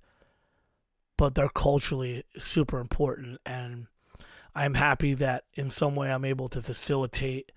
but 1.17 1.35
they're 1.35 1.49
culturally 1.49 2.25
super 2.37 2.81
important. 2.81 3.41
And 3.47 3.87
I'm 4.55 4.75
happy 4.75 5.15
that 5.15 5.45
in 5.55 5.71
some 5.71 5.95
way 5.95 6.11
I'm 6.11 6.25
able 6.25 6.49
to 6.49 6.63
facilitate 6.63 7.53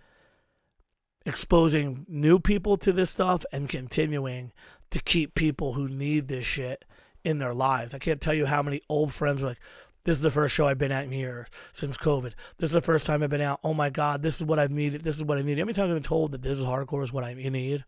exposing 1.25 2.05
new 2.07 2.39
people 2.39 2.77
to 2.77 2.91
this 2.91 3.11
stuff 3.11 3.45
and 3.51 3.69
continuing 3.69 4.51
to 4.91 5.01
keep 5.01 5.35
people 5.35 5.73
who 5.73 5.87
need 5.87 6.27
this 6.27 6.45
shit 6.45 6.85
in 7.23 7.39
their 7.39 7.53
lives. 7.53 7.93
I 7.93 7.99
can't 7.99 8.21
tell 8.21 8.33
you 8.33 8.45
how 8.45 8.61
many 8.61 8.81
old 8.89 9.13
friends 9.13 9.43
are 9.43 9.47
like, 9.47 9.61
this 10.03 10.17
is 10.17 10.23
the 10.23 10.31
first 10.31 10.55
show 10.55 10.67
I've 10.67 10.79
been 10.79 10.91
at 10.91 11.05
in 11.05 11.11
here 11.11 11.47
since 11.71 11.95
COVID. 11.95 12.33
This 12.57 12.71
is 12.71 12.73
the 12.73 12.81
first 12.81 13.05
time 13.05 13.21
I've 13.21 13.29
been 13.29 13.41
out. 13.41 13.59
Oh 13.63 13.73
my 13.73 13.91
God, 13.91 14.23
this 14.23 14.37
is 14.37 14.43
what 14.43 14.57
I've 14.57 14.71
needed. 14.71 15.01
This 15.01 15.17
is 15.17 15.23
what 15.23 15.37
I 15.37 15.43
need. 15.43 15.59
How 15.59 15.65
many 15.65 15.73
times 15.73 15.89
have 15.89 15.91
I 15.91 15.93
been 15.93 16.03
told 16.03 16.31
that 16.31 16.41
this 16.41 16.59
is 16.59 16.65
hardcore 16.65 17.03
is 17.03 17.13
what 17.13 17.23
I 17.23 17.33
need? 17.35 17.85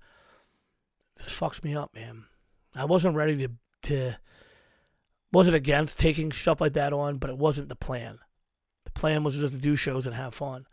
This 1.15 1.39
fucks 1.39 1.63
me 1.63 1.75
up, 1.75 1.93
man. 1.95 2.25
I 2.75 2.85
wasn't 2.85 3.15
ready 3.15 3.35
to 3.37 3.49
to 3.83 4.17
wasn't 5.31 5.55
against 5.55 5.99
taking 5.99 6.31
stuff 6.31 6.61
like 6.61 6.73
that 6.73 6.93
on, 6.93 7.17
but 7.17 7.31
it 7.31 7.37
wasn't 7.37 7.69
the 7.69 7.75
plan. 7.75 8.19
The 8.85 8.91
plan 8.91 9.23
was 9.23 9.39
just 9.39 9.53
to 9.53 9.59
do 9.59 9.75
shows 9.75 10.05
and 10.05 10.15
have 10.15 10.33
fun. 10.33 10.65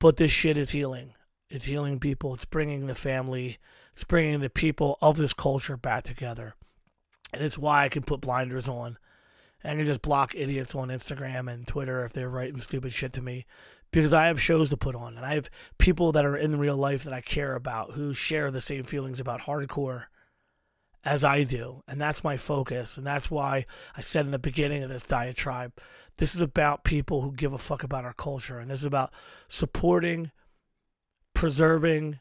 But 0.00 0.16
this 0.16 0.30
shit 0.30 0.56
is 0.56 0.70
healing. 0.70 1.14
It's 1.48 1.66
healing 1.66 2.00
people. 2.00 2.34
It's 2.34 2.44
bringing 2.44 2.86
the 2.86 2.94
family. 2.94 3.58
It's 3.92 4.04
bringing 4.04 4.40
the 4.40 4.50
people 4.50 4.98
of 5.00 5.16
this 5.16 5.34
culture 5.34 5.76
back 5.76 6.04
together. 6.04 6.54
And 7.32 7.42
it's 7.42 7.58
why 7.58 7.84
I 7.84 7.88
can 7.88 8.02
put 8.02 8.20
blinders 8.20 8.68
on. 8.68 8.98
And 9.62 9.80
I 9.80 9.84
just 9.84 10.02
block 10.02 10.34
idiots 10.34 10.74
on 10.74 10.88
Instagram 10.88 11.50
and 11.52 11.66
Twitter 11.66 12.04
if 12.04 12.12
they're 12.12 12.28
writing 12.28 12.58
stupid 12.58 12.92
shit 12.92 13.12
to 13.14 13.22
me 13.22 13.46
because 13.92 14.12
I 14.12 14.26
have 14.26 14.40
shows 14.40 14.70
to 14.70 14.76
put 14.76 14.94
on 14.94 15.16
and 15.16 15.24
I 15.24 15.34
have 15.34 15.50
people 15.78 16.12
that 16.12 16.24
are 16.24 16.36
in 16.36 16.58
real 16.58 16.76
life 16.76 17.04
that 17.04 17.12
I 17.12 17.20
care 17.20 17.54
about 17.54 17.92
who 17.92 18.14
share 18.14 18.50
the 18.50 18.60
same 18.60 18.82
feelings 18.82 19.20
about 19.20 19.42
hardcore 19.42 20.04
as 21.04 21.24
I 21.24 21.44
do. 21.44 21.82
And 21.88 22.00
that's 22.00 22.24
my 22.24 22.36
focus. 22.36 22.96
And 22.96 23.06
that's 23.06 23.30
why 23.30 23.66
I 23.96 24.00
said 24.00 24.24
in 24.26 24.32
the 24.32 24.38
beginning 24.38 24.82
of 24.82 24.90
this 24.90 25.06
diatribe 25.06 25.72
this 26.18 26.34
is 26.34 26.40
about 26.40 26.84
people 26.84 27.22
who 27.22 27.32
give 27.32 27.52
a 27.52 27.58
fuck 27.58 27.82
about 27.84 28.04
our 28.04 28.12
culture. 28.12 28.58
And 28.58 28.70
this 28.70 28.80
is 28.80 28.86
about 28.86 29.12
supporting, 29.48 30.30
preserving, 31.34 32.20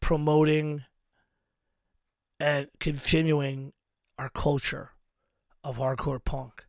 promoting, 0.00 0.84
and 2.38 2.68
continuing 2.78 3.72
our 4.18 4.28
culture 4.28 4.90
of 5.64 5.78
hardcore 5.78 6.24
punk. 6.24 6.66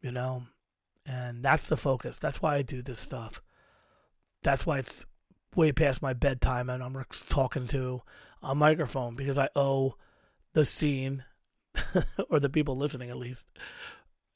You 0.00 0.10
know? 0.10 0.44
And 1.06 1.44
that's 1.44 1.66
the 1.66 1.76
focus. 1.76 2.18
That's 2.18 2.42
why 2.42 2.56
I 2.56 2.62
do 2.62 2.82
this 2.82 3.00
stuff. 3.00 3.40
That's 4.42 4.66
why 4.66 4.78
it's 4.78 5.06
way 5.54 5.72
past 5.72 6.02
my 6.02 6.12
bedtime 6.12 6.70
and 6.70 6.82
I'm 6.82 7.04
talking 7.28 7.66
to 7.68 8.02
a 8.42 8.54
microphone 8.54 9.14
because 9.14 9.38
I 9.38 9.48
owe 9.54 9.94
the 10.54 10.64
scene 10.64 11.24
or 12.30 12.40
the 12.40 12.50
people 12.50 12.76
listening 12.76 13.10
at 13.10 13.16
least 13.16 13.46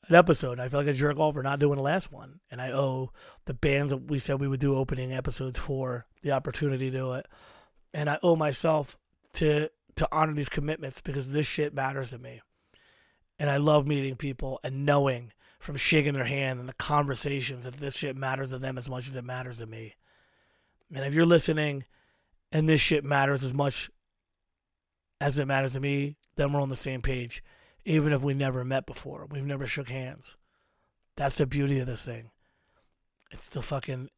an 0.09 0.15
episode. 0.15 0.61
I 0.61 0.69
feel 0.69 0.81
like 0.81 0.89
a 0.89 0.93
jerk 0.93 1.19
off 1.19 1.35
for 1.35 1.43
not 1.43 1.59
doing 1.59 1.77
the 1.77 1.83
last 1.83 2.13
one. 2.13 2.41
And 2.51 2.61
I 2.61 2.73
owe 2.73 3.13
the 3.45 3.55
bands 3.55 3.91
that 3.91 4.09
we 4.09 4.19
said 4.19 4.41
we 4.41 4.49
would 4.49 4.61
do 4.61 4.75
opening 4.75 5.13
episodes 5.13 5.59
for 5.59 6.07
the 6.23 6.33
opportunity 6.33 6.91
to 6.91 6.97
do 6.97 7.13
it. 7.13 7.27
And 7.93 8.09
I 8.09 8.19
owe 8.23 8.37
myself 8.37 8.97
to 9.35 9.71
to 9.97 10.09
honor 10.13 10.35
these 10.35 10.51
commitments 10.51 11.01
because 11.01 11.33
this 11.33 11.49
shit 11.49 11.75
matters 11.75 12.11
to 12.11 12.19
me. 12.19 12.43
And 13.39 13.49
I 13.49 13.57
love 13.57 13.87
meeting 13.87 14.15
people 14.15 14.61
and 14.63 14.85
knowing 14.85 15.33
from 15.59 15.77
shaking 15.77 16.13
their 16.13 16.25
hand 16.25 16.61
and 16.61 16.69
the 16.69 16.75
conversations 16.75 17.67
if 17.67 17.77
this 17.77 17.97
shit 17.97 18.15
matters 18.15 18.51
to 18.51 18.59
them 18.59 18.77
as 18.77 18.91
much 18.91 19.09
as 19.09 19.17
it 19.17 19.25
matters 19.25 19.59
to 19.59 19.67
me. 19.67 19.95
And 20.95 21.05
if 21.05 21.15
you're 21.15 21.27
listening 21.27 21.85
and 22.53 22.69
this 22.69 22.81
shit 22.81 23.05
matters 23.05 23.43
as 23.43 23.55
much 23.55 23.91
as 25.21 25.39
it 25.39 25.47
matters 25.47 25.75
to 25.75 25.81
me, 25.81 26.17
then 26.37 26.53
we're 26.53 26.61
on 26.61 26.69
the 26.69 26.77
same 26.77 27.03
page. 27.03 27.43
Even 27.85 28.13
if 28.13 28.23
we 28.23 28.35
never 28.35 28.65
met 28.65 28.87
before, 28.87 29.27
we've 29.31 29.45
never 29.45 29.67
shook 29.67 29.89
hands. 29.89 30.37
That's 31.17 31.39
the 31.39 31.47
beauty 31.47 31.79
of 31.79 31.87
this 31.87 32.05
thing. 32.05 32.31
It's 33.31 33.49
the 33.49 33.63
fucking 33.63 34.11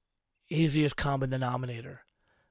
easiest 0.49 0.97
common 0.97 1.31
denominator. 1.31 2.03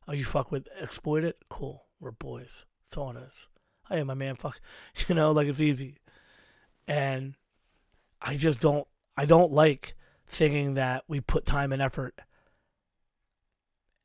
Oh, 0.08 0.14
you 0.14 0.24
fuck 0.24 0.52
with 0.52 0.68
exploit 0.80 1.24
it? 1.24 1.38
Cool. 1.50 1.84
We're 2.00 2.12
boys. 2.12 2.66
That's 2.84 2.98
all 2.98 3.12
it 3.12 3.24
is. 3.24 3.48
Hey, 3.90 4.04
my 4.04 4.14
man, 4.14 4.36
fuck. 4.36 4.60
You 5.08 5.16
know, 5.16 5.32
like 5.32 5.48
it's 5.48 5.62
easy. 5.62 5.98
And 6.88 7.36
I 8.22 8.36
just 8.38 8.62
don't 8.62 8.88
I 9.18 9.26
don't 9.26 9.52
like 9.52 9.96
thinking 10.28 10.76
that 10.76 11.04
we 11.08 11.20
put 11.20 11.46
time 11.46 11.72
and 11.72 11.82
effort 11.82 12.20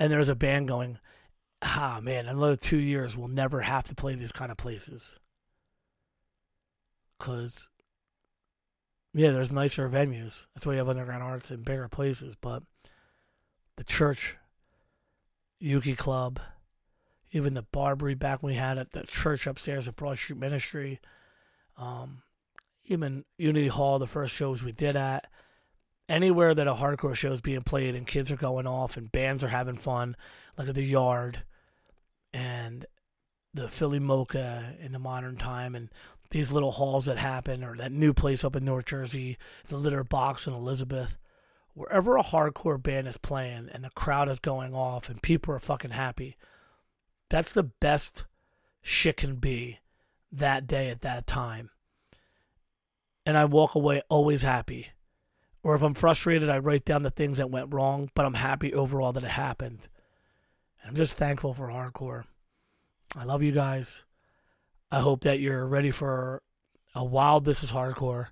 and 0.02 0.10
there's 0.12 0.28
a 0.28 0.34
band 0.34 0.66
going, 0.66 0.98
ah 1.62 2.00
man, 2.02 2.26
another 2.26 2.56
two 2.56 2.78
years 2.78 3.16
we'll 3.16 3.28
never 3.28 3.60
have 3.60 3.84
to 3.84 3.94
play 3.94 4.14
these 4.14 4.32
kind 4.32 4.50
of 4.50 4.58
places. 4.58 5.18
Cause 7.18 7.70
yeah, 9.14 9.30
there's 9.30 9.52
nicer 9.52 9.88
venues. 9.88 10.46
That's 10.54 10.66
why 10.66 10.72
you 10.72 10.78
have 10.78 10.88
underground 10.88 11.22
arts 11.22 11.50
in 11.50 11.62
bigger 11.62 11.88
places, 11.88 12.34
but 12.34 12.62
the 13.76 13.84
church, 13.84 14.36
Ukie 15.62 15.96
Club, 15.96 16.40
even 17.30 17.54
the 17.54 17.62
Barbary 17.62 18.14
back 18.14 18.42
when 18.42 18.54
we 18.54 18.58
had 18.58 18.78
at 18.78 18.90
the 18.90 19.02
church 19.02 19.46
upstairs 19.46 19.86
at 19.86 19.96
Broad 19.96 20.18
Street 20.18 20.38
Ministry, 20.38 21.00
um, 21.76 22.22
even 22.84 23.24
Unity 23.38 23.68
Hall, 23.68 23.98
the 23.98 24.06
first 24.06 24.34
shows 24.34 24.64
we 24.64 24.72
did 24.72 24.96
at, 24.96 25.30
anywhere 26.08 26.54
that 26.54 26.66
a 26.66 26.74
hardcore 26.74 27.14
show 27.14 27.32
is 27.32 27.40
being 27.40 27.62
played 27.62 27.94
and 27.94 28.06
kids 28.06 28.32
are 28.32 28.36
going 28.36 28.66
off 28.66 28.96
and 28.96 29.12
bands 29.12 29.44
are 29.44 29.48
having 29.48 29.76
fun, 29.76 30.16
like 30.58 30.68
at 30.68 30.74
the 30.74 30.82
Yard 30.82 31.44
and 32.32 32.86
the 33.54 33.68
Philly 33.68 33.98
Mocha 33.98 34.74
in 34.80 34.92
the 34.92 34.98
modern 34.98 35.36
time 35.36 35.74
and 35.74 35.90
these 36.30 36.50
little 36.50 36.72
halls 36.72 37.06
that 37.06 37.18
happen 37.18 37.62
or 37.62 37.76
that 37.76 37.92
new 37.92 38.14
place 38.14 38.44
up 38.44 38.56
in 38.56 38.64
North 38.64 38.86
Jersey, 38.86 39.36
the 39.68 39.76
Litter 39.76 40.04
Box 40.04 40.46
in 40.46 40.54
Elizabeth. 40.54 41.18
Wherever 41.74 42.16
a 42.16 42.22
hardcore 42.22 42.82
band 42.82 43.08
is 43.08 43.16
playing 43.16 43.68
and 43.72 43.84
the 43.84 43.90
crowd 43.90 44.28
is 44.28 44.38
going 44.38 44.74
off 44.74 45.08
and 45.08 45.22
people 45.22 45.54
are 45.54 45.58
fucking 45.58 45.92
happy, 45.92 46.36
that's 47.28 47.52
the 47.52 47.62
best 47.62 48.24
shit 48.82 49.18
can 49.18 49.36
be 49.36 49.78
that 50.30 50.66
day 50.66 50.90
at 50.90 51.02
that 51.02 51.26
time 51.26 51.70
and 53.24 53.36
I 53.36 53.44
walk 53.44 53.74
away 53.74 54.02
always 54.08 54.42
happy. 54.42 54.88
Or 55.62 55.74
if 55.74 55.82
I'm 55.82 55.94
frustrated, 55.94 56.50
I 56.50 56.58
write 56.58 56.84
down 56.84 57.02
the 57.02 57.10
things 57.10 57.38
that 57.38 57.50
went 57.50 57.72
wrong, 57.72 58.10
but 58.14 58.26
I'm 58.26 58.34
happy 58.34 58.74
overall 58.74 59.12
that 59.12 59.22
it 59.22 59.30
happened. 59.30 59.88
I'm 60.84 60.94
just 60.94 61.16
thankful 61.16 61.54
for 61.54 61.68
hardcore. 61.68 62.24
I 63.16 63.24
love 63.24 63.42
you 63.42 63.52
guys. 63.52 64.04
I 64.90 65.00
hope 65.00 65.22
that 65.22 65.40
you're 65.40 65.66
ready 65.66 65.90
for 65.90 66.42
a 66.94 67.04
wild 67.04 67.44
This 67.44 67.62
is 67.62 67.72
Hardcore. 67.72 68.28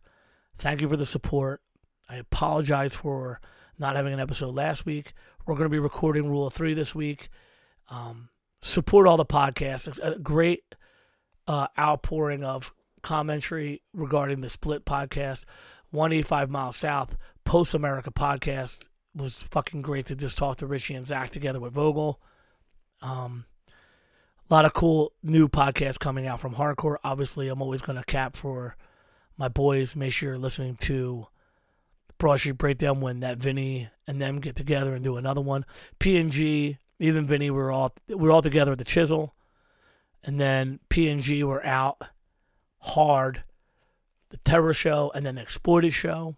Thank 0.56 0.81
you 0.81 0.89
for 0.89 0.97
the 0.97 1.06
support. 1.06 1.62
I 2.09 2.16
apologize 2.16 2.94
for 2.94 3.40
not 3.78 3.97
having 3.97 4.12
an 4.12 4.20
episode 4.20 4.55
last 4.55 4.85
week. 4.85 5.12
We're 5.47 5.55
going 5.55 5.66
to 5.66 5.70
be 5.70 5.78
recording 5.78 6.28
Rule 6.28 6.47
of 6.47 6.52
Three 6.52 6.74
this 6.74 6.94
week. 6.94 7.28
Um, 7.89 8.28
support 8.60 9.06
all 9.06 9.16
the 9.16 9.24
podcasts. 9.24 9.89
It's 9.89 9.98
a 10.01 10.18
great 10.18 10.74
uh, 11.47 11.68
outpouring 11.78 12.44
of 12.44 12.74
commentary 13.02 13.82
regarding 13.94 14.40
the 14.40 14.51
Split 14.51 14.85
podcast, 14.85 15.44
185 15.90 16.51
Miles 16.51 16.77
South, 16.77 17.16
Post 17.44 17.74
America 17.74 18.10
podcast 18.10 18.89
was 19.14 19.43
fucking 19.43 19.82
great 19.82 20.06
to 20.06 20.14
just 20.14 20.39
talk 20.39 20.59
to 20.59 20.66
Richie 20.66 20.94
and 20.94 21.06
Zach 21.06 21.31
together 21.31 21.59
with 21.59 21.72
Vogel. 21.72 22.20
Um, 23.02 23.44
a 24.51 24.55
lot 24.55 24.64
of 24.64 24.74
cool 24.74 25.12
new 25.22 25.48
podcasts 25.48 25.98
coming 25.98 26.27
out 26.27 26.40
from 26.40 26.55
hardcore. 26.55 26.97
Obviously, 27.05 27.48
I'm 27.48 27.62
always 27.62 27.82
going 27.82 27.98
to 27.98 28.05
cap 28.05 28.36
for 28.36 28.77
my 29.36 29.48
boys. 29.48 29.94
Make 29.94 30.12
sure 30.12 30.31
you're 30.31 30.39
listening 30.39 30.77
to 30.77 31.27
Broad 32.18 32.40
Street 32.40 32.59
Breakdown 32.59 33.01
when 33.01 33.20
that 33.20 33.39
Vinny 33.39 33.89
and 34.06 34.20
them 34.20 34.40
get 34.40 34.56
together 34.56 34.94
and 34.94 35.05
do 35.05 35.16
another 35.16 35.40
one. 35.40 35.64
PNG, 35.98 36.78
even 36.98 37.27
Vinny, 37.27 37.51
we're 37.51 37.70
all 37.70 37.94
we're 38.09 38.32
all 38.32 38.43
together 38.43 38.72
at 38.72 38.78
the 38.78 38.85
Chisel, 38.85 39.35
and 40.24 40.39
then 40.39 40.81
PNG 40.90 41.43
were 41.43 41.64
out 41.64 42.02
hard. 42.81 43.44
The 44.31 44.36
Terror 44.39 44.72
Show 44.72 45.10
and 45.14 45.27
then 45.27 45.36
the 45.36 45.43
Exploited 45.43 45.93
Show. 45.93 46.36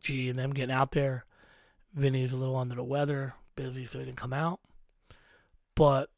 G 0.00 0.28
and 0.28 0.38
them 0.38 0.52
getting 0.52 0.74
out 0.74 0.92
there. 0.92 1.24
Vinny's 1.94 2.32
a 2.32 2.36
little 2.36 2.56
under 2.56 2.74
the 2.74 2.84
weather, 2.84 3.34
busy, 3.54 3.84
so 3.84 3.98
he 3.98 4.04
didn't 4.04 4.18
come 4.18 4.32
out. 4.34 4.60
But 5.76 6.10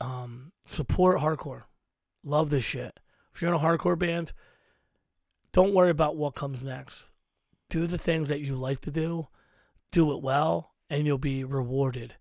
um, 0.00 0.50
support 0.64 1.18
hardcore. 1.20 1.62
Love 2.24 2.50
this 2.50 2.64
shit. 2.64 2.98
If 3.34 3.40
you're 3.40 3.54
in 3.54 3.60
a 3.60 3.62
hardcore 3.62 3.98
band, 3.98 4.32
don't 5.52 5.74
worry 5.74 5.90
about 5.90 6.16
what 6.16 6.34
comes 6.34 6.64
next. 6.64 7.10
Do 7.70 7.86
the 7.86 7.98
things 7.98 8.28
that 8.28 8.40
you 8.40 8.56
like 8.56 8.80
to 8.80 8.90
do, 8.90 9.28
do 9.92 10.12
it 10.12 10.22
well, 10.22 10.72
and 10.90 11.06
you'll 11.06 11.18
be 11.18 11.44
rewarded. 11.44 12.14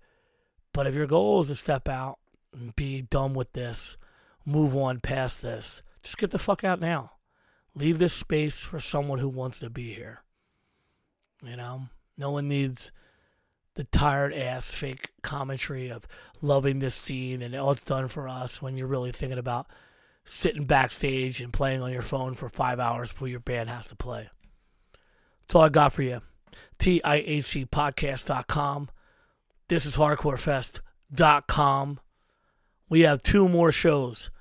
But 0.74 0.88
if 0.88 0.96
your 0.96 1.08
goal 1.08 1.42
is 1.42 1.48
to 1.48 1.56
step 1.56 1.90
out 1.90 2.20
and 2.54 2.76
be 2.76 3.02
done 3.02 3.34
with 3.34 3.52
this, 3.54 3.98
move 4.46 4.76
on 4.76 5.00
past 5.00 5.42
this, 5.42 5.82
just 6.04 6.18
get 6.18 6.32
the 6.32 6.40
fuck 6.40 6.64
out 6.64 6.80
now. 6.80 7.12
Leave 7.76 8.00
this 8.00 8.14
space 8.14 8.62
for 8.62 8.80
someone 8.80 9.20
who 9.20 9.30
wants 9.30 9.60
to 9.60 9.70
be 9.70 9.94
here. 9.94 10.24
You 11.44 11.56
know, 11.56 11.88
no 12.18 12.32
one 12.32 12.48
needs 12.48 12.92
the 13.76 13.84
tired 13.86 14.34
ass 14.34 14.74
fake 14.74 15.12
commentary 15.22 15.90
of 15.90 16.06
loving 16.42 16.80
this 16.80 16.96
scene 16.96 17.42
and 17.42 17.56
all 17.56 17.72
it's 17.72 17.84
done 17.84 18.08
for 18.08 18.28
us 18.28 18.62
when 18.62 18.78
you're 18.78 18.88
really 18.88 19.12
thinking 19.12 19.40
about 19.40 19.68
sitting 20.26 20.66
backstage 20.66 21.42
and 21.42 21.54
playing 21.54 21.82
on 21.82 21.92
your 21.92 22.02
phone 22.02 22.34
for 22.34 22.50
five 22.50 22.80
hours 22.80 23.12
before 23.12 23.28
your 23.28 23.40
band 23.40 23.70
has 23.70 23.88
to 23.88 23.96
play. 23.96 24.30
That's 25.42 25.56
all 25.56 25.64
I 25.64 25.70
got 25.70 25.94
for 25.94 26.04
you. 26.04 26.22
TIHCpodcast.com. 26.80 28.90
This 29.68 29.86
is 29.86 29.98
hardcorefest.com. 29.98 32.00
We 32.90 33.02
have 33.02 33.22
two 33.24 33.48
more 33.48 33.72
shows 33.72 34.32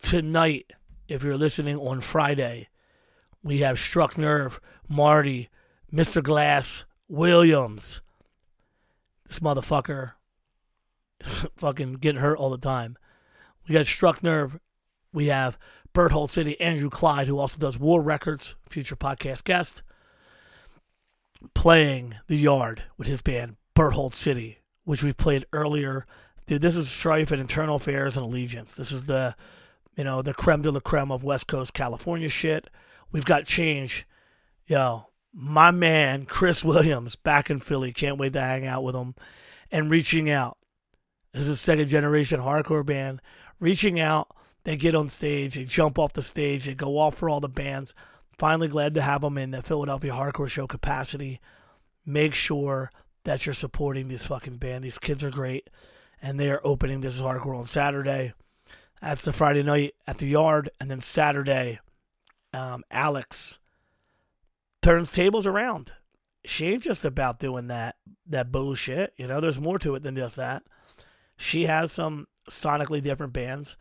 tonight. 0.00 0.72
If 1.08 1.22
you're 1.22 1.36
listening 1.36 1.76
on 1.76 2.00
Friday, 2.00 2.68
we 3.42 3.58
have 3.58 3.78
Struck 3.78 4.18
Nerve, 4.18 4.60
Marty, 4.88 5.50
Mr. 5.92 6.22
Glass, 6.22 6.84
Williams. 7.08 8.00
This 9.26 9.40
motherfucker 9.40 10.12
is 11.20 11.46
fucking 11.56 11.94
getting 11.94 12.20
hurt 12.20 12.38
all 12.38 12.50
the 12.50 12.58
time. 12.58 12.96
We 13.68 13.74
got 13.74 13.86
Struck 13.86 14.22
Nerve. 14.22 14.58
We 15.12 15.26
have 15.26 15.58
Berthold 15.92 16.30
City, 16.30 16.60
Andrew 16.60 16.90
Clyde, 16.90 17.26
who 17.26 17.38
also 17.38 17.58
does 17.58 17.78
War 17.78 18.02
Records, 18.02 18.54
future 18.68 18.96
podcast 18.96 19.44
guest, 19.44 19.82
playing 21.54 22.16
the 22.26 22.36
yard 22.36 22.82
with 22.98 23.08
his 23.08 23.22
band 23.22 23.56
Berthold 23.74 24.14
City, 24.14 24.58
which 24.84 25.02
we 25.02 25.12
played 25.12 25.46
earlier. 25.52 26.06
Dude, 26.46 26.62
this 26.62 26.76
is 26.76 26.88
Strife 26.88 27.32
and 27.32 27.40
Internal 27.40 27.76
Affairs 27.76 28.16
and 28.16 28.24
Allegiance. 28.24 28.74
This 28.74 28.92
is 28.92 29.04
the, 29.04 29.34
you 29.96 30.04
know, 30.04 30.22
the 30.22 30.34
creme 30.34 30.62
de 30.62 30.70
la 30.70 30.80
creme 30.80 31.10
of 31.10 31.24
West 31.24 31.48
Coast 31.48 31.74
California 31.74 32.28
shit. 32.28 32.68
We've 33.10 33.24
got 33.24 33.46
change. 33.46 34.06
Yo, 34.66 35.06
my 35.38 35.70
man, 35.70 36.24
Chris 36.24 36.64
Williams, 36.64 37.14
back 37.14 37.50
in 37.50 37.58
Philly. 37.60 37.92
Can't 37.92 38.16
wait 38.16 38.32
to 38.32 38.40
hang 38.40 38.66
out 38.66 38.82
with 38.82 38.96
him. 38.96 39.14
And 39.70 39.90
reaching 39.90 40.30
out. 40.30 40.56
This 41.32 41.42
is 41.42 41.48
a 41.50 41.56
second 41.56 41.88
generation 41.88 42.40
hardcore 42.40 42.86
band. 42.86 43.20
Reaching 43.60 44.00
out, 44.00 44.34
they 44.64 44.76
get 44.76 44.94
on 44.94 45.08
stage, 45.08 45.56
they 45.56 45.64
jump 45.64 45.98
off 45.98 46.14
the 46.14 46.22
stage, 46.22 46.64
they 46.64 46.74
go 46.74 46.98
off 46.98 47.16
for 47.16 47.28
all 47.28 47.40
the 47.40 47.48
bands. 47.48 47.92
Finally, 48.38 48.68
glad 48.68 48.94
to 48.94 49.02
have 49.02 49.20
them 49.20 49.36
in 49.36 49.50
the 49.50 49.62
Philadelphia 49.62 50.12
Hardcore 50.12 50.48
Show 50.48 50.66
capacity. 50.66 51.40
Make 52.04 52.34
sure 52.34 52.90
that 53.24 53.44
you're 53.44 53.54
supporting 53.54 54.08
this 54.08 54.26
fucking 54.26 54.56
band. 54.56 54.84
These 54.84 54.98
kids 54.98 55.22
are 55.22 55.30
great, 55.30 55.68
and 56.22 56.38
they 56.40 56.50
are 56.50 56.60
opening 56.64 57.00
This 57.00 57.16
is 57.16 57.22
Hardcore 57.22 57.58
on 57.58 57.66
Saturday. 57.66 58.32
That's 59.02 59.24
the 59.24 59.32
Friday 59.32 59.62
night 59.62 59.94
at 60.06 60.18
the 60.18 60.26
Yard, 60.26 60.70
and 60.80 60.90
then 60.90 61.00
Saturday, 61.00 61.80
um, 62.52 62.84
Alex 62.90 63.58
turns 64.86 65.10
tables 65.10 65.48
around. 65.48 65.90
She 66.44 66.68
ain't 66.68 66.84
just 66.84 67.04
about 67.04 67.40
doing 67.40 67.66
that 67.66 67.96
that 68.24 68.52
bullshit. 68.52 69.12
You 69.16 69.26
know, 69.26 69.40
there's 69.40 69.60
more 69.60 69.80
to 69.80 69.96
it 69.96 70.04
than 70.04 70.14
just 70.14 70.36
that. 70.36 70.62
She 71.36 71.64
has 71.64 71.90
some 71.90 72.28
sonically 72.48 73.02
different 73.02 73.32
bands. 73.32 73.76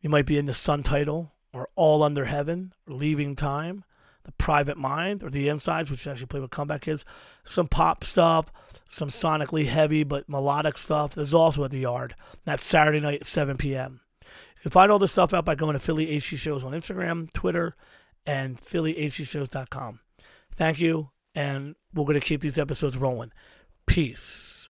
You 0.00 0.10
might 0.10 0.26
be 0.26 0.38
in 0.38 0.46
the 0.46 0.52
Sun 0.52 0.82
title 0.82 1.32
or 1.52 1.68
All 1.76 2.02
Under 2.02 2.24
Heaven 2.24 2.72
or 2.88 2.94
Leaving 2.94 3.36
Time, 3.36 3.84
The 4.24 4.32
Private 4.32 4.76
Mind 4.76 5.22
or 5.22 5.30
The 5.30 5.48
Insides, 5.48 5.88
which 5.88 6.04
actually 6.08 6.26
play 6.26 6.40
with 6.40 6.50
Comeback 6.50 6.80
Kids. 6.80 7.04
Some 7.44 7.68
pop 7.68 8.02
stuff, 8.02 8.46
some 8.88 9.08
sonically 9.08 9.66
heavy 9.66 10.02
but 10.02 10.28
melodic 10.28 10.78
stuff. 10.78 11.14
There's 11.14 11.32
also 11.32 11.62
at 11.62 11.70
the 11.70 11.78
Yard. 11.78 12.16
That's 12.44 12.64
Saturday 12.64 12.98
night 12.98 13.20
at 13.20 13.26
7 13.26 13.56
p.m. 13.56 14.00
You 14.20 14.62
can 14.62 14.72
find 14.72 14.90
all 14.90 14.98
this 14.98 15.12
stuff 15.12 15.32
out 15.32 15.44
by 15.44 15.54
going 15.54 15.74
to 15.74 15.80
Philly 15.80 16.16
HC 16.16 16.36
Shows 16.36 16.64
on 16.64 16.72
Instagram, 16.72 17.32
Twitter, 17.32 17.76
and 18.26 18.60
PhillyHCShows.com. 18.60 20.00
Thank 20.54 20.80
you, 20.80 21.10
and 21.34 21.74
we're 21.94 22.04
going 22.04 22.20
to 22.20 22.26
keep 22.26 22.40
these 22.40 22.58
episodes 22.58 22.98
rolling. 22.98 23.32
Peace. 23.86 24.68